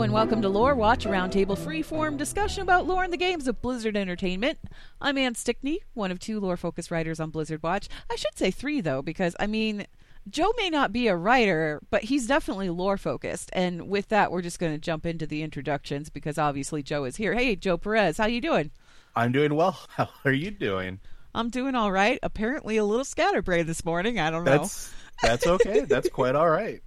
Hello 0.00 0.06
and 0.06 0.14
welcome 0.14 0.40
to 0.40 0.48
Lore 0.48 0.74
Watch, 0.74 1.04
a 1.04 1.10
roundtable 1.10 1.58
freeform 1.58 2.16
discussion 2.16 2.62
about 2.62 2.86
lore 2.86 3.04
in 3.04 3.10
the 3.10 3.18
games 3.18 3.46
of 3.46 3.60
Blizzard 3.60 3.98
Entertainment. 3.98 4.58
I'm 4.98 5.18
Ann 5.18 5.34
Stickney, 5.34 5.80
one 5.92 6.10
of 6.10 6.18
two 6.18 6.40
lore 6.40 6.56
focused 6.56 6.90
writers 6.90 7.20
on 7.20 7.28
Blizzard 7.28 7.62
Watch. 7.62 7.86
I 8.10 8.16
should 8.16 8.34
say 8.34 8.50
three, 8.50 8.80
though, 8.80 9.02
because, 9.02 9.36
I 9.38 9.46
mean, 9.46 9.86
Joe 10.26 10.54
may 10.56 10.70
not 10.70 10.90
be 10.90 11.08
a 11.08 11.14
writer, 11.14 11.82
but 11.90 12.04
he's 12.04 12.26
definitely 12.26 12.70
lore 12.70 12.96
focused. 12.96 13.50
And 13.52 13.90
with 13.90 14.08
that, 14.08 14.32
we're 14.32 14.40
just 14.40 14.58
going 14.58 14.72
to 14.72 14.78
jump 14.78 15.04
into 15.04 15.26
the 15.26 15.42
introductions 15.42 16.08
because 16.08 16.38
obviously 16.38 16.82
Joe 16.82 17.04
is 17.04 17.16
here. 17.16 17.34
Hey, 17.34 17.54
Joe 17.54 17.76
Perez, 17.76 18.16
how 18.16 18.24
you 18.24 18.40
doing? 18.40 18.70
I'm 19.14 19.32
doing 19.32 19.54
well. 19.54 19.78
How 19.90 20.08
are 20.24 20.32
you 20.32 20.50
doing? 20.50 21.00
I'm 21.34 21.50
doing 21.50 21.74
all 21.74 21.92
right. 21.92 22.18
Apparently 22.22 22.78
a 22.78 22.86
little 22.86 23.04
scatterbrained 23.04 23.68
this 23.68 23.84
morning. 23.84 24.18
I 24.18 24.30
don't 24.30 24.44
know. 24.44 24.52
That's 24.52 24.94
that's 25.22 25.46
okay. 25.46 25.80
that's 25.80 26.08
quite 26.08 26.36
all 26.36 26.48
right. 26.48 26.82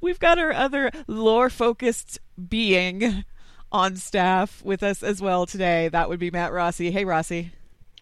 We've 0.00 0.18
got 0.18 0.38
our 0.38 0.52
other 0.52 0.90
lore 1.06 1.50
focused 1.50 2.18
being 2.48 3.24
on 3.70 3.96
staff 3.96 4.62
with 4.64 4.82
us 4.82 5.02
as 5.02 5.20
well 5.22 5.46
today. 5.46 5.88
That 5.88 6.08
would 6.08 6.18
be 6.20 6.30
Matt 6.30 6.52
Rossi. 6.52 6.90
Hey, 6.90 7.04
Rossi. 7.04 7.52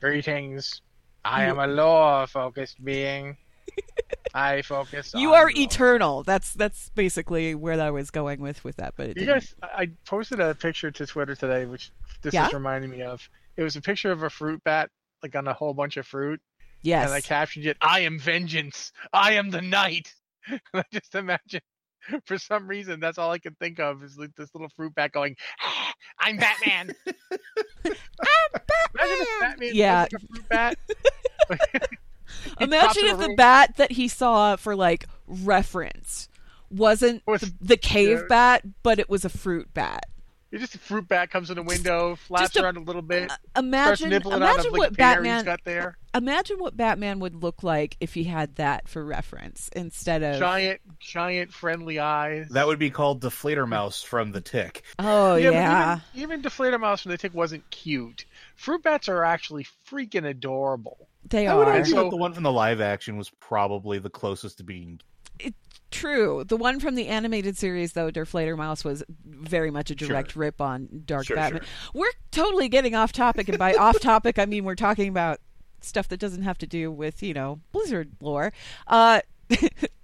Greetings. 0.01 0.81
I 1.25 1.45
am 1.45 1.59
a 1.59 1.67
lore 1.67 2.27
focused 2.27 2.83
being. 2.83 3.37
I 4.35 4.63
focus. 4.63 5.13
You 5.15 5.33
are 5.35 5.43
lore. 5.45 5.53
eternal. 5.57 6.23
That's 6.23 6.55
that's 6.55 6.89
basically 6.91 7.55
where 7.55 7.81
I 7.81 7.91
was 7.91 8.11
going 8.11 8.41
with 8.41 8.63
with 8.65 8.77
that. 8.77 8.95
But 8.97 9.09
You 9.09 9.15
didn't. 9.15 9.29
guys, 9.29 9.55
I 9.63 9.67
I 9.83 9.91
posted 10.07 10.41
a 10.41 10.55
picture 10.55 10.91
to 10.91 11.07
Twitter 11.07 11.35
today, 11.35 11.67
which 11.67 11.91
this 12.23 12.33
Yeah? 12.35 12.47
is 12.47 12.53
reminding 12.55 12.91
me 12.91 13.03
of. 13.03 13.29
It 13.57 13.63
was 13.63 13.77
a 13.77 13.81
picture 13.81 14.11
of 14.13 14.23
a 14.23 14.31
fruit 14.31 14.63
bat, 14.65 14.91
like 15.23 15.37
on 15.37 15.47
a 15.47 15.53
whole 15.53 15.75
bunch 15.75 15.97
of 15.99 16.07
fruit, 16.07 16.41
yes. 16.83 17.05
and 17.07 17.13
I 17.15 17.21
captioned 17.21 17.67
it, 17.67 17.77
"I 17.83 18.01
am 18.01 18.19
vengeance. 18.19 18.93
I 19.13 19.33
am 19.33 19.51
the 19.51 19.61
night." 19.61 20.15
And 20.49 20.61
I 20.75 20.85
just 20.93 21.15
imagine, 21.15 21.61
for 22.25 22.39
some 22.39 22.67
reason, 22.67 23.01
that's 23.01 23.19
all 23.19 23.31
I 23.31 23.39
can 23.39 23.55
think 23.57 23.79
of 23.81 24.03
is 24.03 24.17
like 24.17 24.35
this 24.37 24.49
little 24.55 24.69
fruit 24.77 24.95
bat 24.95 25.13
going, 25.13 25.37
"Ah, 25.63 25.93
"I'm 26.21 26.37
Batman." 26.37 26.95
I'm 27.87 27.95
Imagine 28.95 29.17
if 29.21 29.41
Batman 29.41 29.71
Yeah. 29.75 30.03
like 30.03 30.13
a 30.13 30.19
fruit 30.27 30.49
bat. 30.49 30.79
Imagine 32.61 33.05
if 33.07 33.19
the 33.19 33.27
room. 33.29 33.37
bat 33.37 33.77
that 33.77 33.93
he 33.93 34.09
saw 34.09 34.57
for 34.57 34.77
like 34.77 35.07
reference 35.27 36.29
wasn't 36.71 37.23
Was- 37.27 37.41
the, 37.43 37.53
the 37.61 37.77
cave 37.77 38.19
yeah. 38.19 38.25
bat, 38.29 38.63
but 38.83 38.99
it 38.99 39.09
was 39.11 39.25
a 39.25 39.29
fruit 39.29 39.73
bat. 39.75 40.05
It's 40.53 40.61
just 40.63 40.75
a 40.75 40.79
fruit 40.79 41.07
bat 41.07 41.31
comes 41.31 41.49
in 41.51 41.57
the 41.57 41.63
window, 41.63 42.17
flaps 42.17 42.57
a- 42.57 42.63
around 42.63 42.77
a 42.77 42.81
little 42.81 43.03
bit, 43.03 43.31
uh, 43.31 43.37
Imagine, 43.57 44.13
imagine 44.13 44.67
of 44.67 44.73
like 44.73 44.79
what 44.81 44.93
a 44.93 44.95
pear 44.95 45.09
he's 45.09 45.17
Batman, 45.17 45.45
got 45.45 45.61
there. 45.65 45.97
imagine 46.13 46.59
what 46.59 46.77
Batman 46.77 47.21
would 47.21 47.37
look 47.37 47.63
like 47.63 47.97
if 48.01 48.15
he 48.15 48.25
had 48.25 48.57
that 48.57 48.89
for 48.89 49.05
reference 49.05 49.71
instead 49.77 50.25
of. 50.25 50.41
Giant, 50.41 50.81
giant 50.99 51.53
friendly 51.53 52.01
eyes. 52.01 52.49
That 52.49 52.67
would 52.67 52.81
be 52.81 52.91
called 52.91 53.21
Deflator 53.23 53.69
Mouse 53.69 54.03
from 54.03 54.33
the 54.33 54.41
Tick. 54.41 54.83
Oh 54.99 55.37
yeah, 55.37 55.51
yeah, 55.51 55.99
even, 56.15 56.31
even 56.41 56.43
Deflator 56.43 56.81
Mouse 56.81 57.03
from 57.03 57.13
the 57.13 57.19
Tick 57.19 57.33
wasn't 57.33 57.69
cute. 57.71 58.25
Fruit 58.57 58.83
bats 58.83 59.09
are 59.09 59.23
actually 59.25 59.67
freaking 59.89 60.27
adorable. 60.29 61.07
they 61.29 61.47
I 61.47 61.55
would 61.55 61.69
are. 61.69 61.75
argue 61.75 61.95
So- 61.95 62.05
that 62.05 62.11
the 62.11 62.17
one 62.17 62.33
from 62.33 62.43
the 62.43 62.51
live 62.53 62.81
action 62.81 63.17
was 63.17 63.31
probably 63.39 64.01
the 64.01 64.11
closest 64.11 64.59
to 64.59 64.65
being. 64.65 65.01
True. 65.91 66.45
The 66.45 66.57
one 66.57 66.79
from 66.81 66.95
the 66.95 67.09
animated 67.09 67.57
series, 67.57 67.93
though, 67.93 68.11
Deflator 68.11 68.57
Mouse 68.57 68.85
was 68.85 69.03
very 69.25 69.71
much 69.71 69.91
a 69.91 69.95
direct 69.95 70.37
rip 70.37 70.61
on 70.61 71.03
Dark 71.05 71.27
Sure, 71.27 71.37
Batman. 71.37 71.63
sure. 71.63 71.69
We're 71.95 72.13
totally 72.31 72.69
getting 72.69 72.95
off 72.95 73.13
topic, 73.13 73.49
and 73.49 73.59
by 73.59 73.75
off 73.75 73.99
topic, 74.01 74.39
I 74.39 74.47
mean 74.47 74.65
we're 74.65 74.77
talking 74.77 75.09
about 75.09 75.41
stuff 75.81 76.09
that 76.09 76.21
doesn't 76.21 76.43
have 76.43 76.59
to 76.59 76.67
do 76.67 76.91
with 76.91 77.23
you 77.23 77.35
know 77.35 77.61
Blizzard 77.73 78.11
lore. 78.21 78.53
Uh, 78.87 79.21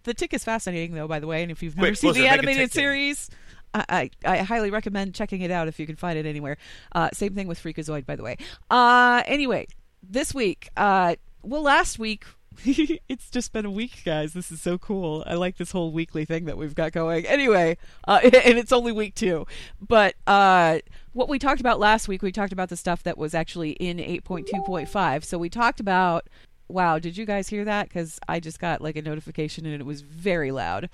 the 0.05 0.15
Tick 0.15 0.34
is 0.34 0.43
fascinating, 0.45 0.95
though, 0.95 1.06
by 1.09 1.20
the 1.20 1.27
way, 1.27 1.43
and 1.43 1.53
if 1.53 1.62
you've 1.62 1.77
never 1.77 1.89
Quick, 1.89 1.97
seen 1.98 2.09
Blizzard, 2.12 2.25
the 2.25 2.28
animated 2.33 2.73
series. 2.73 3.31
I, 3.75 3.84
I, 3.88 4.11
I 4.25 4.37
highly 4.38 4.71
recommend 4.71 5.15
checking 5.15 5.43
it 5.43 5.50
out 5.50 5.69
if 5.69 5.78
you 5.78 5.87
can 5.87 5.97
find 5.97 6.19
it 6.19 6.25
anywhere. 6.25 6.56
Uh, 6.93 7.11
same 7.12 7.34
thing 7.34 7.47
with 7.47 7.62
Freakazoid, 7.62 8.06
by 8.06 8.16
the 8.16 8.22
way. 8.22 8.38
Uh, 8.71 9.22
anyway, 9.27 9.66
this 10.03 10.32
week, 10.34 10.71
uh, 10.77 11.16
well, 11.43 11.62
last 11.62 11.99
week 11.99 12.25
it's 13.09 13.31
just 13.31 13.53
been 13.53 13.67
a 13.67 13.71
week, 13.71 14.03
guys. 14.05 14.33
This 14.33 14.50
is 14.50 14.61
so 14.61 14.78
cool. 14.78 15.25
I 15.27 15.34
like 15.34 15.56
this 15.56 15.72
whole 15.72 15.93
weekly 15.93 16.25
thing 16.25 16.44
that 16.47 16.56
we've 16.56 16.75
got 16.75 16.93
going. 16.93 17.27
Anyway, 17.27 17.77
uh, 18.06 18.21
and 18.25 18.59
it's 18.59 18.72
only 18.72 18.93
week 18.93 19.15
two. 19.15 19.47
But 19.81 20.15
uh, 20.27 20.78
what 21.12 21.28
we 21.28 21.39
talked 21.39 21.61
about 21.61 21.78
last 21.81 22.09
week, 22.09 22.22
we 22.22 22.33
talked 22.33 22.53
about 22.53 22.69
the 22.69 22.77
stuff 22.77 23.03
that 23.05 23.19
was 23.19 23.34
actually 23.34 23.72
in 23.72 23.99
8.2.5. 23.99 25.25
So 25.25 25.39
we 25.39 25.49
talked 25.49 25.81
about. 25.81 26.28
Wow, 26.69 26.99
did 26.99 27.17
you 27.17 27.27
guys 27.27 27.49
hear 27.49 27.65
that? 27.65 27.89
Because 27.89 28.19
I 28.28 28.41
just 28.41 28.59
got 28.59 28.81
like 28.81 28.97
a 28.97 29.03
notification 29.03 29.67
and 29.67 29.81
it 29.81 29.87
was 29.87 30.00
very 30.00 30.50
loud. 30.50 30.91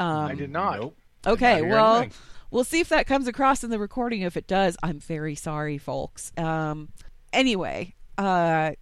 Um, 0.00 0.26
I 0.26 0.34
did 0.34 0.50
not. 0.50 0.80
Nope. 0.80 0.96
Okay, 1.26 1.60
Did 1.60 1.68
not 1.68 1.70
well, 1.70 1.96
anything. 1.96 2.18
we'll 2.50 2.64
see 2.64 2.80
if 2.80 2.88
that 2.88 3.06
comes 3.06 3.28
across 3.28 3.64
in 3.64 3.70
the 3.70 3.78
recording. 3.78 4.22
If 4.22 4.36
it 4.36 4.46
does, 4.46 4.76
I'm 4.82 4.98
very 4.98 5.34
sorry, 5.36 5.78
folks. 5.78 6.32
Um, 6.36 6.88
anyway, 7.32 7.94
uh, 8.18 8.72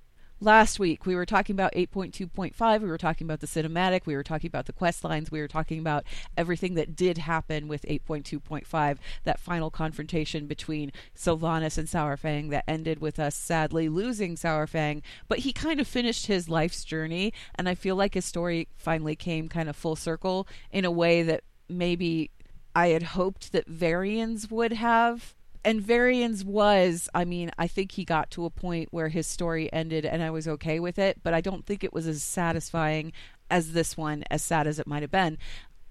last 0.42 0.80
week 0.80 1.06
we 1.06 1.14
were 1.14 1.24
talking 1.24 1.54
about 1.54 1.72
8.2.5. 1.72 2.80
We 2.80 2.88
were 2.88 2.98
talking 2.98 3.26
about 3.26 3.40
the 3.40 3.46
cinematic. 3.46 4.02
We 4.06 4.16
were 4.16 4.22
talking 4.22 4.48
about 4.48 4.66
the 4.66 4.72
quest 4.72 5.04
lines. 5.04 5.30
We 5.30 5.40
were 5.40 5.48
talking 5.48 5.78
about 5.78 6.04
everything 6.36 6.74
that 6.74 6.96
did 6.96 7.18
happen 7.18 7.68
with 7.68 7.82
8.2.5. 7.82 8.98
That 9.24 9.40
final 9.40 9.70
confrontation 9.70 10.46
between 10.46 10.92
Sylvanas 11.16 11.78
and 11.78 11.88
Saurfang 11.88 12.50
that 12.50 12.64
ended 12.66 12.98
with 12.98 13.18
us 13.18 13.36
sadly 13.36 13.88
losing 13.88 14.36
Saurfang. 14.36 15.02
But 15.28 15.40
he 15.40 15.52
kind 15.52 15.80
of 15.80 15.86
finished 15.86 16.26
his 16.26 16.48
life's 16.48 16.84
journey, 16.84 17.32
and 17.54 17.68
I 17.68 17.74
feel 17.74 17.96
like 17.96 18.14
his 18.14 18.24
story 18.24 18.68
finally 18.76 19.16
came 19.16 19.48
kind 19.48 19.68
of 19.68 19.76
full 19.76 19.96
circle 19.96 20.48
in 20.70 20.84
a 20.84 20.90
way 20.90 21.22
that 21.22 21.44
maybe 21.68 22.30
I 22.74 22.88
had 22.88 23.02
hoped 23.02 23.52
that 23.52 23.66
Varian's 23.66 24.50
would 24.50 24.72
have. 24.72 25.34
And 25.64 25.80
Varian's 25.80 26.44
was, 26.44 27.08
I 27.14 27.24
mean, 27.24 27.50
I 27.56 27.68
think 27.68 27.92
he 27.92 28.04
got 28.04 28.30
to 28.32 28.44
a 28.44 28.50
point 28.50 28.88
where 28.90 29.08
his 29.08 29.26
story 29.26 29.72
ended 29.72 30.04
and 30.04 30.22
I 30.22 30.30
was 30.30 30.48
okay 30.48 30.80
with 30.80 30.98
it, 30.98 31.20
but 31.22 31.34
I 31.34 31.40
don't 31.40 31.64
think 31.64 31.84
it 31.84 31.92
was 31.92 32.06
as 32.06 32.22
satisfying 32.22 33.12
as 33.48 33.72
this 33.72 33.96
one, 33.96 34.24
as 34.30 34.42
sad 34.42 34.66
as 34.66 34.78
it 34.78 34.86
might 34.86 35.02
have 35.02 35.10
been. 35.10 35.38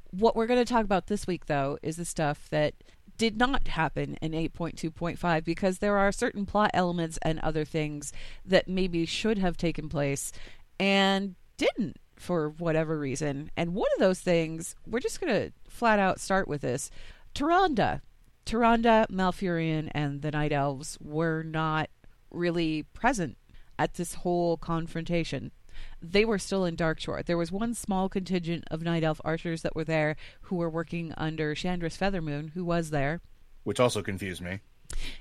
What 0.09 0.35
we're 0.35 0.47
going 0.47 0.59
to 0.59 0.73
talk 0.73 0.83
about 0.83 1.07
this 1.07 1.25
week, 1.25 1.45
though, 1.45 1.77
is 1.81 1.95
the 1.95 2.03
stuff 2.03 2.49
that 2.49 2.73
did 3.17 3.37
not 3.37 3.67
happen 3.69 4.17
in 4.21 4.31
8.2.5 4.31 5.43
because 5.45 5.77
there 5.77 5.97
are 5.97 6.11
certain 6.11 6.45
plot 6.45 6.71
elements 6.73 7.17
and 7.21 7.39
other 7.39 7.63
things 7.63 8.11
that 8.43 8.67
maybe 8.67 9.05
should 9.05 9.37
have 9.37 9.55
taken 9.55 9.87
place 9.87 10.33
and 10.79 11.35
didn't 11.55 11.97
for 12.15 12.49
whatever 12.49 12.97
reason. 12.97 13.51
And 13.55 13.73
one 13.73 13.89
of 13.95 13.99
those 13.99 14.19
things, 14.19 14.75
we're 14.85 14.99
just 14.99 15.21
going 15.21 15.33
to 15.33 15.53
flat 15.69 15.99
out 15.99 16.19
start 16.19 16.47
with 16.47 16.61
this. 16.61 16.89
Tyrande. 17.33 18.01
Tyrande, 18.51 19.07
Malfurion, 19.09 19.89
and 19.93 20.21
the 20.21 20.31
Night 20.31 20.51
Elves 20.51 20.97
were 21.01 21.41
not 21.41 21.89
really 22.29 22.83
present 22.83 23.37
at 23.79 23.93
this 23.93 24.15
whole 24.15 24.57
confrontation. 24.57 25.51
They 26.01 26.25
were 26.25 26.37
still 26.37 26.65
in 26.65 26.75
Darkshore. 26.75 27.25
There 27.25 27.37
was 27.37 27.49
one 27.49 27.73
small 27.73 28.09
contingent 28.09 28.65
of 28.69 28.81
Night 28.81 29.05
Elf 29.05 29.21
archers 29.23 29.61
that 29.61 29.73
were 29.73 29.85
there 29.85 30.17
who 30.41 30.57
were 30.57 30.69
working 30.69 31.13
under 31.15 31.55
Shandris 31.55 31.97
Feathermoon, 31.97 32.49
who 32.49 32.65
was 32.65 32.89
there. 32.89 33.21
Which 33.63 33.79
also 33.79 34.01
confused 34.01 34.41
me. 34.41 34.59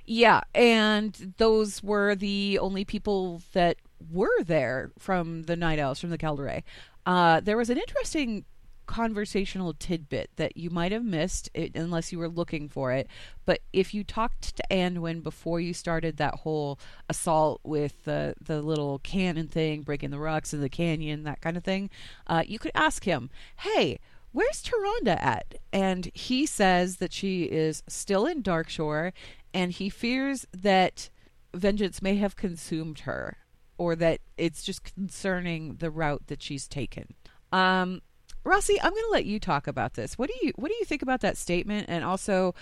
Yeah, 0.04 0.41
and 0.52 1.34
those 1.38 1.84
were 1.84 2.16
the 2.16 2.58
only 2.58 2.84
people 2.84 3.42
that 3.52 3.76
were 4.10 4.42
there 4.42 4.91
from 4.98 5.44
the 5.44 5.54
Night 5.54 5.78
Elves, 5.78 6.00
from 6.00 6.10
the 6.10 6.18
Kaldorei. 6.18 6.64
Uh, 7.06 7.38
there 7.38 7.56
was 7.56 7.70
an 7.70 7.78
interesting 7.78 8.44
conversational 8.91 9.73
tidbit 9.73 10.31
that 10.34 10.56
you 10.56 10.69
might 10.69 10.91
have 10.91 11.05
missed 11.05 11.49
it, 11.55 11.77
unless 11.77 12.11
you 12.11 12.19
were 12.19 12.28
looking 12.28 12.69
for 12.69 12.91
it. 12.91 13.06
But 13.47 13.61
if 13.73 13.95
you 13.95 14.03
talked 14.03 14.56
to 14.56 14.65
Anduin 14.69 15.23
before 15.23 15.61
you 15.61 15.73
started 15.73 16.17
that 16.17 16.41
whole 16.41 16.81
assault 17.09 17.61
with 17.62 18.03
the 18.03 18.34
the 18.41 18.61
little 18.61 18.99
cannon 18.99 19.47
thing, 19.47 19.83
breaking 19.83 20.10
the 20.10 20.19
rocks 20.19 20.53
in 20.53 20.60
the 20.60 20.69
canyon, 20.69 21.22
that 21.22 21.41
kind 21.41 21.57
of 21.57 21.63
thing, 21.63 21.89
uh, 22.27 22.42
you 22.45 22.59
could 22.59 22.72
ask 22.75 23.04
him, 23.04 23.31
"Hey." 23.57 24.01
Where's 24.33 24.63
Tyrande 24.63 25.21
at? 25.21 25.57
And 25.72 26.09
he 26.15 26.47
says 26.47 26.98
that 26.98 27.13
she 27.13 27.43
is 27.43 27.83
still 27.89 28.27
in 28.27 28.45
Darkshore, 28.45 29.13
and 29.53 29.72
he 29.72 29.91
fears 29.91 30.47
that 30.53 31.10
vengeance 31.53 32.01
may 32.01 32.15
have 32.15 32.36
consumed 32.36 33.01
her, 33.01 33.39
or 33.77 33.97
that 33.97 34.21
it's 34.39 34.63
just 34.63 34.95
concerning 34.95 35.78
the 35.78 35.91
route 35.91 36.28
that 36.28 36.45
she's 36.45 36.69
taken. 36.69 37.15
Um, 37.51 38.03
Rossi, 38.50 38.80
I'm 38.80 38.91
going 38.92 39.04
to 39.04 39.10
let 39.12 39.26
you 39.26 39.38
talk 39.38 39.66
about 39.68 39.94
this. 39.94 40.18
What 40.18 40.28
do 40.28 40.34
you 40.47 40.52
what 40.56 40.68
do 40.68 40.74
you 40.78 40.84
think 40.84 41.02
about 41.02 41.20
that 41.20 41.36
statement, 41.36 41.86
and 41.88 42.04
also 42.04 42.54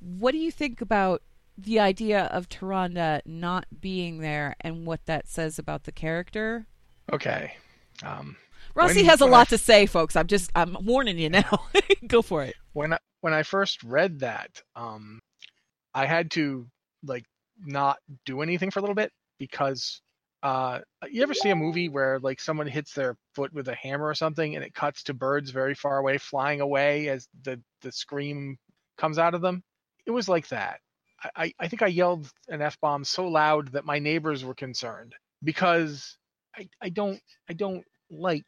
what 0.00 0.30
do 0.32 0.38
you 0.38 0.52
think 0.52 0.80
about 0.80 1.22
the 1.58 1.80
idea 1.80 2.24
of 2.26 2.48
Tyrande 2.48 3.20
not 3.26 3.66
being 3.80 4.18
there 4.20 4.54
and 4.60 4.86
what 4.86 5.04
that 5.06 5.28
says 5.28 5.58
about 5.58 5.84
the 5.84 5.92
character? 5.92 6.66
Okay. 7.12 7.54
Um, 8.04 8.36
Rossi 8.76 8.96
When- 9.00 9.06
has 9.06 9.20
a 9.20 9.24
when 9.24 9.34
I- 9.34 9.36
lot 9.38 9.48
to 9.48 9.58
say, 9.58 9.86
folks. 9.86 10.14
I'm 10.16 10.28
just 10.28 10.50
I'm 10.54 10.76
warning 10.84 11.18
you 11.18 11.30
now. 11.30 11.66
Go 12.06 12.22
for 12.22 12.44
it. 12.44 12.54
when 12.72 12.92
I 12.92 12.98
when 13.20 13.32
I 13.34 13.42
first 13.42 13.82
read 13.82 14.20
that, 14.20 14.62
um, 14.76 15.20
I 15.94 16.06
had 16.06 16.30
to 16.32 16.66
like 17.04 17.24
not 17.64 17.98
do 18.24 18.40
anything 18.42 18.70
for 18.70 18.78
a 18.78 18.82
little 18.82 18.94
bit 18.94 19.10
because 19.38 20.00
uh, 20.44 20.80
you 21.10 21.22
ever 21.22 21.32
see 21.32 21.48
a 21.48 21.56
movie 21.56 21.88
where 21.88 22.20
like 22.20 22.38
someone 22.38 22.66
hits 22.66 22.92
their 22.92 23.16
foot 23.34 23.52
with 23.54 23.66
a 23.68 23.74
hammer 23.74 24.04
or 24.04 24.14
something 24.14 24.54
and 24.54 24.62
it 24.62 24.74
cuts 24.74 25.02
to 25.04 25.14
birds 25.14 25.50
very 25.50 25.74
far 25.74 25.96
away 25.96 26.18
flying 26.18 26.60
away 26.60 27.08
as 27.08 27.26
the 27.44 27.58
the 27.80 27.90
scream 27.90 28.58
comes 28.98 29.18
out 29.18 29.34
of 29.34 29.40
them. 29.40 29.62
It 30.04 30.10
was 30.10 30.28
like 30.28 30.46
that. 30.48 30.80
I, 31.34 31.54
I, 31.58 31.68
think 31.68 31.80
I 31.80 31.86
yelled 31.86 32.30
an 32.48 32.60
f 32.60 32.78
bomb 32.82 33.04
so 33.04 33.26
loud 33.26 33.72
that 33.72 33.86
my 33.86 33.98
neighbors 33.98 34.44
were 34.44 34.54
concerned 34.54 35.14
because 35.42 36.18
I, 36.54 36.68
I 36.82 36.90
don't 36.90 37.20
I 37.48 37.54
don't 37.54 37.84
like 38.10 38.44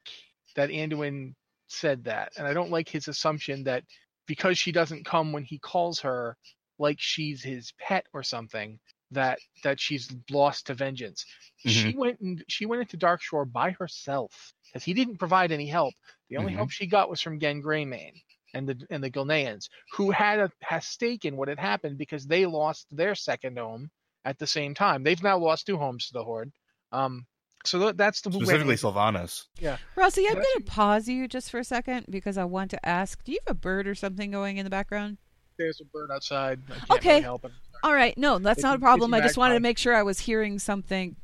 that 0.54 0.69
Anduin 0.69 1.34
said 1.69 2.04
that, 2.04 2.32
and 2.37 2.46
I 2.46 2.52
don't 2.52 2.70
like 2.70 2.90
his 2.90 3.08
assumption 3.08 3.64
that 3.64 3.84
because 4.26 4.58
she 4.58 4.70
doesn't 4.70 5.06
come 5.06 5.32
when 5.32 5.44
he 5.44 5.58
calls 5.58 6.00
her, 6.00 6.37
like 6.78 6.98
she's 7.00 7.43
his 7.43 7.72
pet 7.81 8.04
or 8.12 8.22
something, 8.22 8.78
that 9.12 9.38
that 9.62 9.81
she's 9.81 10.14
lost 10.31 10.67
to 10.67 10.75
vengeance. 10.75 11.25
She 11.58 11.94
went 11.97 12.20
and 12.20 12.44
she 12.49 12.67
went 12.67 12.82
into 12.82 12.97
Darkshore 12.97 13.50
by 13.50 13.70
herself 13.73 14.53
because 14.67 14.85
he 14.85 14.94
didn't 14.94 15.19
provide 15.19 15.53
any 15.53 15.67
help. 15.67 15.94
The 16.29 16.37
only 16.38 16.53
Mhm. 16.53 16.56
help 16.56 16.70
she 16.70 16.87
got 16.87 17.08
was 17.11 17.20
from 17.20 17.41
Gen 17.41 17.62
Greymane 17.62 18.23
and 18.55 18.69
the 18.69 18.87
and 18.91 19.03
the 19.03 19.11
Gilneans, 19.11 19.69
who 19.93 20.11
had 20.11 20.38
a 20.41 20.50
has 20.62 20.87
stake 20.87 21.25
in 21.25 21.37
what 21.37 21.49
had 21.49 21.58
happened 21.58 21.99
because 21.99 22.26
they 22.26 22.47
lost 22.47 22.87
their 22.91 23.14
second 23.14 23.58
home 23.58 23.91
at 24.25 24.38
the 24.38 24.47
same 24.47 24.75
time. 24.75 25.03
They've 25.03 25.23
now 25.23 25.38
lost 25.38 25.67
two 25.67 25.76
homes 25.79 26.08
to 26.08 26.12
the 26.14 26.25
Horde. 26.25 26.53
Um, 26.93 27.26
so 27.64 27.79
th- 27.81 27.97
that's 27.97 28.20
the 28.20 28.31
who 28.31 28.38
Specifically 28.41 28.73
in- 28.73 28.79
Sylvanas. 28.79 29.44
Yeah, 29.61 29.76
Rossi, 29.97 30.26
I'm 30.26 30.35
going 30.35 30.44
to 30.58 30.62
pause 30.64 31.08
you 31.08 31.26
just 31.29 31.50
for 31.50 31.58
a 31.58 31.64
second 31.64 32.06
because 32.11 32.37
I 32.38 32.44
want 32.44 32.70
to 32.73 32.87
ask 32.88 33.23
do 33.25 33.32
you 33.32 33.38
have 33.47 33.56
a 33.56 33.58
bird 33.58 33.87
or 33.88 33.94
something 33.94 34.31
going 34.31 34.56
in 34.58 34.64
the 34.64 34.70
background? 34.70 35.19
There's 35.58 35.81
a 35.81 35.85
bird 35.85 36.11
outside. 36.12 36.61
I 36.70 36.75
can't 36.75 36.91
Okay. 36.93 37.08
really 37.11 37.23
help 37.23 37.44
it. 37.47 37.53
All 37.82 37.94
right, 37.94 38.17
no, 38.19 38.38
that's 38.38 38.58
It's 38.58 38.62
not 38.64 38.75
a- 38.75 38.76
a 38.76 38.81
problem. 38.81 39.14
I 39.14 39.20
just 39.20 39.37
wanted 39.37 39.55
to 39.55 39.61
make 39.61 39.78
sure 39.78 39.94
I 39.94 40.02
was 40.02 40.19
hearing 40.20 40.58
something 40.58 41.17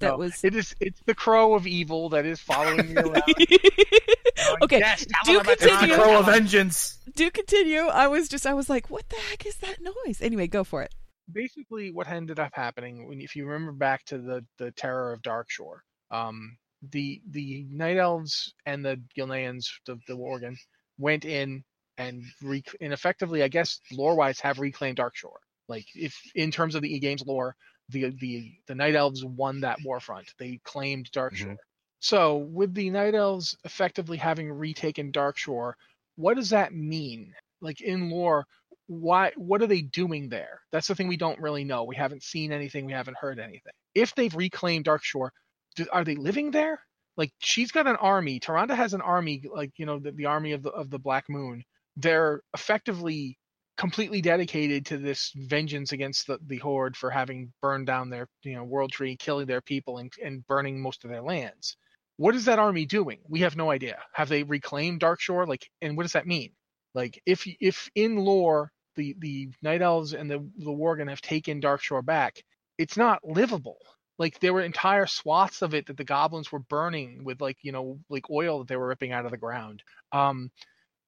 that 0.00 0.08
No, 0.12 0.16
was. 0.18 0.42
It 0.44 0.54
is. 0.54 0.74
It's 0.80 1.00
the 1.06 1.14
crow 1.14 1.54
of 1.54 1.66
evil 1.66 2.08
that 2.10 2.26
is 2.26 2.40
following 2.40 2.90
you 2.90 2.96
around. 2.98 3.22
okay, 4.62 4.78
yes, 4.78 5.06
do 5.24 5.32
them 5.34 5.40
about 5.42 5.58
the 5.58 5.68
continue. 5.68 5.94
Crow 5.94 6.04
Crow 6.04 6.18
of 6.20 6.28
of 6.28 6.34
Vengeance. 6.34 6.98
do 7.14 7.30
continue. 7.30 7.80
I 7.82 8.06
was 8.08 8.28
just, 8.28 8.46
I 8.46 8.54
was 8.54 8.68
like, 8.68 8.90
what 8.90 9.08
the 9.08 9.16
heck 9.16 9.46
is 9.46 9.56
that 9.56 9.78
noise? 9.80 10.20
Anyway, 10.20 10.46
go 10.46 10.64
for 10.64 10.82
it. 10.82 10.92
basically 11.32 11.90
what 11.90 12.08
ended 12.08 12.38
up 12.38 12.52
happening 12.54 13.08
when 13.08 13.20
if 13.20 13.34
you 13.36 13.46
remember 13.46 13.72
back 13.72 14.04
to 14.04 14.18
the 14.18 14.44
the 14.58 14.70
terror 14.72 15.10
of 15.14 15.22
darkshore 15.22 15.78
um 16.10 16.58
the 16.90 17.22
the 17.30 17.64
night 17.70 17.96
elves 17.96 18.52
and 18.66 18.84
the 18.84 19.00
gilneans 19.16 19.64
the, 19.86 19.96
the 20.06 20.14
worgen 20.14 20.54
went 20.98 21.24
in 21.24 21.64
and 21.96 22.22
rec- 22.42 22.76
and 22.82 22.92
effectively 22.92 23.42
i 23.42 23.48
guess 23.48 23.80
lore 23.90 24.14
wise 24.14 24.38
have 24.38 24.58
reclaimed 24.58 24.98
darkshore 24.98 25.40
like 25.68 25.86
if 25.94 26.18
in 26.34 26.50
terms 26.50 26.74
of 26.74 26.82
the 26.82 26.94
e-games 26.94 27.22
lore 27.26 27.56
the 27.90 28.10
the 28.20 28.52
the 28.66 28.74
night 28.74 28.94
elves 28.94 29.24
won 29.24 29.60
that 29.60 29.78
war 29.84 30.00
front 30.00 30.32
they 30.38 30.60
claimed 30.64 31.10
darkshore. 31.12 31.46
Mm-hmm. 31.46 31.54
So 32.00 32.36
with 32.36 32.74
the 32.74 32.90
night 32.90 33.14
elves 33.14 33.56
effectively 33.64 34.16
having 34.16 34.52
retaken 34.52 35.12
darkshore 35.12 35.74
what 36.16 36.34
does 36.34 36.50
that 36.50 36.72
mean? 36.72 37.32
Like 37.60 37.80
in 37.80 38.10
lore 38.10 38.46
why 38.86 39.32
what 39.36 39.62
are 39.62 39.66
they 39.66 39.82
doing 39.82 40.28
there? 40.28 40.60
That's 40.70 40.88
the 40.88 40.94
thing 40.94 41.08
we 41.08 41.16
don't 41.16 41.40
really 41.40 41.64
know. 41.64 41.84
We 41.84 41.96
haven't 41.96 42.22
seen 42.22 42.52
anything. 42.52 42.84
We 42.84 42.92
haven't 42.92 43.16
heard 43.16 43.38
anything. 43.38 43.72
If 43.94 44.14
they've 44.14 44.34
reclaimed 44.34 44.84
darkshore 44.84 45.30
do, 45.76 45.86
are 45.92 46.04
they 46.04 46.16
living 46.16 46.50
there? 46.50 46.80
Like 47.16 47.32
she's 47.38 47.72
got 47.72 47.86
an 47.86 47.96
army. 47.96 48.40
Tyrande 48.40 48.74
has 48.74 48.94
an 48.94 49.00
army 49.00 49.42
like 49.52 49.72
you 49.76 49.86
know 49.86 49.98
the, 49.98 50.12
the 50.12 50.26
army 50.26 50.52
of 50.52 50.62
the 50.62 50.70
of 50.70 50.90
the 50.90 50.98
black 50.98 51.24
moon. 51.28 51.64
They're 51.96 52.42
effectively 52.54 53.38
completely 53.76 54.20
dedicated 54.20 54.86
to 54.86 54.98
this 54.98 55.32
vengeance 55.34 55.92
against 55.92 56.26
the, 56.26 56.38
the 56.46 56.58
horde 56.58 56.96
for 56.96 57.10
having 57.10 57.52
burned 57.60 57.86
down 57.86 58.08
their 58.10 58.28
you 58.44 58.54
know 58.54 58.64
world 58.64 58.92
tree 58.92 59.16
killing 59.16 59.46
their 59.46 59.60
people 59.60 59.98
and, 59.98 60.12
and 60.22 60.46
burning 60.46 60.80
most 60.80 61.04
of 61.04 61.10
their 61.10 61.22
lands. 61.22 61.76
What 62.16 62.36
is 62.36 62.44
that 62.44 62.60
army 62.60 62.86
doing? 62.86 63.18
We 63.28 63.40
have 63.40 63.56
no 63.56 63.70
idea. 63.70 63.98
Have 64.12 64.28
they 64.28 64.44
reclaimed 64.44 65.00
darkshore 65.00 65.48
like 65.48 65.68
and 65.82 65.96
what 65.96 66.04
does 66.04 66.12
that 66.12 66.26
mean? 66.26 66.52
Like 66.94 67.20
if 67.26 67.46
if 67.60 67.90
in 67.94 68.16
lore 68.16 68.70
the 68.96 69.16
the 69.18 69.50
night 69.62 69.82
elves 69.82 70.14
and 70.14 70.30
the 70.30 70.38
the 70.58 70.70
worgen 70.70 71.08
have 71.08 71.20
taken 71.20 71.60
darkshore 71.60 72.04
back 72.04 72.42
it's 72.78 72.96
not 72.96 73.20
livable. 73.24 73.78
Like 74.18 74.38
there 74.38 74.52
were 74.52 74.60
entire 74.62 75.06
swaths 75.06 75.62
of 75.62 75.74
it 75.74 75.86
that 75.86 75.96
the 75.96 76.04
goblins 76.04 76.52
were 76.52 76.60
burning 76.60 77.24
with 77.24 77.40
like 77.40 77.58
you 77.62 77.72
know 77.72 77.98
like 78.08 78.30
oil 78.30 78.60
that 78.60 78.68
they 78.68 78.76
were 78.76 78.86
ripping 78.86 79.10
out 79.12 79.24
of 79.24 79.32
the 79.32 79.36
ground. 79.36 79.82
Um 80.12 80.50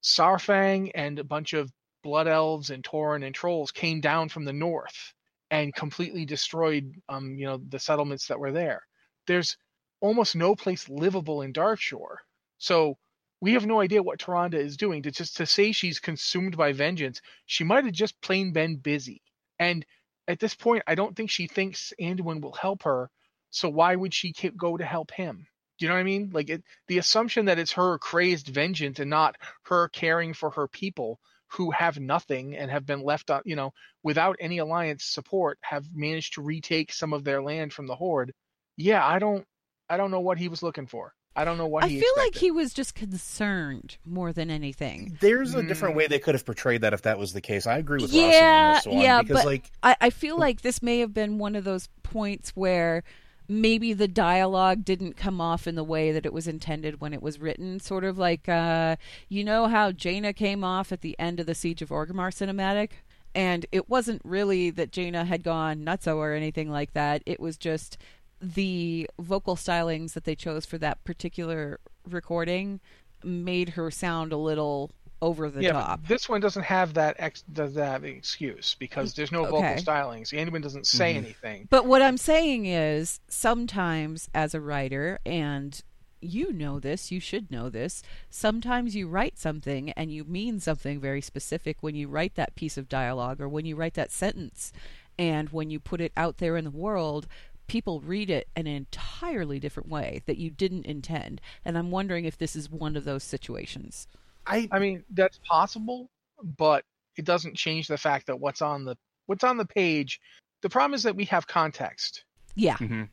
saurfang 0.02 0.90
and 0.94 1.19
a 1.19 1.24
bunch 1.24 1.52
of 1.52 1.70
blood 2.06 2.29
elves 2.29 2.70
and 2.70 2.85
tauren 2.85 3.25
and 3.26 3.35
trolls 3.35 3.73
came 3.73 4.00
down 4.00 4.29
from 4.29 4.44
the 4.44 4.53
north 4.53 5.12
and 5.50 5.75
completely 5.75 6.25
destroyed 6.25 6.93
um 7.08 7.37
you 7.38 7.47
know 7.47 7.61
the 7.69 7.79
settlements 7.79 8.29
that 8.29 8.38
were 8.38 8.53
there 8.53 8.82
there's 9.26 9.56
almost 10.00 10.37
no 10.37 10.55
place 10.55 10.88
livable 10.88 11.43
in 11.43 11.53
darkshore 11.53 12.17
so 12.58 12.97
we 13.41 13.53
have 13.53 13.67
no 13.67 13.81
idea 13.81 14.03
what 14.03 14.19
Tyrande 14.19 14.55
is 14.55 14.76
doing. 14.76 15.03
To 15.03 15.11
just 15.11 15.37
to 15.37 15.47
say 15.47 15.73
she's 15.73 16.00
consumed 16.00 16.56
by 16.56 16.73
vengeance, 16.73 17.20
she 17.44 17.64
might 17.64 17.85
have 17.85 17.93
just 17.93 18.20
plain 18.20 18.53
been 18.53 18.76
busy. 18.76 19.23
And 19.58 19.85
at 20.26 20.41
this 20.41 20.55
point, 20.55 20.82
I 20.87 20.94
don't 20.94 21.14
think 21.14 21.31
she 21.31 21.47
thinks 21.47 21.93
Anduin 22.00 22.41
will 22.41 22.53
help 22.53 22.82
her. 22.85 23.11
So 23.50 23.69
why 23.69 23.94
would 23.94 24.14
she 24.14 24.32
go 24.56 24.76
to 24.76 24.85
help 24.85 25.11
him? 25.11 25.47
Do 25.79 25.85
you 25.85 25.88
know 25.88 25.94
what 25.94 26.00
I 26.00 26.05
mean? 26.05 26.31
Like 26.32 26.49
it, 26.49 26.64
the 26.88 26.99
assumption 26.99 27.47
that 27.47 27.58
it's 27.58 27.73
her 27.73 27.99
crazed 27.99 28.49
vengeance 28.49 28.99
and 28.99 29.11
not 29.11 29.37
her 29.67 29.88
caring 29.88 30.32
for 30.32 30.50
her 30.50 30.67
people 30.67 31.20
who 31.52 31.70
have 31.70 31.98
nothing 31.98 32.56
and 32.56 32.70
have 32.70 32.84
been 32.87 33.02
left 33.02 33.31
on, 33.31 33.40
you 33.44 33.56
know, 33.56 33.72
without 34.02 34.37
any 34.40 34.58
alliance 34.58 35.04
support, 35.04 35.58
have 35.62 35.84
managed 35.94 36.34
to 36.34 36.43
retake 36.43 36.93
some 36.93 37.12
of 37.12 37.25
their 37.25 37.43
land 37.43 37.72
from 37.72 37.87
the 37.87 37.94
horde. 37.94 38.32
Yeah, 38.76 39.06
I 39.06 39.19
don't, 39.19 39.44
I 39.88 39.96
don't 39.96 40.10
know 40.10 40.20
what 40.20 40.38
he 40.38 40.48
was 40.48 40.62
looking 40.62 40.87
for. 40.87 41.12
I 41.38 41.44
don't 41.44 41.58
know 41.58 41.66
what 41.66 41.84
I 41.84 41.88
he 41.88 42.00
feel 42.00 42.12
like 42.16 42.34
he 42.34 42.50
was 42.50 42.72
just 42.72 42.94
concerned 42.94 43.98
more 44.06 44.32
than 44.32 44.50
anything. 44.50 45.19
There's 45.20 45.54
a 45.54 45.62
different 45.62 45.94
Mm. 45.94 45.98
way 45.98 46.06
they 46.06 46.19
could 46.19 46.34
have 46.34 46.46
portrayed 46.46 46.81
that 46.81 46.94
if 46.94 47.02
that 47.02 47.19
was 47.19 47.34
the 47.34 47.43
case. 47.43 47.66
I 47.66 47.76
agree 47.76 48.00
with 48.00 48.10
Rossi 48.10 48.19
Yeah, 48.26 48.69
on 48.69 48.75
this 48.76 48.87
one 48.87 48.98
yeah, 49.02 49.20
because 49.22 49.37
but- 49.38 49.46
like 49.46 49.70
I, 49.82 49.96
I 50.00 50.10
feel 50.10 50.38
like 50.38 50.62
this 50.62 50.82
may 50.82 51.00
have 51.00 51.12
been 51.12 51.37
one 51.38 51.54
of 51.54 51.64
those 51.64 51.88
points 52.02 52.50
where 52.56 53.04
maybe 53.48 53.93
the 53.93 54.08
dialogue 54.08 54.84
didn't 54.84 55.16
come 55.16 55.40
off 55.40 55.66
in 55.66 55.75
the 55.75 55.84
way 55.84 56.12
that 56.12 56.26
it 56.26 56.32
was 56.32 56.48
intended 56.48 57.00
when 57.00 57.12
it 57.12 57.22
was 57.22 57.40
written. 57.40 57.81
Sort 57.81 58.04
of 58.04 58.19
like, 58.19 58.48
uh, 58.48 58.96
you 59.28 59.44
know 59.44 59.66
how 59.66 59.93
Jaina 59.93 60.32
came 60.32 60.64
off 60.64 60.93
at 60.93 61.00
the 61.00 61.19
end 61.19 61.40
of 61.40 61.46
the 61.46 61.54
Siege 61.54 61.82
of 61.82 61.90
Orgrimmar 61.90 62.31
cinematic? 62.31 62.90
And 63.34 63.66
it 63.70 63.88
wasn't 63.88 64.22
really 64.25 64.70
that 64.70 64.93
Jaina 64.93 65.26
had 65.26 65.43
gone 65.43 65.84
nutso 65.84 66.16
or 66.16 66.32
anything 66.32 66.70
like 66.70 66.94
that. 66.94 67.22
It 67.26 67.38
was 67.38 67.56
just 67.58 67.98
the 68.40 69.08
vocal 69.19 69.56
stylings 69.56 70.14
that 70.14 70.25
they 70.25 70.34
chose 70.34 70.64
for 70.66 70.78
that 70.78 71.05
particular 71.05 71.81
recording 72.08 72.81
made 73.22 73.70
her 73.70 73.91
sound 73.91 74.32
a 74.32 74.36
little 74.36 74.91
over 75.23 75.49
the 75.51 75.63
yeah, 75.63 75.73
but 75.73 75.81
top. 75.82 76.06
this 76.06 76.29
one 76.29 76.41
doesn't 76.41 76.63
have 76.65 76.94
that 76.94 77.17
ex- 77.19 77.43
does 77.53 77.75
that 77.75 77.87
have 77.91 78.05
excuse 78.05 78.77
because 78.79 79.15
there's 79.15 79.32
no 79.32 79.44
vocal 79.44 79.58
Okay. 79.58 79.77
stylings. 79.77 80.32
Anduin 80.32 80.63
doesn't 80.63 80.87
say 80.87 81.15
Mhm. 81.15 81.19
anything. 81.19 81.67
But 81.70 81.87
what 81.87 82.03
I'm 82.03 82.19
saying 82.19 82.67
is 82.67 83.20
sometimes 83.29 84.29
as 84.35 84.55
a 84.55 84.61
writer 84.61 85.19
and 85.25 85.81
you 86.20 86.53
know 86.53 86.81
this, 86.81 87.11
you 87.13 87.20
should 87.20 87.51
know 87.51 87.69
this. 87.70 88.03
Sometimes 88.31 88.96
you 88.96 89.06
write 89.08 89.39
something 89.39 89.91
and 89.93 90.13
you 90.13 90.25
mean 90.25 90.61
something 90.61 90.99
very 91.01 91.20
specific 91.20 91.79
when 91.82 91.94
you 91.94 92.08
write 92.08 92.35
that 92.35 92.55
piece 92.55 92.77
of 92.77 92.89
dialogue 92.89 93.41
or 93.41 93.49
when 93.49 93.65
you 93.65 93.77
write 93.77 93.94
that 93.94 94.11
sentence. 94.13 94.73
And 95.19 95.51
when 95.51 95.70
you 95.70 95.79
put 95.81 96.01
it 96.01 96.13
out 96.17 96.39
there 96.39 96.56
in 96.56 96.65
the 96.65 96.70
world, 96.70 97.27
people 97.69 98.01
read 98.01 98.29
it 98.31 98.49
in 98.56 98.67
an 98.67 98.75
entirely 98.77 99.58
different 99.58 99.89
way 99.89 100.23
that 100.27 100.39
you 100.39 100.51
didn't 100.51 100.87
intend. 100.87 101.41
And 101.65 101.77
I'm 101.79 101.91
wondering 101.91 102.25
if 102.25 102.37
this 102.37 102.55
is 102.56 102.70
one 102.70 102.96
of 102.96 103.05
those 103.05 103.23
situations. 103.25 104.06
I 104.46 104.69
I 104.70 104.79
mean, 104.79 105.05
that's 105.10 105.38
possible, 105.38 106.10
but 106.43 106.84
it 107.17 107.24
doesn't 107.24 107.56
change 107.56 107.88
the 107.88 107.98
fact 107.98 108.26
that 108.26 108.38
what's 108.38 108.62
on 108.62 108.84
the 108.84 108.96
what's 109.26 109.44
on 109.44 109.56
the 109.56 109.65
page. 109.67 110.20
The 110.62 110.69
problem 110.69 110.94
is 110.94 111.03
that 111.03 111.17
we 111.17 111.24
have 111.26 111.46
context. 111.46 112.24
Yeah. 112.55 112.76
Mhm. 112.76 113.08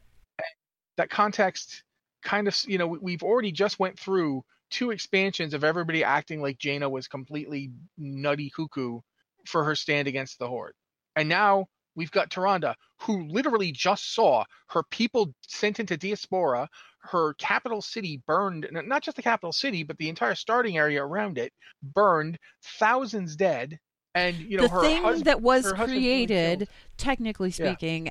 That 0.97 1.09
context 1.09 1.83
kind 2.21 2.47
of, 2.47 2.57
you 2.67 2.77
know, 2.77 2.87
we- 2.87 2.99
we've 2.99 3.23
already 3.23 3.51
just 3.51 3.79
went 3.79 3.99
through 3.99 4.43
two 4.69 4.91
expansions 4.91 5.53
of 5.53 5.63
everybody 5.63 6.03
acting 6.03 6.41
like 6.41 6.57
Jaina 6.57 6.89
was 6.89 7.07
completely 7.07 7.71
nutty 7.97 8.49
cuckoo 8.49 9.01
for 9.45 9.63
her 9.63 9.75
stand 9.75 10.07
against 10.07 10.39
the 10.39 10.47
Horde. 10.47 10.75
And 11.15 11.27
now 11.29 11.67
we've 11.95 12.11
got 12.11 12.29
Tyrande, 12.29 12.73
who 13.01 13.27
literally 13.27 13.71
just 13.71 14.13
saw 14.13 14.45
her 14.69 14.83
people 14.83 15.33
sent 15.47 15.79
into 15.79 15.97
diaspora, 15.97 16.69
her 17.03 17.33
capital 17.35 17.81
city 17.81 18.21
burned, 18.27 18.67
not 18.71 19.03
just 19.03 19.17
the 19.17 19.23
capital 19.23 19.51
city, 19.51 19.83
but 19.83 19.97
the 19.97 20.09
entire 20.09 20.35
starting 20.35 20.77
area 20.77 21.03
around 21.03 21.37
it 21.37 21.51
burned, 21.81 22.37
thousands 22.79 23.35
dead, 23.35 23.77
and 24.15 24.35
you 24.37 24.57
know 24.57 24.63
the 24.63 24.69
her 24.69 24.81
thing 24.81 25.03
husband. 25.03 25.25
that 25.25 25.41
was 25.41 25.65
her 25.65 25.75
husband 25.75 26.01
being 26.01 26.27
created, 26.27 26.67
technically 26.97 27.49
Yeah. 27.49 27.71
speaking, 27.71 28.09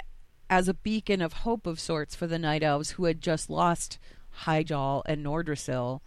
as 0.51 0.69
a 0.69 0.75
beacon 0.75 1.23
of 1.23 1.33
hope 1.33 1.67
of 1.67 1.81
sorts 1.81 2.15
for 2.15 2.27
the 2.27 2.39
Night 2.39 2.63
Elves 2.63 2.93
who 2.93 3.05
had 3.05 3.21
just 3.23 3.49
lost 3.49 3.99
Hyjal 4.45 5.03
and 5.07 5.25
Nordrassil, 5.25 6.01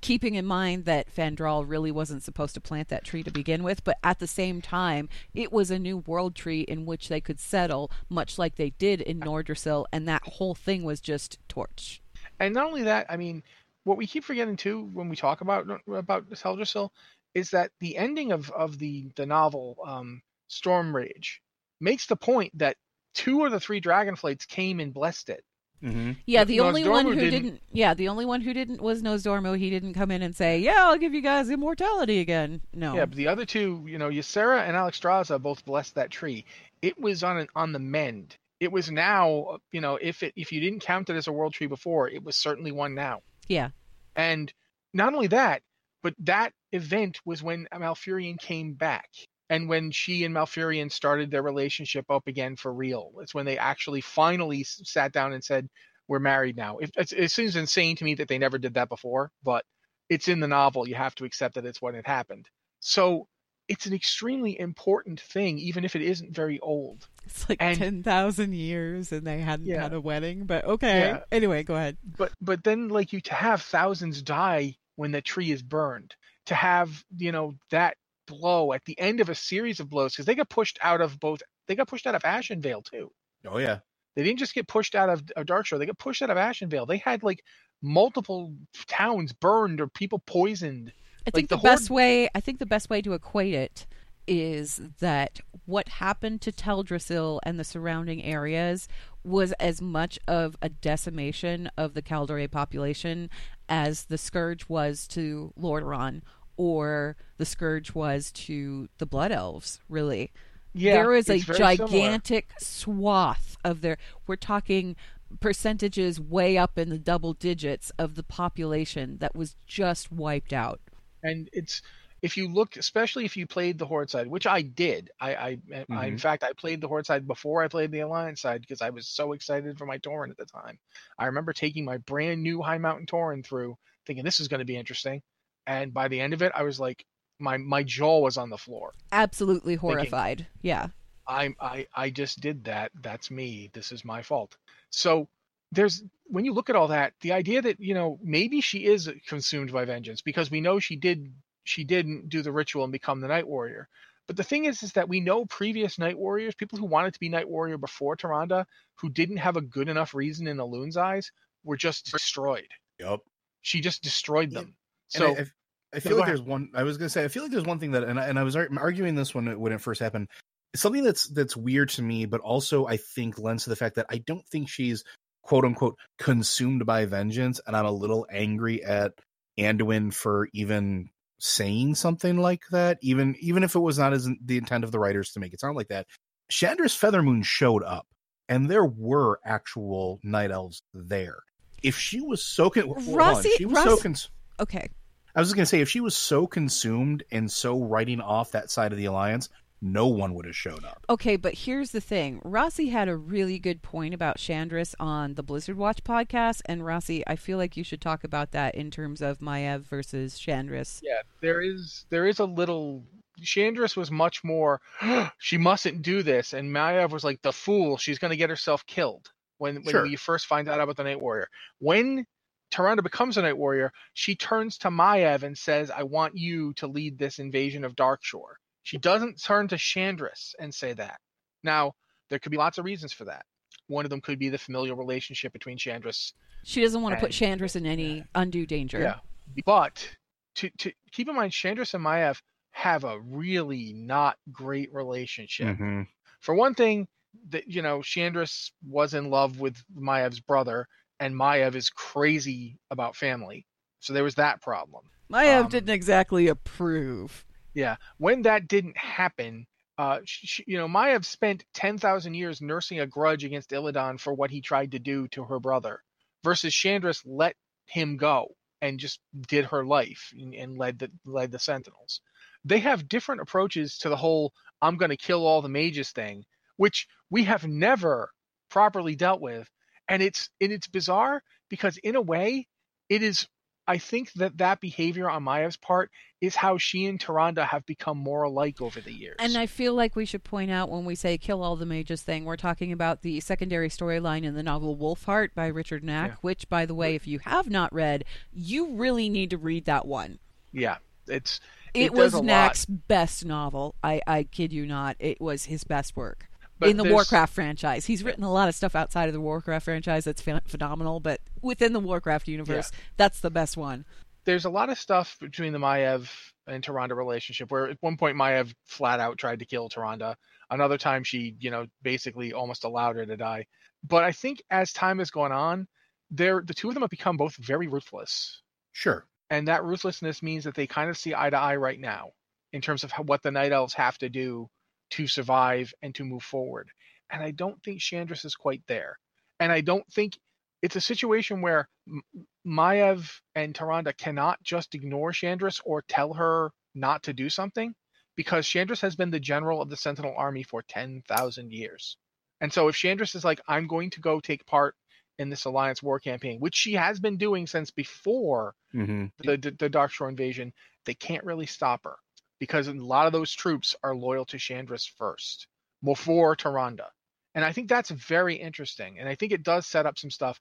keeping 0.00 0.34
in 0.34 0.44
mind 0.46 0.84
that 0.84 1.12
Fandral 1.12 1.64
really 1.66 1.90
wasn't 1.90 2.22
supposed 2.22 2.54
to 2.54 2.60
plant 2.60 2.88
that 2.88 3.02
tree 3.02 3.22
to 3.24 3.30
begin 3.30 3.62
with, 3.64 3.82
but 3.82 3.96
at 4.04 4.18
the 4.20 4.26
same 4.26 4.60
time, 4.60 5.08
it 5.34 5.50
was 5.50 5.70
a 5.70 5.78
new 5.78 5.96
world 5.96 6.34
tree 6.36 6.60
in 6.60 6.84
which 6.86 7.08
they 7.08 7.20
could 7.20 7.40
settle, 7.40 7.90
much 8.08 8.38
like 8.38 8.54
they 8.56 8.70
did 8.70 9.00
in 9.00 9.18
Nordrassil, 9.18 9.86
and 9.92 10.06
that 10.06 10.22
whole 10.24 10.54
thing 10.54 10.84
was 10.84 11.00
just 11.00 11.38
torch. 11.48 12.02
And 12.40 12.54
not 12.54 12.66
only 12.66 12.84
that, 12.84 13.06
I 13.08 13.16
mean, 13.16 13.42
what 13.84 13.96
we 13.96 14.06
keep 14.06 14.24
forgetting 14.24 14.56
too 14.56 14.90
when 14.92 15.08
we 15.08 15.16
talk 15.16 15.40
about 15.40 15.66
about 15.86 16.28
Teldrassil 16.30 16.90
is 17.34 17.50
that 17.50 17.70
the 17.80 17.96
ending 17.96 18.32
of 18.32 18.50
of 18.50 18.78
the 18.78 19.10
the 19.16 19.26
novel 19.26 19.76
um, 19.86 20.22
Storm 20.48 20.94
Rage 20.94 21.40
makes 21.80 22.06
the 22.06 22.16
point 22.16 22.58
that 22.58 22.76
two 23.14 23.44
of 23.44 23.52
the 23.52 23.60
three 23.60 23.80
Dragonflights 23.80 24.46
came 24.46 24.80
and 24.80 24.92
blessed 24.92 25.30
it. 25.30 25.44
Mm-hmm. 25.82 26.12
Yeah, 26.26 26.44
the 26.44 26.60
only 26.60 26.86
one 26.86 27.06
who 27.06 27.14
didn't- 27.14 27.42
didn't... 27.42 27.62
Yeah, 27.72 27.94
the 27.94 28.08
only 28.08 28.26
one 28.26 28.42
who 28.42 28.52
didn't 28.52 28.82
was 28.82 29.02
Nosdormu. 29.02 29.56
He 29.56 29.70
didn't 29.70 29.94
come 29.94 30.10
in 30.10 30.20
and 30.20 30.36
say, 30.36 30.58
"Yeah, 30.58 30.74
I'll 30.76 30.98
give 30.98 31.14
you 31.14 31.22
guys 31.22 31.48
immortality 31.48 32.20
again." 32.20 32.60
No. 32.74 32.94
Yeah, 32.94 33.06
but 33.06 33.16
the 33.16 33.28
other 33.28 33.46
two, 33.46 33.84
you 33.86 33.96
know, 33.96 34.10
Ysera 34.10 34.60
and 34.68 34.76
Alexstrasza 34.76 35.40
both 35.40 35.64
blessed 35.64 35.94
that 35.94 36.10
tree. 36.10 36.44
It 36.82 37.00
was 37.00 37.24
on 37.24 37.38
an, 37.38 37.48
on 37.56 37.72
the 37.72 37.78
mend. 37.78 38.36
It 38.60 38.70
was 38.70 38.90
now, 38.90 39.58
you 39.72 39.80
know, 39.80 39.98
if 40.00 40.22
it 40.22 40.34
if 40.36 40.52
you 40.52 40.60
didn't 40.60 40.80
count 40.80 41.10
it 41.10 41.16
as 41.16 41.26
a 41.26 41.32
world 41.32 41.54
tree 41.54 41.66
before, 41.66 42.08
it 42.08 42.22
was 42.22 42.36
certainly 42.36 42.72
one 42.72 42.94
now. 42.94 43.22
Yeah. 43.48 43.70
And 44.14 44.52
not 44.92 45.14
only 45.14 45.28
that, 45.28 45.62
but 46.02 46.14
that 46.20 46.52
event 46.72 47.20
was 47.24 47.42
when 47.42 47.66
Malfurion 47.72 48.38
came 48.38 48.74
back. 48.74 49.08
And 49.48 49.68
when 49.68 49.90
she 49.90 50.24
and 50.24 50.34
Malfurion 50.34 50.92
started 50.92 51.30
their 51.30 51.42
relationship 51.42 52.08
up 52.08 52.28
again 52.28 52.54
for 52.54 52.72
real, 52.72 53.12
it's 53.20 53.34
when 53.34 53.46
they 53.46 53.58
actually 53.58 54.00
finally 54.00 54.62
sat 54.62 55.12
down 55.12 55.32
and 55.32 55.42
said, 55.42 55.68
"We're 56.06 56.20
married 56.20 56.56
now." 56.56 56.78
It, 56.78 56.90
it's, 56.96 57.12
it 57.12 57.30
seems 57.32 57.56
insane 57.56 57.96
to 57.96 58.04
me 58.04 58.14
that 58.14 58.28
they 58.28 58.38
never 58.38 58.58
did 58.58 58.74
that 58.74 58.88
before, 58.88 59.32
but 59.42 59.64
it's 60.08 60.28
in 60.28 60.38
the 60.38 60.46
novel. 60.46 60.86
You 60.86 60.94
have 60.94 61.16
to 61.16 61.24
accept 61.24 61.56
that 61.56 61.66
it's 61.66 61.82
when 61.82 61.96
it 61.96 62.06
happened. 62.06 62.46
So 62.78 63.26
it's 63.70 63.86
an 63.86 63.94
extremely 63.94 64.58
important 64.58 65.20
thing, 65.20 65.58
even 65.58 65.84
if 65.84 65.94
it 65.96 66.02
isn't 66.02 66.34
very 66.34 66.58
old. 66.60 67.06
It's 67.24 67.48
like 67.48 67.58
And- 67.62 67.78
10,000 67.78 68.52
years 68.54 69.12
and 69.12 69.24
they 69.26 69.38
hadn't 69.38 69.66
Yeah. 69.66 69.82
had 69.82 69.92
a 69.92 70.00
wedding, 70.00 70.44
but 70.46 70.64
okay. 70.64 70.98
Yeah. 71.00 71.20
Anyway, 71.30 71.62
go 71.62 71.76
ahead. 71.76 71.96
but 72.18 72.32
but 72.40 72.64
then 72.64 72.88
like 72.88 73.12
you 73.12 73.20
to 73.22 73.34
have 73.34 73.62
thousands 73.62 74.20
die 74.22 74.76
when 74.96 75.12
the 75.12 75.22
tree 75.22 75.50
is 75.52 75.62
burned 75.62 76.14
to 76.46 76.54
have 76.54 77.04
you 77.16 77.30
know 77.32 77.54
that 77.70 77.96
blow 78.26 78.72
at 78.72 78.84
the 78.84 78.98
end 78.98 79.20
of 79.20 79.28
a 79.28 79.34
series 79.34 79.78
of 79.80 79.88
blows 79.88 80.12
because 80.12 80.26
they 80.26 80.34
got 80.34 80.48
pushed 80.48 80.78
out 80.82 81.00
of 81.00 81.18
both 81.20 81.40
they 81.66 81.74
got 81.76 81.86
pushed 81.88 82.06
out 82.06 82.14
of 82.16 82.22
Ashenvale 82.22 82.84
too 82.84 83.10
Oh 83.46 83.58
yeah. 83.58 83.78
they 84.16 84.22
didn't 84.24 84.38
just 84.40 84.54
get 84.54 84.66
pushed 84.68 84.94
out 84.94 85.08
of, 85.08 85.22
of 85.36 85.46
Darkshore 85.46 85.78
they 85.78 85.86
got 85.86 85.98
pushed 85.98 86.22
out 86.22 86.30
of 86.30 86.36
Ashenvale 86.36 86.86
they 86.88 86.98
had 86.98 87.22
like 87.22 87.42
multiple 87.82 88.54
towns 88.88 89.32
burned 89.32 89.80
or 89.80 89.86
people 89.88 90.18
poisoned 90.26 90.92
I 91.26 91.30
think 91.30 91.48
the 91.48 91.56
the, 91.56 91.62
best 91.62 91.88
Horde- 91.88 91.96
way 91.96 92.28
I 92.34 92.40
think 92.40 92.58
the 92.58 92.66
best 92.66 92.90
way 92.90 93.02
to 93.02 93.12
equate 93.12 93.54
it 93.54 93.86
is 94.26 94.80
that 95.00 95.40
what 95.66 95.88
happened 95.88 96.40
to 96.42 96.52
Teldrassil 96.52 97.40
and 97.42 97.58
the 97.58 97.64
surrounding 97.64 98.22
areas 98.22 98.86
was 99.24 99.52
as 99.52 99.82
much 99.82 100.18
of 100.28 100.56
a 100.62 100.68
decimation 100.68 101.70
of 101.76 101.94
the 101.94 102.02
Kaldorei 102.02 102.50
population 102.50 103.28
as 103.68 104.04
the 104.04 104.18
scourge 104.18 104.68
was 104.68 105.06
to 105.08 105.52
Lordaeron 105.60 106.22
or 106.56 107.16
the 107.38 107.44
scourge 107.44 107.94
was 107.94 108.30
to 108.32 108.88
the 108.98 109.06
Blood 109.06 109.32
Elves, 109.32 109.80
really. 109.88 110.30
yeah 110.74 110.94
there 110.94 111.14
is 111.14 111.28
a 111.28 111.38
very 111.40 111.76
similar. 111.76 111.76
gigantic 111.76 112.50
swath 112.58 113.56
of 113.64 113.80
their 113.80 113.96
we're 114.26 114.36
talking 114.36 114.94
percentages 115.40 116.20
way 116.20 116.56
up 116.58 116.76
in 116.78 116.88
the 116.90 116.98
double 116.98 117.32
digits 117.32 117.90
of 117.98 118.14
the 118.14 118.22
population 118.22 119.18
that 119.18 119.34
was 119.34 119.56
just 119.66 120.10
wiped 120.12 120.52
out. 120.52 120.80
And 121.22 121.48
it's 121.52 121.82
if 122.22 122.36
you 122.36 122.48
look 122.48 122.76
especially 122.76 123.24
if 123.24 123.36
you 123.36 123.46
played 123.46 123.78
the 123.78 123.86
horde 123.86 124.10
side 124.10 124.26
which 124.26 124.46
i 124.46 124.60
did 124.62 125.10
i 125.20 125.34
i, 125.34 125.58
I 125.90 126.06
in 126.06 126.16
Mhm. 126.16 126.20
fact 126.20 126.44
i 126.44 126.52
played 126.52 126.80
the 126.80 126.88
horde 126.88 127.06
side 127.06 127.26
before 127.26 127.62
i 127.62 127.68
played 127.68 127.90
the 127.92 128.00
alliance 128.00 128.40
side 128.42 128.60
because 128.60 128.82
i 128.82 128.90
was 128.90 129.08
so 129.08 129.32
excited 129.32 129.78
for 129.78 129.86
my 129.86 129.98
Tauren 129.98 130.30
at 130.30 130.36
the 130.36 130.44
time 130.46 130.78
i 131.18 131.26
remember 131.26 131.52
taking 131.52 131.84
my 131.84 131.98
brand 131.98 132.42
new 132.42 132.60
high 132.62 132.78
mountain 132.78 133.06
Tauren 133.06 133.44
through 133.44 133.76
thinking 134.06 134.24
this 134.24 134.40
is 134.40 134.48
going 134.48 134.60
to 134.60 134.64
be 134.66 134.76
interesting 134.76 135.22
and 135.66 135.94
by 135.94 136.08
the 136.08 136.20
end 136.20 136.34
of 136.34 136.42
it 136.42 136.52
i 136.54 136.62
was 136.62 136.78
like 136.78 137.04
my 137.38 137.56
my 137.56 137.82
jaw 137.82 138.18
was 138.20 138.36
on 138.36 138.50
the 138.50 138.58
floor 138.58 138.92
absolutely 139.12 139.74
horrified. 139.76 140.46
Yeah. 140.62 140.88
I 141.26 141.54
I 141.60 141.86
I 141.94 142.10
just 142.10 142.40
did 142.40 142.64
that. 142.64 142.90
That's 143.02 143.30
me. 143.30 143.70
This 143.72 143.92
is 143.92 144.04
my 144.04 144.22
fault. 144.22 144.56
So 144.90 145.28
there's 145.72 146.02
when 146.26 146.44
you 146.44 146.52
look 146.52 146.70
at 146.70 146.76
all 146.76 146.88
that, 146.88 147.12
the 147.20 147.32
idea 147.32 147.62
that 147.62 147.80
you 147.80 147.94
know 147.94 148.18
maybe 148.22 148.60
she 148.60 148.84
is 148.84 149.10
consumed 149.26 149.72
by 149.72 149.84
vengeance 149.84 150.22
because 150.22 150.50
we 150.50 150.60
know 150.60 150.78
she 150.78 150.96
did 150.96 151.32
she 151.64 151.84
didn't 151.84 152.28
do 152.28 152.42
the 152.42 152.52
ritual 152.52 152.84
and 152.84 152.92
become 152.92 153.20
the 153.20 153.28
night 153.28 153.46
warrior. 153.46 153.88
But 154.26 154.36
the 154.36 154.44
thing 154.44 154.64
is, 154.64 154.82
is 154.82 154.92
that 154.92 155.08
we 155.08 155.20
know 155.20 155.44
previous 155.44 155.98
night 155.98 156.16
warriors, 156.16 156.54
people 156.54 156.78
who 156.78 156.86
wanted 156.86 157.14
to 157.14 157.20
be 157.20 157.28
night 157.28 157.48
warrior 157.48 157.78
before 157.78 158.16
Tyrande, 158.16 158.64
who 158.96 159.08
didn't 159.10 159.38
have 159.38 159.56
a 159.56 159.60
good 159.60 159.88
enough 159.88 160.14
reason 160.14 160.46
in 160.46 160.60
Elune's 160.60 160.96
eyes, 160.96 161.32
were 161.64 161.76
just 161.76 162.12
destroyed. 162.12 162.68
Yep. 163.00 163.20
She 163.62 163.80
just 163.80 164.02
destroyed 164.02 164.52
them. 164.52 164.74
And 165.14 165.22
So 165.22 165.26
I, 165.26 165.40
I, 165.40 165.46
I 165.94 166.00
feel 166.00 166.16
like 166.16 166.26
there's 166.26 166.42
one. 166.42 166.70
I 166.74 166.84
was 166.84 166.96
gonna 166.96 167.08
say 167.08 167.24
I 167.24 167.28
feel 167.28 167.42
like 167.42 167.52
there's 167.52 167.64
one 167.64 167.80
thing 167.80 167.92
that, 167.92 168.04
and 168.04 168.20
I, 168.20 168.28
and 168.28 168.38
I 168.38 168.44
was 168.44 168.54
ar- 168.54 168.68
arguing 168.78 169.16
this 169.16 169.34
when 169.34 169.48
it, 169.48 169.58
when 169.58 169.72
it 169.72 169.80
first 169.80 170.00
happened. 170.00 170.28
Something 170.76 171.02
that's 171.02 171.26
that's 171.28 171.56
weird 171.56 171.88
to 171.90 172.02
me, 172.02 172.26
but 172.26 172.40
also 172.40 172.86
I 172.86 172.96
think 172.98 173.38
lends 173.38 173.64
to 173.64 173.70
the 173.70 173.76
fact 173.76 173.96
that 173.96 174.06
I 174.08 174.18
don't 174.18 174.46
think 174.46 174.68
she's 174.68 175.02
quote 175.50 175.64
unquote 175.64 175.98
consumed 176.16 176.86
by 176.86 177.04
vengeance, 177.06 177.60
and 177.66 177.76
I'm 177.76 177.84
a 177.84 177.90
little 177.90 178.24
angry 178.32 178.84
at 178.84 179.14
Anduin 179.58 180.14
for 180.14 180.48
even 180.54 181.08
saying 181.40 181.96
something 181.96 182.36
like 182.36 182.62
that, 182.70 182.98
even 183.02 183.34
even 183.40 183.64
if 183.64 183.74
it 183.74 183.80
was 183.80 183.98
not 183.98 184.12
as 184.12 184.28
the 184.44 184.58
intent 184.58 184.84
of 184.84 184.92
the 184.92 185.00
writers 185.00 185.32
to 185.32 185.40
make 185.40 185.52
it 185.52 185.58
sound 185.58 185.76
like 185.76 185.88
that. 185.88 186.06
Shandris 186.52 186.96
Feathermoon 186.96 187.44
showed 187.44 187.82
up, 187.82 188.06
and 188.48 188.70
there 188.70 188.84
were 188.84 189.40
actual 189.44 190.20
night 190.22 190.52
elves 190.52 190.82
there. 190.94 191.40
If 191.82 191.98
she 191.98 192.20
was 192.20 192.44
so 192.44 192.70
con- 192.70 192.92
Rossi- 193.08 193.50
she 193.56 193.66
was 193.66 193.82
so 193.82 193.96
cons- 193.96 194.30
Okay. 194.60 194.88
I 195.34 195.40
was 195.40 195.48
just 195.48 195.56
gonna 195.56 195.66
say 195.66 195.80
if 195.80 195.88
she 195.88 196.00
was 196.00 196.16
so 196.16 196.46
consumed 196.46 197.24
and 197.32 197.50
so 197.50 197.82
writing 197.82 198.20
off 198.20 198.52
that 198.52 198.70
side 198.70 198.92
of 198.92 198.98
the 198.98 199.06
alliance, 199.06 199.48
no 199.82 200.06
one 200.06 200.34
would 200.34 200.44
have 200.46 200.56
showed 200.56 200.84
up. 200.84 201.04
Okay, 201.08 201.36
but 201.36 201.54
here's 201.54 201.90
the 201.92 202.00
thing. 202.00 202.40
Rossi 202.44 202.88
had 202.88 203.08
a 203.08 203.16
really 203.16 203.58
good 203.58 203.82
point 203.82 204.12
about 204.14 204.38
Shandris 204.38 204.94
on 205.00 205.34
the 205.34 205.42
Blizzard 205.42 205.76
Watch 205.76 206.04
podcast, 206.04 206.60
and 206.66 206.84
Rossi, 206.84 207.26
I 207.26 207.36
feel 207.36 207.56
like 207.58 207.76
you 207.76 207.84
should 207.84 208.00
talk 208.00 208.22
about 208.24 208.52
that 208.52 208.74
in 208.74 208.90
terms 208.90 209.22
of 209.22 209.38
Maiev 209.38 209.80
versus 209.82 210.38
Shandris. 210.38 211.00
Yeah, 211.02 211.22
there 211.40 211.60
is 211.60 212.04
there 212.10 212.26
is 212.26 212.38
a 212.38 212.44
little 212.44 213.04
Shandris 213.42 213.96
was 213.96 214.10
much 214.10 214.44
more 214.44 214.80
she 215.38 215.56
mustn't 215.56 216.02
do 216.02 216.22
this 216.22 216.52
and 216.52 216.70
Maiev 216.74 217.10
was 217.10 217.24
like 217.24 217.40
the 217.42 217.52
fool, 217.52 217.96
she's 217.96 218.18
going 218.18 218.30
to 218.32 218.36
get 218.36 218.50
herself 218.50 218.84
killed 218.86 219.30
when 219.58 219.76
when 219.76 219.92
Sure. 219.92 220.06
you 220.06 220.16
first 220.18 220.46
find 220.46 220.68
out 220.68 220.80
about 220.80 220.96
the 220.96 221.04
Night 221.04 221.20
Warrior. 221.20 221.48
When 221.78 222.26
Tyrande 222.70 223.02
becomes 223.02 223.36
a 223.36 223.42
Night 223.42 223.56
Warrior, 223.56 223.92
she 224.12 224.36
turns 224.36 224.78
to 224.78 224.90
Maiev 224.90 225.42
and 225.42 225.56
says, 225.56 225.90
"I 225.90 226.02
want 226.04 226.36
you 226.36 226.72
to 226.74 226.86
lead 226.86 227.18
this 227.18 227.38
invasion 227.38 227.82
of 227.84 227.96
Darkshore." 227.96 228.54
She 228.82 228.98
doesn't 228.98 229.42
turn 229.42 229.68
to 229.68 229.76
Shandris 229.76 230.54
and 230.58 230.74
say 230.74 230.92
that. 230.94 231.20
Now, 231.62 231.92
there 232.28 232.38
could 232.38 232.50
be 232.52 232.58
lots 232.58 232.78
of 232.78 232.84
reasons 232.84 233.12
for 233.12 233.24
that. 233.26 233.44
One 233.88 234.04
of 234.06 234.10
them 234.10 234.20
could 234.20 234.38
be 234.38 234.48
the 234.48 234.58
familial 234.58 234.96
relationship 234.96 235.52
between 235.52 235.76
Shandris 235.78 236.32
She 236.64 236.80
doesn't 236.82 237.02
want 237.02 237.14
to 237.16 237.20
put 237.20 237.40
And- 237.40 237.60
Shandris 237.60 237.76
in 237.76 237.86
any 237.86 238.24
undue 238.34 238.66
danger. 238.66 239.00
yeah. 239.00 239.18
But 239.64 240.16
to 240.56 240.70
to 240.78 240.92
keep 241.12 241.28
in 241.28 241.34
mind, 241.34 241.52
Shandris 241.52 241.94
and 241.94 242.04
Maiev 242.04 242.40
have 242.72 243.02
a 243.04 243.18
really 243.20 243.92
not 243.92 244.36
great 244.52 244.92
relationship. 244.94 245.66
Mm-hmm. 245.68 246.02
For 246.40 246.54
one 246.54 246.74
thing, 246.74 247.08
that 247.50 247.66
you 247.68 247.82
know, 247.82 247.98
Shandris 247.98 248.70
was 248.86 249.12
in 249.14 249.28
love 249.30 249.58
with 249.58 249.82
Maiev's 249.96 250.40
brother, 250.40 250.86
and 251.18 251.34
Maiev 251.34 251.74
is 251.74 251.90
crazy 251.90 252.78
about 252.90 253.16
family. 253.16 253.66
So 253.98 254.12
there 254.12 254.24
was 254.24 254.36
that 254.36 254.62
problem. 254.62 255.04
Maiev 255.30 255.64
Um, 255.64 255.68
didn't 255.70 255.90
exactly 255.90 256.46
approve. 256.48 257.44
Yeah. 257.74 257.96
When 258.18 258.42
that 258.42 258.68
didn't 258.68 258.96
happen, 258.96 259.66
uh, 259.98 260.20
you 260.66 260.78
know, 260.78 260.88
Maiev 260.88 261.24
spent 261.24 261.64
10,000 261.74 262.34
years 262.34 262.60
nursing 262.62 263.00
a 263.00 263.06
grudge 263.06 263.44
against 263.44 263.70
Illidan 263.70 264.18
for 264.18 264.32
what 264.32 264.50
he 264.50 264.60
tried 264.60 264.92
to 264.92 264.98
do 264.98 265.28
to 265.28 265.44
her 265.44 265.60
brother, 265.60 266.02
versus 266.42 266.72
Shandris 266.72 267.22
let 267.24 267.54
him 267.86 268.16
go 268.16 268.54
and 268.80 268.98
just 268.98 269.20
did 269.48 269.66
her 269.66 269.84
life 269.84 270.32
and, 270.32 270.54
and 270.54 270.78
led 270.78 270.98
the 270.98 271.10
led 271.24 271.52
the 271.52 271.58
Sentinels. 271.58 272.20
They 272.64 272.78
have 272.78 273.08
different 273.08 273.42
approaches 273.42 273.98
to 273.98 274.08
the 274.08 274.16
whole 274.16 274.52
"I'm 274.80 274.96
going 274.96 275.10
to 275.10 275.16
kill 275.16 275.46
all 275.46 275.60
the 275.62 275.68
mages" 275.68 276.10
thing, 276.12 276.44
which 276.76 277.06
we 277.28 277.44
have 277.44 277.66
never 277.66 278.30
properly 278.70 279.16
dealt 279.16 279.40
with, 279.42 279.68
and 280.08 280.22
it's 280.22 280.48
and 280.60 280.72
it's 280.72 280.88
bizarre 280.88 281.42
because 281.68 281.98
in 281.98 282.16
a 282.16 282.22
way, 282.22 282.66
it 283.08 283.22
is. 283.22 283.46
I 283.90 283.98
think 283.98 284.32
that 284.34 284.58
that 284.58 284.80
behavior 284.80 285.28
on 285.28 285.42
Maiev's 285.44 285.76
part 285.76 286.10
is 286.40 286.54
how 286.54 286.78
she 286.78 287.06
and 287.06 287.18
Tyrande 287.18 287.66
have 287.66 287.84
become 287.86 288.16
more 288.16 288.44
alike 288.44 288.80
over 288.80 289.00
the 289.00 289.12
years. 289.12 289.36
And 289.40 289.56
I 289.56 289.66
feel 289.66 289.94
like 289.94 290.14
we 290.14 290.24
should 290.24 290.44
point 290.44 290.70
out 290.70 290.88
when 290.88 291.04
we 291.04 291.14
say 291.14 291.36
kill 291.36 291.62
all 291.62 291.74
the 291.76 291.84
mages 291.86 292.22
thing, 292.22 292.44
we're 292.44 292.56
talking 292.56 292.92
about 292.92 293.22
the 293.22 293.40
secondary 293.40 293.88
storyline 293.88 294.44
in 294.44 294.54
the 294.54 294.62
novel 294.62 294.96
Wolfheart 294.96 295.54
by 295.54 295.66
Richard 295.66 296.02
Knaak, 296.04 296.26
Yeah. 296.28 296.34
which, 296.40 296.68
by 296.68 296.86
the 296.86 296.94
way, 296.94 297.14
if 297.16 297.26
you 297.26 297.40
have 297.40 297.68
not 297.68 297.92
read, 297.92 298.24
you 298.52 298.92
really 298.94 299.28
need 299.28 299.50
to 299.50 299.58
read 299.58 299.84
that 299.86 300.06
one. 300.06 300.38
yeah, 300.72 300.96
it's 301.26 301.60
It, 301.92 302.06
It 302.06 302.12
was 302.12 302.34
lot. 302.34 302.44
Knaak's 302.44 302.86
best 302.86 303.44
novel. 303.44 303.96
I, 304.02 304.20
I 304.26 304.44
kid 304.44 304.72
you 304.72 304.86
not. 304.86 305.16
It 305.18 305.40
was 305.40 305.64
his 305.64 305.82
best 305.84 306.16
work. 306.16 306.46
But 306.80 306.88
in 306.88 306.96
the 306.96 307.04
Warcraft 307.04 307.54
franchise. 307.54 308.06
He's 308.06 308.24
written 308.24 308.42
a 308.42 308.52
lot 308.52 308.68
of 308.68 308.74
stuff 308.74 308.96
outside 308.96 309.28
of 309.28 309.34
the 309.34 309.40
Warcraft 309.40 309.84
franchise 309.84 310.24
that's 310.24 310.42
phen- 310.42 310.66
phenomenal, 310.66 311.20
but 311.20 311.40
within 311.62 311.92
the 311.92 312.00
Warcraft 312.00 312.48
universe, 312.48 312.90
that's 313.16 313.40
the 313.40 313.50
best 313.50 313.76
one. 313.76 314.04
there's 314.44 314.64
a 314.64 314.70
lot 314.70 314.90
of 314.90 314.98
stuff 314.98 315.36
between 315.40 315.72
the 315.72 315.78
Maiev 315.78 316.28
and 316.66 316.82
Tyrande 316.82 317.16
relationship 317.16 317.70
where 317.70 317.88
at 317.88 317.98
one 318.00 318.16
point 318.16 318.36
Maiev 318.36 318.72
flat 318.86 319.20
out 319.20 319.38
tried 319.38 319.58
to 319.60 319.66
kill 319.66 319.88
Tyrande. 319.88 320.34
Another 320.70 320.98
time 320.98 321.24
she, 321.24 321.56
you 321.58 321.70
know, 321.70 321.86
basically 322.02 322.52
almost 322.52 322.84
allowed 322.84 323.16
her 323.16 323.26
to 323.26 323.36
die. 323.36 323.66
But 324.02 324.24
I 324.24 324.32
think 324.32 324.62
as 324.70 324.92
time 324.92 325.18
has 325.18 325.30
gone 325.30 325.52
on, 325.52 325.86
they're 326.30 326.62
the 326.64 326.74
two 326.74 326.88
of 326.88 326.94
them 326.94 327.02
have 327.02 327.10
become 327.10 327.36
both 327.36 327.56
very 327.56 327.88
ruthless. 327.88 328.62
Sure. 328.92 329.26
And 329.50 329.68
that 329.68 329.84
ruthlessness 329.84 330.42
means 330.42 330.64
that 330.64 330.74
they 330.74 330.86
kind 330.86 331.10
of 331.10 331.18
see 331.18 331.34
eye 331.34 331.50
to 331.50 331.58
eye 331.58 331.76
right 331.76 331.98
now 331.98 332.30
in 332.72 332.80
terms 332.80 333.02
of 333.04 333.10
how, 333.10 333.24
what 333.24 333.42
the 333.42 333.50
Night 333.50 333.72
Elves 333.72 333.94
have 333.94 334.16
to 334.18 334.28
do 334.28 334.68
to 335.10 335.26
survive 335.26 335.92
and 336.02 336.14
to 336.14 336.24
move 336.24 336.42
forward. 336.42 336.90
And 337.30 337.42
I 337.42 337.50
don't 337.52 337.82
think 337.82 338.00
Shandris 338.00 338.44
is 338.44 338.54
quite 338.54 338.82
there. 338.86 339.18
And 339.60 339.70
I 339.72 339.80
don't 339.80 340.06
think 340.12 340.38
it's 340.82 340.96
a 340.96 341.00
situation 341.00 341.60
where 341.60 341.88
M- 342.08 342.22
Maiev 342.66 343.40
and 343.54 343.74
Tyrande 343.74 344.16
cannot 344.16 344.62
just 344.62 344.94
ignore 344.94 345.32
Shandris 345.32 345.80
or 345.84 346.02
tell 346.02 346.32
her 346.34 346.72
not 346.94 347.22
to 347.24 347.32
do 347.32 347.48
something 347.48 347.94
because 348.36 348.66
Shandris 348.66 349.00
has 349.02 349.16
been 349.16 349.30
the 349.30 349.40
general 349.40 349.82
of 349.82 349.90
the 349.90 349.96
Sentinel 349.96 350.34
army 350.36 350.62
for 350.62 350.82
10,000 350.82 351.72
years. 351.72 352.16
And 352.60 352.72
so 352.72 352.88
if 352.88 352.96
Shandris 352.96 353.34
is 353.34 353.44
like, 353.44 353.60
I'm 353.68 353.86
going 353.86 354.10
to 354.10 354.20
go 354.20 354.40
take 354.40 354.66
part 354.66 354.94
in 355.38 355.48
this 355.50 355.64
Alliance 355.64 356.02
war 356.02 356.20
campaign, 356.20 356.60
which 356.60 356.74
she 356.74 356.94
has 356.94 357.20
been 357.20 357.36
doing 357.36 357.66
since 357.66 357.90
before 357.90 358.74
hmm 358.92 359.26
the, 359.38 359.56
the, 359.56 359.70
the 359.78 359.90
Darkshore 359.90 360.28
invasion, 360.28 360.72
they 361.06 361.14
can't 361.14 361.44
really 361.44 361.66
stop 361.66 362.04
her 362.04 362.16
because 362.60 362.86
a 362.86 362.92
lot 362.92 363.26
of 363.26 363.32
those 363.32 363.52
troops 363.52 363.96
are 364.04 364.14
loyal 364.14 364.44
to 364.44 364.58
Shandris 364.58 365.10
first 365.18 365.66
before 366.04 366.54
Tyrande. 366.54 367.06
And 367.54 367.64
I 367.64 367.72
think 367.72 367.88
that's 367.88 368.10
very 368.10 368.54
interesting. 368.54 369.18
And 369.18 369.28
I 369.28 369.34
think 369.34 369.50
it 369.50 369.64
does 369.64 369.86
set 369.86 370.06
up 370.06 370.18
some 370.18 370.30
stuff. 370.30 370.60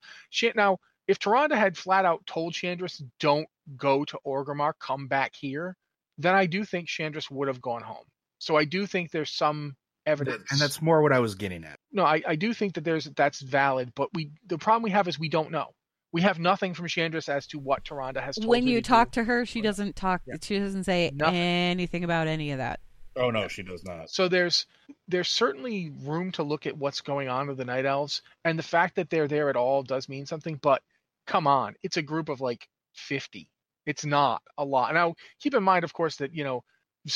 Now, 0.56 0.80
if 1.08 1.20
Tyrande 1.20 1.56
had 1.56 1.78
flat 1.78 2.06
out 2.06 2.26
told 2.26 2.54
Shandris, 2.54 3.02
don't 3.20 3.48
go 3.78 4.06
to 4.06 4.18
Orgrimmar, 4.26 4.74
come 4.80 5.08
back 5.08 5.36
here, 5.36 5.76
then 6.18 6.34
I 6.34 6.48
do 6.48 6.66
think 6.66 6.88
Shandris 6.88 7.30
would 7.30 7.48
have 7.48 7.62
gone 7.62 7.84
home. 7.84 8.06
So 8.40 8.56
I 8.56 8.66
do 8.66 8.88
think 8.88 9.12
there's 9.12 9.32
some 9.32 9.76
evidence. 10.06 10.52
And 10.52 10.60
that's 10.60 10.82
more 10.82 11.02
what 11.02 11.12
I 11.12 11.20
was 11.20 11.36
getting 11.36 11.64
at. 11.64 11.78
no, 11.92 12.04
I, 12.04 12.22
I 12.28 12.36
do 12.36 12.54
think 12.54 12.74
that 12.76 12.84
there's 12.84 13.06
that's 13.16 13.42
valid, 13.42 13.92
but 13.96 14.10
we 14.14 14.32
the 14.48 14.58
problem 14.58 14.84
we 14.84 14.92
have 14.92 15.08
is 15.08 15.20
we 15.20 15.30
don't 15.30 15.52
know. 15.52 15.74
We 16.12 16.22
have 16.22 16.40
nothing 16.40 16.74
from 16.74 16.88
Shandris 16.88 17.30
as 17.30 17.46
to 17.48 17.60
what 17.60 17.84
Tyrande 17.84 18.20
has 18.22 18.36
told 18.36 18.48
when 18.48 18.66
you 18.68 18.82
to 18.82 18.88
talk 18.88 19.12
do. 19.12 19.22
to 19.22 19.26
her, 19.26 19.46
she 19.46 19.62
doesn't 19.62 19.96
talk. 19.96 20.22
Yeah. 20.26 20.36
She 20.42 20.58
doesn't 20.58 20.86
say 20.86 21.12
Nothing. 21.14 21.36
anything 21.36 22.04
about 22.04 22.28
any 22.28 22.52
of 22.52 22.58
that. 22.58 22.80
Oh 23.16 23.30
no, 23.32 23.48
she 23.48 23.64
does 23.64 23.84
not. 23.84 24.10
So 24.10 24.28
there's 24.28 24.66
there's 25.08 25.28
certainly 25.30 25.92
room 26.04 26.32
to 26.34 26.44
look 26.44 26.66
at 26.66 26.78
what's 26.78 27.02
going 27.02 27.28
on 27.28 27.48
with 27.48 27.58
the 27.58 27.66
night 27.66 27.86
elves, 27.86 28.22
and 28.46 28.58
the 28.58 28.64
fact 28.64 28.96
that 28.96 29.10
they're 29.10 29.28
there 29.28 29.50
at 29.50 29.56
all 29.56 29.84
does 29.84 30.08
mean 30.10 30.26
something. 30.26 30.58
But 30.62 30.82
come 31.28 31.46
on, 31.46 31.76
it's 31.84 31.98
a 31.98 32.02
group 32.02 32.30
of 32.30 32.40
like 32.42 32.68
50. 32.94 33.50
It's 33.86 34.06
not 34.06 34.42
a 34.58 34.64
lot. 34.66 34.94
Now 34.94 35.16
keep 35.40 35.54
in 35.54 35.64
mind, 35.64 35.84
of 35.84 35.94
course, 35.94 36.18
that 36.18 36.34
you 36.34 36.44
know 36.44 36.64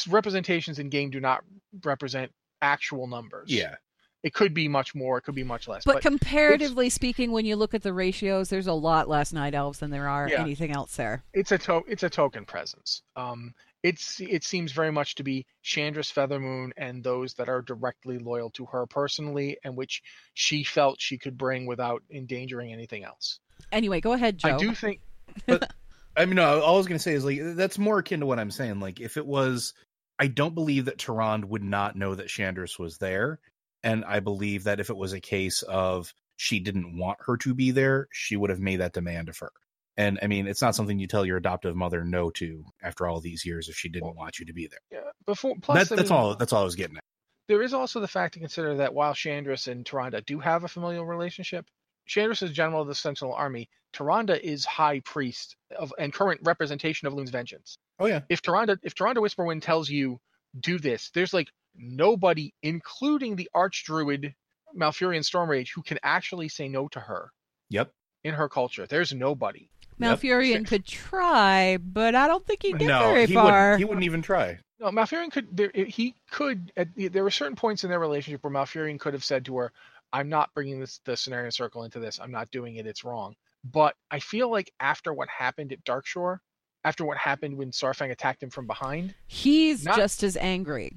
representations 0.09 0.79
in 0.79 0.89
game 0.89 1.09
do 1.09 1.19
not 1.19 1.43
represent 1.83 2.31
actual 2.61 3.07
numbers. 3.07 3.49
Yeah. 3.51 3.75
It 4.23 4.33
could 4.33 4.53
be 4.53 4.69
much 4.69 4.95
more, 4.95 5.17
it 5.17 5.23
could 5.23 5.35
be 5.35 5.43
much 5.43 5.67
less. 5.67 5.83
But, 5.83 6.01
comparatively 6.01 6.89
speaking, 6.89 7.31
when 7.33 7.45
you 7.45 7.57
look 7.57 7.73
at 7.73 7.83
the 7.83 7.91
ratios, 7.93 8.49
there's 8.49 8.67
a 8.67 8.73
lot 8.73 9.09
less 9.09 9.33
night 9.33 9.53
elves 9.53 9.79
than 9.79 9.91
there 9.91 10.07
are 10.07 10.29
Yeah. 10.29 10.41
anything 10.41 10.71
else 10.71 10.95
there. 10.95 11.23
it's 11.33 11.51
a 11.51 11.57
to- 11.57 11.83
it's 11.87 12.03
a 12.03 12.09
token 12.09 12.45
presence. 12.45 13.01
Um, 13.17 13.53
it's 13.83 14.21
it 14.21 14.45
seems 14.45 14.71
very 14.71 14.93
much 14.93 15.15
to 15.15 15.23
be 15.23 15.45
Shandris 15.61 16.09
Feathermoon 16.13 16.71
and 16.77 17.03
those 17.03 17.33
that 17.33 17.49
are 17.49 17.61
directly 17.61 18.17
loyal 18.17 18.49
to 18.51 18.65
her 18.67 18.85
personally, 18.85 19.57
and 19.65 19.75
which 19.75 20.01
she 20.35 20.63
felt 20.63 21.01
she 21.01 21.17
could 21.17 21.37
bring 21.37 21.65
without 21.65 22.01
endangering 22.09 22.71
anything 22.71 23.03
else. 23.03 23.39
Anyway, 23.73 23.99
go 23.99 24.13
ahead, 24.13 24.37
Joe. 24.37 24.55
I 24.55 24.57
do 24.57 24.73
think 24.73 25.01
but 25.47 25.69
I 26.15 26.25
mean, 26.25 26.35
no, 26.35 26.61
all 26.61 26.75
I 26.75 26.77
was 26.77 26.87
going 26.87 26.97
to 26.97 27.03
say 27.03 27.13
is 27.13 27.25
like 27.25 27.39
that's 27.57 27.77
more 27.77 27.99
akin 27.99 28.21
to 28.21 28.25
what 28.25 28.39
I'm 28.39 28.51
saying. 28.51 28.79
Like, 28.79 29.01
if 29.01 29.17
it 29.17 29.25
was, 29.25 29.73
I 30.17 30.27
don't 30.27 30.55
believe 30.55 30.85
that 30.85 30.97
Tyrande 30.97 31.43
would 31.45 31.63
not 31.63 31.97
know 31.97 32.15
that 32.15 32.27
Shandris 32.27 32.79
was 32.79 32.99
there, 32.99 33.39
and 33.83 34.05
I 34.05 34.19
believe 34.19 34.63
that 34.63 34.79
if 34.79 34.89
it 34.89 34.97
was 34.97 35.13
a 35.13 35.19
case 35.19 35.61
of 35.63 36.13
she 36.35 36.59
didn't 36.59 36.97
want 36.97 37.19
her 37.25 37.37
to 37.37 37.53
be 37.53 37.71
there, 37.71 38.07
she 38.11 38.35
would 38.35 38.49
have 38.49 38.59
made 38.59 38.77
that 38.77 38.93
demand 38.93 39.29
of 39.29 39.37
her. 39.39 39.51
And 39.95 40.17
I 40.23 40.27
mean, 40.27 40.47
it's 40.47 40.61
not 40.61 40.75
something 40.75 40.97
you 40.97 41.07
tell 41.07 41.25
your 41.25 41.37
adoptive 41.37 41.75
mother 41.75 42.03
no 42.03 42.31
to 42.31 42.65
after 42.81 43.07
all 43.07 43.19
these 43.19 43.45
years 43.45 43.69
if 43.69 43.75
she 43.75 43.89
didn't 43.89 44.15
want 44.15 44.39
you 44.39 44.45
to 44.45 44.53
be 44.53 44.67
there. 44.67 44.79
yeah, 44.91 45.11
before 45.25 45.55
plus 45.61 45.77
That's 45.77 45.89
that's 45.89 46.09
mean, 46.09 46.19
all. 46.19 46.35
That's 46.35 46.51
all 46.51 46.61
I 46.61 46.65
was 46.65 46.75
getting 46.75 46.97
at. 46.97 47.03
There 47.47 47.61
is 47.61 47.73
also 47.73 47.99
the 47.99 48.07
fact 48.07 48.33
to 48.33 48.39
consider 48.39 48.75
that 48.75 48.93
while 48.93 49.13
Shandris 49.13 49.67
and 49.67 49.85
Tyrande 49.85 50.25
do 50.25 50.39
have 50.39 50.63
a 50.63 50.67
familial 50.67 51.05
relationship, 51.05 51.67
Shandris 52.09 52.41
is 52.41 52.51
general 52.51 52.81
of 52.81 52.87
the 52.87 52.95
Sentinel 52.95 53.33
Army. 53.33 53.69
Tyrande 53.93 54.39
is 54.39 54.65
high 54.65 55.01
priest 55.01 55.55
of 55.77 55.93
and 55.99 56.11
current 56.11 56.41
representation 56.43 57.07
of 57.07 57.13
Loon's 57.13 57.29
Vengeance. 57.29 57.77
Oh 57.99 58.07
yeah, 58.07 58.21
if 58.29 58.41
Tyrande 58.41 58.77
if 58.81 58.95
Tyrande 58.95 59.17
Whisperwind 59.17 59.61
tells 59.61 59.89
you 59.89 60.19
do 60.59 60.79
this, 60.79 61.11
there's 61.13 61.33
like 61.33 61.49
nobody, 61.75 62.53
including 62.61 63.35
the 63.35 63.49
Archdruid 63.55 64.33
Malfurion 64.75 65.21
Stormrage, 65.23 65.69
who 65.73 65.81
can 65.81 65.99
actually 66.03 66.49
say 66.49 66.67
no 66.67 66.87
to 66.89 66.99
her 66.99 67.31
yep. 67.69 67.91
in 68.23 68.33
her 68.33 68.49
culture. 68.49 68.87
There's 68.87 69.13
nobody. 69.13 69.69
Yep. 69.99 70.19
Malfurion 70.19 70.65
could 70.67 70.85
try, 70.85 71.77
but 71.77 72.15
I 72.15 72.27
don't 72.27 72.45
think 72.45 72.63
he'd 72.63 72.79
get 72.79 72.87
No, 72.87 72.99
very 72.99 73.27
he 73.27 73.33
far. 73.33 73.71
would. 73.71 73.79
He 73.79 73.85
wouldn't 73.85 74.03
even 74.05 74.21
try. 74.21 74.59
No, 74.79 74.87
Malfurion 74.89 75.31
could. 75.31 75.55
There, 75.55 75.71
he 75.73 76.15
could. 76.31 76.71
At, 76.75 76.89
there 76.95 77.23
were 77.23 77.31
certain 77.31 77.55
points 77.55 77.83
in 77.83 77.89
their 77.89 77.99
relationship 77.99 78.43
where 78.43 78.51
Malfurion 78.51 78.99
could 78.99 79.13
have 79.13 79.23
said 79.23 79.45
to 79.45 79.57
her, 79.57 79.71
"I'm 80.11 80.29
not 80.29 80.53
bringing 80.53 80.79
this 80.79 80.99
the 81.05 81.13
Cenarion 81.13 81.53
Circle 81.53 81.83
into 81.83 81.99
this. 81.99 82.19
I'm 82.19 82.31
not 82.31 82.49
doing 82.51 82.75
it. 82.77 82.87
It's 82.87 83.03
wrong." 83.03 83.35
But 83.63 83.95
I 84.11 84.19
feel 84.19 84.49
like 84.51 84.73
after 84.79 85.13
what 85.13 85.29
happened 85.29 85.71
at 85.71 85.83
Darkshore, 85.85 86.39
after 86.83 87.05
what 87.05 87.17
happened 87.17 87.55
when 87.55 87.71
Saurfang 87.71 88.11
attacked 88.11 88.43
him 88.43 88.49
from 88.49 88.67
behind, 88.67 89.13
He's 89.27 89.85
Not- 89.85 89.95
just 89.95 90.21
as 90.23 90.35
angry. 90.35 90.91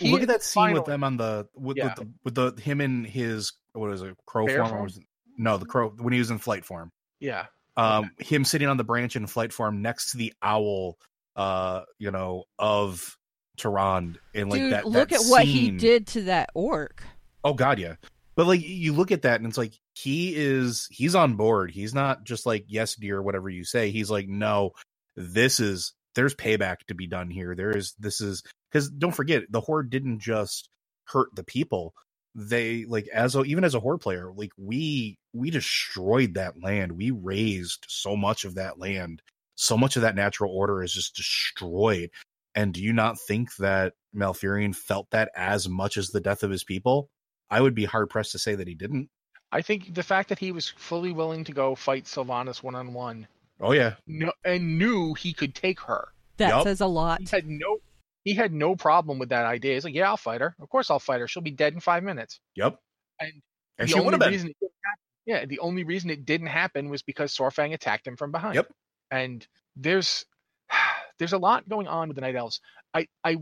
He 0.00 0.10
Look 0.12 0.22
at 0.22 0.28
that 0.28 0.42
scene 0.42 0.72
with 0.72 0.84
finally- 0.86 0.90
them 0.92 1.04
on 1.04 1.16
the 1.16 1.46
with, 1.54 1.76
Yeah. 1.76 1.94
with 2.24 2.34
the 2.34 2.44
with 2.46 2.56
the 2.56 2.62
him 2.62 2.80
in 2.80 3.04
his 3.04 3.52
what 3.72 3.92
is 3.92 4.02
it 4.02 4.16
crow 4.26 4.46
Bear 4.46 4.64
form? 4.66 4.72
Or 4.84 4.88
form? 4.88 5.04
no, 5.38 5.56
the 5.58 5.66
crow 5.66 5.90
when 5.90 6.12
he 6.12 6.18
was 6.18 6.30
in 6.30 6.38
flight 6.38 6.64
form. 6.64 6.90
Yeah, 7.20 7.46
Um, 7.76 8.10
him 8.18 8.44
sitting 8.44 8.66
on 8.68 8.76
the 8.78 8.84
branch 8.84 9.14
in 9.16 9.26
flight 9.26 9.52
form 9.52 9.82
next 9.82 10.12
to 10.12 10.16
the 10.16 10.32
owl, 10.42 10.96
uh, 11.36 11.82
you 11.98 12.10
know, 12.10 12.44
of 12.58 13.16
Tyrande, 13.58 14.16
and 14.34 14.50
like 14.50 14.60
Dude, 14.60 14.72
that. 14.72 14.86
look 14.86 15.10
that 15.10 15.20
at 15.20 15.26
what 15.30 15.44
he 15.44 15.70
did 15.70 16.06
to 16.08 16.22
that 16.22 16.50
orc. 16.54 17.02
Oh 17.44 17.52
God, 17.54 17.78
yeah. 17.78 17.96
But 18.36 18.46
like 18.46 18.62
you 18.62 18.92
look 18.94 19.12
at 19.12 19.22
that 19.22 19.40
and 19.40 19.46
it's 19.48 19.58
like 19.58 19.74
he 19.94 20.34
is 20.34 20.86
he's 20.90 21.14
on 21.14 21.34
board. 21.36 21.70
He's 21.70 21.92
not 21.94 22.24
just 22.24 22.46
like 22.46 22.64
yes, 22.68 22.94
dear, 22.94 23.20
whatever 23.22 23.50
you 23.50 23.64
say. 23.64 23.90
He's 23.90 24.10
like 24.10 24.28
no, 24.28 24.72
this 25.16 25.60
is 25.60 25.92
there's 26.14 26.34
payback 26.34 26.78
to 26.88 26.94
be 26.94 27.06
done 27.06 27.30
here. 27.30 27.54
There 27.54 27.76
is 27.76 27.94
this 27.98 28.20
is 28.20 28.42
because 28.70 28.90
don't 28.90 29.14
forget 29.14 29.44
the 29.50 29.60
horde 29.60 29.90
didn't 29.90 30.20
just 30.20 30.68
hurt 31.04 31.28
the 31.34 31.44
people. 31.44 31.94
They 32.34 32.84
like 32.84 33.08
as 33.08 33.34
a, 33.34 33.42
even 33.42 33.64
as 33.64 33.74
a 33.74 33.80
horde 33.80 34.00
player, 34.00 34.30
like 34.34 34.52
we 34.56 35.18
we 35.32 35.50
destroyed 35.50 36.34
that 36.34 36.62
land. 36.62 36.92
We 36.92 37.10
raised 37.10 37.86
so 37.88 38.16
much 38.16 38.44
of 38.44 38.54
that 38.54 38.78
land. 38.78 39.22
So 39.56 39.76
much 39.76 39.96
of 39.96 40.02
that 40.02 40.14
natural 40.14 40.54
order 40.54 40.82
is 40.82 40.92
just 40.92 41.16
destroyed. 41.16 42.10
And 42.54 42.72
do 42.72 42.82
you 42.82 42.92
not 42.92 43.18
think 43.20 43.54
that 43.56 43.92
Malfurion 44.14 44.74
felt 44.74 45.10
that 45.10 45.30
as 45.36 45.68
much 45.68 45.96
as 45.96 46.08
the 46.08 46.20
death 46.20 46.42
of 46.42 46.50
his 46.50 46.64
people? 46.64 47.10
I 47.50 47.60
would 47.60 47.74
be 47.74 47.84
hard 47.84 48.10
pressed 48.10 48.32
to 48.32 48.38
say 48.38 48.54
that 48.54 48.68
he 48.68 48.74
didn't. 48.74 49.08
I 49.52 49.62
think 49.62 49.94
the 49.94 50.02
fact 50.02 50.28
that 50.28 50.38
he 50.38 50.52
was 50.52 50.68
fully 50.68 51.12
willing 51.12 51.44
to 51.44 51.52
go 51.52 51.74
fight 51.74 52.04
Sylvanas 52.04 52.62
one 52.62 52.76
on 52.76 52.94
one, 52.94 53.26
Oh 53.60 53.72
yeah, 53.72 53.94
no, 54.06 54.32
and 54.44 54.78
knew 54.78 55.14
he 55.14 55.32
could 55.32 55.54
take 55.54 55.80
her. 55.80 56.08
That 56.38 56.48
Yup. 56.48 56.64
says 56.64 56.80
a 56.80 56.86
lot. 56.86 57.20
He 57.20 57.26
had 57.30 57.46
no, 57.46 57.78
he 58.24 58.34
had 58.34 58.52
no 58.52 58.74
problem 58.74 59.18
with 59.18 59.28
that 59.28 59.44
idea. 59.44 59.74
He's 59.74 59.84
like, 59.84 59.94
yeah, 59.94 60.08
I'll 60.08 60.16
fight 60.16 60.40
her. 60.40 60.54
Of 60.60 60.68
course, 60.70 60.90
I'll 60.90 60.98
fight 60.98 61.20
her. 61.20 61.28
She'll 61.28 61.42
be 61.42 61.50
dead 61.50 61.74
in 61.74 61.80
five 61.80 62.02
minutes. 62.02 62.40
yep. 62.54 62.78
And 63.20 63.32
and 63.78 63.88
the 63.88 63.92
she 63.92 63.98
would 63.98 64.06
only 64.06 64.12
have 64.12 64.20
been. 64.20 64.30
reason 64.30 64.48
it 64.48 64.56
didn't 64.60 64.72
happen, 64.84 65.00
yeah, 65.26 65.44
the 65.44 65.58
only 65.58 65.84
reason 65.84 66.10
it 66.10 66.24
didn't 66.24 66.46
happen 66.46 66.88
was 66.88 67.02
because 67.02 67.36
Saurfang 67.36 67.74
attacked 67.74 68.06
him 68.06 68.16
from 68.16 68.32
behind. 68.32 68.54
Yep. 68.54 68.72
And 69.10 69.46
there's 69.76 70.24
there's 71.18 71.34
a 71.34 71.38
lot 71.38 71.68
going 71.68 71.86
on 71.86 72.08
with 72.08 72.14
the 72.14 72.22
Night 72.22 72.36
Elves. 72.36 72.60
I 72.94 73.06
I 73.24 73.36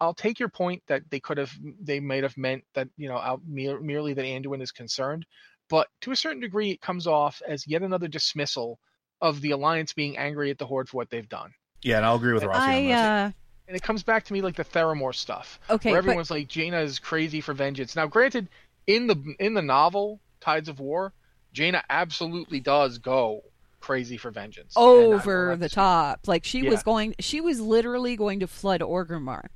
I'll 0.00 0.14
take 0.14 0.40
your 0.40 0.48
point 0.48 0.82
that 0.88 1.02
they 1.10 1.20
could 1.20 1.38
have 1.38 1.52
they 1.80 2.00
might 2.00 2.24
have 2.24 2.36
meant 2.36 2.64
that 2.74 2.88
you 2.96 3.08
know 3.08 3.18
out, 3.18 3.40
mere, 3.46 3.80
merely 3.80 4.14
that 4.14 4.24
Anduin 4.24 4.62
is 4.62 4.72
concerned, 4.72 5.24
but 5.68 5.86
to 6.02 6.10
a 6.10 6.16
certain 6.16 6.40
degree 6.40 6.70
it 6.70 6.80
comes 6.80 7.06
off 7.06 7.40
as 7.46 7.66
yet 7.66 7.82
another 7.82 8.08
dismissal 8.08 8.78
of 9.20 9.40
the 9.40 9.50
Alliance 9.52 9.92
being 9.92 10.16
angry 10.16 10.50
at 10.50 10.58
the 10.58 10.66
Horde 10.66 10.88
for 10.88 10.96
what 10.98 11.10
they've 11.10 11.28
done. 11.28 11.52
Yeah, 11.82 11.96
and 11.98 12.06
I'll 12.06 12.16
agree 12.16 12.32
with 12.34 12.44
Rossi 12.44 12.60
on 12.60 12.68
I 12.68 12.90
uh 12.92 13.30
And 13.68 13.76
it 13.76 13.82
comes 13.82 14.02
back 14.02 14.24
to 14.24 14.32
me 14.32 14.42
like 14.42 14.56
the 14.56 14.64
Theramore 14.64 15.14
stuff 15.14 15.58
okay, 15.70 15.90
where 15.92 16.02
but 16.02 16.06
everyone's 16.08 16.30
like 16.30 16.48
Jaina 16.48 16.80
is 16.80 16.98
crazy 16.98 17.40
for 17.40 17.54
vengeance. 17.54 17.94
Now, 17.96 18.06
granted, 18.06 18.48
in 18.86 19.06
the 19.06 19.16
in 19.38 19.54
the 19.54 19.62
novel 19.62 20.20
Tides 20.40 20.68
of 20.68 20.80
War, 20.80 21.12
Jaina 21.52 21.82
absolutely 21.90 22.60
does 22.60 22.98
go 22.98 23.42
crazy 23.80 24.16
for 24.18 24.30
vengeance. 24.30 24.74
And 24.76 24.84
over 24.84 25.56
the 25.56 25.68
to 25.68 25.70
say- 25.70 25.74
top. 25.74 26.26
Like 26.28 26.44
she 26.44 26.62
was 26.68 26.82
going 26.82 27.14
she 27.18 27.40
was 27.40 27.60
literally 27.60 28.16
going 28.16 28.40
to 28.40 28.46
flood 28.46 28.80
Orgrimmar. 28.80 29.46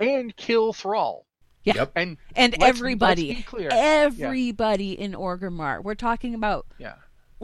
and 0.00 0.34
kill 0.36 0.72
Thrall. 0.72 1.26
Yeah. 1.64 1.74
Yep. 1.76 1.92
And 1.96 2.16
And 2.36 2.56
let's- 2.58 2.78
everybody 2.78 3.28
let's 3.28 3.38
be 3.40 3.42
clear. 3.44 3.68
everybody 3.72 4.92
in 4.98 5.12
Orgrimmar. 5.12 5.82
We're 5.82 5.94
talking 5.94 6.34
about 6.34 6.66
yeah, 6.78 6.94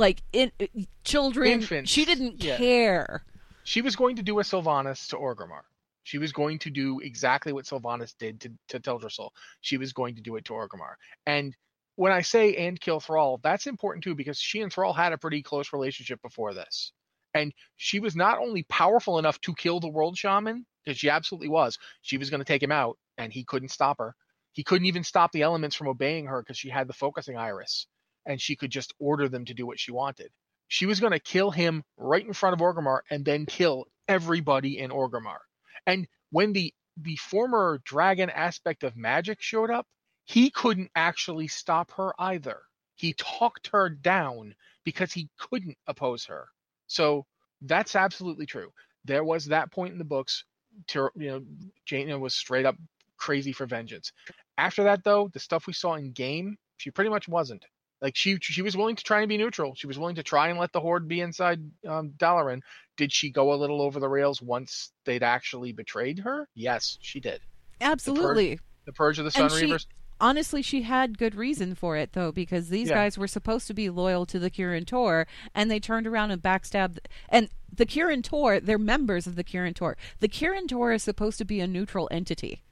like 0.01 0.23
in, 0.33 0.51
uh, 0.61 0.67
children 1.05 1.53
Infants, 1.53 1.91
she 1.91 2.05
didn't 2.05 2.43
yeah. 2.43 2.57
care 2.57 3.23
She 3.65 3.83
was 3.83 3.95
going 3.95 4.17
to 4.17 4.23
do 4.23 4.41
a 4.41 4.43
Sylvanas 4.43 5.09
to 5.11 5.17
Orgrimmar. 5.17 5.63
She 6.03 6.19
was 6.19 6.33
going 6.33 6.59
to 6.61 6.71
do 6.71 6.99
exactly 7.01 7.53
what 7.53 7.67
Sylvanas 7.67 8.17
did 8.19 8.41
to, 8.41 8.51
to 8.69 8.81
Teldrassil. 8.81 9.31
She 9.61 9.77
was 9.77 9.93
going 9.93 10.17
to 10.17 10.23
do 10.23 10.37
it 10.37 10.47
to 10.47 10.55
Orgrimmar. 10.55 10.95
And 11.27 11.55
when 11.95 12.11
I 12.11 12.23
say 12.23 12.55
and 12.57 12.81
kill 12.81 12.99
Thrall, 12.99 13.39
that's 13.43 13.67
important 13.67 14.03
too 14.03 14.15
because 14.15 14.39
she 14.39 14.63
and 14.63 14.73
Thrall 14.73 14.93
had 14.93 15.13
a 15.13 15.19
pretty 15.19 15.43
close 15.43 15.73
relationship 15.73 16.21
before 16.23 16.55
this. 16.55 16.93
And 17.35 17.53
she 17.77 18.01
was 18.01 18.17
not 18.17 18.39
only 18.39 18.65
powerful 18.65 19.19
enough 19.19 19.41
to 19.43 19.55
kill 19.55 19.79
the 19.79 19.89
world 19.89 20.19
shaman, 20.19 20.67
because 20.85 20.99
she 20.99 21.11
absolutely 21.11 21.49
was, 21.49 21.79
she 22.03 22.17
was 22.17 22.31
going 22.31 22.41
to 22.41 22.45
take 22.45 22.63
him 22.63 22.73
out 22.73 22.99
and 23.19 23.33
he 23.33 23.45
couldn't 23.45 23.69
stop 23.69 23.99
her. 23.99 24.17
He 24.53 24.65
couldn't 24.65 24.87
even 24.87 25.05
stop 25.05 25.31
the 25.31 25.43
elements 25.43 25.77
from 25.77 25.87
obeying 25.87 26.27
her 26.27 26.43
because 26.43 26.59
she 26.59 26.71
had 26.71 26.89
the 26.89 26.93
focusing 26.93 27.37
iris 27.37 27.87
and 28.27 28.41
she 28.41 28.57
could 28.57 28.71
just 28.71 28.95
order 28.99 29.29
them 29.29 29.45
to 29.47 29.55
do 29.55 29.67
what 29.67 29.81
she 29.81 29.93
wanted. 29.93 30.31
She 30.69 30.87
was 30.87 31.01
going 31.01 31.13
to 31.13 31.21
kill 31.21 31.51
him 31.51 31.83
right 31.97 32.25
in 32.25 32.33
front 32.33 32.55
of 32.55 32.61
Orgrimmar 32.61 33.01
and 33.11 33.25
then 33.25 33.47
kill 33.47 33.87
everybody 34.09 34.79
in 34.79 34.91
Orgrimmar. 34.91 35.39
And 35.87 36.07
when 36.31 36.53
the 36.53 36.73
the 36.97 37.17
former 37.17 37.81
dragon 37.85 38.31
aspect 38.31 38.83
of 38.83 38.97
magic 38.97 39.41
showed 39.41 39.71
up, 39.71 39.87
he 40.25 40.51
couldn't 40.51 40.91
actually 40.95 41.49
stop 41.49 41.93
her 41.93 42.13
either. 42.19 42.61
He 42.97 43.15
talked 43.15 43.69
her 43.73 43.89
down 43.89 44.55
because 44.85 45.13
he 45.13 45.31
couldn't 45.39 45.79
oppose 45.87 46.27
her. 46.27 46.49
So 46.87 47.27
that's 47.63 47.97
absolutely 47.97 48.47
true. 48.47 48.73
There 49.05 49.25
was 49.25 49.47
that 49.47 49.73
point 49.73 49.93
in 49.93 49.99
the 49.99 50.05
books. 50.05 50.45
To, 50.89 51.11
you 51.17 51.29
know, 51.29 51.43
Jaina 51.85 52.19
was 52.19 52.35
straight 52.35 52.65
up 52.65 52.77
crazy 53.17 53.53
for 53.53 53.67
vengeance. 53.67 54.13
After 54.57 54.85
that, 54.85 55.03
though, 55.03 55.29
the 55.33 55.41
stuff 55.41 55.67
we 55.67 55.73
saw 55.73 55.95
in 55.95 56.13
game, 56.13 56.59
she 56.77 56.91
pretty 56.91 57.11
much 57.11 57.27
wasn't. 57.27 57.65
Like 58.01 58.17
she 58.17 58.39
she 58.41 58.63
was 58.63 58.77
willing 58.77 58.97
to 58.97 59.05
try 59.05 59.21
and 59.21 59.29
be 59.29 59.37
neutral. 59.39 59.75
She 59.75 59.87
was 59.87 59.99
willing 59.99 60.15
to 60.17 60.23
try 60.23 60.49
and 60.49 60.59
let 60.59 60.73
the 60.73 60.81
horde 60.81 61.07
be 61.09 61.21
inside 61.21 61.61
um, 61.87 62.11
Dalaran. 62.17 62.63
Did 62.97 63.13
she 63.13 63.31
go 63.31 63.53
a 63.53 63.57
little 63.57 63.81
over 63.83 64.01
the 64.01 64.09
rails 64.09 64.41
once 64.43 64.91
they'd 65.05 65.23
actually 65.23 65.73
betrayed 65.73 66.19
her? 66.21 66.49
Yes, 66.55 66.99
she 67.01 67.21
did. 67.21 67.41
Absolutely. 67.81 68.51
The 68.51 68.57
purge, 68.57 68.87
the 68.87 68.93
purge 68.93 69.19
of 69.19 69.25
the 69.27 69.31
Sun 69.31 69.43
And 69.45 69.53
she- 69.53 69.67
Reavers. 69.67 69.87
Honestly, 70.23 70.61
she 70.61 70.83
had 70.83 71.17
good 71.17 71.35
reason 71.35 71.75
for 71.75 71.97
it 71.97 72.13
though, 72.13 72.31
because 72.31 72.69
these 72.69 72.91
Yeah. 72.91 72.97
guys 72.97 73.17
were 73.17 73.27
supposed 73.27 73.67
to 73.69 73.75
be 73.75 73.89
loyal 73.89 74.27
to 74.27 74.39
the 74.39 74.51
Kirin 74.51 74.87
Tor, 74.87 75.27
and 75.55 75.71
they 75.71 75.81
turned 75.81 76.07
around 76.07 76.31
and 76.31 76.43
backstabbed. 76.43 76.99
And 77.31 77.49
the 77.73 77.87
Kirin 77.87 78.23
Tor, 78.23 78.61
they're 78.61 78.77
members 78.79 79.27
of 79.27 79.35
the 79.37 79.45
Kirin 79.45 79.75
Tor. 79.75 79.97
The 80.19 80.29
Kirin 80.29 80.69
Tor 80.69 80.93
is 80.93 81.03
supposed 81.03 81.39
to 81.39 81.47
be 81.47 81.61
a 81.61 81.67
neutral 81.67 82.07
entity. 82.11 82.63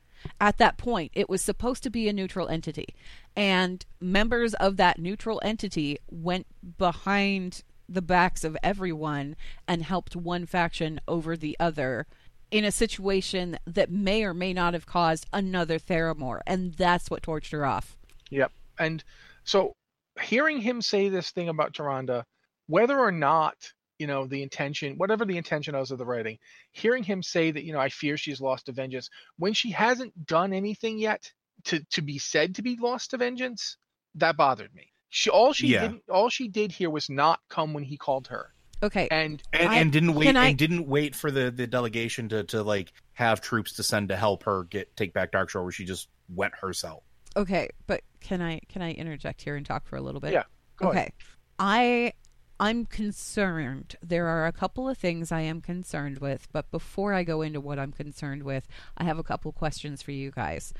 At 0.40 0.58
that 0.58 0.78
point, 0.78 1.12
it 1.14 1.28
was 1.28 1.42
supposed 1.42 1.82
to 1.84 1.90
be 1.90 2.08
a 2.08 2.12
neutral 2.12 2.48
entity, 2.48 2.94
and 3.36 3.84
members 4.00 4.54
of 4.54 4.76
that 4.76 4.98
neutral 4.98 5.40
entity 5.44 5.98
went 6.10 6.46
behind 6.76 7.62
the 7.88 8.02
backs 8.02 8.44
of 8.44 8.56
everyone 8.62 9.34
and 9.66 9.82
helped 9.82 10.14
one 10.14 10.44
faction 10.46 11.00
over 11.08 11.36
the 11.36 11.56
other 11.58 12.06
in 12.50 12.64
a 12.64 12.72
situation 12.72 13.58
that 13.66 13.90
may 13.90 14.24
or 14.24 14.34
may 14.34 14.52
not 14.52 14.74
have 14.74 14.86
caused 14.86 15.26
another 15.32 15.78
Theramore, 15.78 16.40
and 16.46 16.74
that's 16.74 17.10
what 17.10 17.22
torched 17.22 17.52
her 17.52 17.64
off. 17.64 17.96
Yep. 18.30 18.52
And 18.78 19.04
so 19.44 19.72
hearing 20.20 20.60
him 20.60 20.82
say 20.82 21.08
this 21.08 21.30
thing 21.30 21.48
about 21.48 21.74
Tyrande, 21.74 22.24
whether 22.66 22.98
or 22.98 23.12
not, 23.12 23.72
you 23.98 24.06
know, 24.06 24.26
the 24.26 24.42
intention, 24.42 24.96
whatever 24.96 25.24
the 25.24 25.36
intention 25.36 25.76
was 25.76 25.90
of 25.90 25.98
the 25.98 26.04
writing, 26.06 26.38
hearing 26.72 27.02
him 27.02 27.22
say 27.22 27.50
that, 27.50 27.64
you 27.64 27.72
know, 27.72 27.80
I 27.80 27.88
fear 27.88 28.16
she's 28.16 28.40
lost 28.40 28.66
to 28.66 28.72
vengeance, 28.72 29.10
when 29.38 29.52
she 29.52 29.70
hasn't 29.70 30.26
done 30.26 30.52
anything 30.52 30.98
yet 30.98 31.30
to, 31.64 31.84
to 31.90 32.02
be 32.02 32.18
said 32.18 32.54
to 32.54 32.62
be 32.62 32.76
lost 32.80 33.10
to 33.10 33.16
vengeance, 33.16 33.76
that 34.14 34.36
bothered 34.36 34.74
me. 34.74 34.92
She 35.10 35.30
all 35.30 35.52
she 35.52 35.68
Yeah. 35.68 35.82
didn't 35.82 36.02
all 36.08 36.28
she 36.28 36.48
did 36.48 36.70
here 36.70 36.90
was 36.90 37.08
not 37.10 37.40
come 37.48 37.72
when 37.72 37.82
he 37.84 37.96
called 37.96 38.28
her. 38.28 38.52
Okay, 38.82 39.08
And 39.10 39.42
and, 39.52 39.68
I- 39.68 39.76
and 39.80 39.90
didn't 39.92 40.14
wait 40.14 40.36
I- 40.36 40.46
and 40.48 40.58
didn't 40.58 40.86
wait 40.86 41.16
for 41.16 41.30
the 41.30 41.50
the 41.50 41.66
delegation 41.66 42.28
to 42.28 42.44
to 42.44 42.62
like 42.62 42.92
have 43.14 43.40
troops 43.40 43.72
to 43.74 43.82
send 43.82 44.10
to 44.10 44.16
help 44.16 44.44
her 44.44 44.64
get 44.64 44.94
take 44.96 45.12
back 45.12 45.32
Darkshore 45.32 45.62
where 45.64 45.72
she 45.72 45.84
just 45.84 46.08
went 46.28 46.54
herself. 46.54 47.02
okay, 47.36 47.68
but 47.86 48.02
can 48.20 48.40
I 48.42 48.60
can 48.68 48.82
I 48.82 48.92
interject 48.92 49.42
here 49.42 49.56
and 49.56 49.64
talk 49.66 49.86
for 49.86 49.96
a 49.96 50.00
little 50.00 50.20
bit? 50.20 50.32
Yeah, 50.34 50.44
go 50.76 50.90
okay. 50.90 50.98
ahead. 50.98 51.12
I 51.58 52.12
I'm 52.60 52.86
concerned. 52.86 53.96
There 54.02 54.26
are 54.26 54.46
a 54.46 54.52
couple 54.52 54.88
of 54.88 54.98
things 54.98 55.30
I 55.30 55.42
am 55.42 55.60
concerned 55.60 56.18
with, 56.18 56.48
but 56.52 56.70
before 56.70 57.14
I 57.14 57.22
go 57.22 57.42
into 57.42 57.60
what 57.60 57.78
I'm 57.78 57.92
concerned 57.92 58.42
with, 58.42 58.66
I 58.96 59.04
have 59.04 59.18
a 59.18 59.22
couple 59.22 59.52
questions 59.52 60.02
for 60.02 60.10
you 60.10 60.30
guys. 60.32 60.74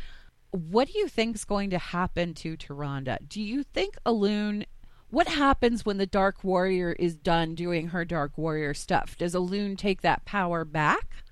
What 0.51 0.89
do 0.89 0.99
you 0.99 1.09
think 1.09 1.37
is 1.37 1.45
going 1.45 1.71
to 1.71 1.79
happen 1.79 2.35
to 2.35 2.57
Tyrande? 2.57 3.29
Do 3.29 3.41
you 3.41 3.63
think 3.63 3.97
Elune 4.05 4.65
what 5.11 5.29
happens 5.29 5.87
when 5.87 5.97
the 5.97 6.07
Dark 6.07 6.45
Warrior 6.45 6.93
is 6.93 7.17
done 7.17 7.55
doing 7.55 7.89
her 7.89 8.05
Dark 8.05 8.37
Warrior 8.37 8.75
stuff? 8.75 9.17
Does 9.17 9.35
Elune 9.35 9.79
take 9.79 10.03
that 10.03 10.27
power 10.27 10.67
back? 10.67 11.25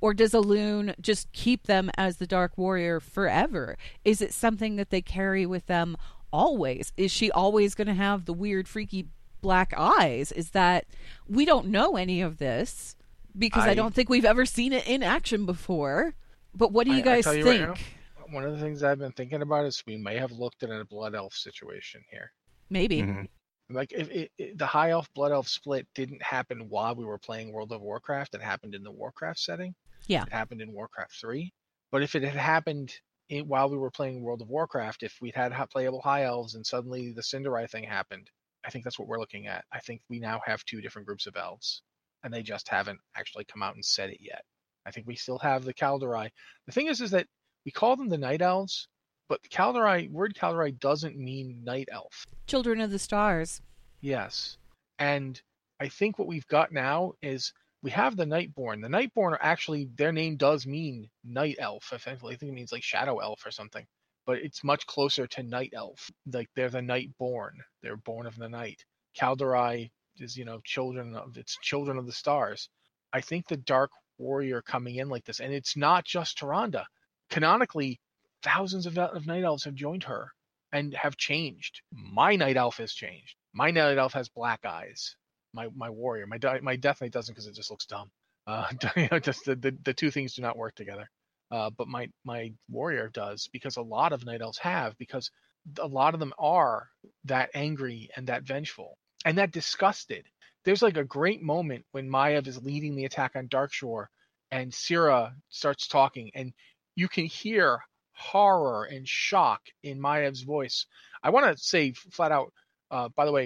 Or 0.00 0.14
does 0.14 0.32
Elune 0.32 0.94
just 1.00 1.32
keep 1.32 1.64
them 1.64 1.90
as 1.96 2.18
the 2.18 2.26
Dark 2.26 2.56
Warrior 2.56 3.00
forever? 3.00 3.76
Is 4.04 4.20
it 4.20 4.32
something 4.32 4.76
that 4.76 4.90
they 4.90 5.00
carry 5.02 5.44
with 5.44 5.66
them 5.66 5.96
always? 6.32 6.92
Is 6.96 7.10
she 7.10 7.30
always 7.32 7.74
going 7.74 7.88
to 7.88 7.94
have 7.94 8.26
the 8.26 8.32
weird, 8.32 8.68
freaky 8.68 9.06
black 9.46 9.72
eyes? 9.76 10.32
Is 10.32 10.50
that 10.50 10.86
we 11.28 11.44
don't 11.44 11.68
know 11.68 11.96
any 11.96 12.20
of 12.20 12.38
this 12.38 12.96
because 13.38 13.62
I, 13.62 13.70
I- 13.70 13.74
don't 13.74 13.94
think 13.94 14.08
we've 14.08 14.24
ever 14.24 14.44
seen 14.44 14.72
it 14.72 14.86
in 14.88 15.04
action 15.04 15.46
before. 15.46 16.14
But 16.52 16.72
what 16.72 16.84
do 16.86 16.90
you 16.90 16.96
I- 16.98 17.00
I 17.00 17.04
guys 17.04 17.24
tell 17.24 17.34
you 17.34 17.44
right 17.46 17.58
think? 17.60 17.78
now, 18.18 18.34
One 18.34 18.42
of 18.44 18.52
the 18.52 18.58
things 18.60 18.82
I've 18.82 18.98
been 18.98 19.12
thinking 19.12 19.42
about 19.42 19.66
is 19.66 19.84
we 19.86 19.96
may 19.96 20.16
have 20.16 20.32
looked 20.32 20.64
at 20.64 20.70
a 20.70 20.84
blood 20.84 21.14
elf 21.14 21.32
situation 21.34 22.02
here. 22.10 22.32
Maybe. 22.70 23.02
Mhm. 23.02 23.28
Like 23.70 23.92
if 23.92 24.10
it, 24.10 24.32
it, 24.36 24.58
the 24.58 24.66
high 24.66 24.90
elf 24.90 25.06
blood 25.14 25.30
elf 25.32 25.46
split 25.48 25.86
didn't 25.94 26.22
happen 26.22 26.68
while 26.68 26.94
we 26.96 27.04
were 27.04 27.18
playing 27.18 27.52
World 27.52 27.70
of 27.72 27.80
Warcraft, 27.82 28.34
it 28.34 28.42
happened 28.42 28.74
in 28.74 28.82
the 28.82 28.90
Warcraft 28.90 29.38
setting. 29.38 29.74
Yeah. 30.08 30.22
It 30.24 30.32
happened 30.32 30.60
in 30.60 30.72
Warcraft 30.72 31.12
3. 31.20 31.52
But 31.92 32.02
if 32.02 32.14
it 32.16 32.22
had 32.24 32.34
happened 32.34 32.92
in, 33.28 33.46
while 33.48 33.68
we 33.68 33.76
were 33.76 33.90
playing 33.90 34.22
World 34.22 34.40
of 34.42 34.48
Warcraft, 34.48 35.02
if 35.02 35.16
we'd 35.20 35.34
had 35.34 35.52
playable 35.70 36.00
high 36.00 36.24
elves 36.24 36.54
and 36.54 36.64
suddenly 36.66 37.12
the 37.12 37.22
Sin'dorei 37.22 37.68
thing 37.68 37.84
happened, 37.84 38.30
I 38.66 38.70
think 38.70 38.84
that's 38.84 38.98
what 38.98 39.08
we're 39.08 39.20
looking 39.20 39.46
at. 39.46 39.64
I 39.72 39.78
think 39.78 40.02
we 40.10 40.18
now 40.18 40.40
have 40.44 40.64
two 40.64 40.80
different 40.80 41.06
groups 41.06 41.26
of 41.26 41.36
elves, 41.36 41.82
and 42.24 42.34
they 42.34 42.42
just 42.42 42.68
haven't 42.68 42.98
actually 43.16 43.44
come 43.44 43.62
out 43.62 43.74
and 43.74 43.84
said 43.84 44.10
it 44.10 44.18
yet. 44.20 44.42
I 44.84 44.90
think 44.90 45.06
we 45.06 45.16
still 45.16 45.38
have 45.38 45.64
the 45.64 45.74
Kaldorei. 45.74 46.30
The 46.66 46.72
thing 46.72 46.88
is, 46.88 47.00
is 47.00 47.12
that 47.12 47.26
we 47.64 47.72
call 47.72 47.96
them 47.96 48.08
the 48.08 48.18
Night 48.18 48.42
Elves, 48.42 48.88
but 49.28 49.42
the 49.42 49.48
Kaldorei 49.48 50.10
word 50.10 50.34
Kaldorei 50.34 50.78
doesn't 50.78 51.16
mean 51.16 51.62
night 51.64 51.88
elf. 51.90 52.26
Children 52.46 52.80
of 52.80 52.90
the 52.90 52.98
Stars. 52.98 53.60
Yes. 54.00 54.56
And 54.98 55.40
I 55.80 55.88
think 55.88 56.18
what 56.18 56.28
we've 56.28 56.46
got 56.46 56.72
now 56.72 57.12
is 57.22 57.52
we 57.82 57.90
have 57.90 58.16
the 58.16 58.24
Nightborn. 58.24 58.82
The 58.82 58.88
Nightborn 58.88 59.32
are 59.32 59.42
actually 59.42 59.88
their 59.96 60.12
name 60.12 60.36
does 60.36 60.66
mean 60.66 61.08
night 61.24 61.56
elf. 61.58 61.92
Effectively, 61.92 62.34
I 62.34 62.36
think 62.36 62.50
it 62.50 62.54
means 62.54 62.72
like 62.72 62.82
shadow 62.82 63.18
elf 63.18 63.44
or 63.44 63.50
something. 63.50 63.86
But 64.26 64.38
it's 64.38 64.64
much 64.64 64.86
closer 64.86 65.26
to 65.28 65.42
night 65.42 65.72
elf. 65.74 66.10
Like 66.32 66.48
they're 66.54 66.68
the 66.68 66.80
Nightborn. 66.80 67.52
They're 67.82 67.96
born 67.96 68.26
of 68.26 68.36
the 68.36 68.48
night. 68.48 68.84
Kaldorei 69.18 69.90
is, 70.18 70.36
you 70.36 70.44
know, 70.44 70.60
children 70.64 71.14
of 71.14 71.36
it's 71.36 71.56
children 71.62 71.98
of 71.98 72.06
the 72.06 72.12
stars. 72.12 72.68
I 73.12 73.20
think 73.20 73.46
the 73.46 73.56
Dark 73.56 73.90
Warrior 74.18 74.62
coming 74.62 74.96
in 74.96 75.08
like 75.08 75.24
this, 75.24 75.40
and 75.40 75.52
it's 75.52 75.76
not 75.76 76.04
just 76.04 76.38
Tyrande. 76.38 76.84
Canonically, 77.30 78.00
thousands 78.42 78.86
of, 78.86 78.98
of 78.98 79.26
night 79.26 79.44
elves 79.44 79.64
have 79.64 79.74
joined 79.74 80.04
her 80.04 80.30
and 80.72 80.94
have 80.94 81.16
changed. 81.16 81.80
My 81.92 82.36
night 82.36 82.56
elf 82.56 82.78
has 82.78 82.92
changed. 82.92 83.36
My 83.52 83.70
night 83.70 83.98
elf 83.98 84.12
has 84.12 84.28
black 84.28 84.64
eyes. 84.64 85.16
My 85.52 85.68
my 85.74 85.90
warrior, 85.90 86.26
my 86.26 86.38
my 86.62 86.76
death 86.76 87.00
knight 87.00 87.12
doesn't 87.12 87.34
because 87.34 87.46
it 87.46 87.54
just 87.54 87.70
looks 87.70 87.86
dumb. 87.86 88.10
Uh, 88.46 88.68
you 88.96 89.08
know, 89.10 89.18
just 89.18 89.44
the, 89.44 89.56
the 89.56 89.76
the 89.84 89.94
two 89.94 90.10
things 90.10 90.34
do 90.34 90.42
not 90.42 90.58
work 90.58 90.74
together. 90.74 91.08
Uh, 91.50 91.70
but 91.70 91.88
my 91.88 92.08
my 92.24 92.52
warrior 92.68 93.08
does 93.08 93.48
because 93.52 93.76
a 93.76 93.82
lot 93.82 94.12
of 94.12 94.24
night 94.24 94.42
elves 94.42 94.58
have 94.58 94.96
because 94.98 95.30
a 95.78 95.86
lot 95.86 96.14
of 96.14 96.20
them 96.20 96.32
are 96.38 96.88
that 97.24 97.50
angry 97.54 98.08
and 98.16 98.26
that 98.26 98.42
vengeful 98.42 98.98
and 99.24 99.38
that 99.38 99.52
disgusted. 99.52 100.26
There's 100.64 100.82
like 100.82 100.96
a 100.96 101.04
great 101.04 101.42
moment 101.42 101.84
when 101.92 102.08
Maiev 102.08 102.46
is 102.46 102.62
leading 102.62 102.96
the 102.96 103.04
attack 103.04 103.32
on 103.36 103.48
Darkshore 103.48 104.06
and 104.50 104.74
Sira 104.74 105.34
starts 105.48 105.86
talking 105.86 106.30
and 106.34 106.52
you 106.96 107.08
can 107.08 107.26
hear 107.26 107.80
horror 108.16 108.84
and 108.84 109.06
shock 109.06 109.60
in 109.82 110.00
Maiev's 110.00 110.42
voice. 110.42 110.86
I 111.22 111.30
want 111.30 111.46
to 111.46 111.62
say 111.62 111.92
flat 111.92 112.32
out, 112.32 112.52
uh, 112.90 113.08
by 113.14 113.26
the 113.26 113.32
way, 113.32 113.44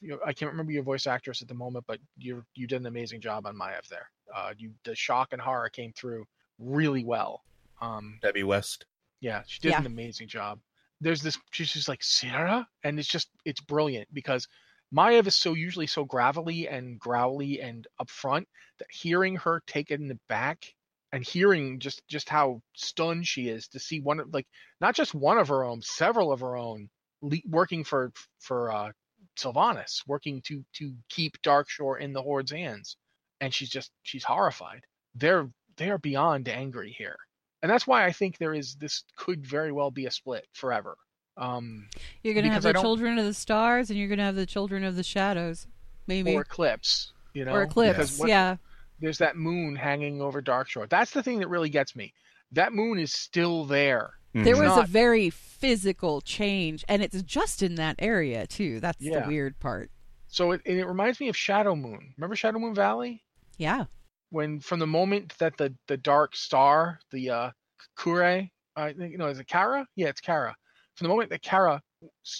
you 0.00 0.20
I 0.24 0.32
can't 0.32 0.52
remember 0.52 0.72
your 0.72 0.84
voice 0.84 1.06
actress 1.06 1.42
at 1.42 1.48
the 1.48 1.54
moment, 1.54 1.84
but 1.88 1.98
you 2.16 2.42
you 2.54 2.66
did 2.66 2.80
an 2.80 2.86
amazing 2.86 3.20
job 3.20 3.46
on 3.46 3.56
Maiev 3.56 3.88
there. 3.88 4.08
Uh, 4.34 4.52
you 4.56 4.72
the 4.84 4.94
shock 4.94 5.28
and 5.32 5.42
horror 5.42 5.68
came 5.68 5.92
through 5.92 6.24
really 6.62 7.04
well. 7.04 7.42
Um, 7.80 8.18
Debbie 8.22 8.44
West. 8.44 8.86
yeah, 9.20 9.42
she 9.46 9.60
did 9.60 9.70
Yeah. 9.70 9.80
an 9.80 9.86
amazing 9.86 10.28
job. 10.28 10.60
There's 11.00 11.20
this, 11.22 11.36
she's 11.50 11.72
just 11.72 11.88
like 11.88 12.02
Sira, 12.02 12.66
and 12.84 12.98
it's 12.98 13.08
just 13.08 13.28
it's 13.44 13.60
brilliant 13.60 14.08
because 14.12 14.46
Maiev 14.94 15.26
is 15.26 15.34
so 15.34 15.54
usually 15.54 15.86
so 15.88 16.04
gravelly 16.04 16.68
and 16.68 16.98
growly 16.98 17.60
and 17.60 17.86
upfront 18.00 18.44
that 18.78 18.88
hearing 18.90 19.36
her 19.36 19.62
take 19.66 19.90
it 19.90 19.98
in 20.00 20.06
the 20.08 20.18
back 20.28 20.64
and 21.12 21.24
hearing 21.26 21.80
just 21.80 22.06
just 22.08 22.28
how 22.28 22.62
stunned 22.74 23.26
she 23.26 23.48
is 23.48 23.66
to 23.68 23.78
see 23.80 24.00
one 24.00 24.20
of 24.20 24.32
like 24.32 24.46
not 24.80 24.94
just 24.94 25.14
one 25.14 25.38
of 25.38 25.48
her 25.48 25.64
own, 25.64 25.82
several 25.82 26.30
of 26.30 26.40
her 26.40 26.56
own 26.56 26.88
le- 27.20 27.38
working 27.48 27.82
for 27.84 28.12
for 28.38 28.70
uh, 28.70 28.92
Sylvanas, 29.36 30.02
working 30.06 30.40
to 30.46 30.64
to 30.74 30.94
keep 31.08 31.40
Darkshore 31.42 31.98
in 32.00 32.12
the 32.12 32.22
Horde's 32.22 32.52
hands, 32.52 32.96
and 33.40 33.52
she's 33.52 33.70
just 33.70 33.90
she's 34.02 34.24
horrified. 34.24 34.82
They're 35.14 35.48
they 35.76 35.90
are 35.90 35.98
beyond 35.98 36.48
angry 36.48 36.94
here, 36.96 37.16
and 37.62 37.70
that's 37.70 37.86
why 37.86 38.04
I 38.04 38.12
think 38.12 38.38
there 38.38 38.54
is 38.54 38.74
this 38.76 39.04
could 39.16 39.46
very 39.46 39.72
well 39.72 39.90
be 39.90 40.06
a 40.06 40.10
split 40.10 40.46
forever. 40.52 40.96
Um, 41.36 41.88
You're 42.22 42.34
going 42.34 42.44
to 42.44 42.50
have 42.52 42.62
the 42.62 42.72
children 42.74 43.18
of 43.18 43.24
the 43.24 43.32
stars, 43.34 43.88
and 43.90 43.98
you're 43.98 44.08
going 44.08 44.18
to 44.18 44.24
have 44.24 44.36
the 44.36 44.44
children 44.46 44.84
of 44.84 44.96
the 44.96 45.02
shadows, 45.02 45.66
maybe, 46.06 46.34
or 46.34 46.42
eclipse, 46.42 47.12
you 47.34 47.44
know, 47.44 47.52
or 47.52 47.62
eclipse. 47.62 48.18
what- 48.18 48.28
Yeah, 48.28 48.56
there's 49.00 49.18
that 49.18 49.36
moon 49.36 49.74
hanging 49.76 50.20
over 50.20 50.42
Darkshore. 50.42 50.88
That's 50.88 51.12
the 51.12 51.22
thing 51.22 51.38
that 51.40 51.48
really 51.48 51.70
gets 51.70 51.96
me. 51.96 52.12
That 52.52 52.72
moon 52.74 52.98
is 52.98 53.12
still 53.12 53.64
there. 53.64 54.10
there 54.34 54.54
Mhm. 54.56 54.68
was 54.76 54.78
a 54.84 54.86
very 54.90 55.28
physical 55.30 56.20
change, 56.22 56.84
and 56.88 57.02
it's 57.02 57.22
just 57.22 57.62
in 57.62 57.74
that 57.76 57.96
area 57.98 58.46
too. 58.46 58.80
That's 58.80 58.98
the 58.98 59.28
weird 59.28 59.58
part. 59.60 59.90
So 60.28 60.52
it, 60.52 60.62
and 60.64 60.78
it 60.78 60.86
reminds 60.86 61.20
me 61.20 61.28
of 61.28 61.36
Shadow 61.36 61.76
Moon. 61.76 62.14
Remember 62.16 62.34
Shadow 62.36 62.58
Moon 62.58 62.74
Valley? 62.74 63.22
Yeah, 63.58 63.84
When 64.32 64.60
from 64.60 64.78
the 64.78 64.86
moment 64.86 65.34
that 65.38 65.56
the 65.58 65.74
the 65.88 65.96
dark 65.96 66.34
star, 66.34 66.98
the 67.10 67.30
uh 67.30 67.50
K'ure, 67.98 68.48
I 68.74 68.92
think 68.94 69.12
you 69.12 69.18
know, 69.18 69.28
is 69.28 69.38
it 69.38 69.46
K'ara? 69.46 69.84
Yeah, 69.94 70.08
it's 70.08 70.20
K'ara. 70.20 70.54
From 70.96 71.04
the 71.04 71.08
moment 71.08 71.30
that 71.30 71.42
K'ara 71.42 71.80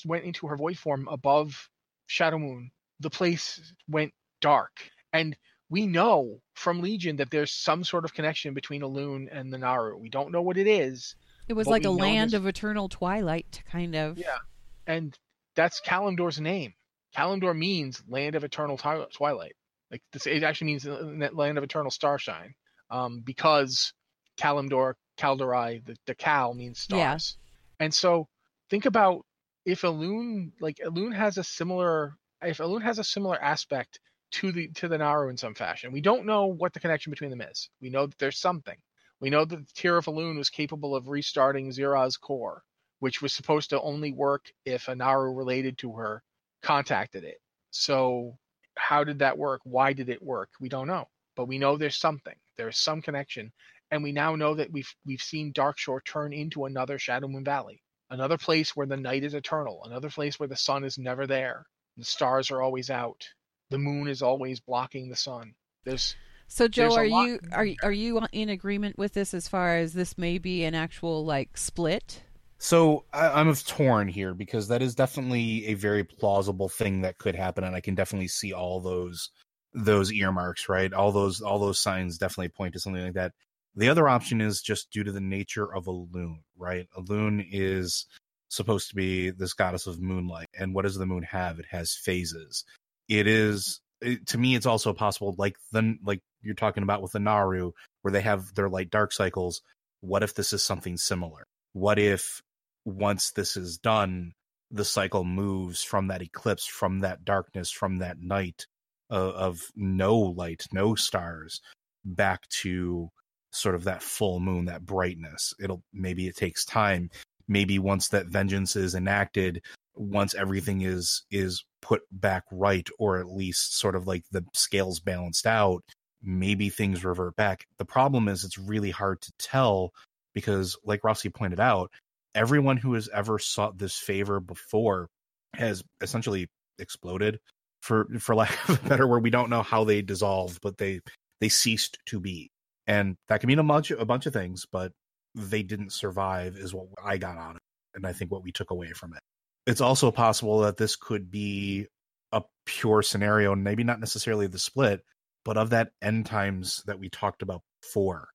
went 0.06 0.24
into 0.24 0.46
her 0.46 0.56
void 0.56 0.78
form 0.78 1.06
above 1.10 1.68
Shadow 2.06 2.38
Moon, 2.38 2.70
the 3.00 3.10
place 3.10 3.74
went 3.88 4.12
dark. 4.40 4.72
And 5.12 5.36
we 5.68 5.86
know 5.86 6.40
from 6.54 6.80
Legion 6.80 7.16
that 7.16 7.30
there's 7.30 7.52
some 7.52 7.84
sort 7.84 8.04
of 8.04 8.14
connection 8.14 8.54
between 8.54 8.82
Elune 8.82 9.28
and 9.30 9.52
the 9.52 9.58
Naaru. 9.58 9.98
We 9.98 10.08
don't 10.08 10.32
know 10.32 10.42
what 10.42 10.56
it 10.56 10.66
is, 10.66 11.14
it 11.48 11.54
was 11.54 11.66
like 11.66 11.84
a 11.84 11.90
land 11.90 12.34
of 12.34 12.46
eternal 12.46 12.88
twilight, 12.88 13.62
kind 13.70 13.94
of. 13.94 14.18
Yeah. 14.18 14.38
and 14.86 15.16
that's 15.54 15.80
Kalimdor's 15.80 16.40
name. 16.40 16.72
Kalimdor 17.16 17.56
means 17.56 18.02
land 18.08 18.34
of 18.36 18.44
eternal 18.44 18.78
twilight. 18.78 19.54
Like 19.92 20.02
this, 20.12 20.26
it 20.26 20.42
actually 20.42 20.68
means 20.68 20.82
the 20.82 21.30
land 21.32 21.58
of 21.58 21.64
eternal 21.64 21.90
starshine. 21.90 22.54
Um, 22.90 23.20
because 23.20 23.92
Kalimdor, 24.38 24.94
Kaldorei, 25.18 25.84
the, 25.84 25.96
the 26.06 26.14
Kal 26.14 26.54
means 26.54 26.86
Yeah. 26.88 27.16
stars. 27.16 27.36
And 27.78 27.94
so 27.94 28.28
think 28.70 28.86
about 28.86 29.24
if 29.64 29.82
Elune, 29.82 30.52
like 30.60 30.78
Elune 30.78 31.14
has 31.14 31.38
a 31.38 31.44
similar, 31.44 32.16
if 32.42 32.58
Elune 32.58 32.82
has 32.82 32.98
a 32.98 33.04
similar 33.04 33.40
aspect 33.40 34.00
to 34.32 34.50
the 34.50 34.68
to 34.68 34.88
the 34.88 34.98
Naaru 34.98 35.28
in 35.28 35.36
some 35.36 35.54
fashion. 35.54 35.92
We 35.92 36.00
don't 36.00 36.26
know 36.26 36.46
what 36.46 36.72
the 36.72 36.80
connection 36.80 37.10
between 37.10 37.30
them 37.30 37.42
is. 37.42 37.68
We 37.80 37.90
know 37.90 38.06
that 38.06 38.18
there's 38.18 38.38
something. 38.38 38.78
We 39.20 39.30
know 39.30 39.44
that 39.44 39.56
the 39.56 39.72
Tear 39.74 39.98
of 39.98 40.06
Elune 40.06 40.38
was 40.38 40.50
capable 40.50 40.96
of 40.96 41.08
restarting 41.08 41.70
Xe'ra's 41.70 42.16
core 42.16 42.64
which 43.02 43.20
was 43.20 43.34
supposed 43.34 43.70
to 43.70 43.80
only 43.80 44.12
work 44.12 44.52
if 44.64 44.86
a 44.86 44.94
Naaru 44.94 45.34
related 45.34 45.76
to 45.76 45.90
her 45.94 46.22
contacted 46.62 47.24
it. 47.24 47.40
So 47.72 48.38
how 48.76 49.04
did 49.04 49.18
that 49.20 49.38
work? 49.38 49.60
Why 49.64 49.92
did 49.92 50.08
it 50.08 50.22
work? 50.22 50.50
We 50.60 50.68
don't 50.68 50.86
know. 50.86 51.08
But 51.36 51.48
we 51.48 51.58
know 51.58 51.76
there's 51.76 51.98
something. 51.98 52.34
There's 52.56 52.78
some 52.78 53.02
connection. 53.02 53.52
And 53.90 54.02
we 54.02 54.12
now 54.12 54.36
know 54.36 54.54
that 54.54 54.70
we've 54.70 54.92
we've 55.06 55.22
seen 55.22 55.52
Darkshore 55.52 56.04
turn 56.04 56.32
into 56.32 56.64
another 56.64 56.98
Shadow 56.98 57.28
Moon 57.28 57.44
Valley. 57.44 57.82
Another 58.10 58.38
place 58.38 58.76
where 58.76 58.86
the 58.86 58.96
night 58.96 59.24
is 59.24 59.34
eternal. 59.34 59.82
Another 59.84 60.10
place 60.10 60.38
where 60.38 60.48
the 60.48 60.56
sun 60.56 60.84
is 60.84 60.98
never 60.98 61.26
there. 61.26 61.66
The 61.96 62.04
stars 62.04 62.50
are 62.50 62.62
always 62.62 62.90
out. 62.90 63.26
The 63.70 63.78
moon 63.78 64.08
is 64.08 64.22
always 64.22 64.60
blocking 64.60 65.08
the 65.08 65.16
sun. 65.16 65.54
There's 65.84 66.14
So 66.46 66.68
Joe, 66.68 66.94
There's 66.94 66.96
are 66.96 67.04
you 67.04 67.40
are 67.52 67.66
are 67.82 67.92
you 67.92 68.20
in 68.32 68.48
agreement 68.48 68.98
with 68.98 69.14
this 69.14 69.34
as 69.34 69.48
far 69.48 69.76
as 69.76 69.94
this 69.94 70.18
may 70.18 70.38
be 70.38 70.64
an 70.64 70.74
actual 70.74 71.24
like 71.24 71.56
split? 71.56 72.22
So 72.62 73.06
I, 73.12 73.40
I'm 73.40 73.48
of 73.48 73.66
torn 73.66 74.06
here 74.06 74.34
because 74.34 74.68
that 74.68 74.82
is 74.82 74.94
definitely 74.94 75.66
a 75.66 75.74
very 75.74 76.04
plausible 76.04 76.68
thing 76.68 77.00
that 77.00 77.18
could 77.18 77.34
happen, 77.34 77.64
and 77.64 77.74
I 77.74 77.80
can 77.80 77.96
definitely 77.96 78.28
see 78.28 78.52
all 78.52 78.80
those 78.80 79.30
those 79.74 80.12
earmarks, 80.12 80.68
right? 80.68 80.92
All 80.92 81.10
those 81.10 81.40
all 81.40 81.58
those 81.58 81.80
signs 81.80 82.18
definitely 82.18 82.50
point 82.50 82.74
to 82.74 82.78
something 82.78 83.02
like 83.02 83.14
that. 83.14 83.32
The 83.74 83.88
other 83.88 84.08
option 84.08 84.40
is 84.40 84.62
just 84.62 84.92
due 84.92 85.02
to 85.02 85.10
the 85.10 85.20
nature 85.20 85.74
of 85.74 85.86
Elune, 85.86 86.42
right? 86.56 86.86
Elune 86.96 87.44
is 87.50 88.06
supposed 88.48 88.90
to 88.90 88.94
be 88.94 89.30
this 89.30 89.54
goddess 89.54 89.88
of 89.88 90.00
moonlight, 90.00 90.48
and 90.56 90.72
what 90.72 90.82
does 90.82 90.96
the 90.96 91.04
moon 91.04 91.24
have? 91.24 91.58
It 91.58 91.66
has 91.70 91.96
phases. 91.96 92.64
It 93.08 93.26
is 93.26 93.80
it, 94.00 94.24
to 94.28 94.38
me, 94.38 94.54
it's 94.54 94.66
also 94.66 94.92
possible, 94.92 95.34
like 95.36 95.56
the 95.72 95.96
like 96.04 96.20
you're 96.42 96.54
talking 96.54 96.84
about 96.84 97.02
with 97.02 97.10
the 97.10 97.18
Naaru, 97.18 97.72
where 98.02 98.12
they 98.12 98.20
have 98.20 98.54
their 98.54 98.68
light 98.68 98.90
dark 98.90 99.10
cycles. 99.12 99.62
What 100.00 100.22
if 100.22 100.34
this 100.36 100.52
is 100.52 100.62
something 100.62 100.96
similar? 100.96 101.42
What 101.72 101.98
if 101.98 102.40
once 102.84 103.32
this 103.32 103.56
is 103.56 103.78
done, 103.78 104.32
the 104.70 104.84
cycle 104.84 105.24
moves 105.24 105.82
from 105.82 106.08
that 106.08 106.22
eclipse, 106.22 106.66
from 106.66 107.00
that 107.00 107.24
darkness, 107.24 107.70
from 107.70 107.98
that 107.98 108.18
night 108.20 108.66
of, 109.10 109.34
of 109.34 109.60
no 109.76 110.16
light, 110.16 110.66
no 110.72 110.94
stars, 110.94 111.60
back 112.04 112.48
to 112.48 113.10
sort 113.50 113.74
of 113.74 113.84
that 113.84 114.02
full 114.02 114.40
moon, 114.40 114.64
that 114.64 114.86
brightness. 114.86 115.54
It'll 115.62 115.82
maybe 115.92 116.26
it 116.26 116.36
takes 116.36 116.64
time. 116.64 117.10
Maybe 117.48 117.78
once 117.78 118.08
that 118.08 118.26
vengeance 118.26 118.76
is 118.76 118.94
enacted, 118.94 119.62
once 119.94 120.34
everything 120.34 120.80
is 120.82 121.22
is 121.30 121.64
put 121.82 122.02
back 122.10 122.44
right, 122.50 122.88
or 122.98 123.18
at 123.18 123.28
least 123.28 123.78
sort 123.78 123.94
of 123.94 124.06
like 124.06 124.24
the 124.32 124.44
scales 124.54 125.00
balanced 125.00 125.46
out, 125.46 125.84
maybe 126.22 126.70
things 126.70 127.04
revert 127.04 127.36
back. 127.36 127.66
The 127.78 127.84
problem 127.84 128.28
is 128.28 128.44
it's 128.44 128.58
really 128.58 128.90
hard 128.90 129.20
to 129.20 129.32
tell 129.38 129.92
because, 130.34 130.76
like 130.84 131.04
Rossi 131.04 131.28
pointed 131.28 131.60
out, 131.60 131.90
everyone 132.34 132.76
who 132.76 132.94
has 132.94 133.08
ever 133.08 133.38
sought 133.38 133.78
this 133.78 133.96
favor 133.96 134.40
before 134.40 135.08
has 135.54 135.82
essentially 136.00 136.48
exploded 136.78 137.38
for 137.80 138.06
for 138.18 138.34
lack 138.34 138.68
of 138.68 138.84
a 138.84 138.88
better 138.88 139.06
word. 139.06 139.22
We 139.22 139.30
don't 139.30 139.50
know 139.50 139.62
how 139.62 139.84
they 139.84 140.02
dissolved 140.02 140.60
but 140.62 140.78
they 140.78 141.00
they 141.40 141.48
ceased 141.48 141.98
to 142.06 142.20
be. 142.20 142.50
And 142.86 143.16
that 143.28 143.40
can 143.40 143.48
mean 143.48 143.58
a 143.58 143.64
bunch 143.64 143.90
a 143.90 144.04
bunch 144.04 144.26
of 144.26 144.32
things 144.32 144.66
but 144.70 144.92
they 145.34 145.62
didn't 145.62 145.92
survive 145.92 146.56
is 146.56 146.74
what 146.74 146.88
i 147.02 147.16
got 147.16 147.38
out 147.38 147.52
of 147.52 147.56
it 147.56 147.62
and 147.94 148.06
i 148.06 148.12
think 148.12 148.30
what 148.30 148.42
we 148.42 148.52
took 148.52 148.70
away 148.70 148.92
from 148.92 149.12
it. 149.14 149.20
It's 149.66 149.80
also 149.80 150.10
possible 150.10 150.60
that 150.60 150.76
this 150.76 150.96
could 150.96 151.30
be 151.30 151.86
a 152.32 152.42
pure 152.66 153.02
scenario 153.02 153.54
maybe 153.54 153.84
not 153.84 154.00
necessarily 154.00 154.46
the 154.46 154.58
split 154.58 155.02
but 155.44 155.56
of 155.56 155.70
that 155.70 155.90
end 156.00 156.26
times 156.26 156.82
that 156.86 156.98
we 156.98 157.08
talked 157.08 157.42
about 157.42 157.62
before 157.82 158.28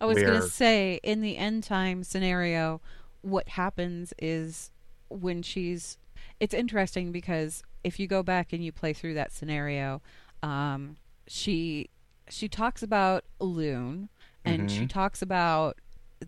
I 0.00 0.06
was 0.06 0.18
going 0.18 0.40
to 0.40 0.48
say 0.48 1.00
in 1.02 1.20
the 1.20 1.36
end 1.36 1.64
time 1.64 2.04
scenario, 2.04 2.80
what 3.22 3.48
happens 3.50 4.12
is 4.18 4.70
when 5.08 5.42
she's. 5.42 5.98
It's 6.38 6.54
interesting 6.54 7.10
because 7.12 7.62
if 7.82 7.98
you 7.98 8.06
go 8.06 8.22
back 8.22 8.52
and 8.52 8.64
you 8.64 8.70
play 8.72 8.92
through 8.92 9.14
that 9.14 9.32
scenario, 9.32 10.00
um, 10.42 10.96
she 11.26 11.88
she 12.28 12.48
talks 12.48 12.82
about 12.82 13.24
Loon 13.40 14.08
and 14.44 14.70
she 14.70 14.84
Mhm. 14.84 14.90
talks 14.90 15.22
about 15.22 15.78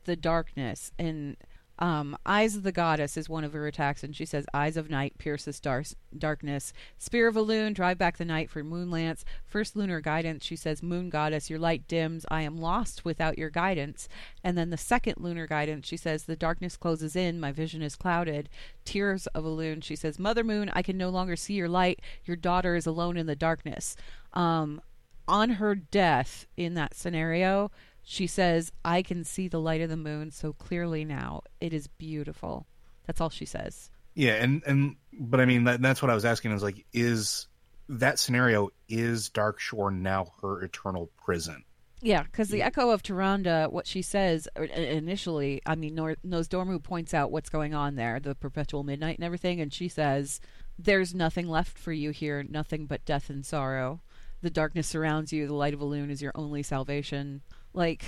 the 0.04 0.16
darkness 0.16 0.90
and 0.98 1.36
um, 1.78 2.16
eyes 2.24 2.54
of 2.54 2.62
the 2.62 2.72
goddess 2.72 3.16
is 3.16 3.28
one 3.28 3.42
of 3.42 3.52
her 3.52 3.66
attacks 3.66 4.04
and 4.04 4.14
she 4.14 4.24
says 4.24 4.46
eyes 4.54 4.76
of 4.76 4.90
night 4.90 5.18
pierces 5.18 5.58
dar- 5.58 5.82
darkness. 6.16 6.72
Spear 6.98 7.26
of 7.26 7.34
Elune 7.34 7.74
drive 7.74 7.98
back 7.98 8.16
the 8.16 8.24
night 8.24 8.48
for 8.48 8.62
moonlance 8.62 9.24
first 9.44 9.74
lunar 9.74 10.00
guidance. 10.00 10.44
She 10.44 10.54
says 10.56 10.82
moon 10.82 11.10
goddess 11.10 11.50
your 11.50 11.58
light 11.58 11.88
dims. 11.88 12.24
I 12.30 12.42
am 12.42 12.58
lost 12.58 13.04
without 13.04 13.38
your 13.38 13.50
guidance. 13.50 14.08
And 14.44 14.56
then 14.56 14.70
the 14.70 14.76
second 14.76 15.16
lunar 15.18 15.48
guidance 15.48 15.88
she 15.88 15.96
says 15.96 16.24
the 16.24 16.36
darkness 16.36 16.76
closes 16.76 17.16
in. 17.16 17.40
My 17.40 17.50
vision 17.50 17.82
is 17.82 17.96
clouded. 17.96 18.48
Tears 18.84 19.26
of 19.28 19.44
Elune 19.44 19.82
she 19.82 19.96
says 19.96 20.18
mother 20.18 20.44
moon 20.44 20.70
i 20.74 20.82
can 20.82 20.96
no 20.96 21.08
longer 21.08 21.34
see 21.34 21.54
your 21.54 21.68
light. 21.68 22.00
Your 22.24 22.36
daughter 22.36 22.76
is 22.76 22.86
alone 22.86 23.16
in 23.16 23.26
the 23.26 23.36
darkness. 23.36 23.96
Um, 24.32 24.80
on 25.26 25.50
her 25.50 25.74
death 25.74 26.46
in 26.56 26.74
that 26.74 26.94
scenario 26.94 27.70
she 28.04 28.26
says, 28.26 28.70
I 28.84 29.02
can 29.02 29.24
see 29.24 29.48
the 29.48 29.60
light 29.60 29.80
of 29.80 29.88
the 29.88 29.96
moon 29.96 30.30
so 30.30 30.52
clearly 30.52 31.04
now. 31.04 31.42
It 31.60 31.72
is 31.72 31.86
beautiful. 31.88 32.66
That's 33.06 33.20
all 33.20 33.30
she 33.30 33.46
says. 33.46 33.90
Yeah, 34.14 34.34
and 34.34 34.62
and 34.66 34.96
but 35.12 35.40
I 35.40 35.44
mean 35.44 35.64
that, 35.64 35.82
that's 35.82 36.00
what 36.00 36.10
I 36.10 36.14
was 36.14 36.24
asking 36.24 36.52
is 36.52 36.62
like 36.62 36.86
is 36.92 37.48
that 37.88 38.18
scenario 38.18 38.70
is 38.88 39.28
Dark 39.28 39.58
Shore 39.58 39.90
now 39.90 40.32
her 40.40 40.62
eternal 40.62 41.10
prison? 41.22 41.64
Yeah, 42.00 42.22
because 42.22 42.48
the 42.50 42.62
echo 42.62 42.90
of 42.90 43.02
Tyrande, 43.02 43.72
what 43.72 43.86
she 43.86 44.02
says 44.02 44.46
uh, 44.58 44.62
initially, 44.64 45.62
I 45.64 45.74
mean, 45.74 45.94
Nor- 45.94 46.16
Nosdormu 46.26 46.82
points 46.82 47.14
out 47.14 47.30
what's 47.30 47.48
going 47.48 47.72
on 47.72 47.94
there, 47.94 48.20
the 48.20 48.34
perpetual 48.34 48.84
midnight 48.84 49.16
and 49.16 49.24
everything, 49.24 49.58
and 49.60 49.72
she 49.72 49.88
says, 49.88 50.38
There's 50.78 51.14
nothing 51.14 51.48
left 51.48 51.78
for 51.78 51.92
you 51.92 52.10
here, 52.10 52.42
nothing 52.42 52.84
but 52.84 53.06
death 53.06 53.30
and 53.30 53.44
sorrow. 53.44 54.02
The 54.42 54.50
darkness 54.50 54.86
surrounds 54.86 55.32
you, 55.32 55.46
the 55.46 55.54
light 55.54 55.72
of 55.72 55.80
Elune 55.80 56.10
is 56.10 56.20
your 56.20 56.32
only 56.34 56.62
salvation. 56.62 57.40
Like, 57.74 58.04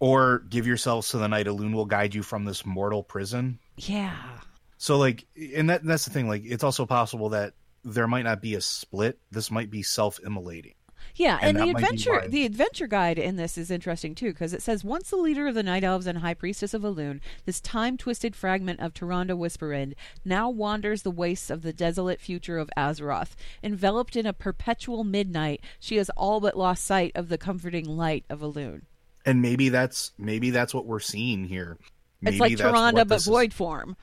Or 0.00 0.40
give 0.50 0.66
yourselves 0.66 1.08
to 1.10 1.18
the 1.18 1.28
night, 1.28 1.46
Elune 1.46 1.72
will 1.72 1.86
guide 1.86 2.14
you 2.14 2.22
from 2.22 2.44
this 2.44 2.66
mortal 2.66 3.02
prison. 3.02 3.58
yeah. 3.76 4.14
So 4.78 4.98
like, 4.98 5.24
and 5.56 5.70
that 5.70 5.84
that's 5.84 6.04
the 6.04 6.10
thing. 6.10 6.28
Like, 6.28 6.42
it's 6.44 6.62
also 6.62 6.84
possible 6.84 7.30
that 7.30 7.54
there 7.82 8.06
might 8.06 8.24
not 8.24 8.42
be 8.42 8.54
a 8.56 8.60
split. 8.60 9.18
This 9.30 9.50
might 9.50 9.70
be 9.70 9.82
self-immolating. 9.82 10.74
Yeah, 11.14 11.38
And 11.40 11.56
and, 11.56 11.56
the 11.56 11.60
that 11.60 11.66
might 11.72 11.76
be 11.78 11.82
adventure 11.84 12.28
the 12.28 12.44
adventure 12.44 12.86
guide 12.86 13.18
in 13.18 13.36
this 13.36 13.56
is 13.56 13.70
interesting 13.70 14.14
too 14.14 14.32
because 14.32 14.52
it 14.52 14.60
says 14.60 14.84
once 14.84 15.08
the 15.08 15.16
leader 15.16 15.46
of 15.46 15.54
the 15.54 15.62
night 15.62 15.82
elves 15.82 16.06
and 16.06 16.18
high 16.18 16.34
priestess 16.34 16.74
of 16.74 16.82
Elune, 16.82 17.20
this 17.46 17.58
time-twisted 17.60 18.36
fragment 18.36 18.80
of 18.80 18.92
Tyrande 18.92 19.30
Whisperwind 19.30 19.94
now 20.26 20.50
wanders 20.50 21.02
the 21.02 21.10
wastes 21.10 21.48
of 21.48 21.62
the 21.62 21.72
desolate 21.72 22.20
future 22.20 22.58
of 22.58 22.68
Azeroth. 22.76 23.34
Enveloped 23.62 24.14
in 24.14 24.26
a 24.26 24.34
perpetual 24.34 25.04
midnight, 25.04 25.62
she 25.80 25.96
has 25.96 26.10
all 26.18 26.38
but 26.40 26.58
lost 26.58 26.84
sight 26.84 27.12
of 27.14 27.30
the 27.30 27.38
comforting 27.38 27.86
light 27.86 28.26
of 28.28 28.40
Elune. 28.40 28.82
And 29.26 29.42
maybe 29.42 29.68
that's 29.68 30.12
maybe 30.16 30.50
that's 30.50 30.72
what 30.72 30.86
we're 30.86 31.00
seeing 31.00 31.44
here. 31.44 31.76
Maybe 32.22 32.36
it's 32.36 32.60
like 32.62 32.74
what 32.74 32.94
but 32.94 33.08
this 33.08 33.22
is- 33.22 33.28
void 33.28 33.52
form. 33.52 33.96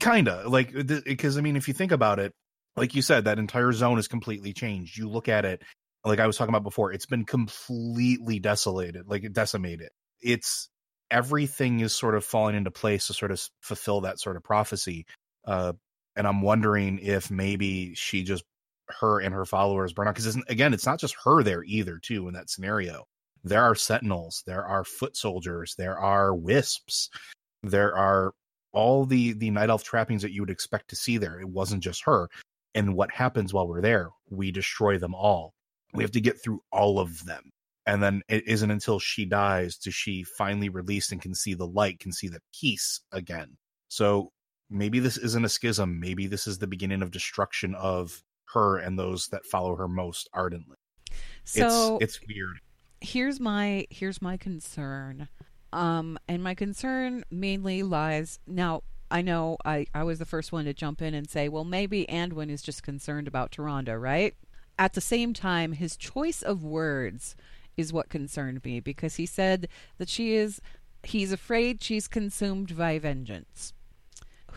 kinda 0.00 0.44
like 0.46 0.70
because 1.04 1.38
i 1.38 1.40
mean 1.40 1.56
if 1.56 1.66
you 1.66 1.72
think 1.72 1.92
about 1.92 2.18
it 2.18 2.32
like 2.76 2.94
you 2.94 3.00
said 3.00 3.24
that 3.24 3.38
entire 3.38 3.72
zone 3.72 3.98
is 3.98 4.06
completely 4.06 4.52
changed 4.52 4.98
you 4.98 5.08
look 5.08 5.28
at 5.30 5.46
it 5.46 5.62
like 6.04 6.18
i 6.18 6.26
was 6.26 6.36
talking 6.36 6.50
about 6.50 6.62
before 6.62 6.92
it's 6.92 7.06
been 7.06 7.24
completely 7.24 8.38
desolated 8.38 9.06
like 9.08 9.32
decimated 9.32 9.88
it's 10.20 10.68
everything 11.10 11.80
is 11.80 11.94
sort 11.94 12.14
of 12.14 12.22
falling 12.22 12.54
into 12.54 12.70
place 12.70 13.06
to 13.06 13.14
sort 13.14 13.30
of 13.30 13.42
fulfill 13.62 14.02
that 14.02 14.20
sort 14.20 14.36
of 14.36 14.42
prophecy 14.44 15.06
uh 15.46 15.72
and 16.16 16.26
i'm 16.26 16.42
wondering 16.42 16.98
if 16.98 17.30
maybe 17.30 17.94
she 17.94 18.22
just 18.24 18.44
her 19.00 19.20
and 19.20 19.34
her 19.34 19.46
followers 19.46 19.94
burn 19.94 20.06
out 20.06 20.14
because 20.14 20.36
again 20.48 20.74
it's 20.74 20.84
not 20.86 21.00
just 21.00 21.16
her 21.24 21.42
there 21.42 21.64
either 21.64 21.98
too 21.98 22.28
in 22.28 22.34
that 22.34 22.50
scenario 22.50 23.04
there 23.48 23.62
are 23.62 23.74
sentinels 23.74 24.42
there 24.46 24.64
are 24.64 24.84
foot 24.84 25.16
soldiers 25.16 25.74
there 25.76 25.98
are 25.98 26.34
wisps 26.34 27.10
there 27.62 27.94
are 27.96 28.32
all 28.72 29.04
the 29.06 29.32
the 29.32 29.50
night 29.50 29.70
elf 29.70 29.82
trappings 29.82 30.22
that 30.22 30.32
you 30.32 30.42
would 30.42 30.50
expect 30.50 30.88
to 30.90 30.96
see 30.96 31.18
there. 31.18 31.40
It 31.40 31.48
wasn't 31.48 31.82
just 31.82 32.04
her. 32.04 32.28
And 32.74 32.94
what 32.94 33.10
happens 33.10 33.52
while 33.52 33.66
we're 33.66 33.80
there? 33.80 34.10
We 34.30 34.52
destroy 34.52 34.98
them 34.98 35.14
all. 35.14 35.54
We 35.94 36.04
have 36.04 36.12
to 36.12 36.20
get 36.20 36.42
through 36.42 36.60
all 36.70 37.00
of 37.00 37.24
them. 37.24 37.50
And 37.86 38.02
then 38.02 38.22
it 38.28 38.46
isn't 38.46 38.70
until 38.70 38.98
she 38.98 39.24
dies 39.24 39.78
does 39.78 39.94
she 39.94 40.22
finally 40.22 40.68
released 40.68 41.10
and 41.10 41.22
can 41.22 41.34
see 41.34 41.54
the 41.54 41.66
light 41.66 41.98
can 41.98 42.12
see 42.12 42.28
the 42.28 42.42
peace 42.52 43.00
again. 43.10 43.56
So 43.88 44.30
maybe 44.68 45.00
this 45.00 45.16
isn't 45.16 45.44
a 45.44 45.48
schism. 45.48 45.98
Maybe 45.98 46.26
this 46.26 46.46
is 46.46 46.58
the 46.58 46.66
beginning 46.66 47.00
of 47.00 47.10
destruction 47.10 47.74
of 47.74 48.22
her 48.52 48.78
and 48.78 48.98
those 48.98 49.28
that 49.28 49.46
follow 49.46 49.74
her 49.76 49.88
most 49.88 50.28
ardently. 50.34 50.76
So 51.44 51.98
it's 52.02 52.16
it's 52.16 52.26
weird 52.28 52.60
here's 53.00 53.40
my 53.40 53.86
here's 53.90 54.22
my 54.22 54.36
concern. 54.36 55.28
Um 55.72 56.18
and 56.28 56.42
my 56.42 56.54
concern 56.54 57.24
mainly 57.30 57.82
lies 57.82 58.38
now 58.46 58.82
i 59.10 59.22
know 59.22 59.56
i 59.64 59.86
i 59.94 60.02
was 60.02 60.18
the 60.18 60.24
first 60.24 60.52
one 60.52 60.64
to 60.64 60.74
jump 60.74 61.00
in 61.00 61.14
and 61.14 61.28
say 61.28 61.48
well 61.48 61.64
maybe 61.64 62.06
Anduin 62.06 62.50
is 62.50 62.62
just 62.62 62.82
concerned 62.82 63.28
about 63.28 63.52
Tyrande, 63.52 64.00
right? 64.00 64.34
At 64.78 64.94
the 64.94 65.00
same 65.00 65.34
time 65.34 65.72
his 65.72 65.96
choice 65.96 66.42
of 66.42 66.64
words 66.64 67.36
is 67.76 67.92
what 67.92 68.08
concerned 68.08 68.64
me 68.64 68.80
because 68.80 69.16
he 69.16 69.26
said 69.26 69.68
that 69.98 70.08
she 70.08 70.34
is 70.34 70.60
he's 71.04 71.32
afraid 71.32 71.82
she's 71.82 72.08
consumed 72.08 72.76
by 72.76 72.98
vengeance. 72.98 73.72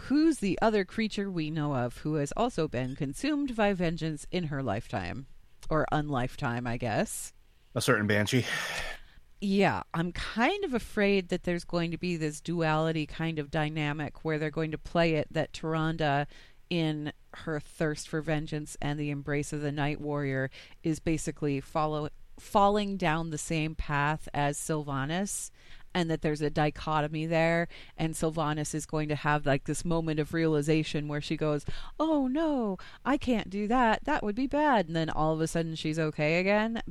Who's 0.08 0.39
the 0.39 0.58
other 0.62 0.84
creature 0.84 1.30
we 1.30 1.51
know 1.51 1.75
of 1.75 1.99
who 1.99 2.15
has 2.15 2.34
also 2.36 2.67
been 2.67 2.95
consumed 2.95 3.56
by 3.56 3.73
vengeance 3.73 4.25
in 4.32 4.45
her 4.45 4.63
lifetime 4.63 5.27
or 5.69 5.86
unlifetime 5.91 6.65
i 6.65 6.75
guess 6.77 7.34
a 7.76 7.82
certain 7.82 8.08
banshee 8.08 8.46
yeah, 9.42 9.82
I'm 9.92 10.12
kind 10.12 10.64
of 10.64 10.76
afraid 10.76 11.30
that 11.30 11.44
there's 11.44 11.64
going 11.64 11.90
to 11.92 11.98
be 11.98 12.16
this 12.16 12.40
duality 12.40 13.08
kind 13.08 13.40
of 13.40 13.50
dynamic 13.50 14.24
where 14.24 14.38
they're 14.38 14.52
going 14.52 14.70
to 14.72 14.78
play 14.78 15.16
it 15.16 15.28
that 15.32 15.52
Tyrande, 15.52 16.28
in 16.70 17.12
her 17.34 17.60
thirst 17.60 18.08
for 18.08 18.22
vengeance 18.22 18.78
and 18.82 19.00
the 19.00 19.10
embrace 19.10 19.52
of 19.52 19.62
the 19.62 19.72
Night 19.72 20.00
Warrior, 20.00 20.52
is 20.84 21.00
basically 21.00 21.60
follow 21.60 22.10
falling 22.40 22.98
down 22.98 23.30
the 23.30 23.38
same 23.38 23.74
path 23.76 24.30
as 24.34 24.58
Sylvanas. 24.58 25.50
And 25.94 26.10
that 26.10 26.22
there's 26.22 26.42
a 26.42 26.50
dichotomy 26.50 27.26
there, 27.26 27.68
and 27.98 28.14
Sylvanas 28.14 28.74
is 28.74 28.86
going 28.86 29.10
to 29.10 29.16
have 29.16 29.46
like 29.46 29.66
this 29.66 29.84
moment 29.84 30.22
of 30.22 30.34
realization 30.34 31.10
where 31.10 31.20
she 31.20 31.36
goes, 31.36 31.66
"Oh 32.00 32.28
no, 32.28 32.78
I 33.04 33.18
can't 33.18 33.50
do 33.50 33.68
that. 33.68 34.06
That 34.06 34.24
would 34.24 34.36
be 34.36 34.48
bad." 34.48 34.88
And 34.88 34.96
then 34.96 35.10
all 35.10 35.34
of 35.34 35.42
a 35.42 35.48
sudden 35.48 35.76
she's 35.76 36.00
okay 36.00 36.40
again. 36.40 36.82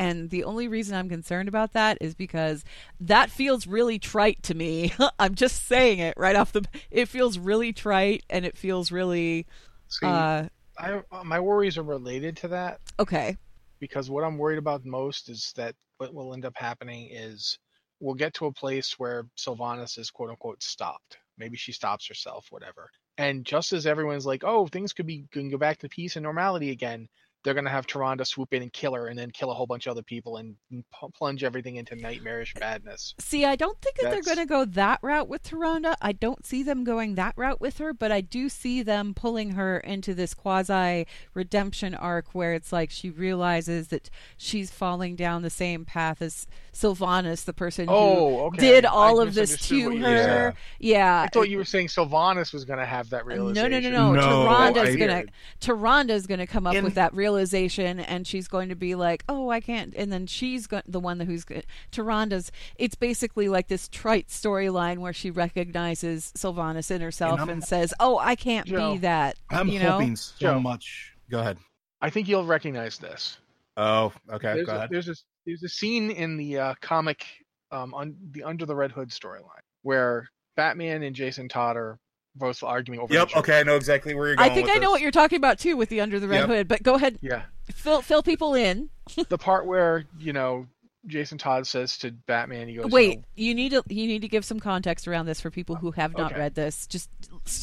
And 0.00 0.30
the 0.30 0.44
only 0.44 0.66
reason 0.66 0.96
I'm 0.96 1.10
concerned 1.10 1.46
about 1.46 1.74
that 1.74 1.98
is 2.00 2.14
because 2.14 2.64
that 3.00 3.30
feels 3.30 3.66
really 3.66 3.98
trite 3.98 4.42
to 4.44 4.54
me. 4.54 4.94
I'm 5.18 5.34
just 5.34 5.66
saying 5.66 5.98
it 5.98 6.14
right 6.16 6.34
off 6.34 6.52
the. 6.52 6.64
It 6.90 7.06
feels 7.06 7.36
really 7.36 7.74
trite, 7.74 8.24
and 8.30 8.46
it 8.46 8.56
feels 8.56 8.90
really. 8.90 9.46
See, 9.88 10.06
Uh, 10.06 10.48
I, 10.78 11.02
my 11.22 11.38
worries 11.38 11.76
are 11.76 11.82
related 11.82 12.38
to 12.38 12.48
that 12.48 12.80
okay. 12.98 13.36
because 13.78 14.08
what 14.08 14.24
I'm 14.24 14.38
worried 14.38 14.56
about 14.58 14.86
most 14.86 15.28
is 15.28 15.52
that 15.56 15.74
what 15.98 16.14
will 16.14 16.32
end 16.32 16.46
up 16.46 16.56
happening 16.56 17.10
is 17.10 17.58
we'll 18.00 18.14
get 18.14 18.32
to 18.34 18.46
a 18.46 18.52
place 18.52 18.98
where 18.98 19.26
Sylvanas 19.36 19.98
is 19.98 20.10
quote 20.10 20.30
unquote 20.30 20.62
stopped. 20.62 21.18
Maybe 21.36 21.58
she 21.58 21.72
stops 21.72 22.08
herself, 22.08 22.46
whatever. 22.48 22.88
And 23.18 23.44
just 23.44 23.74
as 23.74 23.86
everyone's 23.86 24.24
like, 24.24 24.44
oh, 24.44 24.66
things 24.66 24.94
could 24.94 25.06
be 25.06 25.26
can 25.30 25.50
go 25.50 25.58
back 25.58 25.76
to 25.80 25.90
peace 25.90 26.16
and 26.16 26.22
normality 26.22 26.70
again, 26.70 27.10
they're 27.42 27.54
gonna 27.54 27.70
have 27.70 27.86
Tyrande 27.86 28.26
swoop 28.26 28.52
in 28.52 28.62
and 28.62 28.72
kill 28.72 28.94
her, 28.94 29.08
and 29.08 29.18
then 29.18 29.30
kill 29.30 29.50
a 29.50 29.54
whole 29.54 29.66
bunch 29.66 29.86
of 29.86 29.92
other 29.92 30.02
people 30.02 30.36
and 30.36 30.54
p- 30.70 30.84
plunge 31.16 31.42
everything 31.42 31.76
into 31.76 31.96
nightmarish 31.96 32.52
eh, 32.56 32.60
madness. 32.60 33.14
See, 33.18 33.44
I 33.46 33.56
don't 33.56 33.80
think 33.80 33.96
that 33.96 34.10
they're 34.10 34.22
going 34.22 34.36
to 34.36 34.46
go 34.46 34.64
that 34.66 34.98
route 35.02 35.28
with 35.28 35.42
Tyrande. 35.44 35.94
I 36.02 36.12
don't 36.12 36.44
see 36.44 36.62
them 36.62 36.84
going 36.84 37.14
that 37.14 37.32
route 37.36 37.60
with 37.60 37.78
her, 37.78 37.92
but 37.94 38.12
I 38.12 38.20
do 38.20 38.48
see 38.50 38.82
them 38.82 39.14
pulling 39.14 39.52
her 39.52 39.78
into 39.78 40.12
this 40.14 40.34
quasi 40.34 41.06
redemption 41.34 41.94
arc 41.94 42.34
where 42.34 42.52
it's 42.52 42.72
like 42.72 42.90
she 42.90 43.08
realizes 43.08 43.88
that 43.88 44.10
she's 44.36 44.70
falling 44.70 45.16
down 45.16 45.40
the 45.42 45.48
same 45.50 45.84
path 45.86 46.20
as 46.20 46.46
Sylvanas, 46.74 47.44
the 47.46 47.52
person 47.54 47.88
who 47.88 47.94
Oh, 47.94 48.40
okay. 48.48 48.58
did 48.60 48.84
I 48.84 48.90
all 48.90 49.20
of 49.20 49.34
this 49.34 49.56
to 49.68 49.74
what 49.86 49.94
you 49.94 50.00
were 50.00 50.06
saying. 50.06 50.28
her. 50.28 50.54
Yeah. 50.78 51.22
I 51.22 51.28
thought 51.28 51.48
you 51.48 51.56
were 51.56 51.64
saying 51.64 51.88
Sylvanas 51.88 52.52
was 52.52 52.64
gonna 52.64 52.84
have 52.86 53.08
that 53.10 53.24
No, 53.26 53.34
realization. 53.34 53.82
no, 53.84 53.90
no, 53.90 54.12
no. 54.12 54.44
No, 54.44 54.48
Tyrande's 54.48 54.94
I- 54.94 54.96
gonna 54.96 55.24
Tyrande's 55.60 56.26
gonna 56.26 56.46
come 56.46 56.66
up 56.66 56.74
In- 56.74 56.84
with 56.84 56.94
that 56.94 57.14
realization, 57.14 57.29
and 57.36 58.26
she's 58.26 58.48
going 58.48 58.68
to 58.68 58.74
be 58.74 58.94
like, 58.94 59.24
"Oh, 59.28 59.50
I 59.50 59.60
can't." 59.60 59.94
And 59.94 60.12
then 60.12 60.26
she's 60.26 60.66
go- 60.66 60.82
the 60.86 61.00
one 61.00 61.20
who's 61.20 61.44
go- 61.44 61.60
Tyrande's. 61.90 62.50
It's 62.76 62.94
basically 62.94 63.48
like 63.48 63.68
this 63.68 63.88
trite 63.88 64.28
storyline 64.28 64.98
where 64.98 65.12
she 65.12 65.30
recognizes 65.30 66.32
Sylvanas 66.36 66.90
in 66.90 67.00
herself 67.00 67.40
And 67.40 67.50
and, 67.50 67.64
says, 67.64 67.94
"Oh, 68.00 68.18
I 68.18 68.34
can't 68.34 68.66
Joe, 68.66 68.92
be 68.94 68.98
that." 68.98 69.36
i'm 69.50 69.68
you 69.68 69.78
know? 69.80 69.92
hoping 69.92 70.16
so 70.16 70.34
Joe. 70.38 70.60
much 70.60 71.12
go 71.30 71.40
ahead 71.40 71.58
I 72.00 72.10
think 72.10 72.28
you'll 72.28 72.46
recognize 72.46 72.98
this. 72.98 73.38
oh 73.76 74.12
okay 74.30 74.54
there's 74.54 74.66
go 74.66 74.72
a, 74.72 74.76
ahead 74.76 74.88
there's 74.90 75.08
a 75.08 75.14
there's 75.46 75.62
a 75.62 75.68
scene 75.68 76.10
in 76.10 76.36
the 76.36 76.58
uh, 76.58 76.74
comic 76.80 77.24
um 77.70 77.94
on 77.94 78.16
the 78.32 78.42
Under 78.44 78.66
the 78.66 78.74
Red 78.74 78.92
Hood 78.92 79.10
storyline 79.10 79.64
where 79.82 80.28
Batman 80.56 81.02
and 81.02 81.14
Jason 81.16 81.48
Todd 81.48 81.76
are 81.76 81.98
both 82.36 82.62
arguing 82.62 83.00
over. 83.00 83.12
Yep. 83.12 83.30
the 83.30 83.38
Okay, 83.38 83.60
I 83.60 83.62
know 83.62 83.76
exactly 83.76 84.14
where 84.14 84.28
you're 84.28 84.36
going. 84.36 84.50
I 84.50 84.54
think 84.54 84.66
with 84.66 84.76
I 84.76 84.78
know 84.78 84.86
this. 84.86 84.90
what 84.92 85.00
you're 85.00 85.10
talking 85.10 85.36
about 85.36 85.58
too 85.58 85.76
with 85.76 85.88
the 85.88 86.00
Under 86.00 86.20
the 86.20 86.28
Red 86.28 86.40
Yep. 86.40 86.48
Hood. 86.48 86.68
But 86.68 86.82
go 86.82 86.94
ahead, 86.94 87.18
Yeah, 87.22 87.42
fill 87.72 88.02
fill 88.02 88.22
people 88.22 88.54
in. 88.54 88.90
the 89.28 89.38
part 89.38 89.66
where 89.66 90.04
you 90.18 90.32
know 90.32 90.66
Jason 91.06 91.38
Todd 91.38 91.66
says 91.66 91.98
to 91.98 92.10
Batman, 92.12 92.68
he 92.68 92.74
goes, 92.76 92.90
Wait, 92.90 93.18
know, 93.18 93.24
you 93.34 93.54
need 93.54 93.70
to 93.70 93.82
you 93.88 94.06
need 94.06 94.22
to 94.22 94.28
give 94.28 94.44
some 94.44 94.60
context 94.60 95.08
around 95.08 95.26
this 95.26 95.40
for 95.40 95.50
people 95.50 95.76
who 95.76 95.90
have 95.92 96.12
not 96.16 96.32
Okay. 96.32 96.40
read 96.40 96.54
this. 96.54 96.86
Just 96.86 97.10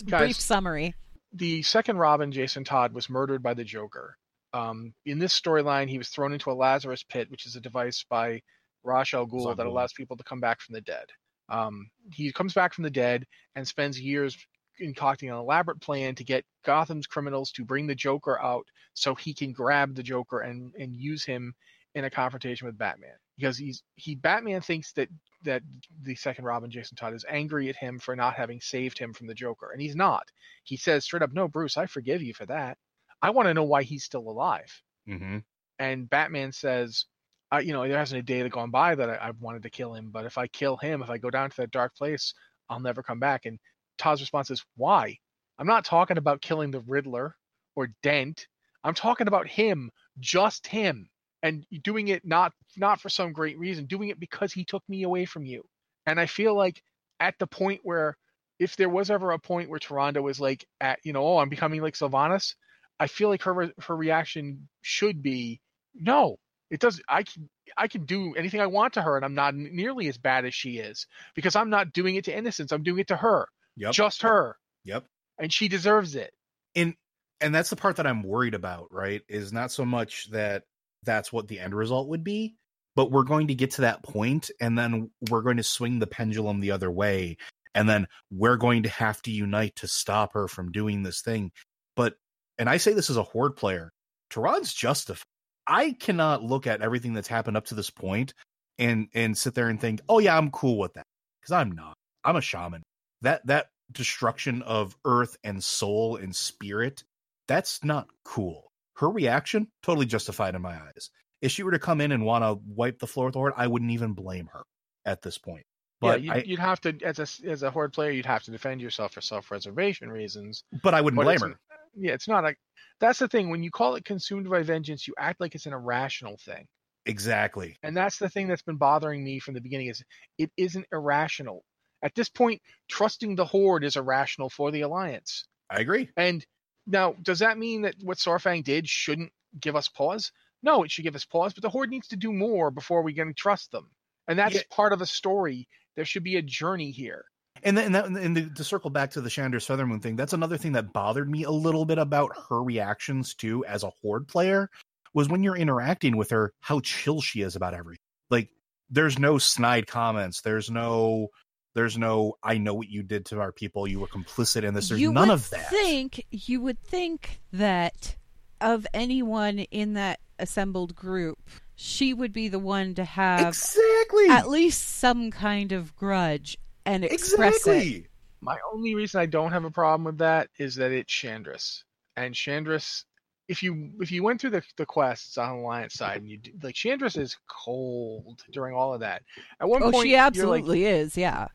Guys. 0.06 0.20
brief 0.22 0.40
summary. 0.40 0.96
the 1.34 1.62
second 1.62 1.98
Robin, 1.98 2.32
Jason 2.32 2.64
Todd, 2.64 2.94
was 2.94 3.10
murdered 3.10 3.44
by 3.44 3.54
the 3.54 3.64
Joker. 3.64 4.18
Um, 4.54 4.94
in 5.06 5.20
this 5.20 5.40
storyline, 5.40 5.88
he 5.90 5.98
was 5.98 6.10
thrown 6.10 6.34
into 6.34 6.50
a 6.50 6.54
Lazarus 6.54 7.04
pit, 7.04 7.30
which 7.30 7.46
is 7.46 7.56
a 7.56 7.62
device 7.62 8.06
by 8.10 8.42
Ra's 8.84 9.14
al 9.14 9.28
Ghul 9.28 9.56
that 9.56 9.66
allows 9.68 9.94
people 9.94 10.18
to 10.18 10.24
come 10.24 10.40
back 10.40 10.62
from 10.62 10.74
the 10.74 10.82
dead. 10.82 11.06
Um, 11.50 11.90
he 12.14 12.32
comes 12.32 12.54
back 12.54 12.74
from 12.74 12.86
the 12.86 12.90
dead 12.90 13.26
and 13.56 13.68
spends 13.68 14.00
years 14.00 14.38
concocting 14.78 15.30
an 15.30 15.36
elaborate 15.36 15.82
plan 15.82 16.16
to 16.16 16.24
get 16.24 16.46
Gotham's 16.66 17.08
criminals 17.08 17.52
to 17.54 17.66
bring 17.66 17.88
the 17.88 17.96
Joker 17.96 18.40
out 18.42 18.68
so 18.94 19.16
he 19.16 19.34
can 19.34 19.52
grab 19.54 19.96
the 19.96 20.04
Joker 20.04 20.42
and, 20.42 20.74
and 20.76 20.96
use 20.96 21.24
him 21.24 21.54
in 21.96 22.06
a 22.06 22.10
confrontation 22.10 22.66
with 22.68 22.78
Batman. 22.78 23.16
Because 23.38 23.58
he's 23.58 23.84
he 23.96 24.16
Batman 24.16 24.62
thinks 24.62 24.94
that 24.94 25.10
that 25.44 25.62
the 26.02 26.16
second 26.16 26.46
Robin, 26.46 26.70
Jason 26.72 26.96
Todd, 26.98 27.14
is 27.14 27.26
angry 27.30 27.70
at 27.70 27.76
him 27.76 28.00
for 28.00 28.16
not 28.16 28.36
having 28.36 28.60
saved 28.62 28.98
him 28.98 29.14
from 29.14 29.28
the 29.28 29.34
Joker, 29.36 29.72
and 29.72 29.82
he's 29.82 29.96
not. 29.96 30.28
He 30.64 30.78
says 30.78 31.04
straight 31.06 31.22
up, 31.24 31.34
"No, 31.34 31.48
Bruce, 31.48 31.78
I 31.78 31.86
forgive 31.86 32.22
you 32.24 32.34
for 32.34 32.46
that. 32.48 32.78
I 33.22 33.30
want 33.32 33.48
to 33.48 33.54
know 33.54 33.64
why 33.64 33.84
he's 33.84 34.04
still 34.04 34.30
alive." 34.30 34.82
Mhm. 35.08 35.44
And 35.80 36.10
Batman 36.10 36.52
says, 36.52 37.06
uh, 37.54 37.58
"You 37.58 37.74
know, 37.74 37.88
there 37.88 37.98
hasn't 37.98 38.20
a 38.20 38.24
day 38.24 38.42
that 38.42 38.50
gone 38.50 38.72
by 38.72 38.96
that 38.96 39.10
I, 39.10 39.28
I've 39.30 39.40
wanted 39.40 39.64
to 39.64 39.70
kill 39.70 39.94
him, 39.94 40.12
but 40.12 40.26
if 40.26 40.38
I 40.38 40.48
kill 40.48 40.78
him, 40.78 41.02
if 41.02 41.10
I 41.10 41.18
go 41.18 41.30
down 41.30 41.50
to 41.50 41.58
that 41.58 41.72
dark 41.72 41.96
place, 41.96 42.34
I'll 42.70 42.80
never 42.80 43.04
come 43.04 43.20
back." 43.20 43.46
And 43.46 43.60
Todd's 43.98 44.22
response 44.22 44.52
is, 44.52 44.64
"Why? 44.76 45.18
I'm 45.58 45.68
not 45.68 45.86
talking 45.86 46.18
about 46.18 46.42
killing 46.42 46.72
the 46.72 46.82
Riddler 46.82 47.36
or 47.76 47.88
Dent. 48.04 48.48
I'm 48.84 48.94
talking 48.94 49.28
about 49.28 49.48
him, 49.48 49.92
just 50.20 50.68
him." 50.68 51.10
and 51.44 51.66
doing 51.84 52.08
it 52.08 52.26
not 52.26 52.52
not 52.78 53.00
for 53.00 53.10
some 53.10 53.32
great 53.32 53.60
reason 53.60 53.86
doing 53.86 54.10
it 54.10 54.20
because 54.20 54.52
he 54.52 54.66
took 54.66 54.82
me 54.90 55.04
away 55.04 55.24
from 55.24 55.46
you 55.46 55.64
and 56.08 56.20
i 56.20 56.26
feel 56.26 56.56
like 56.56 56.82
at 57.20 57.36
the 57.38 57.46
point 57.46 57.80
where 57.84 58.18
if 58.58 58.76
there 58.76 58.90
was 58.90 59.12
ever 59.12 59.30
a 59.32 59.38
point 59.40 59.70
where 59.70 59.80
Tyrande 59.80 60.22
was 60.24 60.40
like 60.40 60.66
at 60.82 60.98
you 61.04 61.14
know 61.14 61.24
oh 61.24 61.38
i'm 61.38 61.50
becoming 61.50 61.82
like 61.82 61.94
Sylvanas 61.94 62.56
I 63.00 63.08
feel 63.08 63.30
like 63.30 63.44
her 63.44 63.72
her 63.80 63.96
reaction 63.96 64.68
should 64.82 65.22
be 65.22 65.62
no 65.94 66.38
It 66.70 66.80
does. 66.80 67.02
I 67.08 67.24
can 67.24 67.50
I 67.78 67.88
can 67.88 68.06
do 68.06 68.34
anything 68.36 68.60
I 68.62 68.68
want 68.68 68.94
to 68.94 69.02
her, 69.02 69.16
and 69.16 69.24
I'm 69.26 69.36
not 69.36 69.56
nearly 69.56 70.08
as 70.08 70.18
bad 70.18 70.46
as 70.46 70.54
she 70.56 70.80
is 70.80 71.06
because 71.36 71.56
I'm 71.56 71.70
not 71.70 71.94
doing 71.94 72.16
it 72.16 72.26
to 72.26 72.36
innocence. 72.38 72.72
I'm 72.72 72.84
doing 72.84 73.00
it 73.00 73.08
to 73.10 73.18
her, 73.18 73.48
Yep. 73.78 73.94
just 73.94 74.24
her, 74.24 74.58
yep. 74.84 75.06
and 75.40 75.54
she 75.54 75.68
deserves 75.70 76.16
it. 76.16 76.34
and 76.76 76.96
and 77.42 77.54
that's 77.56 77.70
the 77.70 77.76
part 77.78 77.98
that 77.98 78.08
I'm 78.08 78.24
worried 78.24 78.56
about, 78.56 78.88
right? 78.92 79.22
Is 79.30 79.54
not 79.54 79.72
so 79.72 79.86
much 79.86 80.30
that 80.32 80.64
that's 81.04 81.32
what 81.32 81.48
the 81.48 81.60
end 81.60 81.76
result 81.76 82.10
would 82.10 82.24
be, 82.24 82.56
but 82.96 83.12
we're 83.12 83.24
going 83.24 83.48
to 83.48 83.56
get 83.56 83.72
to 83.72 83.82
that 83.82 84.04
point 84.04 84.50
and 84.60 84.78
then 84.78 85.12
we're 85.30 85.44
going 85.44 85.58
to 85.58 85.64
swing 85.64 86.00
the 86.00 86.08
pendulum 86.08 86.60
the 86.60 86.72
other 86.72 86.92
way 86.92 87.38
and 87.76 87.88
then 87.88 88.08
we're 88.32 88.58
going 88.58 88.84
to 88.84 88.90
have 88.90 89.22
to 89.24 89.32
unite 89.32 89.76
to 89.78 89.88
stop 89.88 90.34
her 90.34 90.48
from 90.48 90.72
doing 90.72 91.04
this 91.04 91.22
thing. 91.22 91.52
But 91.96 92.16
and 92.58 92.70
I 92.70 92.78
say 92.78 92.94
this 92.94 93.10
as 93.12 93.18
a 93.18 93.24
horde 93.24 93.56
player, 93.56 93.92
Tyrande's 94.32 94.74
justified. 94.74 95.24
I 95.68 95.92
cannot 95.92 96.44
look 96.44 96.66
at 96.68 96.82
everything 96.82 97.14
that's 97.14 97.28
happened 97.28 97.58
up 97.58 97.66
to 97.68 97.76
this 97.76 97.92
point 97.92 98.34
and 98.80 99.08
and 99.14 99.38
sit 99.38 99.54
there 99.56 99.70
and 99.70 99.80
think, 99.80 100.02
"Oh 100.10 100.20
yeah, 100.20 100.38
I'm 100.38 100.50
cool 100.52 100.78
with 100.80 100.94
that." 100.96 101.06
Cuz 101.44 101.52
I'm 101.52 101.72
not. 101.74 101.96
I'm 102.24 102.36
a 102.36 102.42
shaman. 102.42 102.82
That 103.22 103.46
that 103.48 103.68
destruction 103.92 104.62
of 104.64 104.96
earth 105.06 105.38
and 105.44 105.64
soul 105.64 106.18
and 106.18 106.36
spirit 106.36 107.04
that's 107.48 107.84
not 107.84 108.08
cool. 108.24 108.72
Her 108.98 109.10
reaction, 109.10 109.68
totally 109.84 110.06
justified 110.06 110.56
in 110.56 110.62
my 110.62 110.74
eyes. 110.74 111.10
If 111.42 111.52
she 111.52 111.64
were 111.64 111.72
to 111.72 111.80
come 111.80 112.02
in 112.02 112.12
and 112.12 112.26
want 112.26 112.44
to 112.44 112.60
wipe 112.66 113.00
the 113.00 113.08
floor 113.08 113.28
with 113.28 113.36
horde, 113.36 113.54
I 113.56 113.68
wouldn't 113.68 113.92
even 113.92 114.14
blame 114.14 114.50
her 114.52 114.64
at 115.06 115.22
this 115.22 115.38
point. 115.38 115.64
But 116.02 116.22
yeah, 116.22 116.36
you'd, 116.36 116.48
you'd 116.48 116.60
have 116.60 116.82
to 116.82 116.96
as 117.04 117.20
a 117.20 117.50
as 117.50 117.64
a 117.64 117.72
horde 117.72 117.94
player, 117.94 118.12
you'd 118.12 118.26
have 118.26 118.44
to 118.44 118.52
defend 118.52 118.82
yourself 118.82 119.14
for 119.14 119.22
self 119.22 119.48
preservation 119.48 120.10
reasons. 120.10 120.64
but 120.84 120.94
I 120.94 121.02
wouldn't 121.02 121.18
But 121.18 121.24
blame 121.24 121.52
her. 121.52 121.60
Yeah, 121.96 122.14
it's 122.14 122.28
not 122.28 122.44
like 122.44 122.58
that's 123.00 123.20
the 123.20 123.28
thing. 123.28 123.50
When 123.50 123.64
you 123.64 123.72
call 123.72 123.96
it 123.96 124.06
consumed 124.06 124.50
by 124.50 124.62
vengeance, 124.62 125.08
you 125.08 125.16
act 125.18 125.40
like 125.40 125.56
it's 125.56 125.66
an 125.66 125.74
irrational 125.74 126.38
thing. 126.38 126.68
Exactly. 127.06 127.78
And 127.84 127.96
that's 127.96 128.18
the 128.18 128.30
thing 128.30 128.48
that's 128.48 128.62
been 128.62 128.78
bothering 128.78 129.24
me 129.24 129.40
from 129.40 129.54
the 129.54 129.62
beginning 129.62 129.88
is 129.88 130.04
it 130.38 130.52
isn't 130.58 130.86
irrational. 130.92 131.64
At 132.04 132.16
this 132.16 132.30
point, 132.30 132.62
trusting 132.88 133.36
the 133.36 133.46
Horde 133.46 133.84
is 133.84 133.96
irrational 133.96 134.50
for 134.50 134.72
the 134.72 134.82
Alliance. 134.82 135.46
I 135.70 135.80
agree. 135.80 136.10
And 136.16 136.46
now, 136.86 137.16
does 137.22 137.40
that 137.40 137.58
mean 137.58 137.82
that 137.82 137.96
what 138.02 138.18
Saurfang 138.18 138.64
did 138.64 138.88
shouldn't 138.88 139.32
give 139.60 139.76
us 139.76 139.90
pause? 139.90 140.32
No, 140.64 140.84
it 140.84 140.92
should 140.92 141.04
give 141.04 141.16
us 141.16 141.26
pause, 141.26 141.54
but 141.54 141.62
the 141.64 141.70
Horde 141.70 141.90
needs 141.90 142.08
to 142.10 142.16
do 142.16 142.32
more 142.32 142.72
before 142.72 143.02
we 143.02 143.14
can 143.14 143.34
trust 143.34 143.72
them. 143.72 143.90
And 144.28 144.38
that's 144.38 144.56
Yeah. 144.56 144.62
part 144.70 144.94
of 144.94 145.02
a 145.02 145.06
story. 145.06 145.68
There 145.96 146.06
should 146.06 146.24
be 146.24 146.38
a 146.38 146.42
journey 146.42 146.92
here. 146.92 147.26
And 147.64 147.76
then, 147.76 147.86
and, 147.88 147.96
that, 147.96 148.06
and 148.06 148.38
the, 148.38 148.50
to 148.52 148.64
circle 148.64 148.92
back 148.92 149.12
to 149.12 149.22
the 149.22 149.30
Shandris 149.30 149.66
Feathermoon 149.66 150.02
thing, 150.02 150.16
that's 150.16 150.34
another 150.34 150.58
thing 150.58 150.74
that 150.74 150.94
bothered 150.94 151.30
me 151.30 151.44
a 151.44 151.52
little 151.52 151.86
bit 151.86 151.98
about 151.98 152.32
her 152.50 152.62
reactions 152.62 153.34
too 153.34 153.66
as 153.66 153.84
a 153.84 153.92
horde 154.02 154.28
player 154.28 154.70
was 155.14 155.28
when 155.28 155.42
you're 155.42 155.58
interacting 155.58 156.18
with 156.18 156.30
her, 156.30 156.54
how 156.60 156.80
chill 156.82 157.22
she 157.22 157.42
is 157.42 157.56
about 157.56 157.74
everything. 157.74 158.00
Like 158.30 158.50
there's 158.90 159.18
no 159.18 159.40
snide 159.40 159.88
comments. 159.88 160.42
There's 160.42 160.70
no 160.70 161.30
there's 161.78 161.96
no 161.96 162.38
I 162.42 162.58
know 162.58 162.74
what 162.74 162.90
you 162.90 163.04
did 163.04 163.28
to 163.28 163.40
our 163.40 163.52
people. 163.52 163.88
You 163.88 164.00
were 164.00 164.08
complicit 164.08 164.64
in 164.64 164.74
this. 164.74 164.90
There's 164.90 165.00
you 165.00 165.14
none 165.14 165.28
would 165.28 165.36
of 165.36 165.50
that. 165.52 165.70
Think 165.70 166.26
you 166.32 166.60
would 166.62 166.82
think 166.82 167.40
that 167.54 168.16
of 168.60 168.88
anyone 168.96 169.60
in 169.60 169.94
that 169.94 170.20
assembled 170.40 170.96
group, 170.96 171.38
she 171.76 172.16
would 172.16 172.34
be 172.34 172.48
the 172.48 172.58
one 172.58 172.96
to 172.96 173.06
have 173.06 173.50
exactly. 173.50 174.28
at 174.28 174.50
least 174.50 174.98
some 174.98 175.30
kind 175.30 175.72
of 175.72 175.96
grudge 175.96 176.58
and 176.84 177.06
express 177.06 177.68
it. 177.68 178.06
My 178.42 178.58
only 178.74 178.96
reason 178.96 179.22
I 179.22 179.28
don't 179.28 179.52
have 179.52 179.64
a 179.64 179.72
problem 179.72 180.06
with 180.06 180.18
that 180.18 180.50
is 180.58 180.76
that 180.76 180.92
it's 180.92 181.14
Shandris. 181.14 181.84
And 182.16 182.34
Shandris 182.34 183.04
if 183.48 183.64
you 183.64 183.92
if 184.02 184.12
you 184.12 184.24
went 184.24 184.42
through 184.42 184.50
the, 184.50 184.64
the 184.78 184.86
quests 184.86 185.38
on 185.38 185.58
the 185.58 185.64
Alliance 185.64 185.94
side 185.94 186.18
and 186.18 186.30
you 186.30 186.38
d- 186.38 186.54
like 186.62 186.76
Shandris 186.76 187.18
is 187.18 187.38
cold 187.48 188.44
during 188.52 188.76
all 188.76 188.94
of 188.94 189.02
that. 189.02 189.22
At 189.60 189.70
one 189.70 189.84
Oh, 189.84 189.92
point 189.92 190.06
she 190.06 190.12
you're 190.12 190.20
like, 190.20 190.28
absolutely 190.28 190.86
is. 190.86 191.16
Yeah. 191.16 191.48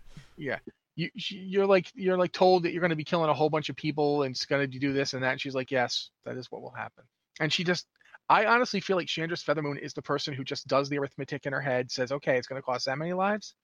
You 0.95 1.09
you're 1.15 1.67
like 1.67 1.91
you're 1.95 2.19
like 2.19 2.33
told 2.33 2.65
that 2.65 2.73
you're 2.73 2.81
going 2.81 2.91
to 2.91 2.97
be 2.97 3.05
killing 3.05 3.31
a 3.31 3.35
whole 3.35 3.49
bunch 3.49 3.71
of 3.71 3.77
people 3.77 4.25
and 4.25 4.35
it's 4.35 4.45
going 4.45 4.71
to 4.71 4.79
do 4.79 4.93
this 4.93 5.15
and 5.15 5.23
that. 5.23 5.33
And 5.33 5.41
she's 5.41 5.55
like 5.55 5.71
yes 5.71 6.11
that 6.25 6.37
is 6.37 6.51
what 6.51 6.61
will 6.63 6.71
happen. 6.73 7.05
And 7.41 7.53
she 7.53 7.65
just 7.65 7.87
i 8.29 8.45
honestly 8.47 8.81
feel 8.81 8.97
like 8.97 9.07
Shandris 9.09 9.43
Feathermoon 9.45 9.79
is 9.79 9.95
the 9.95 10.03
person 10.03 10.35
who 10.35 10.45
just 10.45 10.67
does 10.69 10.89
the 10.89 10.99
arithmetic 10.99 11.47
in 11.47 11.53
her 11.53 11.61
head 11.61 11.91
says 11.91 12.13
okay 12.13 12.37
it's 12.37 12.47
going 12.47 12.61
to 12.61 12.65
cost 12.65 12.87
that 12.87 12.99
many 12.99 13.13
lives 13.13 13.55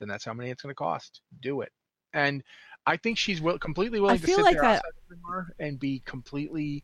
then 0.00 0.08
that's 0.08 0.24
how 0.24 0.32
many 0.32 0.50
it's 0.50 0.62
going 0.62 0.70
to 0.70 0.74
cost. 0.74 1.20
Do 1.40 1.60
it. 1.60 1.72
And 2.14 2.42
i 2.86 2.96
think 2.96 3.16
she's 3.18 3.40
will, 3.40 3.58
completely 3.58 4.00
willing 4.00 4.18
to 4.18 4.26
feel 4.26 4.36
sit 4.38 4.42
like 4.44 4.54
there 4.54 4.62
that- 4.62 4.82
and 5.60 5.78
be 5.78 6.02
completely 6.04 6.82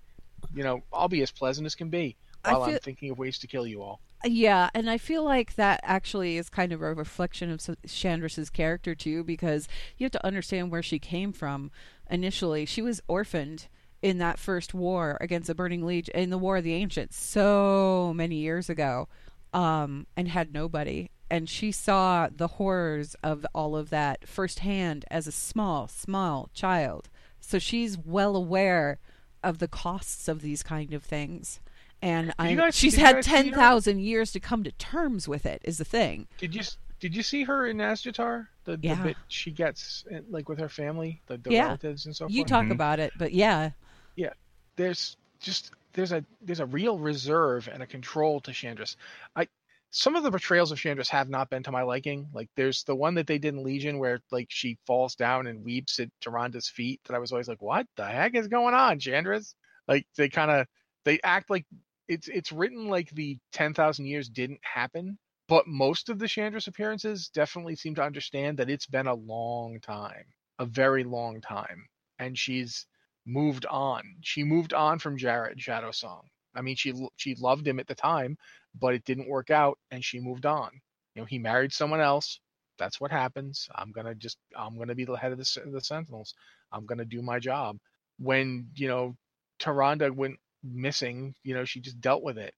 you 0.54 0.62
know 0.62 0.80
i'll 0.92 1.08
be 1.08 1.22
as 1.22 1.30
pleasant 1.32 1.66
as 1.66 1.74
can 1.74 1.88
be 1.90 2.16
while 2.44 2.62
i'm 2.62 2.78
thinking 2.78 3.10
of 3.10 3.18
ways 3.18 3.38
to 3.40 3.46
kill 3.48 3.66
you 3.66 3.82
all 3.82 4.00
Yeah, 4.24 4.68
and 4.74 4.90
I 4.90 4.98
feel 4.98 5.22
like 5.22 5.54
that 5.54 5.80
actually 5.84 6.38
is 6.38 6.48
kind 6.48 6.72
of 6.72 6.82
a 6.82 6.92
reflection 6.92 7.50
of 7.50 7.60
S- 7.60 7.76
Shandris's 7.86 8.50
character 8.50 8.94
too, 8.94 9.22
because 9.22 9.68
you 9.96 10.04
have 10.04 10.12
to 10.12 10.26
understand 10.26 10.70
where 10.70 10.82
she 10.82 10.98
came 10.98 11.32
from. 11.32 11.70
Initially, 12.10 12.66
she 12.66 12.82
was 12.82 13.00
orphaned 13.06 13.68
in 14.02 14.18
that 14.18 14.38
first 14.38 14.74
war 14.74 15.18
against 15.20 15.46
the 15.46 15.54
Burning 15.54 15.84
Legion 15.84 16.14
in 16.16 16.30
the 16.30 16.38
War 16.38 16.56
of 16.56 16.64
the 16.64 16.74
Ancients 16.74 17.16
so 17.16 18.12
many 18.14 18.36
years 18.36 18.68
ago, 18.68 19.08
um, 19.52 20.06
and 20.16 20.28
had 20.28 20.52
nobody. 20.52 21.10
And 21.30 21.48
she 21.48 21.70
saw 21.72 22.28
the 22.34 22.48
horrors 22.48 23.14
of 23.22 23.46
all 23.54 23.76
of 23.76 23.90
that 23.90 24.26
firsthand 24.26 25.04
as 25.10 25.26
a 25.26 25.32
small, 25.32 25.86
small 25.86 26.50
child. 26.54 27.08
So 27.40 27.58
she's 27.58 27.98
well 27.98 28.34
aware 28.34 28.98
of 29.44 29.58
the 29.58 29.68
costs 29.68 30.26
of 30.26 30.40
these 30.40 30.62
kind 30.62 30.92
of 30.92 31.04
things. 31.04 31.60
And 32.00 32.32
I, 32.38 32.54
guys- 32.54 32.74
she's 32.76 32.94
had 32.96 33.16
guys 33.16 33.24
see 33.26 33.30
her? 33.30 33.36
ten 33.42 33.52
thousand 33.52 34.00
years 34.00 34.32
to 34.32 34.40
come 34.40 34.62
to 34.64 34.72
terms 34.72 35.26
with 35.28 35.44
it. 35.46 35.60
Is 35.64 35.78
the 35.78 35.84
thing. 35.84 36.28
did 36.38 36.54
you 36.54 36.62
did 37.00 37.14
you 37.16 37.22
see 37.22 37.44
her 37.44 37.66
in 37.66 37.78
Asjatar? 37.78 38.48
The, 38.64 38.76
the 38.76 38.86
Yeah. 38.88 39.02
bit 39.02 39.16
she 39.28 39.50
gets 39.50 40.04
like 40.30 40.48
with 40.48 40.58
her 40.58 40.68
family, 40.68 41.22
the, 41.26 41.38
the 41.38 41.50
Yeah. 41.52 41.64
relatives 41.66 42.06
and 42.06 42.14
so 42.14 42.24
forth. 42.26 42.32
You 42.32 42.44
talk 42.44 42.66
Mhm. 42.66 42.72
about 42.72 43.00
it, 43.00 43.12
but 43.18 43.32
yeah, 43.32 43.70
yeah, 44.16 44.32
there's 44.76 45.16
just 45.40 45.72
there's 45.94 46.12
a 46.12 46.24
there's 46.40 46.60
a 46.60 46.66
real 46.66 46.98
reserve 46.98 47.68
and 47.72 47.82
a 47.82 47.86
control 47.86 48.40
to 48.42 48.50
Shandris. 48.52 48.96
I 49.36 49.48
some 49.90 50.16
of 50.16 50.22
the 50.22 50.30
portrayals 50.30 50.70
of 50.70 50.78
Shandris 50.78 51.08
have 51.08 51.30
not 51.30 51.48
been 51.50 51.62
to 51.62 51.72
my 51.72 51.82
liking. 51.82 52.28
Like 52.34 52.50
there's 52.56 52.84
the 52.84 52.94
one 52.94 53.14
that 53.14 53.26
they 53.26 53.38
did 53.38 53.54
in 53.54 53.64
Legion 53.64 53.98
where 53.98 54.20
like 54.30 54.48
she 54.50 54.76
falls 54.86 55.14
down 55.16 55.46
and 55.46 55.64
weeps 55.64 55.98
at 55.98 56.10
Tyrande's 56.20 56.68
feet. 56.68 57.00
That 57.08 57.14
I 57.14 57.18
was 57.18 57.32
always 57.32 57.48
like, 57.48 57.62
what 57.62 57.86
the 57.96 58.04
heck 58.06 58.34
is 58.34 58.48
going 58.48 58.74
on, 58.74 58.98
Shandris? 59.00 59.54
Like 59.88 60.06
they 60.16 60.28
kind 60.28 60.50
of 60.50 60.66
they 61.04 61.18
act 61.24 61.48
like 61.48 61.64
it's 62.08 62.28
it's 62.28 62.52
written 62.52 62.88
like 62.88 63.10
the 63.10 63.38
ten 63.52 63.74
thousand 63.74 64.06
years 64.06 64.28
didn't 64.28 64.60
happen. 64.62 65.18
But 65.48 65.66
most 65.66 66.10
of 66.10 66.18
the 66.18 66.26
Shandris 66.26 66.68
appearances 66.68 67.30
definitely 67.30 67.76
seem 67.76 67.94
to 67.94 68.02
understand 68.02 68.58
that 68.58 68.68
it's 68.68 68.86
been 68.86 69.06
a 69.06 69.14
long 69.14 69.80
time, 69.80 70.24
a 70.58 70.66
very 70.66 71.04
long 71.04 71.40
time, 71.40 71.86
and 72.18 72.36
she's 72.38 72.86
moved 73.26 73.64
on. 73.66 74.02
She 74.22 74.44
moved 74.44 74.74
on 74.74 74.98
from 74.98 75.16
Jarod 75.18 75.58
Shadowsong. 75.58 76.22
I 76.54 76.62
mean, 76.62 76.76
she 76.76 76.92
she 77.16 77.34
loved 77.36 77.66
him 77.66 77.78
at 77.80 77.86
the 77.86 77.94
time, 77.94 78.36
but 78.78 78.94
it 78.94 79.04
didn't 79.04 79.28
work 79.28 79.50
out, 79.50 79.78
and 79.90 80.04
she 80.04 80.20
moved 80.20 80.46
on. 80.46 80.70
You 81.14 81.22
know, 81.22 81.26
he 81.26 81.38
married 81.38 81.72
someone 81.72 82.00
else. 82.00 82.40
That's 82.78 83.00
what 83.00 83.10
happens. 83.10 83.68
I'm 83.74 83.92
gonna 83.92 84.14
just 84.14 84.38
I'm 84.56 84.78
gonna 84.78 84.94
be 84.94 85.04
the 85.04 85.14
head 85.14 85.32
of 85.32 85.38
the 85.38 85.62
the 85.72 85.80
Sentinels. 85.80 86.34
I'm 86.72 86.86
gonna 86.86 87.04
do 87.04 87.22
my 87.22 87.38
job. 87.38 87.78
When 88.18 88.68
you 88.74 88.88
know 88.88 89.16
Tyrande 89.60 90.14
went 90.14 90.38
missing, 90.62 91.34
you 91.42 91.54
know, 91.54 91.64
she 91.64 91.80
just 91.80 92.00
dealt 92.00 92.22
with 92.22 92.38
it. 92.38 92.54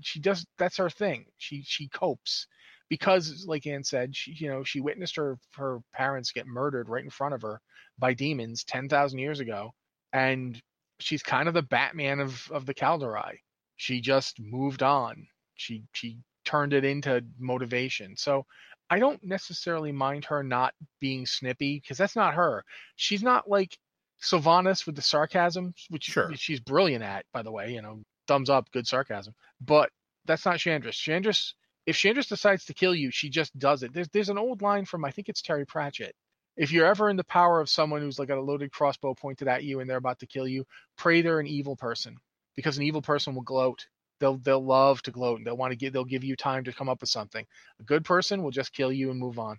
She 0.00 0.20
does. 0.20 0.44
That's 0.58 0.76
her 0.78 0.90
thing. 0.90 1.26
She 1.38 1.62
she 1.62 1.88
copes 1.88 2.46
because, 2.88 3.44
like 3.46 3.66
Ann 3.66 3.84
said, 3.84 4.16
she 4.16 4.32
you 4.32 4.48
know 4.48 4.64
she 4.64 4.80
witnessed 4.80 5.16
her 5.16 5.38
her 5.54 5.80
parents 5.94 6.32
get 6.32 6.46
murdered 6.46 6.88
right 6.88 7.04
in 7.04 7.10
front 7.10 7.34
of 7.34 7.42
her 7.42 7.60
by 7.98 8.12
demons 8.14 8.64
ten 8.64 8.88
thousand 8.88 9.20
years 9.20 9.40
ago, 9.40 9.72
and 10.12 10.60
she's 10.98 11.22
kind 11.22 11.46
of 11.48 11.54
the 11.54 11.62
Batman 11.62 12.20
of 12.20 12.50
of 12.50 12.66
the 12.66 12.74
Kaldorei. 12.74 13.38
She 13.76 14.00
just 14.00 14.40
moved 14.40 14.82
on. 14.82 15.26
She 15.54 15.84
she 15.92 16.18
turned 16.44 16.72
it 16.72 16.84
into 16.84 17.24
motivation. 17.38 18.16
So 18.16 18.46
I 18.88 18.98
don't 18.98 19.22
necessarily 19.22 19.92
mind 19.92 20.24
her 20.26 20.42
not 20.42 20.74
being 21.00 21.26
snippy 21.26 21.80
because 21.80 21.98
that's 21.98 22.16
not 22.16 22.34
her. 22.34 22.64
She's 22.96 23.22
not 23.22 23.48
like 23.48 23.76
Sylvanas 24.22 24.86
with 24.86 24.96
the 24.96 25.02
sarcasm, 25.02 25.74
which 25.90 26.04
Sure. 26.04 26.32
she's 26.34 26.60
brilliant 26.60 27.04
at, 27.04 27.26
by 27.32 27.42
the 27.42 27.52
way. 27.52 27.72
You 27.72 27.82
know, 27.82 28.02
thumbs 28.26 28.50
up, 28.50 28.70
good 28.72 28.86
sarcasm. 28.86 29.34
But 29.60 29.90
that's 30.24 30.44
not 30.44 30.56
Shandris. 30.58 30.94
Shandris, 30.94 31.52
if 31.86 31.96
Shandris 31.96 32.28
decides 32.28 32.64
to 32.66 32.74
kill 32.74 32.94
you, 32.94 33.10
she 33.10 33.28
just 33.30 33.56
does 33.58 33.82
it. 33.82 33.92
There's 33.92 34.08
there's 34.08 34.28
an 34.28 34.38
old 34.38 34.62
line 34.62 34.84
from 34.84 35.04
I 35.04 35.10
think 35.10 35.28
it's 35.28 35.42
Terry 35.42 35.66
Pratchett. 35.66 36.14
If 36.56 36.72
you're 36.72 36.86
ever 36.86 37.10
in 37.10 37.16
the 37.16 37.24
power 37.24 37.60
of 37.60 37.68
someone 37.68 38.00
who's 38.00 38.18
like 38.18 38.28
got 38.28 38.38
a 38.38 38.42
loaded 38.42 38.72
crossbow 38.72 39.14
pointed 39.14 39.46
at 39.48 39.64
you 39.64 39.80
and 39.80 39.88
they're 39.88 39.98
about 39.98 40.20
to 40.20 40.26
kill 40.26 40.48
you, 40.48 40.64
pray 40.96 41.20
they're 41.20 41.40
an 41.40 41.46
evil 41.46 41.76
person 41.76 42.16
because 42.56 42.78
an 42.78 42.84
evil 42.84 43.02
person 43.02 43.34
will 43.34 43.42
gloat. 43.42 43.86
They'll 44.20 44.38
they'll 44.38 44.64
love 44.64 45.02
to 45.02 45.10
gloat 45.10 45.38
and 45.38 45.46
they'll 45.46 45.56
want 45.56 45.72
to 45.72 45.76
give 45.76 45.92
they'll 45.92 46.04
give 46.04 46.24
you 46.24 46.34
time 46.36 46.64
to 46.64 46.72
come 46.72 46.88
up 46.88 47.02
with 47.02 47.10
something. 47.10 47.46
A 47.80 47.82
good 47.84 48.04
person 48.04 48.42
will 48.42 48.50
just 48.50 48.72
kill 48.72 48.90
you 48.92 49.10
and 49.10 49.20
move 49.20 49.38
on. 49.38 49.58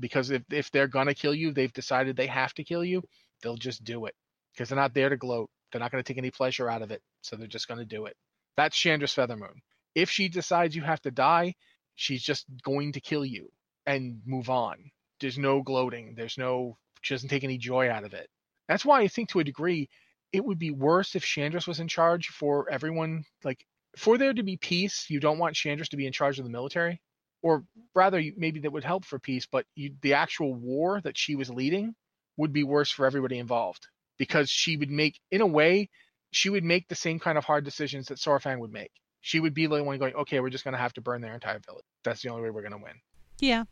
Because 0.00 0.30
if 0.30 0.42
if 0.50 0.70
they're 0.72 0.88
gonna 0.88 1.14
kill 1.14 1.34
you, 1.34 1.52
they've 1.52 1.72
decided 1.72 2.16
they 2.16 2.26
have 2.26 2.52
to 2.54 2.64
kill 2.64 2.84
you, 2.84 3.02
they'll 3.42 3.56
just 3.56 3.84
do 3.84 4.06
it. 4.06 4.14
Because 4.52 4.68
they're 4.68 4.76
not 4.76 4.94
there 4.94 5.08
to 5.08 5.16
gloat. 5.16 5.50
They're 5.70 5.80
not 5.80 5.90
gonna 5.90 6.02
take 6.02 6.18
any 6.18 6.30
pleasure 6.30 6.68
out 6.68 6.82
of 6.82 6.90
it. 6.90 7.02
So 7.22 7.36
they're 7.36 7.46
just 7.46 7.68
gonna 7.68 7.84
do 7.84 8.06
it. 8.06 8.16
That's 8.56 8.76
Shandris 8.76 9.14
Feathermoon. 9.14 9.60
If 9.94 10.10
she 10.10 10.28
decides 10.28 10.74
you 10.76 10.82
have 10.82 11.00
to 11.02 11.10
die, 11.10 11.54
she's 11.94 12.22
just 12.22 12.46
going 12.62 12.92
to 12.92 13.00
kill 13.00 13.24
you 13.24 13.50
and 13.86 14.20
move 14.24 14.50
on. 14.50 14.90
There's 15.20 15.38
no 15.38 15.62
gloating. 15.62 16.14
There's 16.16 16.38
no 16.38 16.76
she 17.02 17.14
doesn't 17.14 17.28
take 17.28 17.44
any 17.44 17.58
joy 17.58 17.90
out 17.90 18.04
of 18.04 18.14
it. 18.14 18.28
That's 18.68 18.84
why 18.84 19.00
I 19.00 19.08
think 19.08 19.30
to 19.30 19.40
a 19.40 19.44
degree 19.44 19.88
it 20.32 20.44
would 20.44 20.58
be 20.58 20.70
worse 20.70 21.14
if 21.14 21.24
Shandris 21.24 21.66
was 21.66 21.80
in 21.80 21.88
charge 21.88 22.28
for 22.28 22.70
everyone. 22.70 23.24
Like 23.44 23.64
for 23.96 24.16
there 24.18 24.32
to 24.32 24.42
be 24.42 24.56
peace, 24.56 25.06
you 25.08 25.20
don't 25.20 25.38
want 25.38 25.54
Shandris 25.54 25.90
to 25.90 25.96
be 25.96 26.06
in 26.06 26.12
charge 26.12 26.38
of 26.38 26.44
the 26.44 26.50
military, 26.50 27.00
or 27.42 27.64
rather, 27.94 28.22
maybe 28.36 28.60
that 28.60 28.72
would 28.72 28.84
help 28.84 29.04
for 29.04 29.18
peace. 29.18 29.46
But 29.50 29.66
you, 29.74 29.94
the 30.00 30.14
actual 30.14 30.54
war 30.54 31.00
that 31.02 31.18
she 31.18 31.34
was 31.34 31.50
leading 31.50 31.94
would 32.42 32.52
be 32.52 32.62
worse 32.62 32.90
for 32.90 33.06
everybody 33.06 33.38
involved 33.38 33.88
because 34.18 34.50
she 34.50 34.76
would 34.76 34.90
make, 34.90 35.18
in 35.30 35.40
a 35.40 35.46
way, 35.46 35.88
she 36.30 36.50
would 36.50 36.64
make 36.64 36.88
the 36.88 36.94
same 36.94 37.18
kind 37.18 37.38
of 37.38 37.44
hard 37.44 37.64
decisions 37.64 38.06
that 38.06 38.18
Saurfang 38.18 38.58
would 38.58 38.72
make. 38.72 38.92
She 39.22 39.40
would 39.40 39.54
be 39.54 39.66
the 39.66 39.82
one 39.82 39.98
going, 39.98 40.14
okay, 40.14 40.40
we're 40.40 40.50
just 40.50 40.64
going 40.64 40.72
to 40.72 40.80
have 40.80 40.92
to 40.94 41.00
burn 41.00 41.20
their 41.20 41.34
entire 41.34 41.60
village. 41.60 41.84
That's 42.04 42.22
the 42.22 42.28
only 42.28 42.42
way 42.42 42.50
we're 42.50 42.62
going 42.62 42.72
to 42.72 42.78
win. 42.78 43.00
Yeah. 43.38 43.64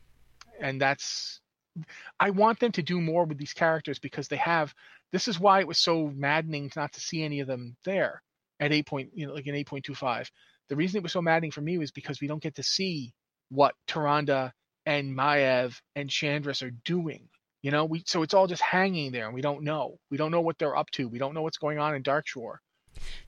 And 0.60 0.80
that's, 0.80 1.40
I 2.18 2.30
want 2.30 2.60
them 2.60 2.72
to 2.72 2.82
do 2.82 3.00
more 3.00 3.24
with 3.24 3.38
these 3.38 3.52
characters 3.52 3.98
because 3.98 4.28
they 4.28 4.36
have, 4.36 4.74
this 5.12 5.26
is 5.26 5.40
why 5.40 5.60
it 5.60 5.66
was 5.66 5.78
so 5.78 6.12
maddening 6.14 6.70
not 6.76 6.92
to 6.92 7.00
see 7.00 7.22
any 7.22 7.40
of 7.40 7.48
them 7.48 7.76
there 7.84 8.22
at 8.60 8.72
8 8.72 8.86
point, 8.86 9.10
you 9.14 9.26
know, 9.26 9.34
like 9.34 9.46
in 9.46 9.54
8.25. 9.54 10.30
The 10.68 10.76
reason 10.76 10.98
it 10.98 11.02
was 11.02 11.12
so 11.12 11.22
maddening 11.22 11.50
for 11.50 11.62
me 11.62 11.78
was 11.78 11.90
because 11.90 12.20
we 12.20 12.28
don't 12.28 12.42
get 12.42 12.54
to 12.56 12.62
see 12.62 13.12
what 13.48 13.74
Tyrande 13.88 14.52
and 14.86 15.16
Maiev 15.16 15.80
and 15.96 16.08
Shandris 16.08 16.62
are 16.62 16.70
doing. 16.70 17.28
You 17.62 17.70
know, 17.70 17.84
we 17.84 18.02
so 18.06 18.22
it's 18.22 18.34
all 18.34 18.46
just 18.46 18.62
hanging 18.62 19.12
there 19.12 19.26
and 19.26 19.34
we 19.34 19.42
don't 19.42 19.62
know. 19.62 19.98
We 20.10 20.16
don't 20.16 20.30
know 20.30 20.40
what 20.40 20.58
they're 20.58 20.76
up 20.76 20.90
to. 20.92 21.08
We 21.08 21.18
don't 21.18 21.34
know 21.34 21.42
what's 21.42 21.58
going 21.58 21.78
on 21.78 21.94
in 21.94 22.02
Darkshore. 22.02 22.56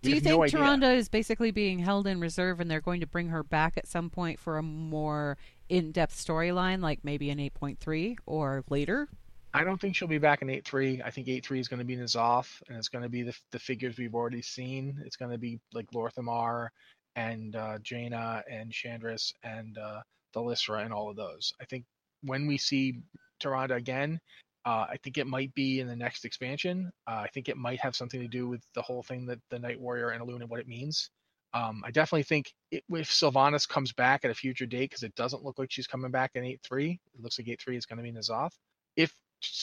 Do 0.03 0.11
you 0.11 0.21
think 0.21 0.35
no 0.35 0.39
Tyrande 0.41 0.97
is 0.97 1.09
basically 1.09 1.51
being 1.51 1.79
held 1.79 2.07
in 2.07 2.21
reserve 2.21 2.61
and 2.61 2.71
they're 2.71 2.81
going 2.81 3.01
to 3.01 3.07
bring 3.07 3.29
her 3.29 3.43
back 3.43 3.77
at 3.77 3.87
some 3.87 4.11
point 4.11 4.39
for 4.39 4.59
a 4.59 4.63
more 4.63 5.39
in-depth 5.69 6.15
storyline 6.15 6.81
like 6.81 7.01
maybe 7.05 7.31
an 7.31 7.39
8.3 7.39 8.17
or 8.27 8.65
later? 8.69 9.09
I 9.55 9.65
don't 9.65 9.81
think 9.81 9.95
she'll 9.95 10.09
be 10.09 10.19
back 10.19 10.43
in 10.43 10.49
8.3. 10.49 11.03
I 11.05 11.11
think 11.11 11.29
8.3 11.29 11.61
is 11.61 11.69
going 11.69 11.79
to 11.79 11.85
be 11.85 11.97
N'Zoth 11.97 12.63
and 12.69 12.77
it's 12.77 12.89
going 12.89 13.03
to 13.03 13.09
be 13.09 13.23
the, 13.23 13.35
the 13.51 13.59
figures 13.59 13.97
we've 13.99 14.15
already 14.15 14.43
seen. 14.43 15.01
It's 15.05 15.17
going 15.17 15.31
to 15.31 15.39
be 15.39 15.61
like 15.73 15.87
Lor'themar 15.95 16.69
and 17.17 17.55
uh, 17.55 17.79
Jaina 17.83 18.43
and 18.51 18.73
Shandris 18.73 19.33
and 19.45 19.77
uh, 19.79 20.01
Dalisra 20.35 20.85
and 20.85 20.93
all 20.93 21.11
of 21.11 21.17
those. 21.17 21.53
I 21.61 21.67
think 21.67 21.85
when 22.23 22.47
we 22.47 22.57
see 22.59 23.01
Tyrande 23.43 23.77
again, 23.77 24.21
uh, 24.65 24.87
I 24.89 24.97
think 25.03 25.19
it 25.19 25.27
might 25.27 25.53
be 25.55 25.81
in 25.81 25.89
the 25.89 25.97
next 25.97 26.25
expansion. 26.25 26.93
Uh, 27.09 27.25
I 27.25 27.29
think 27.35 27.49
it 27.49 27.57
might 27.57 27.81
have 27.81 27.97
something 27.97 28.21
to 28.21 28.29
do 28.29 28.49
with 28.49 28.63
the 28.75 28.83
whole 28.83 29.03
thing 29.03 29.27
that 29.27 29.41
the 29.51 29.59
Night 29.59 29.81
Warrior 29.81 30.11
and 30.11 30.23
Elune 30.23 30.41
and 30.41 30.51
what 30.51 30.61
it 30.61 30.69
means. 30.69 31.11
Um, 31.55 31.83
I 31.85 31.91
definitely 31.91 32.23
think 32.23 32.53
it, 32.71 32.83
if 32.91 33.11
Sylvanas 33.11 33.69
comes 33.69 33.93
back 33.93 34.25
at 34.25 34.31
a 34.31 34.35
future 34.35 34.67
date, 34.67 34.91
because 34.91 35.03
it 35.03 35.15
doesn't 35.17 35.45
look 35.45 35.59
like 35.59 35.71
she's 35.71 35.87
coming 35.87 36.11
back 36.11 36.31
in 36.35 36.45
8.3, 36.45 36.95
it 36.95 37.01
looks 37.21 37.39
like 37.39 37.49
8.3 37.49 37.77
is 37.77 37.87
going 37.87 37.99
to 37.99 38.03
be 38.03 38.13
N'Zoth. 38.13 38.53
If 38.97 39.15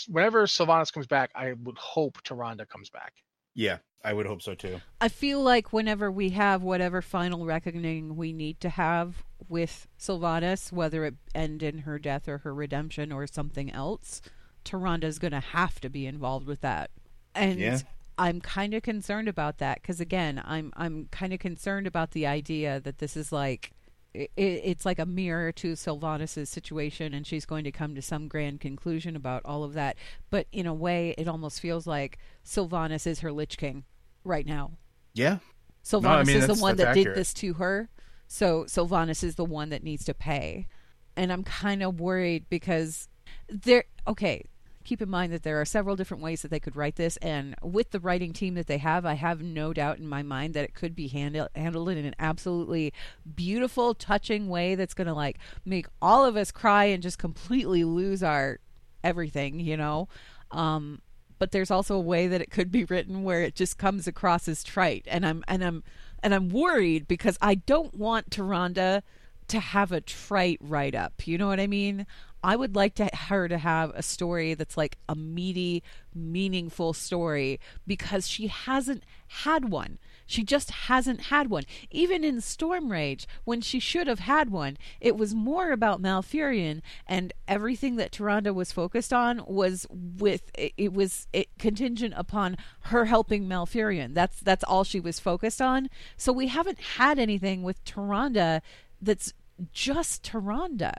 whenever 0.07 0.45
Sylvanas 0.45 0.93
comes 0.93 1.07
back, 1.07 1.31
I 1.33 1.53
would 1.63 1.77
hope 1.77 2.21
Tyrande 2.23 2.67
comes 2.67 2.89
back. 2.89 3.13
Yeah, 3.53 3.77
I 4.03 4.13
would 4.13 4.25
hope 4.25 4.41
so 4.41 4.55
too. 4.55 4.81
I 5.01 5.09
feel 5.09 5.41
like 5.41 5.73
whenever 5.73 6.11
we 6.11 6.29
have 6.29 6.61
whatever 6.63 7.01
final 7.01 7.45
reckoning 7.45 8.15
we 8.15 8.33
need 8.33 8.59
to 8.61 8.69
have 8.69 9.23
with 9.47 9.87
Sylvanas, 9.99 10.71
whether 10.71 11.05
it 11.05 11.15
end 11.35 11.63
in 11.63 11.79
her 11.79 11.99
death 11.99 12.27
or 12.27 12.39
her 12.39 12.53
redemption 12.53 13.11
or 13.11 13.27
something 13.27 13.71
else, 13.71 14.21
Tyrande's 14.63 15.19
going 15.19 15.31
to 15.31 15.39
have 15.39 15.79
to 15.81 15.89
be 15.89 16.05
involved 16.05 16.47
with 16.47 16.61
that. 16.61 16.91
And 17.35 17.59
yeah. 17.59 17.79
I'm 18.17 18.41
kind 18.41 18.73
of 18.73 18.83
concerned 18.83 19.27
about 19.27 19.57
that 19.59 19.81
because 19.81 19.99
again, 20.01 20.41
I'm 20.45 20.73
I'm 20.75 21.07
kind 21.11 21.33
of 21.33 21.39
concerned 21.39 21.87
about 21.87 22.11
the 22.11 22.27
idea 22.27 22.79
that 22.81 22.99
this 22.99 23.15
is 23.15 23.31
like 23.31 23.71
it, 24.13 24.31
it's 24.37 24.85
like 24.85 24.99
a 24.99 25.05
mirror 25.05 25.51
to 25.53 25.73
Sylvanas's 25.73 26.49
situation, 26.49 27.13
and 27.13 27.25
she's 27.25 27.45
going 27.45 27.63
to 27.63 27.71
come 27.71 27.95
to 27.95 28.01
some 28.01 28.27
grand 28.27 28.59
conclusion 28.59 29.15
about 29.15 29.41
all 29.45 29.63
of 29.63 29.73
that. 29.73 29.97
But 30.29 30.47
in 30.51 30.65
a 30.65 30.73
way, 30.73 31.13
it 31.17 31.27
almost 31.27 31.59
feels 31.59 31.85
like 31.85 32.17
Sylvanas 32.45 33.05
is 33.05 33.19
her 33.19 33.31
Lich 33.31 33.57
King 33.57 33.83
right 34.23 34.45
now. 34.45 34.71
Yeah, 35.13 35.39
Sylvanas 35.83 36.01
no, 36.01 36.09
I 36.09 36.23
mean, 36.23 36.37
is 36.37 36.47
the 36.47 36.55
one 36.55 36.77
that 36.77 36.89
accurate. 36.89 37.07
did 37.07 37.15
this 37.15 37.33
to 37.35 37.53
her, 37.53 37.89
so 38.27 38.63
Sylvanas 38.65 39.23
is 39.23 39.35
the 39.35 39.45
one 39.45 39.69
that 39.69 39.83
needs 39.83 40.05
to 40.05 40.13
pay. 40.13 40.67
And 41.15 41.31
I'm 41.33 41.43
kind 41.43 41.83
of 41.83 41.99
worried 41.99 42.45
because 42.49 43.09
there. 43.49 43.83
Okay, 44.07 44.45
keep 44.89 45.03
in 45.03 45.09
mind 45.09 45.31
that 45.31 45.43
there 45.43 45.61
are 45.61 45.65
several 45.65 45.95
different 45.95 46.23
ways 46.23 46.41
that 46.41 46.49
they 46.49 46.59
could 46.59 46.75
write 46.75 46.95
this, 46.95 47.15
and 47.17 47.53
with 47.61 47.91
the 47.91 47.99
writing 47.99 48.33
team 48.33 48.55
that 48.55 48.65
they 48.65 48.79
have, 48.79 49.05
I 49.05 49.13
have 49.13 49.39
no 49.39 49.71
doubt 49.71 49.99
in 49.99 50.07
my 50.07 50.23
mind 50.23 50.55
that 50.55 50.63
it 50.63 50.73
could 50.73 50.95
be 50.95 51.07
handle, 51.09 51.47
handled 51.53 51.89
in 51.89 52.03
an 52.03 52.15
absolutely 52.17 52.91
beautiful, 53.35 53.93
touching 53.93 54.49
way 54.49 54.73
that's 54.73 54.95
going 54.95 55.05
to 55.05 55.13
like 55.13 55.37
make 55.63 55.85
all 56.01 56.25
of 56.25 56.35
us 56.35 56.49
cry 56.49 56.85
and 56.85 57.03
just 57.03 57.19
completely 57.19 57.83
lose 57.83 58.23
our 58.23 58.57
everything, 59.03 59.59
you 59.59 59.77
know. 59.77 60.07
Um, 60.49 61.03
but 61.37 61.51
there's 61.51 61.69
also 61.69 61.93
a 61.93 62.01
way 62.01 62.27
that 62.27 62.41
it 62.41 62.49
could 62.49 62.71
be 62.71 62.83
written 62.85 63.23
where 63.23 63.43
it 63.43 63.53
just 63.53 63.77
comes 63.77 64.07
across 64.07 64.47
as 64.47 64.63
trite, 64.63 65.05
and 65.07 65.23
I'm 65.23 65.43
and 65.47 65.63
I'm 65.63 65.83
and 66.23 66.33
I'm 66.33 66.49
worried 66.49 67.07
because 67.07 67.37
I 67.43 67.53
don't 67.53 67.93
want 67.93 68.31
Tyrande 68.31 69.03
to 69.49 69.59
have 69.59 69.91
a 69.91 70.01
trite 70.01 70.57
write 70.61 70.95
up. 70.95 71.27
You 71.27 71.37
know 71.37 71.47
what 71.47 71.59
I 71.59 71.67
mean? 71.67 72.07
I 72.43 72.55
would 72.55 72.75
like 72.75 72.95
to 72.95 73.09
her 73.13 73.47
to 73.47 73.57
have 73.57 73.91
a 73.95 74.01
story 74.01 74.53
that's 74.53 74.77
like 74.77 74.97
a 75.07 75.15
meaty, 75.15 75.83
meaningful 76.13 76.93
story 76.93 77.59
because 77.85 78.27
she 78.27 78.47
hasn't 78.47 79.03
had 79.27 79.69
one. 79.69 79.99
She 80.25 80.43
just 80.43 80.69
hasn't 80.71 81.21
had 81.23 81.49
one. 81.49 81.63
Even 81.89 82.23
in 82.23 82.37
Stormrage, 82.37 83.25
when 83.45 83.61
she 83.61 83.79
should 83.79 84.07
have 84.07 84.19
had 84.19 84.51
one, 84.51 84.77
it 85.01 85.17
was 85.17 85.33
more 85.33 85.71
about 85.71 86.01
Malfurion, 86.01 86.81
and 87.07 87.33
everything 87.47 87.95
that 87.95 88.11
Tyrande 88.11 88.53
was 88.53 88.71
focused 88.71 89.11
on 89.11 89.43
was 89.47 89.87
with 89.89 90.51
it 90.53 90.93
was 90.93 91.27
it 91.33 91.49
contingent 91.57 92.13
upon 92.15 92.57
her 92.81 93.05
helping 93.05 93.47
Malfurion. 93.47 94.13
That's 94.13 94.39
that's 94.39 94.63
all 94.63 94.83
she 94.83 94.99
was 94.99 95.19
focused 95.19 95.61
on. 95.61 95.89
So 96.15 96.31
we 96.31 96.47
haven't 96.47 96.79
had 96.79 97.17
anything 97.17 97.63
with 97.63 97.83
Tyrande 97.83 98.61
that's 99.01 99.33
just 99.73 100.23
Tyrande 100.23 100.93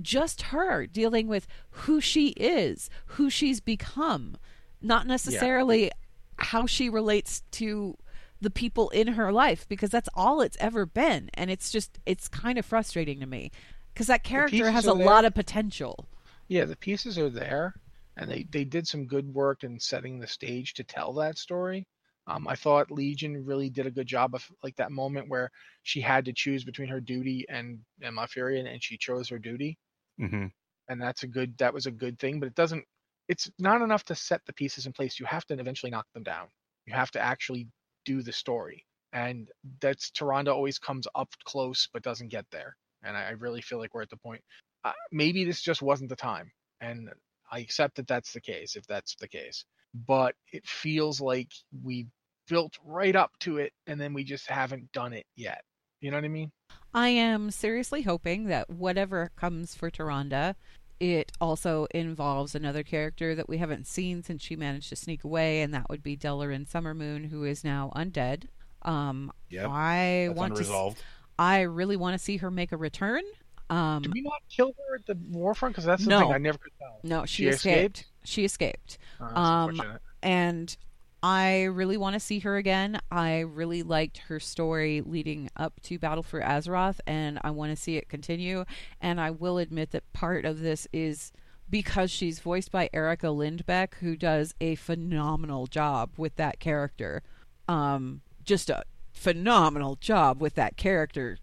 just 0.00 0.42
her 0.42 0.86
dealing 0.86 1.28
with 1.28 1.46
who 1.70 2.00
she 2.00 2.28
is, 2.30 2.90
who 3.06 3.30
she's 3.30 3.60
become, 3.60 4.36
not 4.80 5.06
necessarily 5.06 5.84
yeah. 5.84 5.90
how 6.38 6.66
she 6.66 6.88
relates 6.88 7.42
to 7.52 7.96
the 8.40 8.50
people 8.50 8.88
in 8.90 9.08
her 9.08 9.32
life 9.32 9.66
because 9.68 9.90
that's 9.90 10.08
all 10.14 10.40
it's 10.40 10.56
ever 10.60 10.86
been 10.86 11.28
and 11.34 11.50
it's 11.50 11.72
just 11.72 11.98
it's 12.06 12.28
kind 12.28 12.56
of 12.56 12.64
frustrating 12.64 13.18
to 13.18 13.26
me 13.26 13.50
because 13.92 14.06
that 14.06 14.22
character 14.22 14.70
has 14.70 14.86
a 14.86 14.94
there. 14.94 15.04
lot 15.04 15.24
of 15.24 15.34
potential. 15.34 16.06
Yeah, 16.46 16.64
the 16.64 16.76
pieces 16.76 17.18
are 17.18 17.30
there 17.30 17.74
and 18.18 18.30
they 18.30 18.46
they 18.50 18.64
did 18.64 18.86
some 18.86 19.06
good 19.06 19.32
work 19.32 19.64
in 19.64 19.80
setting 19.80 20.18
the 20.18 20.26
stage 20.26 20.74
to 20.74 20.84
tell 20.84 21.12
that 21.14 21.38
story. 21.38 21.86
Um, 22.26 22.46
I 22.46 22.56
thought 22.56 22.90
Legion 22.90 23.44
really 23.46 23.70
did 23.70 23.86
a 23.86 23.90
good 23.90 24.06
job 24.06 24.34
of 24.34 24.46
like 24.62 24.76
that 24.76 24.92
moment 24.92 25.30
where 25.30 25.50
she 25.84 26.00
had 26.00 26.26
to 26.26 26.32
choose 26.32 26.62
between 26.62 26.88
her 26.88 27.00
duty 27.00 27.46
and 27.48 27.78
and 28.02 28.16
Malfurion, 28.16 28.70
and 28.70 28.82
she 28.82 28.98
chose 28.98 29.28
her 29.30 29.38
duty. 29.38 29.78
Mm-hmm. 30.20 30.46
And 30.88 31.00
that's 31.00 31.22
a 31.22 31.26
good 31.26 31.56
that 31.58 31.74
was 31.74 31.86
a 31.86 31.90
good 31.90 32.18
thing, 32.18 32.40
but 32.40 32.46
it 32.46 32.54
doesn't 32.54 32.84
it's 33.28 33.50
not 33.58 33.82
enough 33.82 34.04
to 34.04 34.14
set 34.14 34.40
the 34.46 34.52
pieces 34.54 34.86
in 34.86 34.92
place. 34.92 35.20
You 35.20 35.26
have 35.26 35.44
to 35.46 35.58
eventually 35.58 35.90
knock 35.90 36.06
them 36.14 36.22
down. 36.22 36.48
You 36.86 36.94
have 36.94 37.10
to 37.12 37.20
actually 37.20 37.68
do 38.04 38.22
the 38.22 38.32
story. 38.32 38.86
And 39.12 39.48
that's 39.80 40.10
Tyrande 40.10 40.48
always 40.48 40.78
comes 40.78 41.06
up 41.14 41.28
close 41.44 41.88
but 41.92 42.02
doesn't 42.02 42.28
get 42.28 42.46
there. 42.50 42.76
And 43.02 43.16
I, 43.16 43.24
I 43.24 43.30
really 43.30 43.60
feel 43.60 43.78
like 43.78 43.94
we're 43.94 44.02
at 44.02 44.10
the 44.10 44.16
point. 44.16 44.42
Uh, 44.84 44.92
maybe 45.12 45.44
this 45.44 45.60
just 45.60 45.82
wasn't 45.82 46.08
the 46.08 46.16
time. 46.16 46.50
And 46.80 47.10
I 47.50 47.58
accept 47.60 47.96
that 47.96 48.06
that's 48.06 48.32
the 48.32 48.40
case 48.40 48.76
if 48.76 48.86
that's 48.86 49.14
the 49.16 49.28
case. 49.28 49.64
But 50.06 50.34
it 50.52 50.66
feels 50.66 51.20
like 51.20 51.48
we 51.82 52.06
built 52.48 52.78
right 52.84 53.14
up 53.14 53.32
to 53.40 53.58
it 53.58 53.72
and 53.86 54.00
then 54.00 54.14
we 54.14 54.24
just 54.24 54.48
haven't 54.48 54.90
done 54.92 55.12
it 55.12 55.26
yet. 55.36 55.62
You 56.00 56.10
know 56.10 56.16
what 56.16 56.24
I 56.24 56.28
mean? 56.28 56.52
I 56.94 57.08
am 57.08 57.50
seriously 57.50 58.02
hoping 58.02 58.46
that 58.46 58.70
whatever 58.70 59.30
comes 59.36 59.74
for 59.74 59.90
Tyrande, 59.90 60.54
it 61.00 61.32
also 61.40 61.86
involves 61.92 62.54
another 62.54 62.82
character 62.82 63.34
that 63.34 63.48
we 63.48 63.58
haven't 63.58 63.86
seen 63.86 64.22
since 64.22 64.42
she 64.42 64.56
managed 64.56 64.88
to 64.90 64.96
sneak 64.96 65.24
away, 65.24 65.60
and 65.62 65.72
that 65.74 65.88
would 65.88 66.02
be 66.02 66.16
Delaryn 66.16 66.68
Summermoon, 66.68 67.30
who 67.30 67.44
is 67.44 67.64
now 67.64 67.92
undead. 67.94 68.44
Um, 68.82 69.32
yeah, 69.50 69.68
I 69.68 70.30
want 70.34 70.56
to. 70.56 70.94
I 71.38 71.62
really 71.62 71.96
want 71.96 72.14
to 72.14 72.18
see 72.18 72.38
her 72.38 72.50
make 72.50 72.72
a 72.72 72.76
return. 72.76 73.22
Um, 73.70 74.02
Did 74.02 74.14
we 74.14 74.22
not 74.22 74.40
kill 74.48 74.72
her 74.88 74.96
at 74.96 75.06
the 75.06 75.14
warfront? 75.14 75.68
Because 75.68 75.84
that's 75.84 76.04
the 76.04 76.10
no, 76.10 76.20
thing 76.20 76.32
I 76.32 76.38
never 76.38 76.58
could 76.58 76.72
tell. 76.78 76.98
No, 77.02 77.26
she, 77.26 77.44
she 77.44 77.48
escaped. 77.48 77.98
escaped. 77.98 78.12
She 78.24 78.44
escaped. 78.44 78.98
Oh, 79.20 79.40
um, 79.40 79.82
and 80.22 80.76
I 81.22 81.64
really 81.64 81.96
want 81.96 82.14
to 82.14 82.20
see 82.20 82.38
her 82.40 82.56
again. 82.56 83.00
I 83.10 83.40
really 83.40 83.82
liked 83.82 84.18
her 84.28 84.38
story 84.38 85.00
leading 85.00 85.50
up 85.56 85.80
to 85.82 85.98
Battle 85.98 86.22
for 86.22 86.40
Azeroth, 86.40 87.00
and 87.06 87.40
I 87.42 87.50
want 87.50 87.70
to 87.70 87.76
see 87.76 87.96
it 87.96 88.08
continue. 88.08 88.64
And 89.00 89.20
I 89.20 89.30
will 89.30 89.58
admit 89.58 89.90
that 89.90 90.12
part 90.12 90.44
of 90.44 90.60
this 90.60 90.86
is 90.92 91.32
because 91.68 92.10
she's 92.10 92.38
voiced 92.38 92.70
by 92.70 92.88
Erika 92.92 93.26
Lindbeck, 93.26 93.94
who 93.96 94.16
does 94.16 94.54
a 94.60 94.76
phenomenal 94.76 95.66
job 95.66 96.10
with 96.16 96.36
that 96.36 96.60
character. 96.60 97.22
Um, 97.66 98.22
just 98.44 98.70
a 98.70 98.84
phenomenal 99.12 99.96
job 99.96 100.40
with 100.40 100.54
that 100.54 100.76
character. 100.76 101.38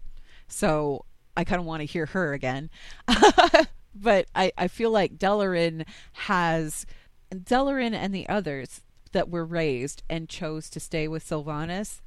so 0.48 1.04
I 1.36 1.44
kind 1.44 1.60
of 1.60 1.66
want 1.66 1.82
to 1.82 1.86
hear 1.86 2.06
her 2.06 2.32
again. 2.32 2.70
but 3.94 4.26
I, 4.34 4.52
I 4.56 4.68
feel 4.68 4.90
like 4.90 5.18
Delaryn 5.18 5.84
has 6.12 6.86
Delaryn 7.30 7.92
and 7.92 8.14
the 8.14 8.28
others 8.28 8.80
that 9.16 9.30
were 9.30 9.46
raised 9.46 10.02
and 10.10 10.28
chose 10.28 10.68
to 10.68 10.78
stay 10.78 11.08
with 11.08 11.24
Sylvanas, 11.26 12.02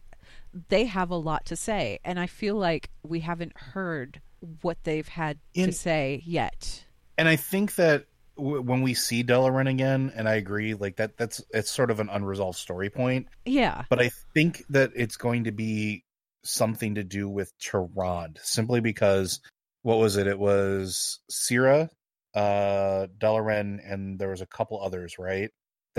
they 0.70 0.86
have 0.86 1.10
a 1.10 1.16
lot 1.16 1.44
to 1.48 1.56
say, 1.56 1.98
and 2.06 2.20
I 2.20 2.28
feel 2.28 2.56
like 2.56 2.92
we 3.02 3.22
haven't 3.22 3.58
heard 3.58 4.22
what 4.62 4.78
they've 4.84 5.08
had 5.08 5.40
In- 5.56 5.66
to 5.68 5.72
say 5.72 6.22
yet. 6.24 6.86
and 7.18 7.28
I 7.28 7.36
think 7.36 7.74
that 7.76 8.06
w- 8.38 8.62
when 8.62 8.84
we 8.84 8.94
see 8.94 9.24
Delaryn 9.24 9.68
again, 9.68 10.12
and 10.16 10.30
I 10.30 10.36
agree, 10.36 10.76
like 10.76 10.98
that, 10.98 11.18
that's 11.18 11.44
it's 11.52 11.72
sort 11.72 11.90
of 11.90 12.00
an 12.00 12.10
unresolved 12.10 12.60
story 12.60 12.92
point. 12.92 13.26
Yeah, 13.44 13.86
But 13.90 14.00
I 14.02 14.12
think 14.36 14.64
that 14.70 14.92
it's 14.96 15.18
going 15.18 15.46
to 15.46 15.52
be 15.52 16.06
something 16.44 16.94
to 16.96 17.04
do 17.04 17.28
with 17.28 17.52
Tyrande, 17.60 18.38
simply 18.44 18.82
because 18.82 19.40
what 19.82 19.98
was 19.98 20.16
it? 20.16 20.28
It 20.28 20.38
was 20.38 21.20
Sira, 21.30 21.90
uh, 22.36 23.08
Delaryn, 23.18 23.80
and 23.84 24.20
there 24.20 24.30
was 24.30 24.42
a 24.42 24.46
couple 24.48 24.80
others, 24.82 25.18
right? 25.18 25.50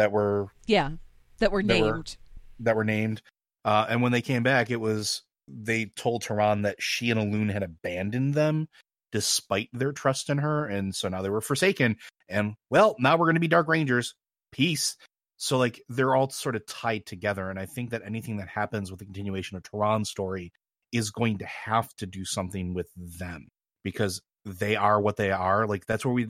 That 0.00 0.12
were 0.12 0.48
yeah, 0.66 0.92
that 1.40 1.52
were 1.52 1.62
That 1.62 1.78
were- 1.82 1.92
named. 1.96 2.16
that 2.60 2.74
were 2.74 2.84
named. 2.84 3.20
Uh, 3.66 3.84
and 3.90 4.00
when 4.00 4.12
they 4.12 4.22
came 4.22 4.42
back, 4.42 4.70
it 4.70 4.80
was 4.80 5.20
they 5.46 5.84
told 5.94 6.22
Tyrande 6.22 6.62
that 6.62 6.82
she 6.82 7.10
and 7.10 7.20
Elune 7.20 7.52
had 7.52 7.62
abandoned 7.62 8.32
them 8.32 8.68
despite 9.12 9.68
their 9.74 9.92
trust 9.92 10.30
in 10.30 10.38
her, 10.38 10.64
and 10.64 10.94
so 10.94 11.08
now 11.10 11.20
they 11.20 11.28
were 11.28 11.42
forsaken. 11.42 11.96
And 12.30 12.54
well, 12.70 12.96
now 12.98 13.18
we're 13.18 13.26
going 13.26 13.34
to 13.34 13.40
be 13.40 13.48
Dark 13.48 13.68
Rangers. 13.68 14.14
Peace. 14.52 14.96
So 15.36 15.58
like 15.58 15.82
they're 15.90 16.14
all 16.16 16.30
sort 16.30 16.56
of 16.56 16.64
tied 16.64 17.04
together, 17.04 17.50
and 17.50 17.58
I 17.58 17.66
think 17.66 17.90
that 17.90 18.00
anything 18.02 18.38
that 18.38 18.48
happens 18.48 18.90
with 18.90 19.00
the 19.00 19.04
continuation 19.06 19.58
of 19.58 19.62
Tyrande's 19.64 20.08
story 20.08 20.50
is 20.92 21.10
going 21.10 21.36
to 21.38 21.46
have 21.46 21.94
to 21.96 22.06
do 22.06 22.24
something 22.24 22.72
with 22.72 22.88
them 22.96 23.48
because 23.84 24.22
they 24.46 24.76
are 24.76 24.98
what 24.98 25.16
they 25.16 25.30
are. 25.30 25.66
Like 25.66 25.84
that's 25.84 26.06
where 26.06 26.14
we 26.14 26.26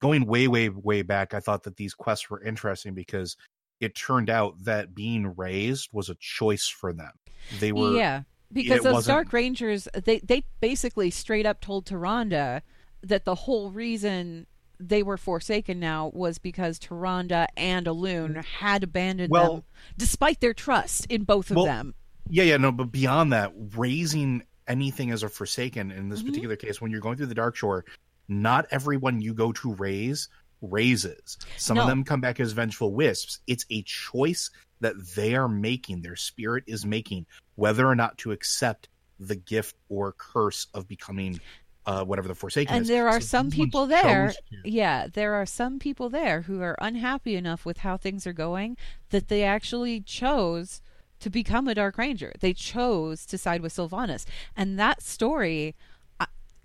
going 0.00 0.26
way, 0.26 0.48
way, 0.48 0.68
way 0.68 1.02
back. 1.02 1.34
I 1.34 1.40
thought 1.40 1.62
that 1.64 1.76
these 1.76 1.94
quests 1.94 2.30
were 2.30 2.42
interesting 2.42 2.94
because 2.94 3.36
it 3.80 3.94
turned 3.94 4.30
out 4.30 4.54
that 4.64 4.94
being 4.94 5.34
raised 5.36 5.88
was 5.92 6.08
a 6.08 6.16
choice 6.16 6.68
for 6.68 6.92
them. 6.92 7.12
They 7.60 7.72
were 7.72 7.94
yeah, 7.96 8.22
because 8.52 8.82
those 8.82 8.92
wasn't- 8.94 9.14
Dark 9.14 9.32
Rangers, 9.32 9.88
they 10.04 10.18
they 10.20 10.44
basically 10.60 11.10
straight 11.10 11.46
up 11.46 11.60
told 11.60 11.86
Tyrande 11.86 12.60
that 13.02 13.24
the 13.24 13.34
whole 13.34 13.70
reason 13.70 14.46
they 14.80 15.02
were 15.02 15.16
forsaken 15.16 15.80
now 15.80 16.10
was 16.14 16.38
because 16.38 16.78
Tyrande 16.78 17.46
and 17.56 17.86
Elune 17.86 18.44
had 18.44 18.82
abandoned 18.84 19.30
Well- 19.30 19.54
them, 19.54 19.62
despite 19.96 20.40
their 20.40 20.54
trust 20.54 21.06
in 21.06 21.24
both 21.24 21.50
of 21.50 21.56
Well, 21.56 21.66
them. 21.66 21.94
yeah, 22.28 22.44
yeah, 22.44 22.56
no, 22.56 22.70
but 22.72 22.92
beyond 22.92 23.32
that, 23.32 23.52
raising 23.76 24.42
anything 24.68 25.10
as 25.10 25.22
a 25.22 25.28
forsaken 25.28 25.90
in 25.90 26.08
this 26.08 26.22
Mhm. 26.22 26.26
particular 26.26 26.56
case, 26.56 26.80
when 26.80 26.90
you're 26.90 27.00
going 27.00 27.16
through 27.16 27.26
the 27.26 27.34
Dark 27.34 27.56
Shore, 27.56 27.84
not 28.28 28.66
everyone 28.70 29.20
you 29.20 29.34
go 29.34 29.52
to 29.52 29.74
raise 29.74 30.28
raises. 30.60 31.38
Some 31.56 31.78
of 31.78 31.86
them 31.86 32.04
come 32.04 32.20
back 32.20 32.40
as 32.40 32.52
vengeful 32.52 32.92
wisps. 32.92 33.40
It's 33.46 33.64
a 33.70 33.82
choice 33.82 34.50
that 34.80 34.94
they 35.14 35.34
are 35.34 35.48
making, 35.48 36.02
their 36.02 36.16
spirit 36.16 36.64
is 36.66 36.84
making, 36.84 37.26
whether 37.54 37.86
or 37.86 37.94
not 37.94 38.18
to 38.18 38.32
accept 38.32 38.88
the 39.18 39.36
gift 39.36 39.76
or 39.88 40.12
curse 40.12 40.66
of 40.74 40.86
becoming 40.86 41.40
uh, 41.86 42.04
whatever 42.04 42.28
the 42.28 42.34
forsaken 42.34 42.72
is. 42.72 42.76
And 42.76 42.82
is. 42.82 42.88
there 42.88 43.08
are 43.08 43.20
So 43.20 43.26
some 43.26 43.50
people 43.50 43.86
there. 43.86 44.32
Yeah, 44.64 45.06
there 45.12 45.34
are 45.34 45.46
some 45.46 45.78
people 45.78 46.10
there 46.10 46.42
who 46.42 46.60
are 46.60 46.76
unhappy 46.80 47.34
enough 47.34 47.64
with 47.64 47.78
how 47.78 47.96
things 47.96 48.26
are 48.26 48.32
going 48.32 48.76
that 49.10 49.28
they 49.28 49.42
actually 49.42 50.00
chose 50.00 50.80
to 51.20 51.30
become 51.30 51.66
a 51.66 51.74
Dark 51.74 51.98
Ranger. 51.98 52.32
They 52.38 52.52
chose 52.52 53.26
to 53.26 53.38
side 53.38 53.62
with 53.62 53.74
Sylvanas, 53.74 54.24
and 54.56 54.78
that 54.78 55.02
story, 55.02 55.74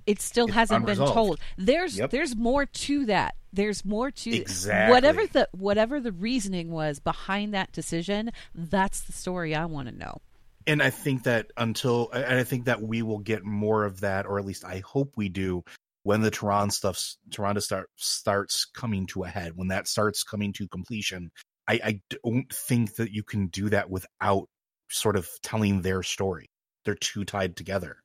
it 0.06 0.22
still 0.22 0.46
It's 0.46 0.54
hasn't 0.56 0.86
been 0.86 0.98
told. 0.98 1.40
There's 1.58 1.98
Yep. 1.98 2.12
there's 2.12 2.36
more 2.36 2.66
to 2.66 3.06
that. 3.08 3.36
There's 3.52 3.86
more 3.86 4.10
to 4.12 4.36
Exactly. 4.36 4.92
whatever 4.92 5.28
the 5.28 5.48
whatever 5.52 6.00
the 6.00 6.12
reasoning 6.12 6.72
was 6.72 7.00
behind 7.00 7.54
that 7.54 7.72
decision. 7.72 8.32
That's 8.56 9.02
the 9.02 9.14
story 9.14 9.54
I 9.56 9.66
want 9.66 9.90
to 9.90 9.96
know. 9.96 10.22
and 10.66 10.82
I 10.82 10.90
think 10.92 11.24
that 11.24 11.52
until 11.58 12.10
and 12.12 12.40
I 12.40 12.44
think 12.46 12.66
that 12.66 12.82
we 12.82 13.02
will 13.02 13.20
get 13.20 13.44
more 13.44 13.84
of 13.86 14.00
that, 14.02 14.26
or 14.26 14.40
at 14.40 14.46
least 14.46 14.64
I 14.64 14.80
hope 14.86 15.12
we 15.18 15.28
do, 15.30 15.64
when 16.04 16.22
the 16.22 16.32
Tyrande 16.32 16.72
stuff 16.72 16.98
Tyrande 17.30 17.62
start 17.62 17.90
starts 17.98 18.66
coming 18.66 19.06
to 19.08 19.24
a 19.24 19.28
head, 19.28 19.54
when 19.56 19.68
that 19.70 19.88
starts 19.88 20.24
coming 20.24 20.54
to 20.54 20.68
completion. 20.68 21.30
I, 21.66 21.80
I 21.84 22.02
don't 22.26 22.52
think 22.54 22.96
that 22.96 23.12
you 23.14 23.24
can 23.24 23.48
do 23.48 23.70
that 23.70 23.90
without 23.90 24.50
sort 24.90 25.16
of 25.16 25.30
telling 25.44 25.82
their 25.82 26.04
story. 26.04 26.48
They're 26.84 26.94
too 26.96 27.24
tied 27.24 27.56
together. 27.56 28.00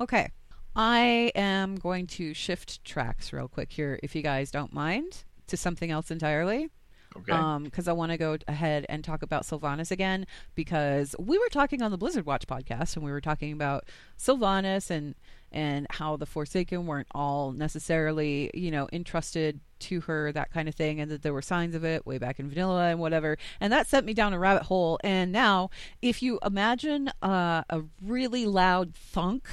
Okay. 0.00 0.30
I 0.74 1.32
am 1.34 1.76
going 1.76 2.06
to 2.08 2.34
shift 2.34 2.84
tracks 2.84 3.32
real 3.32 3.48
quick 3.48 3.72
here, 3.72 3.98
if 4.02 4.14
you 4.14 4.22
guys 4.22 4.50
don't 4.50 4.72
mind, 4.72 5.24
to 5.48 5.56
something 5.56 5.90
else 5.90 6.10
entirely. 6.10 6.70
Okay. 7.16 7.32
Um, 7.32 7.64
because 7.64 7.88
I 7.88 7.92
want 7.92 8.12
to 8.12 8.18
go 8.18 8.36
ahead 8.46 8.86
and 8.88 9.02
talk 9.02 9.22
about 9.22 9.42
Sylvanas 9.42 9.90
again 9.90 10.26
because 10.54 11.16
we 11.18 11.38
were 11.38 11.48
talking 11.48 11.82
on 11.82 11.90
the 11.90 11.98
Blizzard 11.98 12.24
Watch 12.24 12.46
podcast 12.46 12.94
and 12.94 13.04
we 13.04 13.10
were 13.10 13.20
talking 13.20 13.52
about 13.52 13.88
Sylvanas 14.18 14.90
and 14.90 15.16
and 15.52 15.88
how 15.90 16.16
the 16.16 16.26
Forsaken 16.26 16.86
weren't 16.86 17.08
all 17.12 17.50
necessarily 17.50 18.48
you 18.54 18.70
know 18.70 18.88
entrusted 18.92 19.58
to 19.80 20.00
her 20.02 20.30
that 20.30 20.52
kind 20.52 20.68
of 20.68 20.76
thing 20.76 21.00
and 21.00 21.10
that 21.10 21.22
there 21.22 21.32
were 21.32 21.42
signs 21.42 21.74
of 21.74 21.84
it 21.84 22.06
way 22.06 22.18
back 22.18 22.38
in 22.38 22.48
vanilla 22.48 22.90
and 22.90 23.00
whatever 23.00 23.36
and 23.60 23.72
that 23.72 23.88
sent 23.88 24.06
me 24.06 24.14
down 24.14 24.32
a 24.32 24.38
rabbit 24.38 24.62
hole 24.62 25.00
and 25.02 25.32
now 25.32 25.68
if 26.02 26.22
you 26.22 26.38
imagine 26.44 27.10
uh, 27.22 27.64
a 27.70 27.82
really 28.00 28.46
loud 28.46 28.94
thunk 28.94 29.48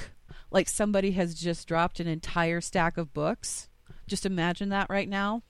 like 0.50 0.68
somebody 0.68 1.12
has 1.12 1.34
just 1.34 1.68
dropped 1.68 2.00
an 2.00 2.06
entire 2.06 2.60
stack 2.60 2.96
of 2.96 3.12
books 3.12 3.68
just 4.06 4.24
imagine 4.24 4.68
that 4.70 4.88
right 4.88 5.08
now 5.08 5.42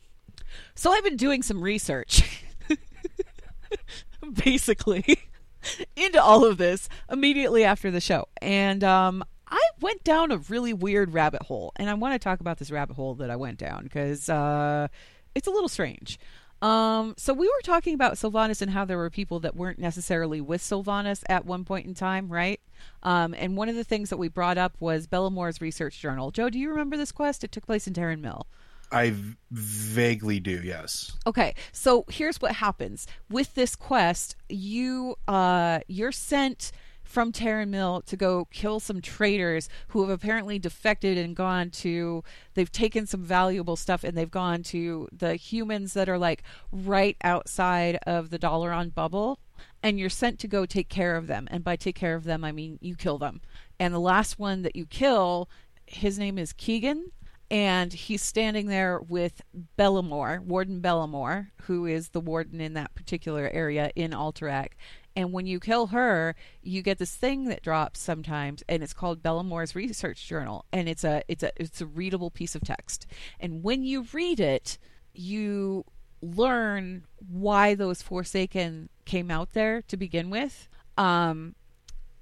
so 0.75 0.93
I've 0.93 1.05
been 1.05 1.17
doing 1.17 1.43
some 1.43 1.63
research, 1.63 2.43
basically, 4.45 5.19
into 5.97 6.23
all 6.23 6.45
of 6.45 6.59
this 6.59 6.89
immediately 7.11 7.65
after 7.65 7.91
the 7.91 8.01
show. 8.01 8.29
And 8.41 8.85
um, 8.85 9.25
I 9.49 9.61
went 9.81 10.05
down 10.05 10.33
a 10.33 10.39
really 10.39 10.73
weird 10.73 11.13
rabbit 11.13 11.43
hole. 11.43 11.73
And 11.77 11.91
I 11.91 11.95
want 11.95 12.15
to 12.15 12.19
talk 12.19 12.41
about 12.41 12.59
this 12.59 12.71
rabbit 12.71 12.95
hole 12.95 13.15
that 13.17 13.31
I 13.31 13.37
went 13.37 13.59
down 13.59 13.85
because 13.85 14.29
uh, 14.29 14.89
it's 15.35 15.47
a 15.47 15.51
little 15.51 15.69
strange. 15.69 16.19
Um, 16.61 17.15
so 17.17 17.33
we 17.33 17.47
were 17.47 17.63
talking 17.63 17.95
about 17.95 18.15
Sylvanas 18.15 18.61
and 18.61 18.71
how 18.71 18.85
there 18.85 18.97
were 18.97 19.11
people 19.11 19.41
that 19.41 19.55
weren't 19.55 19.79
necessarily 19.79 20.41
with 20.41 20.61
Sylvanas 20.61 21.23
at 21.29 21.45
one 21.45 21.65
point 21.65 21.87
in 21.87 21.95
time, 21.95 22.29
right? 22.29 22.61
Um, 23.03 23.35
and 23.35 23.57
one 23.57 23.69
of 23.69 23.77
the 23.77 23.85
things 23.85 24.11
that 24.11 24.17
we 24.17 24.29
brought 24.29 24.59
up 24.59 24.75
was 24.81 25.07
Belamoore's 25.07 25.61
research 25.61 26.01
journal. 26.01 26.31
Joe, 26.31 26.51
do 26.51 26.59
you 26.59 26.71
remember 26.71 26.97
this 26.97 27.13
quest? 27.13 27.45
It 27.45 27.53
took 27.53 27.67
place 27.67 27.87
in 27.87 27.95
Tarren 27.95 28.21
Mill. 28.21 28.47
I 28.91 29.11
v- 29.11 29.37
vaguely 29.51 30.41
do, 30.41 30.61
yes. 30.65 31.13
Okay, 31.27 31.55
so 31.73 32.05
here's 32.09 32.41
what 32.41 32.53
happens 32.53 33.07
with 33.29 33.55
this 33.55 33.77
quest. 33.77 34.35
You 34.49 35.17
uh 35.29 35.81
you're 35.89 36.13
sent 36.13 36.73
from 37.09 37.33
Tarren 37.33 37.71
Mill 37.71 38.03
to 38.03 38.17
go 38.19 38.45
kill 38.53 38.81
some 38.81 39.01
traitors 39.01 39.71
who 39.89 40.03
have 40.03 40.11
apparently 40.11 40.59
defected 40.59 41.17
and 41.17 41.35
gone 41.35 41.71
to 41.71 42.23
they've 42.53 42.71
taken 42.71 43.07
some 43.07 43.23
valuable 43.23 43.77
stuff 43.77 44.05
and 44.05 44.17
they've 44.17 44.31
gone 44.31 44.63
to 44.65 45.09
the 45.11 45.35
humans 45.35 45.95
that 45.95 46.09
are 46.09 46.19
like 46.19 46.43
right 46.71 47.17
outside 47.25 47.99
of 48.07 48.29
the 48.29 48.39
Dalaran 48.39 48.95
bubble 48.95 49.41
and 49.83 49.99
you're 49.99 50.11
sent 50.11 50.39
to 50.41 50.49
go 50.49 50.67
take 50.67 50.91
care 50.91 51.17
of 51.17 51.29
them. 51.29 51.49
And 51.51 51.65
by 51.65 51.77
take 51.77 51.97
care 51.97 52.15
of 52.15 52.25
them 52.25 52.45
I 52.45 52.53
mean 52.53 52.79
you 52.83 52.95
kill 52.95 53.17
them. 53.17 53.41
And 53.81 53.95
the 53.95 54.01
last 54.01 54.39
one 54.39 54.61
that 54.61 54.77
you 54.77 54.85
kill, 54.85 55.49
his 55.87 56.19
name 56.19 56.37
is 56.37 56.53
Keegan 56.53 57.11
and 57.51 57.95
he's 57.95 58.23
standing 58.23 58.67
there 58.67 59.01
with 59.01 59.41
Belamoore, 59.79 60.43
Warden 60.43 60.83
Belamoore, 60.83 61.53
who 61.63 61.87
is 61.87 62.11
the 62.11 62.21
warden 62.21 62.61
in 62.61 62.75
that 62.75 62.95
particular 62.95 63.49
area 63.51 63.91
in 63.97 64.11
Alterac. 64.11 64.73
And 65.19 65.33
when 65.33 65.47
you 65.47 65.59
kill 65.59 65.89
her, 65.89 66.37
you 66.63 66.81
get 66.81 66.99
this 66.99 67.17
thing 67.17 67.47
that 67.47 67.65
drops 67.65 67.99
sometimes, 67.99 68.63
and 68.69 68.85
it's 68.85 68.93
called 68.93 69.21
Belamoore's 69.21 69.75
Research 69.75 70.25
Journal, 70.25 70.65
and 70.73 70.89
it's 70.89 71.03
a 71.03 71.25
it's 71.27 71.43
a 71.43 71.51
it's 71.57 71.81
a 71.81 71.87
readable 71.87 72.31
piece 72.31 72.55
of 72.55 72.63
text. 72.63 73.05
And 73.41 73.65
when 73.65 73.83
you 73.83 74.07
read 74.13 74.39
it, 74.39 74.79
you 75.13 75.85
learn 76.23 77.05
why 77.29 77.75
those 77.75 78.01
Forsaken 78.01 78.91
came 79.07 79.29
out 79.29 79.55
there 79.55 79.83
to 79.83 79.97
begin 79.97 80.31
with. 80.31 80.69
Um, 80.97 81.57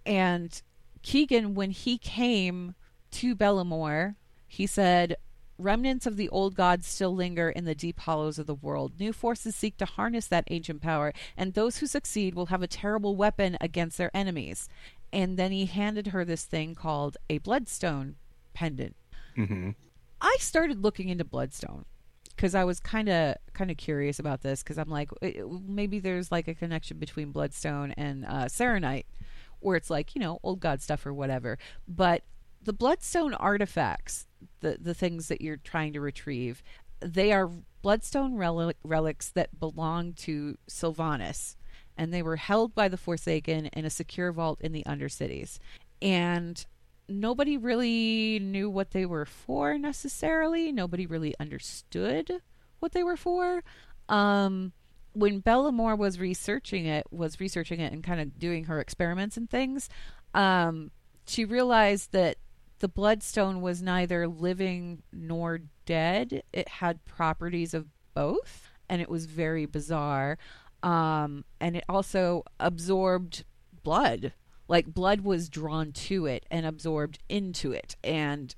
and 0.07 0.63
Keegan, 1.03 1.55
when 1.55 1.73
he 1.73 1.99
came 1.99 2.77
to 3.11 3.37
Belamoore, 3.37 4.15
he 4.49 4.67
said, 4.67 5.17
Remnants 5.59 6.07
of 6.07 6.17
the 6.17 6.29
old 6.29 6.55
gods 6.55 6.87
still 6.87 7.15
linger 7.15 7.51
in 7.51 7.65
the 7.65 7.75
deep 7.75 8.01
hollows 8.01 8.39
of 8.39 8.47
the 8.47 8.55
world. 8.55 9.01
New 9.01 9.13
forces 9.13 9.57
seek 9.57 9.77
to 9.79 9.85
harness 9.85 10.27
that 10.27 10.45
ancient 10.51 10.83
power, 10.83 11.13
and 11.37 11.55
those 11.55 11.79
who 11.79 11.87
succeed 11.87 12.35
will 12.35 12.47
have 12.47 12.63
a 12.63 12.67
terrible 12.67 13.17
weapon 13.17 13.57
against 13.61 13.99
their 13.99 14.15
enemies. 14.15 14.69
And 15.13 15.39
then 15.39 15.53
he 15.53 15.67
handed 15.67 16.09
her 16.09 16.25
this 16.25 16.45
thing 16.45 16.75
called 16.75 17.17
a 17.31 17.39
bloodstone 17.39 18.17
pendant. 18.55 18.97
Mm-hmm. 19.37 19.71
I 20.21 20.37
started 20.41 20.83
looking 20.83 21.09
into 21.09 21.25
bloodstone 21.25 21.85
because 22.31 22.55
I 22.55 22.65
was 22.65 22.81
kind 22.81 23.09
of 23.09 23.37
kind 23.53 23.71
of 23.71 23.77
curious 23.77 24.19
about 24.19 24.43
this 24.43 24.63
because 24.63 24.79
I'm 24.79 24.91
like 24.91 25.11
it- 25.23 25.47
maybe 25.67 26.01
there's 26.01 26.33
like 26.33 26.49
a 26.49 26.55
connection 26.55 26.99
between 26.99 27.33
bloodstone 27.33 27.93
and 27.93 28.25
uh, 28.27 28.45
saronite 28.47 29.05
where 29.61 29.77
it's 29.77 29.91
like 29.91 30.15
you 30.15 30.21
know 30.21 30.39
old 30.43 30.61
god 30.61 30.83
stuff 30.83 31.07
or 31.07 31.15
whatever 31.15 31.59
but 31.89 32.23
the 32.67 32.73
bloodstone 32.73 33.33
artifacts, 33.33 34.27
the 34.61 34.79
the 34.81 34.95
things 34.95 35.29
that 35.29 35.41
you're 35.41 35.57
trying 35.57 35.93
to 35.93 36.01
retrieve, 36.01 36.63
they 37.01 37.33
are 37.33 37.51
bloodstone 37.83 38.35
relic, 38.37 38.77
relics 38.83 39.31
that 39.31 39.59
belong 39.61 40.13
to 40.15 40.57
Sylvanas, 40.69 41.57
and 41.97 42.13
they 42.13 42.23
were 42.23 42.37
held 42.37 42.75
by 42.75 42.89
the 42.89 42.97
Forsaken 42.97 43.67
in 43.67 43.85
a 43.85 43.91
secure 43.91 44.33
vault 44.33 44.61
in 44.61 44.73
the 44.73 44.85
Undercities. 44.85 45.59
And 46.03 46.65
nobody 47.09 47.57
really 47.57 48.39
knew 48.41 48.69
what 48.69 48.91
they 48.91 49.07
were 49.07 49.27
for 49.27 49.79
necessarily. 49.79 50.73
Nobody 50.73 51.07
really 51.07 51.35
understood 51.39 52.43
what 52.81 52.93
they 52.93 53.05
were 53.05 53.17
for. 53.17 53.63
Um, 54.09 54.73
when 55.13 55.41
Belamoore 55.41 55.97
was 55.97 56.19
researching 56.21 56.87
it, 56.87 57.07
was 57.11 57.41
researching 57.41 57.81
it 57.81 57.93
and 57.93 58.05
kind 58.05 58.21
of 58.21 58.39
doing 58.39 58.65
her 58.65 58.81
experiments 58.81 59.37
and 59.37 59.49
things, 59.49 59.89
um, 60.35 60.91
she 61.27 61.45
realized 61.45 62.13
that 62.13 62.37
the 62.79 62.89
bloodstone 62.89 63.61
was 63.61 63.83
neither 63.83 64.29
living 64.29 65.03
nor 65.13 65.61
dead. 65.85 66.43
It 66.53 66.69
had 66.69 67.05
properties 67.05 67.75
of 67.75 67.87
both, 68.15 68.71
and 68.89 69.01
it 69.01 69.09
was 69.09 69.27
very 69.27 69.67
bizarre. 69.67 70.39
Um, 70.83 71.45
and 71.61 71.77
it 71.77 71.85
also 71.89 72.45
absorbed 72.61 73.45
blood. 73.83 74.33
Like 74.69 74.87
blood 74.87 75.23
was 75.23 75.49
drawn 75.49 75.93
to 75.93 76.27
it 76.27 76.45
and 76.51 76.67
absorbed 76.67 77.19
into 77.29 77.73
it. 77.73 77.97
And 78.03 78.55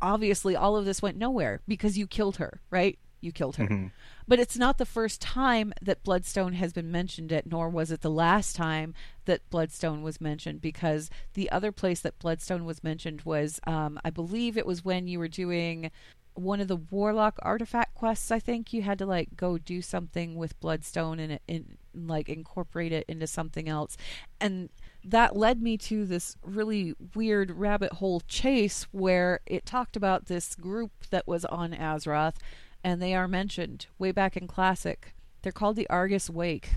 obviously, 0.00 0.56
all 0.56 0.76
of 0.76 0.84
this 0.84 1.02
went 1.02 1.16
nowhere 1.16 1.60
because 1.66 1.98
you 1.98 2.06
killed 2.06 2.36
her, 2.36 2.60
right? 2.70 2.98
You 3.24 3.32
killed 3.32 3.56
her. 3.56 3.66
Mhm. 3.66 3.90
But 4.28 4.38
it's 4.38 4.56
not 4.56 4.78
the 4.78 4.86
first 4.86 5.20
time 5.20 5.72
that 5.82 6.02
Bloodstone 6.02 6.52
has 6.54 6.72
been 6.72 6.90
mentioned 6.90 7.32
it, 7.32 7.46
nor 7.46 7.68
was 7.68 7.90
it 7.90 8.02
the 8.02 8.10
last 8.10 8.54
time 8.54 8.94
that 9.24 9.48
Bloodstone 9.50 10.02
was 10.02 10.20
mentioned, 10.20 10.60
because 10.60 11.10
the 11.32 11.50
other 11.50 11.72
place 11.72 12.00
that 12.00 12.18
Bloodstone 12.18 12.64
was 12.64 12.84
mentioned 12.84 13.22
was, 13.22 13.60
um, 13.66 13.98
I 14.04 14.10
believe 14.10 14.56
it 14.56 14.66
was 14.66 14.84
when 14.84 15.08
you 15.08 15.18
were 15.18 15.28
doing 15.28 15.90
one 16.34 16.60
of 16.60 16.66
the 16.68 16.76
Warlock 16.76 17.38
artifact 17.42 17.94
quests. 17.94 18.30
I 18.32 18.40
think 18.40 18.72
you 18.72 18.82
had 18.82 18.98
to 18.98 19.06
like 19.06 19.36
go 19.36 19.56
do 19.56 19.80
something 19.80 20.34
with 20.34 20.58
Bloodstone 20.58 21.20
and, 21.20 21.38
and 21.48 21.78
like 21.94 22.28
incorporate 22.28 22.92
it 22.92 23.04
into 23.08 23.26
something 23.26 23.68
else, 23.68 23.96
and 24.40 24.68
that 25.04 25.36
led 25.36 25.62
me 25.62 25.76
to 25.76 26.06
this 26.06 26.36
really 26.42 26.94
weird 27.14 27.52
rabbit 27.52 27.92
hole 27.92 28.20
chase 28.26 28.84
where 28.90 29.40
it 29.46 29.64
talked 29.64 29.96
about 29.96 30.26
this 30.26 30.54
group 30.56 30.90
that 31.10 31.28
was 31.28 31.44
on 31.44 31.72
Azeroth 31.72 32.36
and 32.84 33.00
they 33.00 33.14
are 33.14 33.26
mentioned 33.26 33.86
way 33.98 34.12
back 34.12 34.36
in 34.36 34.46
Classic. 34.46 35.14
They're 35.42 35.50
called 35.50 35.76
the 35.76 35.88
Argus 35.88 36.28
Wake. 36.30 36.70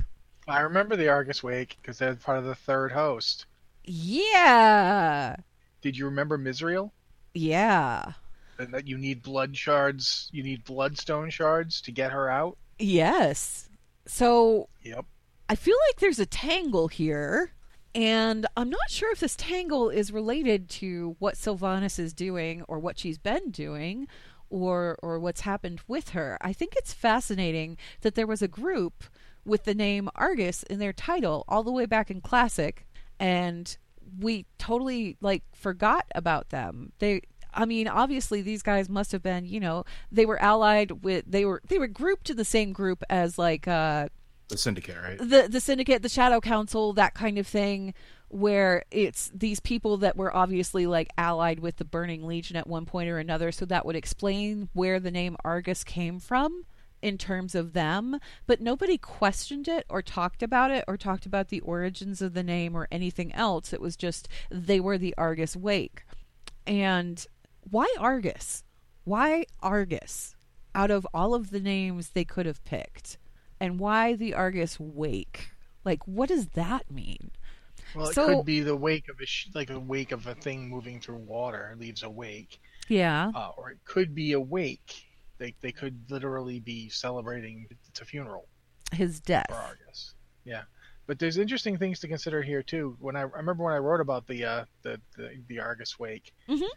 I 0.47 0.61
remember 0.61 0.95
the 0.95 1.09
Argus 1.09 1.43
Wake 1.43 1.77
because 1.81 1.99
they're 1.99 2.15
part 2.15 2.39
of 2.39 2.45
the 2.45 2.55
third 2.55 2.93
host. 2.93 3.45
Yeah. 3.83 5.35
Did 5.81 5.97
you 5.97 6.05
remember 6.05 6.37
Misriel? 6.37 6.91
Yeah. 7.33 8.13
And 8.57 8.73
that 8.73 8.87
you 8.87 8.97
need 8.97 9.21
blood 9.21 9.55
shards, 9.55 10.29
you 10.31 10.41
need 10.41 10.63
bloodstone 10.63 11.29
shards 11.29 11.81
to 11.81 11.91
get 11.91 12.11
her 12.11 12.29
out? 12.29 12.57
Yes. 12.79 13.69
So 14.05 14.69
Yep. 14.83 15.05
I 15.49 15.55
feel 15.55 15.77
like 15.89 15.99
there's 15.99 16.19
a 16.19 16.25
tangle 16.25 16.87
here. 16.87 17.51
And 17.95 18.45
I'm 18.55 18.69
not 18.69 18.89
sure 18.89 19.11
if 19.11 19.19
this 19.19 19.35
tangle 19.35 19.89
is 19.89 20.11
related 20.11 20.69
to 20.69 21.15
what 21.19 21.35
Sylvanas 21.35 21.97
is 21.99 22.13
doing 22.13 22.61
or 22.67 22.79
what 22.79 22.99
she's 22.99 23.17
been 23.17 23.49
doing 23.49 24.07
or 24.49 24.97
or 25.01 25.19
what's 25.19 25.41
happened 25.41 25.81
with 25.87 26.09
her. 26.09 26.37
I 26.41 26.53
think 26.53 26.73
it's 26.75 26.93
fascinating 26.93 27.77
that 28.01 28.15
there 28.15 28.27
was 28.27 28.41
a 28.41 28.47
group 28.47 29.03
with 29.45 29.63
the 29.63 29.73
name 29.75 30.09
Argus 30.15 30.63
in 30.63 30.79
their 30.79 30.93
title 30.93 31.45
all 31.47 31.63
the 31.63 31.71
way 31.71 31.85
back 31.85 32.11
in 32.11 32.21
classic 32.21 32.85
and 33.19 33.77
we 34.19 34.45
totally 34.57 35.17
like 35.21 35.43
forgot 35.53 36.05
about 36.15 36.49
them. 36.49 36.91
They 36.99 37.21
I 37.53 37.65
mean, 37.65 37.87
obviously 37.87 38.41
these 38.41 38.61
guys 38.61 38.87
must 38.87 39.11
have 39.13 39.23
been, 39.23 39.45
you 39.45 39.59
know, 39.59 39.83
they 40.11 40.25
were 40.25 40.41
allied 40.41 41.03
with 41.03 41.25
they 41.27 41.45
were 41.45 41.61
they 41.67 41.79
were 41.79 41.87
grouped 41.87 42.25
to 42.27 42.33
the 42.33 42.45
same 42.45 42.71
group 42.73 43.03
as 43.09 43.37
like 43.37 43.67
uh 43.67 44.09
The 44.49 44.57
syndicate, 44.57 44.97
right? 45.01 45.17
the 45.17 45.47
the 45.49 45.59
syndicate, 45.59 46.03
the 46.03 46.09
shadow 46.09 46.39
council, 46.39 46.93
that 46.93 47.13
kind 47.13 47.37
of 47.37 47.47
thing 47.47 47.93
where 48.29 48.83
it's 48.91 49.31
these 49.33 49.59
people 49.59 49.97
that 49.97 50.17
were 50.17 50.35
obviously 50.35 50.85
like 50.85 51.09
allied 51.17 51.59
with 51.59 51.77
the 51.77 51.85
burning 51.85 52.25
legion 52.25 52.57
at 52.57 52.67
one 52.67 52.85
point 52.85 53.09
or 53.09 53.19
another 53.19 53.51
so 53.51 53.65
that 53.65 53.85
would 53.85 53.95
explain 53.95 54.69
where 54.73 54.99
the 54.99 55.11
name 55.11 55.37
Argus 55.45 55.83
came 55.83 56.19
from 56.19 56.65
in 57.01 57.17
terms 57.17 57.55
of 57.55 57.73
them 57.73 58.19
but 58.45 58.59
nobody 58.59 58.97
questioned 58.97 59.67
it 59.67 59.85
or 59.89 60.01
talked 60.01 60.43
about 60.43 60.71
it 60.71 60.83
or 60.87 60.97
talked 60.97 61.25
about 61.25 61.49
the 61.49 61.61
origins 61.61 62.21
of 62.21 62.33
the 62.33 62.43
name 62.43 62.75
or 62.75 62.87
anything 62.91 63.33
else. 63.33 63.71
It 63.71 63.81
was 63.81 63.95
just 63.95 64.27
they 64.49 64.79
were 64.79 64.97
the 64.97 65.15
Argus 65.17 65.55
Wake. 65.55 66.03
And 66.65 67.25
why 67.69 67.93
Argus? 67.99 68.63
Why 69.03 69.45
Argus 69.61 70.35
out 70.75 70.91
of 70.91 71.07
all 71.13 71.33
of 71.33 71.49
the 71.49 71.61
names 71.61 72.09
they 72.09 72.25
could 72.25 72.45
have 72.45 72.63
picked? 72.65 73.17
And 73.59 73.79
why 73.79 74.13
the 74.13 74.33
Argus 74.33 74.79
Wake? 74.79 75.51
Like 75.85 76.05
what 76.05 76.29
does 76.29 76.47
that 76.47 76.91
mean 76.91 77.31
Well, 77.95 78.09
it 78.09 78.13
So- 78.13 78.27
could 78.27 78.45
be 78.45 78.61
the 78.61 78.75
wake 78.75 79.09
of 79.09 79.19
a 79.19 79.25
sh- 79.25 79.47
like 79.53 79.69
a 79.69 79.79
wake 79.79 80.11
of 80.11 80.27
a 80.27 80.35
thing 80.35 80.69
moving 80.69 80.99
through 81.01 81.17
water 81.17 81.75
leaves 81.79 82.03
a 82.03 82.09
wake, 82.09 82.59
yeah 82.87 83.31
uh, 83.35 83.51
or 83.57 83.71
it 83.71 83.79
could 83.85 84.13
be 84.15 84.33
a 84.33 84.39
wake. 84.39 85.05
They 85.37 85.55
they 85.61 85.71
could 85.71 86.09
literally 86.09 86.59
be 86.59 86.89
celebrating 86.89 87.67
it's 87.87 88.01
a 88.01 88.05
funeral 88.05 88.47
his 88.91 89.19
death 89.19 89.45
for 89.49 89.55
Argus. 89.55 90.13
Yeah, 90.45 90.63
but 91.05 91.19
there's 91.19 91.37
interesting 91.37 91.77
things 91.77 91.99
to 92.01 92.07
consider 92.07 92.41
here 92.41 92.63
too. 92.63 92.95
When 92.99 93.15
I, 93.15 93.21
I 93.21 93.23
remember 93.23 93.63
when 93.63 93.73
I 93.73 93.77
wrote 93.79 94.01
about 94.01 94.27
the 94.27 94.45
uh, 94.45 94.65
the, 94.81 94.99
the 95.15 95.41
the 95.47 95.59
Argus 95.59 95.99
wake 95.99 96.33
Mhm. 96.47 96.67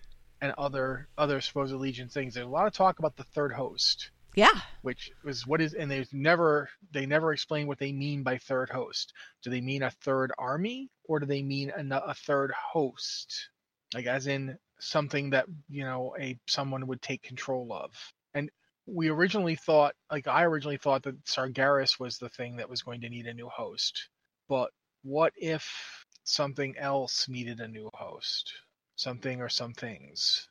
and 0.41 0.53
other 0.59 1.09
other 1.17 1.41
supposed 1.41 1.75
Legion 1.75 2.09
things, 2.09 2.35
there's 2.35 2.47
a 2.47 2.51
lot 2.51 2.67
of 2.67 2.73
talk 2.73 2.99
about 2.99 3.17
the 3.17 3.25
third 3.25 3.53
host. 3.53 4.11
Yeah. 4.35 4.61
Which 4.83 5.11
was 5.25 5.47
what 5.47 5.61
is 5.61 5.75
and 5.75 5.91
there's 5.91 6.13
never 6.13 6.69
they 6.93 7.07
never 7.07 7.33
explain 7.33 7.67
what 7.67 7.79
they 7.79 7.93
mean 7.93 8.23
by 8.23 8.39
third 8.39 8.71
host. 8.71 9.13
Do 9.43 9.51
they 9.51 9.61
mean 9.61 9.83
a 9.83 9.91
third 9.91 10.33
army 10.39 10.91
or 11.05 11.21
do 11.21 11.27
they 11.27 11.43
mean 11.43 11.71
a, 11.71 11.97
a 12.07 12.15
third 12.15 12.53
host? 12.53 13.51
Like 13.95 14.07
as 14.07 14.27
in 14.27 14.57
something 14.79 15.31
that 15.31 15.47
you 15.69 15.85
know 15.85 16.15
a 16.19 16.39
someone 16.47 16.87
would 16.87 17.03
take 17.03 17.23
control 17.23 17.73
of. 17.73 17.91
And 18.35 18.51
we 18.87 19.09
originally 19.09 19.57
thought 19.57 19.95
like 20.11 20.27
i 20.27 20.43
originally 20.45 20.79
thought 20.79 21.03
that 21.03 21.25
sargeras 21.25 22.01
was 22.01 22.19
the 22.19 22.29
thing 22.29 22.57
that 22.57 22.69
was 22.69 22.83
going 22.83 23.01
to 23.03 23.09
need 23.09 23.27
a 23.27 23.35
new 23.35 23.49
host. 23.49 24.09
But 24.49 24.71
what 25.03 25.33
if 25.37 26.07
something 26.25 26.77
else 26.79 27.29
needed 27.29 27.61
a 27.61 27.69
new 27.69 27.91
host? 27.95 28.53
Something 28.97 29.41
or 29.41 29.49
some 29.49 29.73
things. 29.73 30.49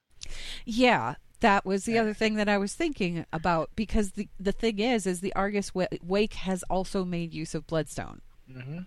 Yeah, 0.66 1.16
that 1.42 1.66
was 1.66 1.86
the 1.86 1.98
other 1.98 2.14
thing 2.14 2.36
that 2.36 2.50
I 2.50 2.58
was 2.58 2.74
thinking 2.74 3.26
about 3.32 3.70
because 3.76 4.12
the 4.12 4.28
the 4.40 4.52
thing 4.52 4.80
is 4.80 5.06
is 5.08 5.22
the 5.22 5.34
Argus 5.36 5.72
Wake 5.74 6.34
has 6.34 6.64
also 6.64 7.06
made 7.06 7.34
use 7.34 7.56
of 7.56 7.66
bloodstone 7.68 8.22
hmm 8.52 8.80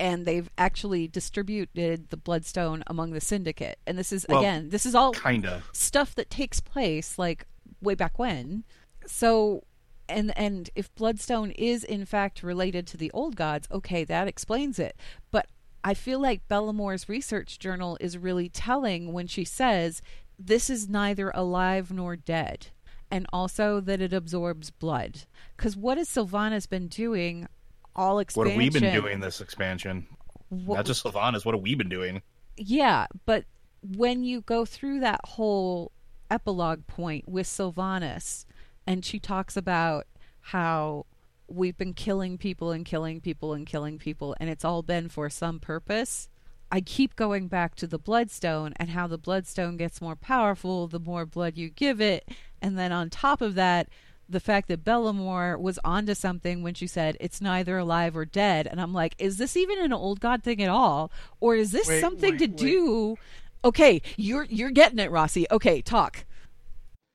and 0.00 0.26
they've 0.26 0.48
actually 0.56 1.08
distributed 1.08 2.10
the 2.10 2.16
bloodstone 2.16 2.84
among 2.86 3.10
the 3.10 3.20
syndicate. 3.20 3.78
And 3.86 3.98
this 3.98 4.12
is 4.12 4.24
Well, 4.28 4.38
again, 4.38 4.68
this 4.70 4.86
is 4.86 4.94
all 4.94 5.12
Kinda. 5.12 5.62
stuff 5.72 6.14
that 6.14 6.30
takes 6.30 6.60
place 6.60 7.18
like 7.18 7.46
way 7.80 7.94
back 7.94 8.18
when. 8.18 8.64
So 9.06 9.64
and 10.08 10.36
and 10.38 10.70
if 10.74 10.94
bloodstone 10.94 11.50
is 11.52 11.84
in 11.84 12.04
fact 12.04 12.42
related 12.42 12.86
to 12.88 12.96
the 12.96 13.10
old 13.12 13.36
gods, 13.36 13.66
okay, 13.72 14.04
that 14.04 14.28
explains 14.28 14.78
it. 14.78 14.96
But 15.30 15.48
I 15.82 15.94
feel 15.94 16.20
like 16.20 16.46
Belamoore's 16.48 17.08
research 17.08 17.58
journal 17.58 17.96
is 18.00 18.16
really 18.18 18.48
telling 18.48 19.12
when 19.12 19.26
she 19.26 19.44
says 19.44 20.00
this 20.38 20.70
is 20.70 20.88
neither 20.88 21.30
alive 21.34 21.90
nor 21.92 22.16
dead. 22.16 22.68
And 23.10 23.26
also 23.32 23.80
that 23.80 24.02
it 24.02 24.12
absorbs 24.12 24.70
blood. 24.70 25.22
Because 25.56 25.76
what 25.76 25.96
has 25.96 26.08
Sylvanas 26.10 26.68
been 26.68 26.88
doing 26.88 27.48
all 27.96 28.18
expansion? 28.18 28.54
What 28.56 28.64
have 28.66 28.72
we 28.74 28.80
been 28.80 28.92
doing 28.92 29.20
this 29.20 29.40
expansion? 29.40 30.06
Wh- 30.50 30.68
Not 30.74 30.84
just 30.84 31.04
Sylvanas, 31.04 31.44
what 31.44 31.54
have 31.54 31.62
we 31.62 31.74
been 31.74 31.88
doing? 31.88 32.22
yeah, 32.60 33.06
but 33.24 33.44
when 33.82 34.24
you 34.24 34.40
go 34.42 34.64
through 34.64 34.98
that 35.00 35.20
whole 35.24 35.92
epilogue 36.30 36.86
point 36.88 37.28
with 37.28 37.46
Sylvanas, 37.46 38.44
and 38.86 39.04
she 39.04 39.18
talks 39.20 39.56
about 39.56 40.06
how 40.40 41.06
we've 41.46 41.78
been 41.78 41.94
killing 41.94 42.36
people 42.36 42.72
and 42.72 42.84
killing 42.84 43.20
people 43.20 43.54
and 43.54 43.66
killing 43.66 43.96
people, 43.98 44.34
and 44.40 44.50
it's 44.50 44.64
all 44.64 44.82
been 44.82 45.08
for 45.08 45.30
some 45.30 45.60
purpose. 45.60 46.28
I 46.70 46.80
keep 46.80 47.16
going 47.16 47.48
back 47.48 47.74
to 47.76 47.86
the 47.86 47.98
bloodstone 47.98 48.74
and 48.76 48.90
how 48.90 49.06
the 49.06 49.18
bloodstone 49.18 49.76
gets 49.76 50.00
more 50.00 50.16
powerful 50.16 50.86
the 50.86 51.00
more 51.00 51.24
blood 51.24 51.56
you 51.56 51.70
give 51.70 52.00
it. 52.00 52.28
And 52.60 52.78
then 52.78 52.92
on 52.92 53.08
top 53.10 53.40
of 53.40 53.54
that, 53.54 53.88
the 54.28 54.40
fact 54.40 54.68
that 54.68 54.84
Belamoore 54.84 55.58
was 55.58 55.78
onto 55.82 56.12
something 56.14 56.62
when 56.62 56.74
she 56.74 56.86
said 56.86 57.16
it's 57.20 57.40
neither 57.40 57.78
alive 57.78 58.14
or 58.14 58.26
dead. 58.26 58.66
And 58.66 58.80
I'm 58.80 58.92
like, 58.92 59.14
is 59.18 59.38
this 59.38 59.56
even 59.56 59.78
an 59.78 59.92
old 59.94 60.20
god 60.20 60.42
thing 60.42 60.62
at 60.62 60.68
all? 60.68 61.10
Or 61.40 61.56
is 61.56 61.70
this 61.70 61.88
Wait, 61.88 62.00
something 62.02 62.32
wait, 62.32 62.38
to 62.40 62.46
wait. 62.46 62.56
do? 62.56 63.16
Okay, 63.64 64.02
you're 64.18 64.44
you're 64.44 64.70
getting 64.70 64.98
it, 64.98 65.10
Rossi. 65.10 65.46
Okay, 65.50 65.80
talk. 65.80 66.24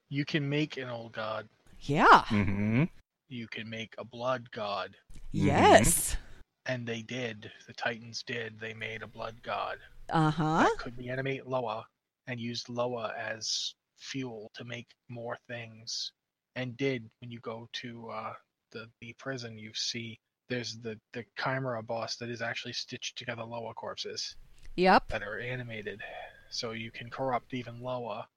you 0.09 0.25
can 0.25 0.49
make 0.49 0.77
an 0.77 0.89
old 0.89 1.11
god 1.13 1.47
Yeah. 1.79 2.23
Mm-hmm. 2.29 2.85
you 3.29 3.47
can 3.47 3.69
make 3.69 3.93
a 3.99 4.03
blood 4.05 4.49
god 4.51 4.95
Yes. 5.31 6.17
And 6.65 6.87
they 6.87 7.01
did 7.01 7.51
the 7.67 7.73
titans 7.73 8.23
did 8.23 8.59
they 8.59 8.73
made 8.73 9.01
a 9.03 9.07
blood 9.07 9.35
god 9.43 9.77
Uh 10.09 10.31
huh. 10.31 10.63
that 10.63 10.77
could 10.77 10.97
reanimate 10.97 11.45
loa 11.47 11.85
and 12.27 12.39
used 12.39 12.69
Loa 12.69 13.13
as 13.17 13.75
fuel 13.97 14.49
to 14.55 14.63
make 14.63 14.87
more 15.09 15.37
things, 15.49 16.11
and 16.55 16.77
did 16.77 17.09
when 17.19 17.29
you 17.31 17.39
go 17.41 17.67
to 17.73 18.09
uh, 18.09 18.33
the 18.71 18.89
the 19.01 19.13
prison, 19.19 19.57
you 19.57 19.71
see 19.73 20.17
there's 20.49 20.77
the 20.79 20.97
the 21.11 21.25
Chimera 21.37 21.83
boss 21.83 22.15
that 22.17 22.29
is 22.29 22.41
actually 22.41 22.73
stitched 22.73 23.17
together 23.17 23.43
Loa 23.43 23.73
corpses 23.73 24.35
Yep. 24.77 25.09
that 25.09 25.21
are 25.21 25.39
animated, 25.39 26.01
so 26.49 26.71
you 26.71 26.91
can 26.91 27.09
corrupt 27.09 27.53
even 27.53 27.81
Loa. 27.81 28.27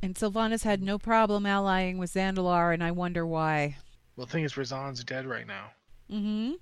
And 0.00 0.14
Sylvanas 0.14 0.62
had 0.62 0.82
no 0.82 0.98
problem 0.98 1.44
allying 1.46 1.98
with 1.98 2.12
Zandalar, 2.14 2.72
and 2.72 2.82
I 2.82 2.92
wonder 2.92 3.26
why. 3.26 3.76
Well, 4.16 4.26
the 4.26 4.32
thing 4.32 4.44
is, 4.44 4.56
Rezan's 4.56 5.02
dead 5.04 5.26
right 5.26 5.46
now, 5.46 5.72
Mm-hmm. 6.10 6.52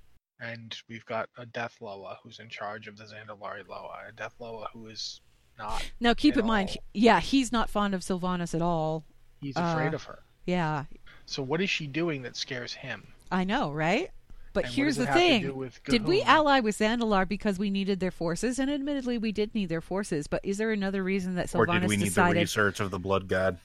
And 0.41 0.77
we've 0.89 1.05
got 1.07 1.29
a 1.37 1.47
Death 1.47 1.77
Loa 1.81 2.19
who's 2.23 2.39
in 2.41 2.49
charge 2.49 2.89
of 2.89 2.97
the 2.97 3.05
Zandalari 3.05 3.67
Loa, 3.69 3.99
a 4.09 4.13
Death 4.13 4.35
Loa 4.39 4.69
who 4.73 4.87
is 4.89 5.21
not. 5.59 5.89
Now 6.01 6.15
keep 6.15 6.35
At 6.37 6.41
in 6.41 6.47
mind, 6.47 6.77
yeah, 6.95 7.21
he's 7.21 7.53
not 7.53 7.69
fond 7.71 7.95
of 7.95 8.01
Sylvanas 8.01 8.55
at 8.55 8.63
all. 8.63 9.05
He's 9.41 9.57
afraid 9.57 9.93
Uh, 9.93 9.97
of 9.97 10.05
her. 10.05 10.21
Yeah, 10.47 10.85
So 11.27 11.43
what 11.43 11.61
is 11.61 11.71
she 11.71 11.87
doing 11.87 12.23
that 12.23 12.37
scares 12.37 12.73
him? 12.73 13.07
I 13.31 13.45
know, 13.45 13.71
right? 13.71 14.11
But 14.53 14.65
And 14.65 14.75
here's 14.75 14.97
the 14.97 15.05
it 15.05 15.07
have 15.07 15.15
to 15.15 15.21
thing. 15.21 15.71
Did 15.85 16.07
we 16.07 16.23
ally 16.23 16.59
with 16.59 16.77
Zandalar 16.79 17.29
because 17.29 17.59
we 17.59 17.71
needed 17.71 18.01
their 18.01 18.11
forces? 18.11 18.59
And 18.59 18.69
admittedly, 18.69 19.17
we 19.17 19.31
did 19.31 19.55
need 19.55 19.69
their 19.69 19.81
forces. 19.81 20.27
But 20.27 20.41
is 20.45 20.59
there 20.59 20.73
another 20.73 21.05
reason 21.05 21.37
that 21.37 21.47
Sylvanas 21.47 21.51
decided? 21.51 21.77
or 21.77 21.81
did 21.81 21.89
we 21.89 21.97
need 21.99 22.13
the 22.13 22.41
research 22.41 22.81
of 22.81 22.91
the 22.91 22.99
blood 22.99 23.29
god? 23.29 23.59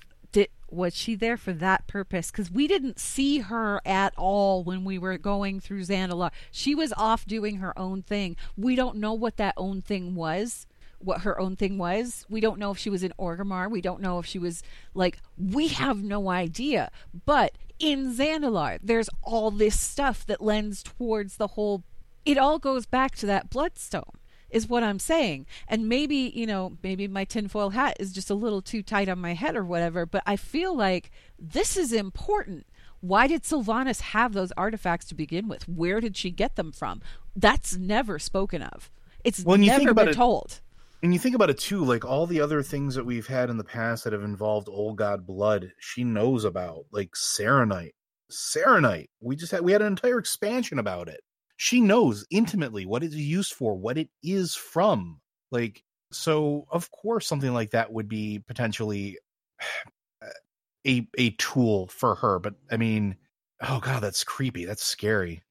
Was 0.69 0.95
she 0.95 1.15
there 1.15 1.37
for 1.37 1.53
that 1.53 1.87
purpose? 1.87 2.31
Because 2.31 2.51
we 2.51 2.67
didn't 2.67 2.99
see 2.99 3.39
her 3.39 3.81
at 3.85 4.13
all 4.17 4.63
when 4.63 4.83
we 4.83 4.97
were 4.97 5.17
going 5.17 5.59
through 5.59 5.81
Zandalar. 5.81 6.31
She 6.51 6.75
was 6.75 6.93
off 6.97 7.25
doing 7.25 7.57
her 7.57 7.77
own 7.77 8.01
thing. 8.01 8.35
We 8.57 8.75
don't 8.75 8.97
know 8.97 9.13
what 9.13 9.37
that 9.37 9.53
own 9.57 9.81
thing 9.81 10.15
was. 10.15 10.65
What 10.99 11.21
her 11.21 11.39
own 11.39 11.55
thing 11.55 11.77
was. 11.77 12.25
We 12.29 12.41
don't 12.41 12.59
know 12.59 12.71
if 12.71 12.77
she 12.77 12.89
was 12.89 13.03
in 13.03 13.13
Orgrimmar. 13.19 13.69
We 13.69 13.81
don't 13.81 14.01
know 14.01 14.19
if 14.19 14.25
she 14.25 14.39
was 14.39 14.63
like. 14.93 15.19
We 15.37 15.67
have 15.67 16.01
no 16.01 16.29
idea. 16.29 16.89
But 17.25 17.53
in 17.79 18.15
Zandalar, 18.15 18.79
there's 18.81 19.09
all 19.21 19.51
this 19.51 19.79
stuff 19.79 20.25
that 20.25 20.41
lends 20.41 20.81
towards 20.81 21.37
the 21.37 21.47
whole. 21.47 21.83
It 22.25 22.37
all 22.37 22.57
goes 22.57 22.85
back 22.85 23.15
to 23.17 23.25
that 23.27 23.49
bloodstone 23.49 24.13
is 24.49 24.67
what 24.67 24.83
I'm 24.83 24.99
saying. 24.99 25.45
And 25.67 25.89
maybe, 25.89 26.31
you 26.35 26.45
know, 26.45 26.77
maybe 26.83 27.07
my 27.07 27.25
tinfoil 27.25 27.71
hat 27.71 27.97
is 27.99 28.13
just 28.13 28.29
a 28.29 28.35
little 28.35 28.61
too 28.61 28.81
tight 28.83 29.09
on 29.09 29.19
my 29.19 29.33
head 29.33 29.55
or 29.55 29.63
whatever, 29.65 30.05
but 30.05 30.23
I 30.25 30.35
feel 30.35 30.75
like 30.75 31.11
this 31.39 31.75
is 31.77 31.91
important. 31.91 32.65
Why 33.01 33.27
did 33.27 33.43
Sylvanas 33.43 34.01
have 34.01 34.33
those 34.33 34.51
artifacts 34.57 35.05
to 35.07 35.15
begin 35.15 35.47
with? 35.47 35.67
Where 35.67 35.99
did 36.01 36.15
she 36.17 36.31
get 36.31 36.55
them 36.55 36.71
from? 36.71 37.01
That's 37.35 37.75
never 37.75 38.17
spoken 38.19 38.61
of. 38.61 38.89
It's 39.23 39.43
When 39.43 39.61
you 39.63 39.69
think 39.71 39.83
never 39.83 39.91
about 39.91 40.05
been 40.05 40.09
it- 40.13 40.17
told. 40.17 40.61
And 41.03 41.13
you 41.13 41.19
think 41.19 41.35
about 41.35 41.51
it 41.51 41.59
too, 41.59 41.83
like 41.85 42.03
all 42.03 42.25
the 42.25 42.41
other 42.41 42.63
things 42.63 42.95
that 42.95 43.05
we've 43.05 43.27
had 43.27 43.51
in 43.51 43.57
the 43.57 43.63
past 43.63 44.05
that 44.05 44.13
have 44.13 44.23
involved 44.23 44.67
old 44.67 44.95
god 44.97 45.25
blood, 45.27 45.71
she 45.77 46.03
knows 46.03 46.45
about, 46.45 46.85
like 46.91 47.11
Saronite. 47.11 47.91
Saronite. 48.31 49.09
We 49.21 49.35
just 49.35 49.51
had 49.51 49.61
we 49.61 49.71
had 49.71 49.81
an 49.81 49.87
entire 49.87 50.17
expansion 50.17 50.79
about 50.79 51.07
it. 51.07 51.19
She 51.57 51.81
knows 51.81 52.25
intimately 52.31 52.85
what 52.85 53.03
it's 53.03 53.15
used 53.15 53.53
for, 53.53 53.75
what 53.75 53.97
it 53.97 54.09
is 54.23 54.55
from. 54.55 55.21
Like 55.51 55.83
so 56.11 56.65
of 56.71 56.91
course 56.91 57.27
something 57.27 57.53
like 57.53 57.71
that 57.71 57.91
would 57.91 58.07
be 58.07 58.39
potentially 58.47 59.17
uh, 60.21 60.27
a 60.87 61.07
a 61.17 61.31
tool 61.31 61.87
for 61.87 62.15
her, 62.15 62.39
but 62.39 62.55
I 62.71 62.77
mean, 62.77 63.17
oh 63.61 63.79
god, 63.79 64.01
that's 64.03 64.23
creepy. 64.23 64.65
That's 64.65 64.83
scary. 64.83 65.43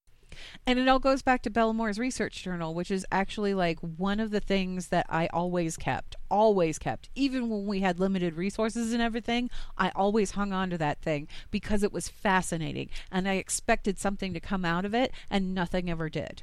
And 0.66 0.78
it 0.78 0.88
all 0.88 0.98
goes 0.98 1.22
back 1.22 1.42
to 1.42 1.50
Belamoore's 1.50 1.98
research 1.98 2.42
journal, 2.42 2.74
which 2.74 2.90
is 2.90 3.06
actually 3.10 3.54
like 3.54 3.78
one 3.80 4.20
of 4.20 4.30
the 4.30 4.40
things 4.40 4.88
that 4.88 5.06
I 5.08 5.28
always 5.28 5.76
kept, 5.76 6.16
always 6.30 6.78
kept. 6.78 7.08
Even 7.14 7.48
when 7.48 7.66
we 7.66 7.80
had 7.80 8.00
limited 8.00 8.34
resources 8.34 8.92
and 8.92 9.02
everything, 9.02 9.50
I 9.76 9.90
always 9.94 10.32
hung 10.32 10.52
on 10.52 10.70
to 10.70 10.78
that 10.78 11.00
thing 11.00 11.28
because 11.50 11.82
it 11.82 11.92
was 11.92 12.08
fascinating 12.08 12.88
and 13.10 13.28
I 13.28 13.34
expected 13.34 13.98
something 13.98 14.32
to 14.34 14.40
come 14.40 14.64
out 14.64 14.84
of 14.84 14.94
it 14.94 15.12
and 15.30 15.54
nothing 15.54 15.90
ever 15.90 16.08
did. 16.08 16.42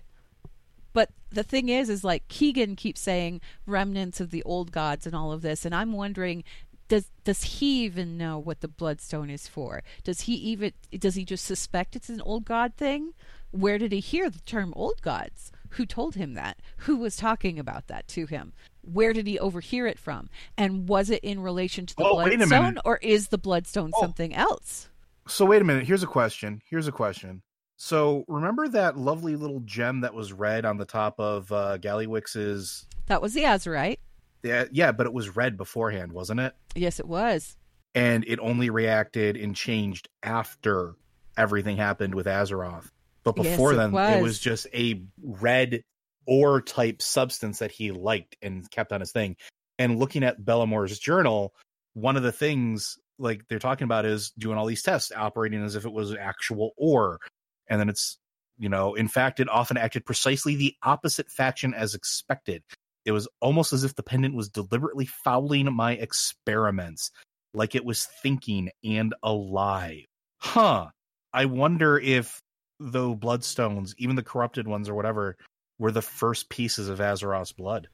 But 0.93 1.09
the 1.29 1.43
thing 1.43 1.69
is, 1.69 1.89
is 1.89 2.03
like 2.03 2.27
Keegan 2.27 2.75
keeps 2.75 3.01
saying 3.01 3.41
remnants 3.65 4.19
of 4.19 4.31
the 4.31 4.43
old 4.43 4.71
gods 4.71 5.05
and 5.05 5.15
all 5.15 5.31
of 5.31 5.41
this, 5.41 5.65
and 5.65 5.73
I'm 5.73 5.93
wondering, 5.93 6.43
does 6.91 7.09
does 7.23 7.43
he 7.43 7.85
even 7.85 8.17
know 8.17 8.37
what 8.37 8.59
the 8.59 8.67
bloodstone 8.67 9.29
is 9.29 9.47
for? 9.47 9.81
Does 10.03 10.21
he 10.21 10.33
even 10.33 10.73
does 10.99 11.15
he 11.15 11.23
just 11.23 11.45
suspect 11.45 11.95
it's 11.95 12.09
an 12.09 12.19
old 12.19 12.43
god 12.43 12.75
thing? 12.75 13.13
Where 13.51 13.77
did 13.77 13.93
he 13.93 14.01
hear 14.01 14.29
the 14.29 14.41
term 14.41 14.73
old 14.75 15.01
gods? 15.01 15.53
Who 15.71 15.85
told 15.85 16.15
him 16.15 16.33
that? 16.33 16.59
Who 16.79 16.97
was 16.97 17.15
talking 17.15 17.57
about 17.57 17.87
that 17.87 18.09
to 18.09 18.25
him? 18.25 18.51
Where 18.81 19.13
did 19.13 19.25
he 19.25 19.39
overhear 19.39 19.87
it 19.87 19.99
from? 19.99 20.29
And 20.57 20.89
was 20.89 21.09
it 21.09 21.23
in 21.23 21.39
relation 21.39 21.85
to 21.85 21.95
the 21.95 22.03
Oh, 22.03 22.15
bloodstone, 22.15 22.79
or 22.83 22.97
is 22.97 23.29
the 23.29 23.37
bloodstone 23.37 23.91
Oh. 23.95 24.01
something 24.01 24.35
else? 24.35 24.89
So 25.29 25.45
wait 25.45 25.61
a 25.61 25.65
minute. 25.65 25.85
Here's 25.87 26.03
a 26.03 26.07
question. 26.07 26.61
Here's 26.69 26.89
a 26.89 26.91
question. 26.91 27.41
So 27.77 28.25
remember 28.27 28.67
that 28.67 28.97
lovely 28.97 29.37
little 29.37 29.61
gem 29.61 30.01
that 30.01 30.13
was 30.13 30.33
red 30.33 30.65
on 30.65 30.75
the 30.77 30.85
top 30.85 31.17
of 31.21 31.49
uh, 31.53 31.77
Gallywix's? 31.77 32.85
That 33.05 33.21
was 33.21 33.33
the 33.33 33.43
Azerite. 33.43 33.99
Yeah, 34.43 34.65
yeah, 34.71 34.91
but 34.91 35.05
it 35.05 35.13
was 35.13 35.35
red 35.35 35.57
beforehand, 35.57 36.11
wasn't 36.11 36.39
it? 36.39 36.53
Yes, 36.75 36.99
it 36.99 37.07
was. 37.07 37.57
And 37.93 38.23
it 38.27 38.39
only 38.39 38.69
reacted 38.69 39.37
and 39.37 39.55
changed 39.55 40.09
after 40.23 40.95
everything 41.37 41.77
happened 41.77 42.15
with 42.15 42.25
Azeroth. 42.25 42.89
But 43.23 43.35
Yes, 43.37 43.47
before 43.47 43.73
it 43.73 43.77
then, 43.77 43.89
it 43.89 43.93
was. 43.93 44.21
was 44.21 44.39
just 44.39 44.67
a 44.73 45.03
red 45.21 45.83
ore 46.25 46.61
type 46.61 47.01
substance 47.01 47.59
that 47.59 47.71
he 47.71 47.91
liked 47.91 48.37
and 48.41 48.69
kept 48.71 48.91
on 48.91 48.99
his 48.99 49.11
thing. 49.11 49.35
And 49.77 49.99
looking 49.99 50.23
at 50.23 50.43
Belamoore's 50.43 50.97
journal, 50.99 51.53
one 51.93 52.17
of 52.17 52.23
the 52.23 52.31
things 52.31 52.97
like 53.17 53.47
they're 53.47 53.59
talking 53.59 53.85
about 53.85 54.05
is 54.05 54.31
doing 54.37 54.57
all 54.57 54.65
these 54.65 54.83
tests, 54.83 55.11
operating 55.15 55.63
as 55.63 55.75
if 55.75 55.85
it 55.85 55.91
was 55.91 56.15
actual 56.15 56.71
ore. 56.77 57.19
And 57.67 57.79
then 57.79 57.89
it's, 57.89 58.17
you 58.57 58.69
know, 58.69 58.95
in 58.95 59.07
fact, 59.07 59.39
it 59.39 59.49
often 59.49 59.77
acted 59.77 60.05
precisely 60.05 60.55
the 60.55 60.75
opposite 60.83 61.29
faction 61.29 61.73
as 61.73 61.93
expected. 61.95 62.63
It 63.05 63.11
was 63.11 63.27
almost 63.39 63.73
as 63.73 63.83
if 63.83 63.95
the 63.95 64.03
pendant 64.03 64.35
was 64.35 64.49
deliberately 64.49 65.05
fouling 65.05 65.73
my 65.73 65.93
experiments, 65.93 67.11
like 67.53 67.75
it 67.75 67.85
was 67.85 68.07
thinking 68.21 68.69
and 68.83 69.13
alive. 69.23 70.05
Huh. 70.37 70.87
I 71.33 71.45
wonder 71.45 71.97
if 71.97 72.41
though 72.79 73.15
bloodstones, 73.15 73.93
even 73.97 74.15
the 74.15 74.23
corrupted 74.23 74.67
ones 74.67 74.89
or 74.89 74.95
whatever, 74.95 75.37
were 75.79 75.91
the 75.91 76.01
first 76.01 76.49
pieces 76.49 76.89
of 76.89 76.99
Azeroth's 76.99 77.51
blood. 77.51 77.87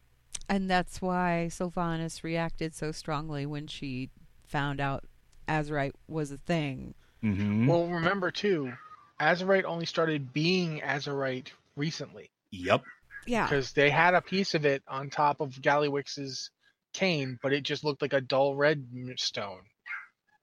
And 0.50 0.70
that's 0.70 1.02
why 1.02 1.50
Sylvanas 1.52 2.24
reacted 2.24 2.74
so 2.74 2.92
strongly 2.92 3.46
when 3.46 3.68
she 3.68 4.10
found 4.46 4.80
out 4.80 5.04
Azerite 5.48 5.94
was 6.08 6.32
a 6.32 6.38
thing. 6.38 6.94
Mm-hmm. 7.24 7.68
Well, 7.68 7.88
remember 7.88 8.32
too, 8.32 8.74
Azerite 9.20 9.66
only 9.66 9.86
started 9.86 10.32
being 10.32 10.80
Azerite 10.80 11.50
recently 11.76 12.30
yep. 12.52 12.84
Yeah. 13.28 13.46
because 13.46 13.74
they 13.74 13.90
had 13.90 14.14
a 14.14 14.22
piece 14.22 14.56
of 14.56 14.66
it 14.66 14.84
on 14.88 15.10
top 15.10 15.42
of 15.42 15.52
Gallywix's 15.52 16.50
cane, 16.94 17.38
but 17.42 17.54
it 17.54 17.64
just 17.64 17.84
looked 17.84 18.02
like 18.02 18.14
a 18.14 18.22
dull 18.22 18.56
red 18.56 18.88
stone, 19.18 19.62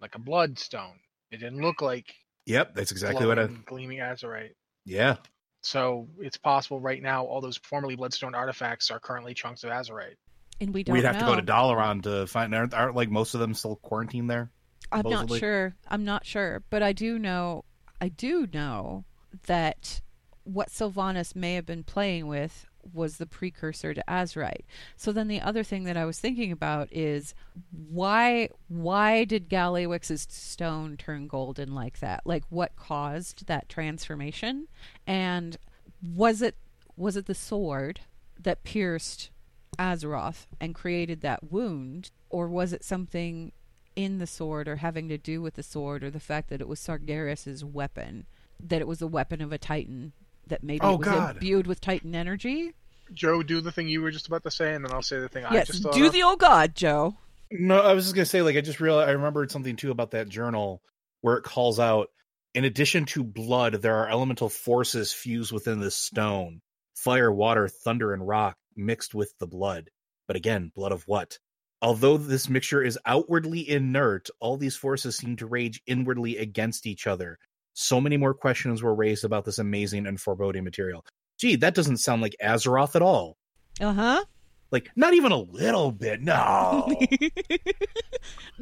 like 0.01 0.15
a 0.15 0.19
blood 0.19 0.59
stone. 0.59 0.99
It 1.31 1.39
didn't 1.39 1.61
look 1.63 1.83
like 1.83 2.15
Yep. 2.47 2.75
That's 2.75 2.93
exactly 2.93 3.27
what 3.27 3.39
I. 3.39 3.47
glowing, 3.47 3.63
gleaming 3.67 3.99
Azerite. 3.99 4.53
Yeah. 4.85 5.17
So 5.63 6.09
it's 6.19 6.37
possible 6.37 6.79
right 6.79 7.03
now 7.03 7.25
all 7.25 7.41
those 7.41 7.57
formerly 7.57 7.97
bloodstone 7.97 8.35
artifacts 8.35 8.91
are 8.91 9.01
currently 9.01 9.33
chunks 9.33 9.65
of 9.65 9.71
Azerite. 9.71 10.17
And 10.61 10.73
we 10.75 10.85
don't 10.85 10.93
We'd 10.95 11.05
have 11.05 11.15
know. 11.15 11.21
to 11.21 11.27
go 11.27 11.37
to 11.37 11.43
Dalaran 11.43 12.03
to 12.03 12.27
find. 12.27 12.55
Aren't, 12.55 12.75
aren't 12.75 12.95
like 12.95 13.11
most 13.11 13.35
of 13.35 13.41
them 13.41 13.55
still 13.55 13.77
quarantined 13.77 14.31
there? 14.31 14.51
I'm 14.93 15.09
not 15.09 15.31
sure. 15.31 15.75
I'm 15.89 16.05
not 16.05 16.27
sure, 16.27 16.63
but 16.71 16.83
I 16.83 16.93
do 16.93 17.19
know. 17.19 17.65
I 18.01 18.09
do 18.09 18.47
know 18.53 19.05
that 19.47 20.03
what 20.45 20.69
Sylvanas 20.69 21.35
may 21.35 21.55
have 21.55 21.67
been 21.67 21.83
playing 21.83 22.27
with 22.27 22.67
was 22.93 23.17
the 23.17 23.27
precursor 23.27 23.95
to 23.95 24.05
Azerite. 24.09 24.65
So 24.97 25.13
then 25.13 25.29
the 25.29 25.41
other 25.41 25.63
thing 25.63 25.85
that 25.85 25.97
I 25.97 26.05
was 26.05 26.19
thinking 26.19 26.53
about 26.53 26.89
is 26.91 27.35
why 27.71 28.49
why 28.69 29.25
did 29.25 29.49
Gallywix's 29.49 30.27
stone 30.31 30.97
turn 30.97 31.27
golden 31.27 31.75
like 31.75 32.01
that? 32.01 32.23
Like 32.25 32.45
what 32.51 32.77
caused 32.77 33.47
that 33.47 33.69
transformation? 33.69 34.69
And 35.07 35.57
was 36.03 36.43
it 36.43 36.57
was 36.97 37.17
it 37.17 37.27
the 37.27 37.35
sword 37.35 38.01
that 38.39 38.65
pierced 38.65 39.31
Azeroth 39.79 40.47
and 40.61 40.75
created 40.75 41.21
that 41.23 41.51
wound, 41.51 42.11
or 42.31 42.49
was 42.49 42.73
it 42.73 42.85
something 42.85 43.53
in 43.97 44.19
the 44.19 44.27
sword 44.27 44.69
or 44.69 44.77
having 44.77 45.09
to 45.09 45.19
do 45.19 45.41
with 45.41 45.55
the 45.55 45.63
sword 45.63 46.03
or 46.03 46.11
the 46.11 46.21
fact 46.21 46.49
that 46.51 46.61
it 46.61 46.69
was 46.69 46.81
Sargeras's 46.81 47.65
weapon, 47.65 48.27
that 48.61 48.81
it 48.81 48.89
was 48.89 48.99
the 48.99 49.07
weapon 49.07 49.41
of 49.41 49.53
a 49.53 49.59
Titan, 49.59 50.13
that 50.49 50.63
maybe 50.63 50.81
Oh, 50.83 50.95
it 50.95 50.99
was 50.99 51.09
God. 51.09 51.37
imbued 51.37 51.67
with 51.67 51.81
Titan 51.81 52.15
energy? 52.15 52.73
Joe, 53.13 53.43
do 53.43 53.61
the 53.61 53.71
thing 53.73 53.89
you 53.89 54.01
were 54.03 54.11
just 54.11 54.27
about 54.27 54.43
to 54.45 54.51
say, 54.51 54.75
and 54.75 54.85
then 54.85 54.93
I'll 54.93 55.03
say 55.03 55.21
the 55.21 55.29
thing 55.29 55.45
I 55.45 55.63
just 55.65 55.83
thought 55.83 55.93
do 55.95 56.07
of. 56.07 56.13
the 56.13 56.23
old 56.23 56.39
god, 56.39 56.75
Joe. 56.75 57.17
No, 57.51 57.81
I 57.81 57.93
was 57.93 58.05
just 58.05 58.15
gonna 58.15 58.25
say, 58.25 58.43
like, 58.43 58.57
I 58.57 58.61
just 58.63 58.81
realized 58.81 59.09
I 59.09 59.13
remembered 59.13 59.51
something 59.51 59.77
too 59.77 59.91
about 59.91 60.13
that 60.13 60.29
journal 60.29 60.83
where 61.21 61.37
it 61.37 61.45
calls 61.45 61.79
out, 61.79 62.09
in 62.55 62.65
addition 62.65 63.05
to 63.07 63.23
blood, 63.23 63.75
there 63.75 63.97
are 63.97 64.09
elemental 64.09 64.49
forces 64.49 65.13
fused 65.13 65.53
within 65.53 65.81
this 65.81 65.95
stone: 65.95 66.63
fire, 66.97 67.31
water, 67.31 67.69
thunder, 67.69 68.13
and 68.15 68.27
rock 68.27 68.57
mixed 68.77 69.15
with 69.15 69.33
the 69.39 69.47
blood. 69.47 69.91
But 70.27 70.37
again, 70.37 70.73
blood 70.75 70.93
of 70.93 71.03
what? 71.07 71.39
Although 71.83 72.17
this 72.17 72.49
mixture 72.49 72.83
is 72.83 72.99
outwardly 73.05 73.69
inert, 73.69 74.31
all 74.41 74.57
these 74.57 74.77
forces 74.77 75.17
seem 75.19 75.37
to 75.37 75.47
rage 75.47 75.83
inwardly 75.87 76.39
against 76.39 76.87
each 76.87 77.07
other. 77.07 77.39
So 77.75 78.01
many 78.01 78.17
more 78.17 78.33
questions 78.35 78.83
were 78.83 78.95
raised 78.95 79.25
about 79.25 79.45
this 79.45 79.59
amazing 79.59 80.07
and 80.07 80.21
foreboding 80.21 80.65
material. 80.65 81.05
Gee, 81.39 81.57
that 81.57 81.75
doesn't 81.75 81.99
sound 81.99 82.23
like 82.23 82.35
Azeroth 82.43 82.95
at 82.97 83.03
all. 83.03 83.37
Uh 83.81 83.93
huh. 83.93 84.25
Like, 84.71 84.89
not 84.97 85.15
even 85.15 85.31
a 85.33 85.39
little 85.39 85.93
bit. 85.93 86.21
No. 86.23 86.87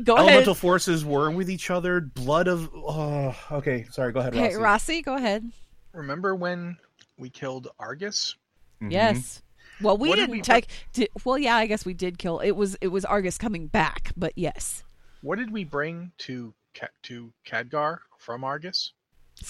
go 0.04 0.14
ahead. 0.14 0.28
Elemental 0.28 0.54
forces 0.54 1.04
warring 1.04 1.36
with 1.36 1.48
each 1.50 1.70
other. 1.70 2.00
Blood 2.00 2.48
of. 2.48 2.70
Oh, 2.74 3.34
okay. 3.52 3.84
Sorry. 3.90 4.12
Go 4.12 4.20
ahead, 4.20 4.34
Hey, 4.34 4.48
Rossi. 4.48 4.58
Rossi, 4.58 5.02
go 5.02 5.14
ahead. 5.16 5.50
Remember 5.92 6.34
when 6.34 6.76
we 7.18 7.30
killed 7.30 7.68
Argus? 7.78 8.34
Mhm. 8.82 8.92
Yes. 8.92 9.42
Well, 9.80 9.96
we 9.98 10.08
What 10.08 10.16
did 10.16 10.22
didn't 10.22 10.32
we- 10.32 10.40
take. 10.42 10.68
Di- 10.92 11.08
well, 11.24 11.38
yeah, 11.38 11.56
I 11.56 11.66
guess 11.66 11.84
we 11.84 11.94
did 11.94 12.18
kill. 12.18 12.40
It 12.40 12.52
was 12.52 12.76
it 12.80 12.88
was 12.88 13.04
Argus 13.04 13.38
coming 13.38 13.66
back, 13.66 14.12
but 14.16 14.32
yes, 14.36 14.84
What 15.22 15.38
did 15.38 15.50
we 15.52 15.64
bring 15.64 16.12
to 16.18 16.52
Ca- 16.74 16.88
to 17.04 17.32
Khadgar 17.46 17.98
from 18.18 18.44
Argus? 18.44 18.92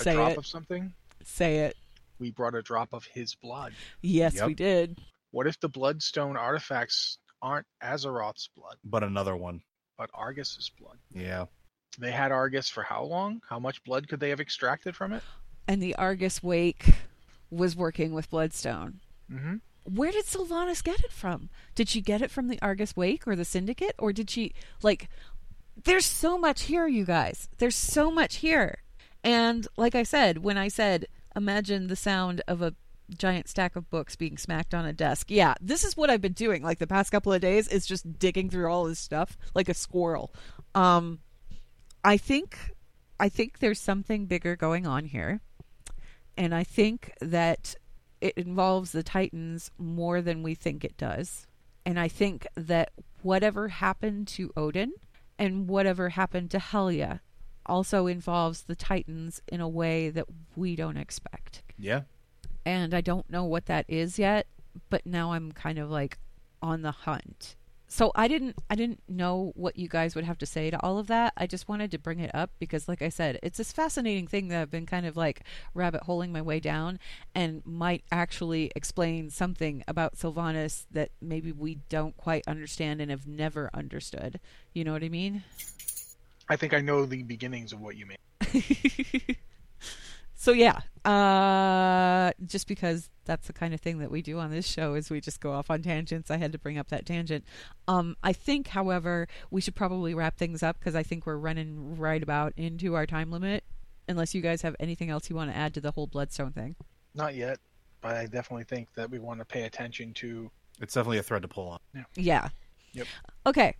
A 0.01 0.03
say 0.05 0.15
drop 0.15 0.33
it. 0.33 0.39
of 0.39 0.47
something. 0.47 0.93
Say 1.25 1.59
it. 1.61 1.77
We 2.19 2.31
brought 2.31 2.55
a 2.55 2.63
drop 2.63 2.93
of 2.93 3.05
his 3.07 3.35
blood. 3.35 3.73
Yes, 4.01 4.35
Yep. 4.37 4.47
we 4.47 4.55
did. 4.55 4.99
What 5.31 5.47
if 5.47 5.59
the 5.61 5.69
Bloodstone 5.69 6.37
artifacts 6.37 7.19
aren't 7.41 7.67
Azeroth's 7.83 8.49
blood, 8.57 8.77
But 8.85 9.03
another 9.03 9.37
one. 9.37 9.63
but 9.99 10.11
Argus's 10.15 10.71
blood? 10.79 10.99
Yeah. 11.11 11.47
They 11.99 12.13
had 12.13 12.33
Argus 12.33 12.69
for 12.69 12.83
how 12.83 13.03
long? 13.05 13.41
How 13.49 13.59
much 13.59 13.83
blood 13.85 14.09
could 14.09 14.21
they 14.21 14.31
have 14.31 14.41
extracted 14.41 14.95
from 14.97 15.13
it? 15.13 15.23
And 15.69 15.83
the 15.83 15.95
Argus 15.97 16.43
Wake 16.43 16.95
was 17.51 17.77
working 17.77 18.13
with 18.15 18.31
Bloodstone. 18.31 19.01
Mm-hmm. 19.31 19.57
Where 19.85 20.13
did 20.13 20.25
Sylvanas 20.27 20.83
get 20.83 21.01
it 21.05 21.13
from? 21.13 21.51
Did 21.75 21.89
she 21.89 22.01
get 22.01 22.23
it 22.23 22.31
from 22.31 22.49
the 22.49 22.59
Argus 22.63 22.95
Wake 22.97 23.27
or 23.27 23.35
the 23.37 23.45
Syndicate, 23.45 23.95
or 23.99 24.13
did 24.13 24.31
she 24.31 24.55
like? 24.83 25.09
There's 25.85 26.05
so 26.07 26.39
much 26.39 26.63
here, 26.65 26.87
you 26.87 27.05
guys. 27.05 27.49
There's 27.59 27.75
so 27.75 28.11
much 28.11 28.37
here, 28.37 28.82
and 29.25 29.67
like 29.77 29.95
I 29.95 30.03
said, 30.03 30.39
when 30.39 30.59
I 30.59 30.69
said 30.69 31.07
imagine 31.35 31.87
the 31.87 31.97
sound 31.97 32.43
of 32.47 32.61
a 32.61 32.75
giant 33.17 33.49
stack 33.49 33.77
of 33.77 33.91
books 33.91 34.17
being 34.17 34.39
smacked 34.39 34.75
on 34.75 34.87
a 34.87 34.93
desk. 34.93 35.31
Yeah, 35.31 35.55
this 35.61 35.85
is 35.85 35.97
what 35.97 36.11
I've 36.11 36.21
been 36.21 36.33
doing 36.33 36.63
like 36.63 36.79
the 36.79 36.87
past 36.87 37.11
couple 37.11 37.33
of 37.33 37.41
days 37.41 37.69
is 37.69 37.87
just 37.87 38.19
digging 38.19 38.51
through 38.51 38.71
all 38.71 38.85
this 38.85 38.99
stuff 38.99 39.37
like 39.55 39.69
a 39.69 39.75
squirrel. 39.75 40.33
Um 40.75 41.21
I 42.05 42.17
think 42.17 42.75
I 43.21 43.29
think 43.29 43.59
there's 43.59 43.81
something 43.81 44.27
bigger 44.27 44.57
going 44.57 44.87
on 44.87 45.05
here. 45.05 45.41
And 46.37 46.55
I 46.55 46.65
think 46.65 47.13
that 47.21 47.77
it 48.21 48.35
involves 48.37 48.93
the 48.93 49.03
Titans 49.03 49.71
more 49.79 50.21
than 50.23 50.43
we 50.43 50.55
think 50.55 50.85
it 50.85 50.97
does. 50.97 51.47
And 51.85 51.99
I 51.99 52.09
think 52.09 52.47
that 52.57 52.93
whatever 53.23 53.69
happened 53.69 54.29
to 54.29 54.53
Odin 54.57 54.93
and 55.39 55.69
whatever 55.69 56.11
happened 56.11 56.51
to 56.53 56.59
Helya 56.59 57.21
also 57.67 58.07
involves 58.07 58.63
the 58.63 58.77
Titans 58.77 59.41
in 59.49 59.61
a 59.61 59.69
way 59.69 60.11
that 60.11 60.27
we 60.57 60.77
don't 60.77 60.97
expect 60.97 61.63
Yeah. 61.79 62.03
and 62.65 62.95
I 62.95 63.01
don't 63.01 63.29
know 63.31 63.45
what 63.45 63.67
that 63.67 63.85
is 63.89 64.19
yet, 64.19 64.47
but 64.91 65.05
now 65.07 65.33
I'm 65.33 65.53
kind 65.53 65.79
of 65.79 65.91
like 65.91 66.19
on 66.63 66.83
the 66.83 66.93
hunt. 66.93 67.57
So 67.89 68.11
I 68.15 68.27
didn't 68.27 68.57
I 68.71 68.75
didn't 68.75 69.03
know 69.07 69.53
what 69.55 69.77
you 69.79 69.87
guys 69.87 70.15
would 70.15 70.25
have 70.25 70.39
to 70.39 70.47
say 70.47 70.71
to 70.71 70.81
all 70.83 70.99
of 70.99 71.09
that. 71.09 71.35
I 71.37 71.47
just 71.47 71.69
wanted 71.69 71.91
to 71.91 71.99
bring 71.99 72.21
it 72.21 72.35
up 72.35 72.51
because 72.59 72.89
like 72.89 73.03
I 73.03 73.11
said, 73.11 73.39
it's 73.43 73.59
this 73.59 73.71
fascinating 73.71 74.27
thing 74.27 74.49
that 74.49 74.63
I've 74.63 74.71
been 74.71 74.87
kind 74.87 75.05
of 75.05 75.15
like 75.15 75.43
rabbit 75.75 76.05
holing 76.05 76.33
my 76.33 76.41
way 76.41 76.59
down 76.59 76.99
and 77.35 77.61
might 77.67 78.03
actually 78.11 78.71
explain 78.75 79.29
something 79.29 79.85
about 79.87 80.17
Sylvanas 80.17 80.87
that 80.91 81.11
maybe 81.21 81.53
we 81.53 81.81
don't 81.91 82.17
quite 82.17 82.45
understand 82.49 83.03
and 83.03 83.11
have 83.11 83.27
never 83.27 83.69
understood. 83.75 84.41
You 84.73 84.85
know 84.85 84.95
what 84.95 85.05
I 85.05 85.11
mean? 85.11 85.43
I 86.49 86.57
think 86.57 86.75
I 86.75 86.81
know 86.81 87.07
the 87.07 87.23
beginnings 87.23 87.73
of 87.73 87.81
what 87.81 87.97
you 87.97 88.07
mean. 88.07 88.19
so 90.35 90.53
yeah, 90.53 90.81
uh, 91.05 92.33
just 92.45 92.67
because 92.67 93.11
that's 93.25 93.47
the 93.47 93.53
kind 93.53 93.73
of 93.73 93.81
thing 93.81 93.99
that 93.99 94.11
we 94.11 94.23
do 94.23 94.39
on 94.39 94.51
this 94.51 94.67
show 94.67 94.95
is 94.95 95.11
we 95.11 95.21
just 95.21 95.41
go 95.41 95.53
off 95.53 95.71
on 95.71 95.83
tangents. 95.83 96.31
I 96.31 96.37
had 96.39 96.53
to 96.53 96.59
bring 96.59 96.79
up 96.79 96.89
that 96.89 97.07
tangent. 97.07 97.45
Um, 97.87 98.17
I 98.23 98.33
think, 98.33 98.69
however, 98.69 99.29
we 99.51 99.61
should 99.61 99.75
probably 99.75 100.15
wrap 100.15 100.37
things 100.37 100.63
up 100.63 100.79
because 100.79 100.95
I 100.95 101.03
think 101.03 101.27
we're 101.27 101.37
running 101.37 101.97
right 101.97 102.23
about 102.23 102.53
into 102.57 102.95
our 102.95 103.07
time 103.07 103.31
limit. 103.31 103.65
Unless 104.09 104.35
you 104.35 104.43
guys 104.43 104.63
have 104.63 104.75
anything 104.81 105.11
else 105.11 105.31
you 105.31 105.37
want 105.37 105.51
to 105.53 105.57
add 105.57 105.75
to 105.75 105.81
the 105.81 105.93
whole 105.93 106.09
Bloodstone 106.09 106.53
thing. 106.53 106.75
Not 107.15 107.37
yet, 107.37 107.59
but 108.01 108.17
I 108.17 108.27
definitely 108.27 108.65
think 108.65 108.93
that 108.95 109.09
we 109.09 109.21
want 109.21 109.39
to 109.39 109.45
pay 109.45 109.63
attention 109.63 110.13
to. 110.15 110.51
It's 110.81 110.95
definitely 110.95 111.19
a 111.19 111.23
thread 111.23 111.43
to 111.43 111.49
pull 111.49 111.69
on. 111.69 112.05
Yeah. 112.17 112.49
Yep. 112.95 113.07
Okay. 113.47 113.77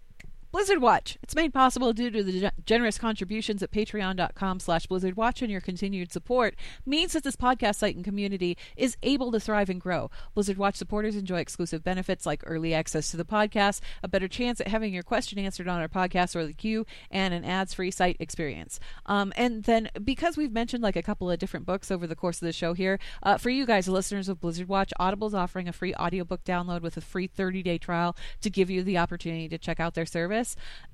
Blizzard 0.53 0.83
Watch. 0.83 1.17
It's 1.23 1.35
made 1.35 1.55
possible 1.55 1.95
due 1.95 2.11
to 2.11 2.23
the 2.23 2.53
generous 2.67 2.99
contributions 2.99 3.63
at 3.63 3.71
patreon.com 3.71 4.61
slash 4.61 4.87
Blizzard 4.87 5.17
Watch 5.17 5.41
and 5.41 5.51
your 5.51 5.63
continued 5.63 6.13
support 6.13 6.55
means 6.85 7.15
that 7.15 7.25
this 7.25 7.37
podcast 7.37 7.77
site 7.77 7.97
and 7.97 8.05
community 8.05 8.59
is 8.77 8.99
able 9.03 9.33
to 9.33 9.41
thrive 9.41 9.71
and 9.71 9.81
grow. 9.81 10.11
Blizzard 10.35 10.59
Watch 10.59 10.77
supporters 10.77 11.17
enjoy 11.17 11.39
exclusive 11.39 11.83
benefits 11.83 12.27
like 12.27 12.43
early 12.45 12.75
access 12.75 13.11
to 13.11 13.17
the 13.17 13.25
podcast, 13.25 13.81
a 14.03 14.09
better 14.09 14.29
chance 14.29 14.61
at 14.61 14.69
having 14.69 14.93
your 14.93 15.03
question 15.03 15.39
answered 15.39 15.69
on 15.69 15.81
our 15.81 15.89
podcast 15.89 16.37
or 16.37 16.47
the 16.47 16.53
queue, 16.53 16.85
and 17.11 17.33
an 17.33 17.47
ads-free 17.47 17.91
site 17.91 18.19
experience. 18.21 18.79
Um, 19.07 19.33
and 19.39 19.65
then 19.65 19.89
because 20.05 20.37
we've 20.37 20.53
mentioned 20.53 20.83
like 20.83 20.97
a 20.97 21.03
couple 21.03 21.31
of 21.31 21.39
different 21.39 21.65
books 21.65 21.91
over 21.91 22.07
the 22.07 22.15
course 22.15 22.43
of 22.43 22.47
the 22.47 22.53
show 22.53 22.75
here, 22.75 22.99
uh, 23.23 23.39
for 23.39 23.49
you 23.49 23.65
guys, 23.65 23.89
listeners 23.89 24.29
of 24.29 24.39
Blizzard 24.43 24.69
Watch, 24.69 24.93
Audible's 25.01 25.33
offering 25.33 25.67
a 25.67 25.73
free 25.73 25.95
audiobook 25.95 26.45
download 26.45 26.83
with 26.83 26.99
a 26.99 27.01
free 27.01 27.27
30-day 27.27 27.79
trial 27.79 28.15
to 28.43 28.51
give 28.51 28.69
you 28.69 28.83
the 28.83 28.99
opportunity 28.99 29.49
to 29.49 29.57
check 29.57 29.81
out 29.81 29.95
their 29.95 30.05
service. 30.05 30.42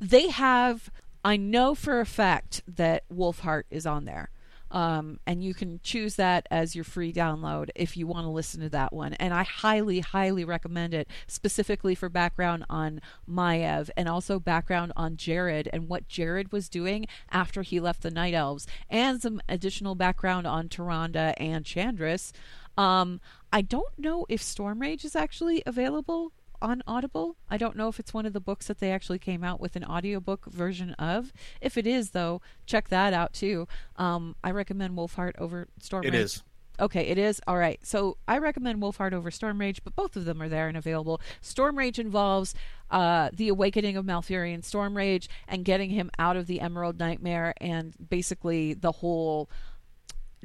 They 0.00 0.28
have, 0.28 0.90
I 1.24 1.36
know 1.36 1.74
for 1.74 2.00
a 2.00 2.06
fact 2.06 2.62
that 2.66 3.04
Wolfheart 3.08 3.64
is 3.70 3.86
on 3.86 4.04
there. 4.04 4.30
Um, 4.70 5.18
and 5.26 5.42
you 5.42 5.54
can 5.54 5.80
choose 5.82 6.16
that 6.16 6.46
as 6.50 6.74
your 6.74 6.84
free 6.84 7.10
download 7.10 7.70
if 7.74 7.96
you 7.96 8.06
want 8.06 8.26
to 8.26 8.30
listen 8.30 8.60
to 8.60 8.68
that 8.68 8.92
one. 8.92 9.14
And 9.14 9.32
I 9.32 9.42
highly, 9.42 10.00
highly 10.00 10.44
recommend 10.44 10.92
it, 10.92 11.08
specifically 11.26 11.94
for 11.94 12.08
background 12.08 12.66
on 12.68 13.00
Maiev 13.26 13.88
and 13.96 14.08
also 14.08 14.38
background 14.38 14.92
on 14.94 15.16
Jarod 15.16 15.68
and 15.72 15.88
what 15.88 16.08
Jarod 16.08 16.52
was 16.52 16.68
doing 16.68 17.06
after 17.30 17.62
he 17.62 17.80
left 17.80 18.02
the 18.02 18.10
Night 18.10 18.34
Elves, 18.34 18.66
and 18.90 19.22
some 19.22 19.40
additional 19.48 19.94
background 19.94 20.46
on 20.46 20.68
Tyrande 20.68 21.32
and 21.38 21.64
Shandris. 21.64 22.32
Um, 22.76 23.20
I 23.52 23.62
don't 23.62 23.98
know 23.98 24.26
if 24.28 24.42
Stormrage 24.42 25.04
is 25.04 25.16
actually 25.16 25.62
available 25.64 26.32
on 26.60 26.82
Audible. 26.86 27.36
I 27.50 27.56
don't 27.56 27.76
know 27.76 27.88
if 27.88 27.98
it's 27.98 28.14
one 28.14 28.26
of 28.26 28.32
the 28.32 28.40
books 28.40 28.66
that 28.66 28.78
they 28.80 28.90
actually 28.90 29.18
came 29.18 29.42
out 29.44 29.60
with 29.60 29.76
an 29.76 29.84
audiobook 29.84 30.46
version 30.46 30.92
of. 30.94 31.32
If 31.60 31.76
it 31.76 31.86
is, 31.86 32.10
though, 32.10 32.40
check 32.66 32.88
that 32.88 33.12
out 33.12 33.32
too. 33.32 33.66
Um, 33.96 34.36
I 34.42 34.50
recommend 34.50 34.96
Wolfheart 34.96 35.32
over 35.38 35.68
Storm 35.80 36.04
It 36.04 36.12
Rage. 36.12 36.22
is. 36.22 36.42
Okay, 36.80 37.08
it 37.08 37.18
is. 37.18 37.40
All 37.48 37.56
right. 37.58 37.80
So 37.82 38.18
I 38.28 38.38
recommend 38.38 38.80
Wolfheart 38.80 39.12
over 39.12 39.30
Stormrage, 39.30 39.80
but 39.82 39.96
both 39.96 40.14
of 40.14 40.26
them 40.26 40.40
are 40.40 40.48
there 40.48 40.68
and 40.68 40.76
available. 40.76 41.20
Stormrage 41.42 41.98
involves 41.98 42.54
uh, 42.88 43.30
the 43.32 43.48
awakening 43.48 43.96
of 43.96 44.04
Malfurion 44.04 44.60
Stormrage 44.60 45.26
and 45.48 45.64
getting 45.64 45.90
him 45.90 46.08
out 46.20 46.36
of 46.36 46.46
the 46.46 46.60
Emerald 46.60 47.00
Nightmare 47.00 47.52
and 47.60 47.94
basically 48.08 48.74
the 48.74 48.92
whole 48.92 49.50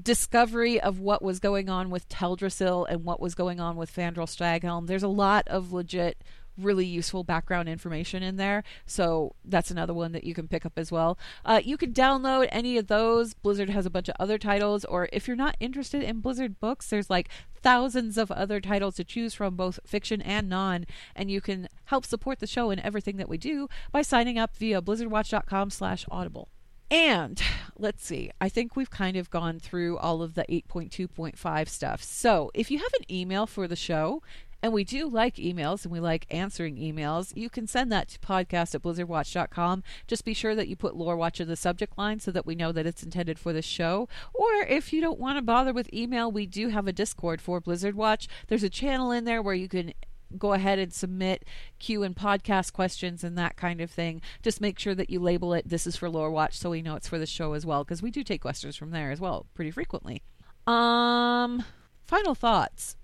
discovery 0.01 0.79
of 0.79 0.99
what 0.99 1.21
was 1.21 1.39
going 1.39 1.69
on 1.69 1.89
with 1.89 2.09
Teldrassil 2.09 2.85
and 2.89 3.03
what 3.03 3.19
was 3.19 3.35
going 3.35 3.59
on 3.59 3.75
with 3.75 3.93
Fandral 3.93 4.27
Staghelm. 4.27 4.87
There's 4.87 5.03
a 5.03 5.07
lot 5.07 5.47
of 5.47 5.71
legit 5.71 6.23
really 6.57 6.85
useful 6.85 7.23
background 7.23 7.67
information 7.67 8.21
in 8.21 8.35
there 8.35 8.63
so 8.85 9.33
that's 9.43 9.71
another 9.71 9.93
one 9.93 10.11
that 10.11 10.23
you 10.23 10.35
can 10.35 10.47
pick 10.47 10.65
up 10.65 10.73
as 10.77 10.91
well. 10.91 11.17
Uh, 11.43 11.59
you 11.63 11.77
can 11.77 11.91
download 11.91 12.47
any 12.51 12.77
of 12.77 12.87
those. 12.87 13.33
Blizzard 13.33 13.71
has 13.71 13.87
a 13.87 13.89
bunch 13.89 14.07
of 14.07 14.15
other 14.19 14.37
titles 14.37 14.85
or 14.85 15.09
if 15.11 15.27
you're 15.27 15.35
not 15.35 15.57
interested 15.59 16.03
in 16.03 16.19
blizzard 16.19 16.59
books 16.59 16.89
there's 16.89 17.09
like 17.09 17.29
thousands 17.55 18.17
of 18.17 18.31
other 18.31 18.59
titles 18.59 18.95
to 18.95 19.03
choose 19.03 19.33
from 19.33 19.55
both 19.55 19.79
fiction 19.85 20.21
and 20.21 20.47
non 20.47 20.85
and 21.15 21.31
you 21.31 21.41
can 21.41 21.67
help 21.85 22.05
support 22.05 22.39
the 22.39 22.47
show 22.47 22.69
and 22.69 22.81
everything 22.81 23.17
that 23.17 23.29
we 23.29 23.37
do 23.37 23.67
by 23.91 24.01
signing 24.01 24.37
up 24.37 24.55
via 24.55 24.81
blizzardwatch.com 24.81 25.69
slash 25.71 26.05
audible 26.11 26.49
and 26.93 27.41
let's 27.75 28.05
see, 28.05 28.29
I 28.39 28.49
think 28.49 28.75
we've 28.75 28.91
kind 28.91 29.17
of 29.17 29.31
gone 29.31 29.59
through 29.59 29.97
all 29.97 30.21
of 30.21 30.35
the 30.35 30.45
8.2.5 30.47 31.67
stuff. 31.67 32.03
So 32.03 32.51
if 32.53 32.69
you 32.69 32.77
have 32.77 32.93
an 32.99 33.11
email 33.11 33.47
for 33.47 33.67
the 33.67 33.75
show, 33.75 34.21
and 34.61 34.71
we 34.71 34.85
do 34.85 35.09
like 35.09 35.35
emails 35.35 35.83
and 35.83 35.91
we 35.91 35.99
like 35.99 36.25
answering 36.29 36.77
emails, 36.77 37.35
you 37.35 37.49
can 37.49 37.67
send 37.67 37.91
that 37.91 38.07
to 38.09 38.19
podcast 38.19 38.73
at 38.73 38.81
blizzardwatch.com. 38.81 39.83
Just 40.07 40.23
be 40.23 40.33
sure 40.33 40.55
that 40.55 40.69
you 40.69 40.77
put 40.77 40.95
Lore 40.95 41.17
Watch 41.17 41.41
in 41.41 41.49
the 41.49 41.57
subject 41.57 41.97
line 41.97 42.21
so 42.21 42.31
that 42.31 42.45
we 42.45 42.55
know 42.55 42.71
that 42.71 42.85
it's 42.85 43.03
intended 43.03 43.37
for 43.37 43.51
the 43.51 43.61
show. 43.61 44.07
Or 44.33 44.61
if 44.69 44.93
you 44.93 45.01
don't 45.01 45.19
want 45.19 45.37
to 45.37 45.41
bother 45.41 45.73
with 45.73 45.93
email, 45.93 46.31
we 46.31 46.45
do 46.45 46.69
have 46.69 46.87
a 46.87 46.93
Discord 46.93 47.41
for 47.41 47.59
Blizzard 47.59 47.95
Watch. 47.95 48.29
There's 48.47 48.63
a 48.63 48.69
channel 48.69 49.11
in 49.11 49.25
there 49.25 49.41
where 49.41 49.53
you 49.53 49.67
can 49.67 49.93
go 50.37 50.53
ahead 50.53 50.79
and 50.79 50.93
submit 50.93 51.45
Q 51.79 52.03
and 52.03 52.15
podcast 52.15 52.73
questions 52.73 53.23
and 53.23 53.37
that 53.37 53.55
kind 53.55 53.81
of 53.81 53.91
thing. 53.91 54.21
Just 54.41 54.61
make 54.61 54.79
sure 54.79 54.95
that 54.95 55.09
you 55.09 55.19
label 55.19 55.53
it 55.53 55.67
this 55.67 55.87
is 55.87 55.95
for 55.95 56.09
Lore 56.09 56.31
Watch 56.31 56.57
so 56.57 56.69
we 56.69 56.81
know 56.81 56.95
it's 56.95 57.07
for 57.07 57.19
the 57.19 57.25
show 57.25 57.53
as 57.53 57.65
well 57.65 57.83
because 57.83 58.01
we 58.01 58.11
do 58.11 58.23
take 58.23 58.41
questions 58.41 58.75
from 58.75 58.91
there 58.91 59.11
as 59.11 59.19
well 59.19 59.45
pretty 59.53 59.71
frequently. 59.71 60.21
Um 60.67 61.63
final 62.05 62.35
thoughts. 62.35 62.95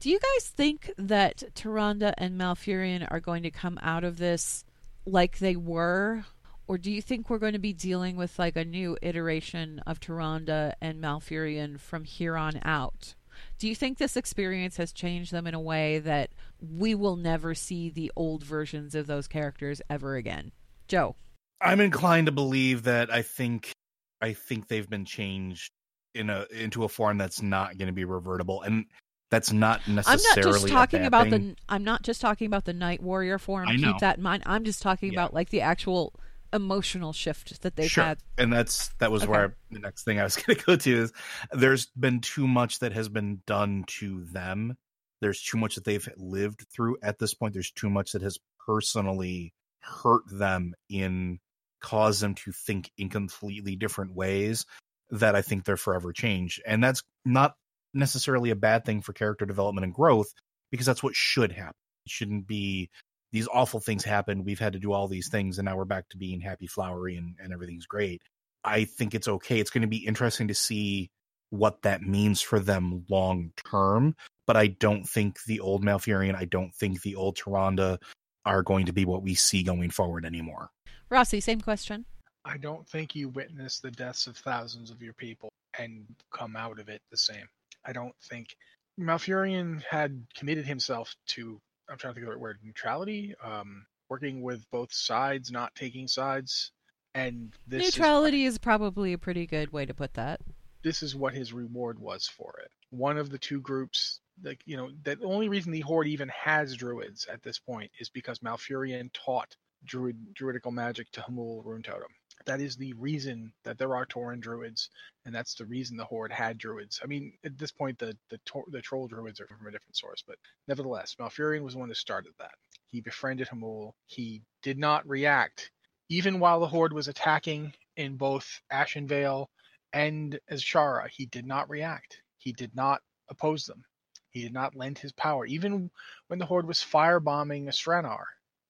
Do 0.00 0.10
you 0.10 0.18
guys 0.18 0.48
think 0.48 0.90
that 0.98 1.42
Tyrande 1.54 2.12
and 2.18 2.38
Malfurion 2.38 3.06
are 3.10 3.20
going 3.20 3.42
to 3.42 3.50
come 3.50 3.78
out 3.82 4.04
of 4.04 4.18
this 4.18 4.64
like 5.06 5.38
they 5.38 5.56
were? 5.56 6.24
Or 6.66 6.78
do 6.78 6.90
you 6.90 7.02
think 7.02 7.28
we're 7.28 7.38
going 7.38 7.52
to 7.52 7.58
be 7.58 7.72
dealing 7.72 8.16
with 8.16 8.38
like 8.38 8.56
a 8.56 8.64
new 8.64 8.96
iteration 9.02 9.80
of 9.86 10.00
Tyrande 10.00 10.72
and 10.80 11.02
Malfurion 11.02 11.78
from 11.78 12.04
here 12.04 12.36
on 12.36 12.60
out? 12.64 13.14
Do 13.58 13.68
you 13.68 13.74
think 13.74 13.98
this 13.98 14.16
experience 14.16 14.76
has 14.76 14.92
changed 14.92 15.32
them 15.32 15.46
in 15.46 15.54
a 15.54 15.60
way 15.60 15.98
that 16.00 16.30
we 16.60 16.94
will 16.94 17.16
never 17.16 17.54
see 17.54 17.90
the 17.90 18.10
old 18.16 18.44
versions 18.44 18.94
of 18.94 19.06
those 19.06 19.26
characters 19.28 19.80
ever 19.88 20.16
again? 20.16 20.52
Joe. 20.88 21.16
I'm 21.60 21.80
inclined 21.80 22.26
to 22.26 22.32
believe 22.32 22.82
that 22.84 23.12
I 23.12 23.22
think 23.22 23.72
I 24.20 24.32
think 24.32 24.68
they've 24.68 24.88
been 24.88 25.04
changed 25.04 25.70
in 26.14 26.30
a 26.30 26.46
into 26.50 26.84
a 26.84 26.88
form 26.88 27.18
that's 27.18 27.42
not 27.42 27.78
going 27.78 27.86
to 27.88 27.92
be 27.92 28.04
revertible 28.04 28.62
and 28.62 28.86
that's 29.30 29.52
not 29.52 29.80
necessarily. 29.88 30.22
I'm 30.36 30.44
not 30.44 30.52
just 30.52 30.68
talking 30.68 31.04
about 31.06 31.30
thing. 31.30 31.48
the 31.48 31.56
I'm 31.68 31.82
not 31.82 32.02
just 32.02 32.20
talking 32.20 32.46
about 32.46 32.66
the 32.66 32.72
night 32.72 33.02
warrior 33.02 33.38
form. 33.38 33.68
Keep 33.68 33.98
that 33.98 34.18
in 34.18 34.22
mind. 34.22 34.42
I'm 34.46 34.64
just 34.64 34.82
talking 34.82 35.12
Yeah. 35.12 35.20
about 35.20 35.34
like 35.34 35.50
the 35.50 35.60
actual 35.62 36.14
emotional 36.54 37.12
shift 37.12 37.60
that 37.62 37.76
they've 37.76 37.90
sure. 37.90 38.04
had. 38.04 38.18
and 38.38 38.52
that's 38.52 38.88
that 39.00 39.10
was 39.10 39.22
Okay. 39.22 39.32
where 39.32 39.56
the 39.70 39.80
next 39.80 40.04
thing 40.04 40.20
I 40.20 40.24
was 40.24 40.36
going 40.42 40.56
to 40.58 40.64
go 40.64 40.76
to 40.76 41.02
is 41.02 41.12
there's 41.52 41.86
been 41.86 42.20
too 42.20 42.46
much 42.46 42.78
that 42.78 42.92
has 42.92 43.08
been 43.08 43.42
done 43.46 43.84
to 43.98 44.24
them. 44.24 44.76
There's 45.20 45.42
too 45.42 45.58
much 45.58 45.74
that 45.74 45.84
they've 45.84 46.08
lived 46.16 46.64
through 46.74 46.98
at 47.02 47.18
this 47.18 47.34
point. 47.34 47.54
There's 47.54 47.70
too 47.72 47.90
much 47.90 48.12
that 48.12 48.22
has 48.22 48.38
personally 48.66 49.52
hurt 49.80 50.22
them 50.30 50.74
in 50.88 51.38
caused 51.80 52.22
them 52.22 52.34
to 52.34 52.52
think 52.52 52.90
in 52.96 53.10
completely 53.10 53.76
different 53.76 54.14
ways 54.14 54.64
that 55.10 55.34
I 55.36 55.42
think 55.42 55.64
they're 55.64 55.76
forever 55.76 56.12
changed. 56.12 56.62
And 56.66 56.82
that's 56.82 57.02
not 57.26 57.54
necessarily 57.92 58.50
a 58.50 58.56
bad 58.56 58.84
thing 58.84 59.02
for 59.02 59.12
character 59.12 59.44
development 59.44 59.84
and 59.84 59.92
growth 59.94 60.32
because 60.70 60.86
that's 60.86 61.02
what 61.02 61.14
should 61.14 61.52
happen. 61.52 61.74
It 62.06 62.10
shouldn't 62.10 62.46
be 62.46 62.88
these 63.34 63.48
awful 63.52 63.80
things 63.80 64.04
happen. 64.04 64.44
We've 64.44 64.60
had 64.60 64.74
to 64.74 64.78
do 64.78 64.92
all 64.92 65.08
these 65.08 65.28
things 65.28 65.58
and 65.58 65.66
now 65.66 65.76
we're 65.76 65.84
back 65.84 66.08
to 66.10 66.16
being 66.16 66.40
happy, 66.40 66.68
flowery, 66.68 67.16
and, 67.16 67.34
and 67.42 67.52
everything's 67.52 67.84
great. 67.84 68.22
I 68.62 68.84
think 68.84 69.12
it's 69.12 69.26
okay. 69.26 69.58
It's 69.58 69.70
going 69.70 69.82
to 69.82 69.88
be 69.88 70.06
interesting 70.06 70.46
to 70.46 70.54
see 70.54 71.10
what 71.50 71.82
that 71.82 72.02
means 72.02 72.40
for 72.40 72.60
them 72.60 73.04
long 73.10 73.50
term. 73.68 74.14
But 74.46 74.56
I 74.56 74.68
don't 74.68 75.04
think 75.04 75.42
the 75.48 75.58
old 75.58 75.82
Malfurion, 75.82 76.36
I 76.36 76.44
don't 76.44 76.72
think 76.76 77.02
the 77.02 77.16
old 77.16 77.36
Tyrande 77.36 77.98
are 78.46 78.62
going 78.62 78.86
to 78.86 78.92
be 78.92 79.04
what 79.04 79.24
we 79.24 79.34
see 79.34 79.64
going 79.64 79.90
forward 79.90 80.24
anymore. 80.24 80.70
Rossi, 81.10 81.40
same 81.40 81.60
question. 81.60 82.04
I 82.44 82.56
don't 82.56 82.88
think 82.88 83.16
you 83.16 83.30
witness 83.30 83.80
the 83.80 83.90
deaths 83.90 84.28
of 84.28 84.36
thousands 84.36 84.92
of 84.92 85.02
your 85.02 85.14
people 85.14 85.48
and 85.76 86.04
come 86.32 86.54
out 86.54 86.78
of 86.78 86.88
it 86.88 87.02
the 87.10 87.16
same. 87.16 87.48
I 87.84 87.92
don't 87.92 88.14
think 88.30 88.54
Malfurion 89.00 89.82
had 89.90 90.24
committed 90.36 90.66
himself 90.66 91.16
to 91.30 91.60
I'm 91.90 91.98
trying 91.98 92.12
to 92.12 92.14
think 92.14 92.26
of 92.26 92.30
the 92.30 92.36
right 92.36 92.40
word 92.40 92.58
neutrality, 92.64 93.34
um, 93.42 93.86
working 94.08 94.42
with 94.42 94.64
both 94.70 94.92
sides, 94.92 95.50
not 95.50 95.74
taking 95.74 96.08
sides, 96.08 96.72
and 97.14 97.52
this 97.66 97.88
is 97.88 97.96
Neutrality 97.96 98.44
is 98.44 98.58
probably 98.58 99.12
a 99.12 99.18
pretty 99.18 99.46
good 99.46 99.72
way 99.72 99.86
to 99.86 99.94
put 99.94 100.14
that. 100.14 100.40
this 100.82 101.02
is 101.02 101.14
what 101.14 101.32
his 101.34 101.52
reward 101.52 101.98
was 101.98 102.26
for 102.26 102.54
it. 102.62 102.70
One 102.90 103.16
of 103.18 103.30
the 103.30 103.38
two 103.38 103.60
groups, 103.60 104.20
like 104.42 104.60
you 104.66 104.76
know, 104.76 104.90
the 105.02 105.18
only 105.24 105.48
reason 105.48 105.72
the 105.72 105.80
Horde 105.80 106.08
even 106.08 106.28
has 106.28 106.74
druids 106.76 107.26
at 107.32 107.42
this 107.42 107.58
point 107.58 107.90
is 107.98 108.08
because 108.10 108.40
Malfurion 108.40 109.10
taught 109.12 109.56
druid 109.84 110.34
druidical 110.34 110.72
magic 110.72 111.10
to 111.12 111.20
Hamuul 111.20 111.64
Runetotem. 111.64 112.12
That 112.46 112.60
is 112.60 112.76
the 112.76 112.92
reason 112.94 113.52
that 113.64 113.78
there 113.78 113.96
are 113.96 114.04
Tauren 114.04 114.40
druids, 114.40 114.90
and 115.24 115.34
that's 115.34 115.54
the 115.54 115.64
reason 115.64 115.96
the 115.96 116.04
Horde 116.04 116.32
had 116.32 116.58
druids. 116.58 117.00
I 117.02 117.06
mean, 117.06 117.32
at 117.44 117.56
this 117.56 117.72
point, 117.72 117.98
the 117.98 118.16
the, 118.30 118.38
Tor- 118.44 118.66
the 118.68 118.82
troll 118.82 119.08
druids 119.08 119.40
are 119.40 119.46
from 119.46 119.66
a 119.66 119.70
different 119.70 119.96
source, 119.96 120.22
but 120.26 120.36
nevertheless, 120.68 121.16
Malfurion 121.18 121.62
was 121.62 121.74
the 121.74 121.80
one 121.80 121.88
that 121.88 121.96
started 121.96 122.32
that. 122.38 122.54
He 122.88 123.00
befriended 123.00 123.48
Hamul. 123.48 123.92
He 124.06 124.42
did 124.62 124.78
not 124.78 125.08
react, 125.08 125.70
even 126.08 126.40
while 126.40 126.60
the 126.60 126.66
Horde 126.66 126.92
was 126.92 127.08
attacking 127.08 127.72
in 127.96 128.16
both 128.16 128.60
Ashenvale 128.72 129.46
and 129.92 130.38
Azshara, 130.50 131.08
he 131.08 131.26
did 131.26 131.46
not 131.46 131.70
react. 131.70 132.20
He 132.38 132.52
did 132.52 132.74
not 132.74 133.00
oppose 133.28 133.64
them. 133.64 133.84
He 134.30 134.42
did 134.42 134.52
not 134.52 134.74
lend 134.74 134.98
his 134.98 135.12
power, 135.12 135.46
even 135.46 135.90
when 136.26 136.38
the 136.40 136.46
Horde 136.46 136.66
was 136.66 136.80
firebombing 136.80 137.68
Astranaar. 137.68 138.24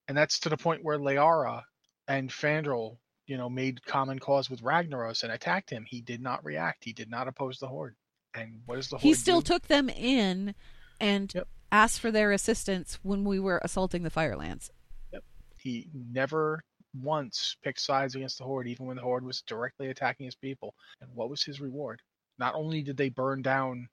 And 0.08 0.16
that's 0.16 0.38
to 0.40 0.48
the 0.48 0.56
point 0.56 0.84
where 0.84 0.98
Leyara 0.98 1.62
and 2.08 2.30
Fandral, 2.30 2.98
you 3.26 3.36
know, 3.36 3.48
made 3.48 3.84
common 3.86 4.18
cause 4.18 4.50
with 4.50 4.62
Ragnaros 4.62 5.22
and 5.22 5.32
attacked 5.32 5.70
him. 5.70 5.84
He 5.86 6.00
did 6.00 6.20
not 6.20 6.44
react. 6.44 6.84
He 6.84 6.92
did 6.92 7.10
not 7.10 7.28
oppose 7.28 7.58
the 7.58 7.68
Horde. 7.68 7.96
And 8.34 8.60
what 8.66 8.78
is 8.78 8.88
the 8.88 8.96
Horde 8.96 9.02
He 9.02 9.14
still 9.14 9.40
do? 9.40 9.54
took 9.54 9.66
them 9.68 9.88
in 9.88 10.54
and 11.00 11.32
Yep. 11.34 11.48
asked 11.72 12.00
for 12.00 12.10
their 12.10 12.32
assistance 12.32 12.98
when 13.02 13.24
we 13.24 13.40
were 13.40 13.60
assaulting 13.64 14.02
the 14.02 14.10
Firelands. 14.10 14.70
Yep. 15.12 15.24
He 15.56 15.88
never 15.94 16.62
once 17.00 17.56
picked 17.64 17.80
sides 17.80 18.14
against 18.14 18.38
the 18.38 18.44
Horde, 18.44 18.68
even 18.68 18.86
when 18.86 18.96
the 18.96 19.02
Horde 19.02 19.24
was 19.24 19.42
directly 19.42 19.88
attacking 19.88 20.26
his 20.26 20.36
people. 20.36 20.74
And 21.00 21.10
what 21.14 21.30
was 21.30 21.42
his 21.42 21.60
reward? 21.60 22.00
Not 22.38 22.54
only 22.54 22.82
did 22.82 22.96
they 22.96 23.08
burn 23.08 23.42
down, 23.42 23.88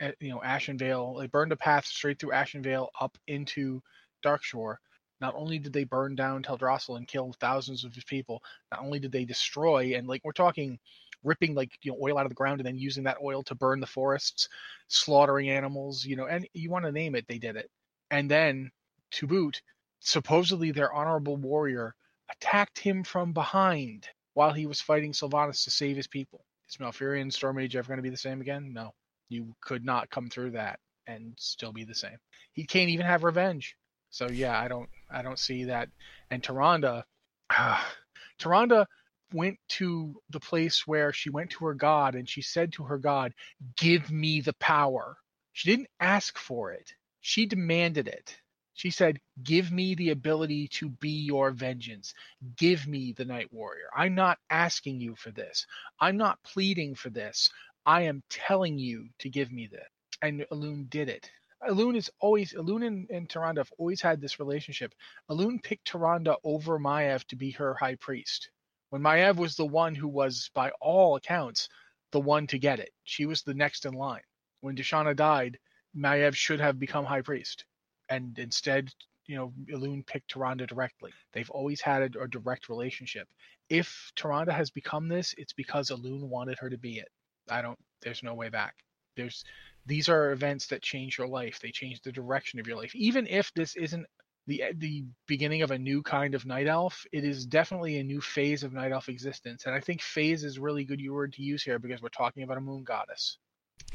uh, 0.00 0.12
you 0.20 0.30
know, 0.30 0.40
Ashenvale, 0.40 1.18
they 1.20 1.26
burned 1.26 1.52
a 1.52 1.56
path 1.56 1.84
straight 1.86 2.18
through 2.18 2.30
Ashenvale 2.30 2.88
up 3.00 3.18
into 3.26 3.82
Darkshore. 4.24 4.76
Not 5.20 5.34
only 5.36 5.58
did 5.58 5.72
they 5.72 5.84
burn 5.84 6.14
down 6.16 6.42
Teldrassil 6.42 6.96
and 6.96 7.08
kill 7.08 7.34
thousands 7.38 7.84
of 7.84 7.94
his 7.94 8.04
people, 8.04 8.42
not 8.70 8.80
only 8.80 8.98
did 8.98 9.12
they 9.12 9.24
destroy 9.24 9.94
and 9.96 10.06
like 10.06 10.22
we're 10.24 10.32
talking 10.32 10.78
ripping 11.22 11.54
like 11.54 11.70
you 11.82 11.92
know 11.92 11.98
oil 12.00 12.18
out 12.18 12.26
of 12.26 12.30
the 12.30 12.34
ground 12.34 12.60
and 12.60 12.66
then 12.66 12.76
using 12.76 13.04
that 13.04 13.18
oil 13.22 13.42
to 13.44 13.54
burn 13.54 13.80
the 13.80 13.86
forests, 13.86 14.48
slaughtering 14.88 15.50
animals, 15.50 16.04
you 16.04 16.16
know, 16.16 16.26
and 16.26 16.46
you 16.52 16.70
want 16.70 16.84
to 16.84 16.92
name 16.92 17.14
it, 17.14 17.26
they 17.28 17.38
did 17.38 17.56
it. 17.56 17.70
And 18.10 18.30
then 18.30 18.70
to 19.12 19.26
boot, 19.26 19.62
supposedly 20.00 20.70
their 20.70 20.92
honorable 20.92 21.36
warrior 21.36 21.94
attacked 22.30 22.78
him 22.78 23.04
from 23.04 23.32
behind 23.32 24.08
while 24.34 24.52
he 24.52 24.66
was 24.66 24.80
fighting 24.80 25.12
Sylvanas 25.12 25.64
to 25.64 25.70
save 25.70 25.96
his 25.96 26.06
people. 26.06 26.44
Is 26.68 26.76
Malfurion 26.76 27.30
Stormrage 27.30 27.74
ever 27.74 27.88
going 27.88 27.98
to 27.98 28.02
be 28.02 28.10
the 28.10 28.16
same 28.16 28.40
again? 28.40 28.72
No. 28.72 28.92
You 29.28 29.54
could 29.60 29.84
not 29.84 30.10
come 30.10 30.28
through 30.28 30.52
that 30.52 30.78
and 31.06 31.34
still 31.38 31.72
be 31.72 31.84
the 31.84 31.94
same. 31.94 32.18
He 32.52 32.64
can't 32.64 32.90
even 32.90 33.06
have 33.06 33.24
revenge. 33.24 33.76
So 34.10 34.28
yeah, 34.28 34.58
I 34.58 34.68
don't 34.68 34.88
I 35.14 35.22
don't 35.22 35.38
see 35.38 35.64
that. 35.64 35.88
And 36.30 36.42
Tyrande, 36.42 37.04
ah, 37.50 37.94
Tyrande 38.38 38.86
went 39.32 39.58
to 39.68 40.20
the 40.30 40.40
place 40.40 40.86
where 40.86 41.12
she 41.12 41.30
went 41.30 41.50
to 41.50 41.64
her 41.66 41.74
god 41.74 42.14
and 42.14 42.28
she 42.28 42.42
said 42.42 42.72
to 42.72 42.84
her 42.84 42.98
god, 42.98 43.32
"Give 43.76 44.10
me 44.10 44.40
the 44.40 44.54
power." 44.54 45.16
She 45.52 45.70
didn't 45.70 45.90
ask 46.00 46.36
for 46.36 46.72
it. 46.72 46.92
She 47.20 47.46
demanded 47.46 48.08
it. 48.08 48.36
She 48.74 48.90
said, 48.90 49.20
Give 49.42 49.70
me 49.70 49.94
the 49.94 50.10
ability 50.10 50.68
to 50.68 50.88
be 50.88 51.10
your 51.10 51.52
vengeance. 51.52 52.12
Give 52.56 52.86
me 52.88 53.12
the 53.12 53.24
Night 53.24 53.52
Warrior. 53.52 53.88
I'm 53.96 54.16
not 54.16 54.38
asking 54.50 55.00
you 55.00 55.14
for 55.14 55.30
this. 55.30 55.64
I'm 56.00 56.16
not 56.16 56.42
pleading 56.42 56.96
for 56.96 57.08
this. 57.08 57.50
I 57.86 58.02
am 58.02 58.24
telling 58.28 58.78
you 58.78 59.08
to 59.20 59.30
give 59.30 59.52
me 59.52 59.68
this. 59.68 59.86
And 60.22 60.44
Elune 60.50 60.90
did 60.90 61.08
it. 61.08 61.30
Elune 61.68 61.96
is 61.96 62.10
always 62.20 62.52
Elune 62.52 62.86
and, 62.86 63.10
and 63.10 63.28
Tyrande 63.28 63.58
have 63.58 63.72
always 63.78 64.00
had 64.00 64.20
this 64.20 64.38
relationship. 64.38 64.94
Elune 65.30 65.62
picked 65.62 65.90
Tyrande 65.90 66.36
over 66.44 66.78
Maiev 66.78 67.24
to 67.28 67.36
be 67.36 67.52
her 67.52 67.74
high 67.74 67.94
priest. 67.96 68.50
When 68.90 69.02
Maiev 69.02 69.36
was 69.36 69.56
the 69.56 69.66
one 69.66 69.94
who 69.94 70.08
was, 70.08 70.50
by 70.54 70.70
all 70.80 71.16
accounts, 71.16 71.68
the 72.12 72.20
one 72.20 72.46
to 72.48 72.58
get 72.58 72.80
it. 72.80 72.90
She 73.04 73.26
was 73.26 73.42
the 73.42 73.54
next 73.54 73.86
in 73.86 73.94
line. 73.94 74.22
When 74.60 74.76
Dejahna 74.76 75.16
died, 75.16 75.58
Maiev 75.96 76.34
should 76.34 76.60
have 76.60 76.78
become 76.78 77.04
high 77.04 77.22
priest 77.22 77.64
and 78.08 78.38
instead, 78.38 78.92
you 79.26 79.36
know, 79.36 79.52
Elune 79.70 80.06
picked 80.06 80.34
Tyrande 80.34 80.66
directly. 80.66 81.12
They've 81.32 81.50
always 81.50 81.80
had 81.80 82.02
a, 82.02 82.22
a 82.22 82.28
direct 82.28 82.68
relationship. 82.68 83.28
If 83.68 84.12
Tyrande 84.16 84.52
has 84.52 84.70
become 84.70 85.08
this, 85.08 85.34
it's 85.38 85.52
because 85.52 85.90
Elune 85.90 86.28
wanted 86.28 86.58
her 86.58 86.70
to 86.70 86.78
be 86.78 86.98
it. 86.98 87.08
I 87.48 87.62
don't. 87.62 87.78
There's 88.02 88.22
no 88.22 88.34
way 88.34 88.48
back. 88.48 88.76
There's. 89.16 89.44
These 89.86 90.08
are 90.08 90.32
events 90.32 90.66
that 90.68 90.82
change 90.82 91.18
your 91.18 91.26
life. 91.26 91.60
They 91.60 91.70
change 91.70 92.00
the 92.00 92.12
direction 92.12 92.58
of 92.60 92.66
your 92.66 92.76
life. 92.76 92.94
Even 92.94 93.26
if 93.26 93.52
this 93.54 93.76
isn't 93.76 94.06
the 94.46 94.62
eh, 94.62 94.72
the 94.76 95.04
beginning 95.26 95.62
of 95.62 95.70
a 95.70 95.78
new 95.78 96.02
kind 96.02 96.34
of 96.34 96.46
night 96.46 96.66
elf, 96.66 97.04
it 97.12 97.24
is 97.24 97.46
definitely 97.46 97.98
a 97.98 98.04
new 98.04 98.20
phase 98.20 98.62
of 98.62 98.72
night 98.72 98.92
elf 98.92 99.08
existence. 99.08 99.64
And 99.66 99.74
I 99.74 99.80
think 99.80 100.00
phase 100.02 100.44
is 100.44 100.58
really 100.58 100.84
good 100.84 101.00
word 101.08 101.32
to 101.34 101.42
use 101.42 101.62
here 101.62 101.78
because 101.78 102.02
we're 102.02 102.08
talking 102.08 102.42
about 102.42 102.58
a 102.58 102.62
moon 102.62 102.84
goddess. 102.84 103.38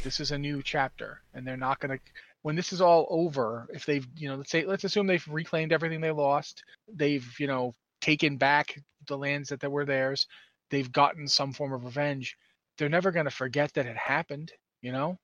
This 0.04 0.20
is 0.20 0.32
a 0.32 0.38
new 0.38 0.62
chapter, 0.62 1.22
and 1.34 1.46
they're 1.46 1.58
not 1.58 1.80
going 1.80 1.98
to 1.98 2.04
when 2.42 2.56
this 2.56 2.72
is 2.72 2.82
all 2.82 3.06
over, 3.10 3.68
if 3.74 3.86
they've, 3.86 4.08
you 4.16 4.30
know, 4.30 4.36
let's 4.36 4.52
say, 4.52 4.66
let's 4.66 4.84
assume 4.84 5.08
they've 5.08 5.28
reclaimed 5.28 5.74
everything 5.74 6.02
they 6.02 6.12
lost, 6.12 6.64
they've, 6.94 7.28
you 7.40 7.48
know, 7.48 7.76
taken 8.02 8.38
back 8.38 8.82
the 9.08 9.18
lands 9.18 9.50
that 9.50 9.70
were 9.70 9.86
theirs, 9.86 10.28
they've 10.70 10.92
gotten 10.92 11.28
some 11.28 11.52
form 11.52 11.74
of 11.74 11.84
revenge, 11.84 12.38
they're 12.78 12.90
never 12.90 13.12
going 13.12 13.26
to 13.26 13.32
forget 13.32 13.74
that 13.74 13.86
it 13.86 13.98
happened, 13.98 14.52
you 14.82 14.92
know? 14.92 15.18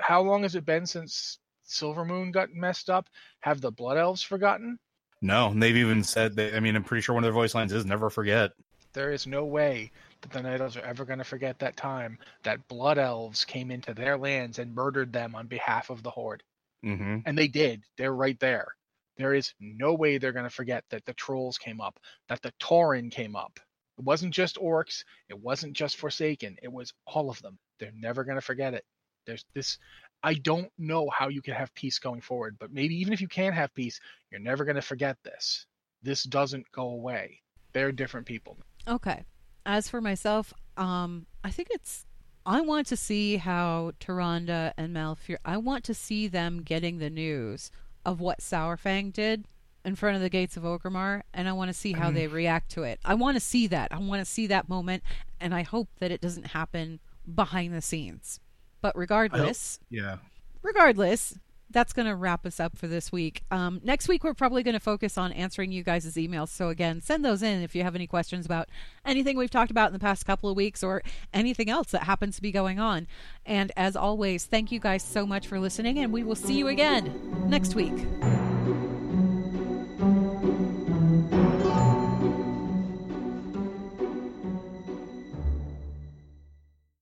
How 0.00 0.22
long 0.22 0.42
has 0.42 0.54
it 0.54 0.64
been 0.64 0.86
since 0.86 1.38
Silvermoon 1.66 2.32
got 2.32 2.52
messed 2.52 2.90
up? 2.90 3.08
Have 3.40 3.60
the 3.60 3.70
Blood 3.70 3.98
Elves 3.98 4.22
forgotten? 4.22 4.78
No, 5.22 5.48
and 5.48 5.62
they've 5.62 5.76
even 5.76 6.04
said 6.04 6.36
that. 6.36 6.54
I 6.54 6.60
mean, 6.60 6.76
I'm 6.76 6.84
pretty 6.84 7.02
sure 7.02 7.14
one 7.14 7.24
of 7.24 7.26
their 7.26 7.32
voice 7.32 7.54
lines 7.54 7.72
is 7.72 7.86
"Never 7.86 8.10
forget." 8.10 8.52
There 8.92 9.12
is 9.12 9.26
no 9.26 9.44
way 9.44 9.90
that 10.20 10.30
the 10.30 10.42
Night 10.42 10.60
Elves 10.60 10.76
are 10.76 10.84
ever 10.84 11.04
going 11.04 11.18
to 11.18 11.24
forget 11.24 11.58
that 11.58 11.76
time 11.76 12.18
that 12.44 12.68
Blood 12.68 12.98
Elves 12.98 13.44
came 13.44 13.70
into 13.70 13.92
their 13.92 14.16
lands 14.16 14.58
and 14.58 14.74
murdered 14.74 15.12
them 15.12 15.34
on 15.34 15.46
behalf 15.46 15.90
of 15.90 16.02
the 16.02 16.10
Horde. 16.10 16.42
Mm-hmm. 16.84 17.18
And 17.26 17.36
they 17.36 17.48
did. 17.48 17.82
They're 17.96 18.14
right 18.14 18.38
there. 18.38 18.68
There 19.16 19.34
is 19.34 19.52
no 19.58 19.94
way 19.94 20.18
they're 20.18 20.32
going 20.32 20.44
to 20.44 20.50
forget 20.50 20.84
that 20.90 21.04
the 21.06 21.14
trolls 21.14 21.58
came 21.58 21.80
up, 21.80 21.98
that 22.28 22.42
the 22.42 22.52
Tauren 22.60 23.10
came 23.10 23.34
up. 23.34 23.58
It 23.98 24.04
wasn't 24.04 24.34
just 24.34 24.56
orcs. 24.56 25.04
It 25.28 25.38
wasn't 25.38 25.72
just 25.72 25.96
Forsaken. 25.96 26.58
It 26.62 26.72
was 26.72 26.92
all 27.06 27.30
of 27.30 27.40
them. 27.42 27.58
They're 27.78 27.92
never 27.96 28.24
going 28.24 28.36
to 28.36 28.42
forget 28.42 28.74
it. 28.74 28.84
There's 29.26 29.44
this. 29.54 29.78
I 30.22 30.34
don't 30.34 30.70
know 30.78 31.10
how 31.10 31.28
you 31.28 31.42
can 31.42 31.54
have 31.54 31.74
peace 31.74 31.98
going 31.98 32.20
forward, 32.20 32.56
but 32.58 32.72
maybe 32.72 32.94
even 32.96 33.12
if 33.12 33.20
you 33.20 33.28
can 33.28 33.52
have 33.52 33.74
peace, 33.74 34.00
you're 34.30 34.40
never 34.40 34.64
going 34.64 34.76
to 34.76 34.82
forget 34.82 35.16
this. 35.22 35.66
This 36.02 36.24
doesn't 36.24 36.70
go 36.72 36.88
away. 36.90 37.40
They're 37.72 37.92
different 37.92 38.26
people. 38.26 38.58
Okay. 38.88 39.24
As 39.66 39.88
for 39.88 40.00
myself, 40.00 40.52
um, 40.76 41.26
I 41.42 41.50
think 41.50 41.68
it's. 41.70 42.06
I 42.46 42.60
want 42.60 42.86
to 42.88 42.96
see 42.96 43.38
how 43.38 43.92
Tyrande 44.00 44.72
and 44.76 44.94
Malfurion. 44.94 45.38
I 45.44 45.56
want 45.56 45.84
to 45.84 45.94
see 45.94 46.28
them 46.28 46.62
getting 46.62 46.98
the 46.98 47.08
news 47.08 47.70
of 48.04 48.20
what 48.20 48.40
Saurfang 48.40 49.12
did 49.12 49.46
in 49.84 49.94
front 49.94 50.16
of 50.16 50.22
the 50.22 50.30
gates 50.30 50.56
of 50.56 50.62
Orgrimmar, 50.62 51.22
and 51.32 51.48
I 51.48 51.52
want 51.52 51.68
to 51.68 51.74
see 51.74 51.92
how 51.92 52.10
they 52.10 52.26
react 52.26 52.70
to 52.72 52.82
it. 52.82 53.00
I 53.04 53.14
want 53.14 53.36
to 53.36 53.40
see 53.40 53.66
that. 53.68 53.92
I 53.92 53.98
want 53.98 54.20
to 54.20 54.30
see 54.30 54.46
that 54.46 54.68
moment, 54.68 55.02
and 55.40 55.54
I 55.54 55.62
hope 55.62 55.88
that 56.00 56.10
it 56.10 56.20
doesn't 56.20 56.48
happen 56.48 57.00
behind 57.32 57.74
the 57.74 57.82
scenes. 57.82 58.40
But 58.84 58.98
regardless, 58.98 59.80
Yeah. 59.88 60.18
regardless, 60.62 61.38
that's 61.70 61.94
going 61.94 62.06
to 62.06 62.14
wrap 62.14 62.44
us 62.44 62.60
up 62.60 62.76
for 62.76 62.86
this 62.86 63.10
week. 63.10 63.42
Um, 63.50 63.80
next 63.82 64.08
week, 64.08 64.22
we're 64.22 64.34
probably 64.34 64.62
going 64.62 64.74
to 64.74 64.78
focus 64.80 65.16
on 65.16 65.32
answering 65.32 65.72
you 65.72 65.82
guys' 65.82 66.14
emails. 66.16 66.50
So, 66.50 66.68
again, 66.68 67.00
send 67.00 67.24
those 67.24 67.42
in 67.42 67.62
if 67.62 67.74
you 67.74 67.82
have 67.82 67.94
any 67.94 68.06
questions 68.06 68.44
about 68.44 68.68
anything 69.06 69.38
we've 69.38 69.50
talked 69.50 69.70
about 69.70 69.86
in 69.86 69.94
the 69.94 69.98
past 69.98 70.26
couple 70.26 70.50
of 70.50 70.56
weeks 70.56 70.82
or 70.82 71.02
anything 71.32 71.70
else 71.70 71.90
that 71.92 72.02
happens 72.02 72.36
to 72.36 72.42
be 72.42 72.52
going 72.52 72.78
on. 72.78 73.06
And 73.46 73.72
as 73.74 73.96
always, 73.96 74.44
thank 74.44 74.70
you 74.70 74.78
guys 74.78 75.02
so 75.02 75.24
much 75.26 75.46
for 75.46 75.58
listening, 75.58 75.98
and 75.98 76.12
we 76.12 76.22
will 76.22 76.36
see 76.36 76.52
you 76.58 76.68
again 76.68 77.46
next 77.48 77.74
week. 77.74 78.04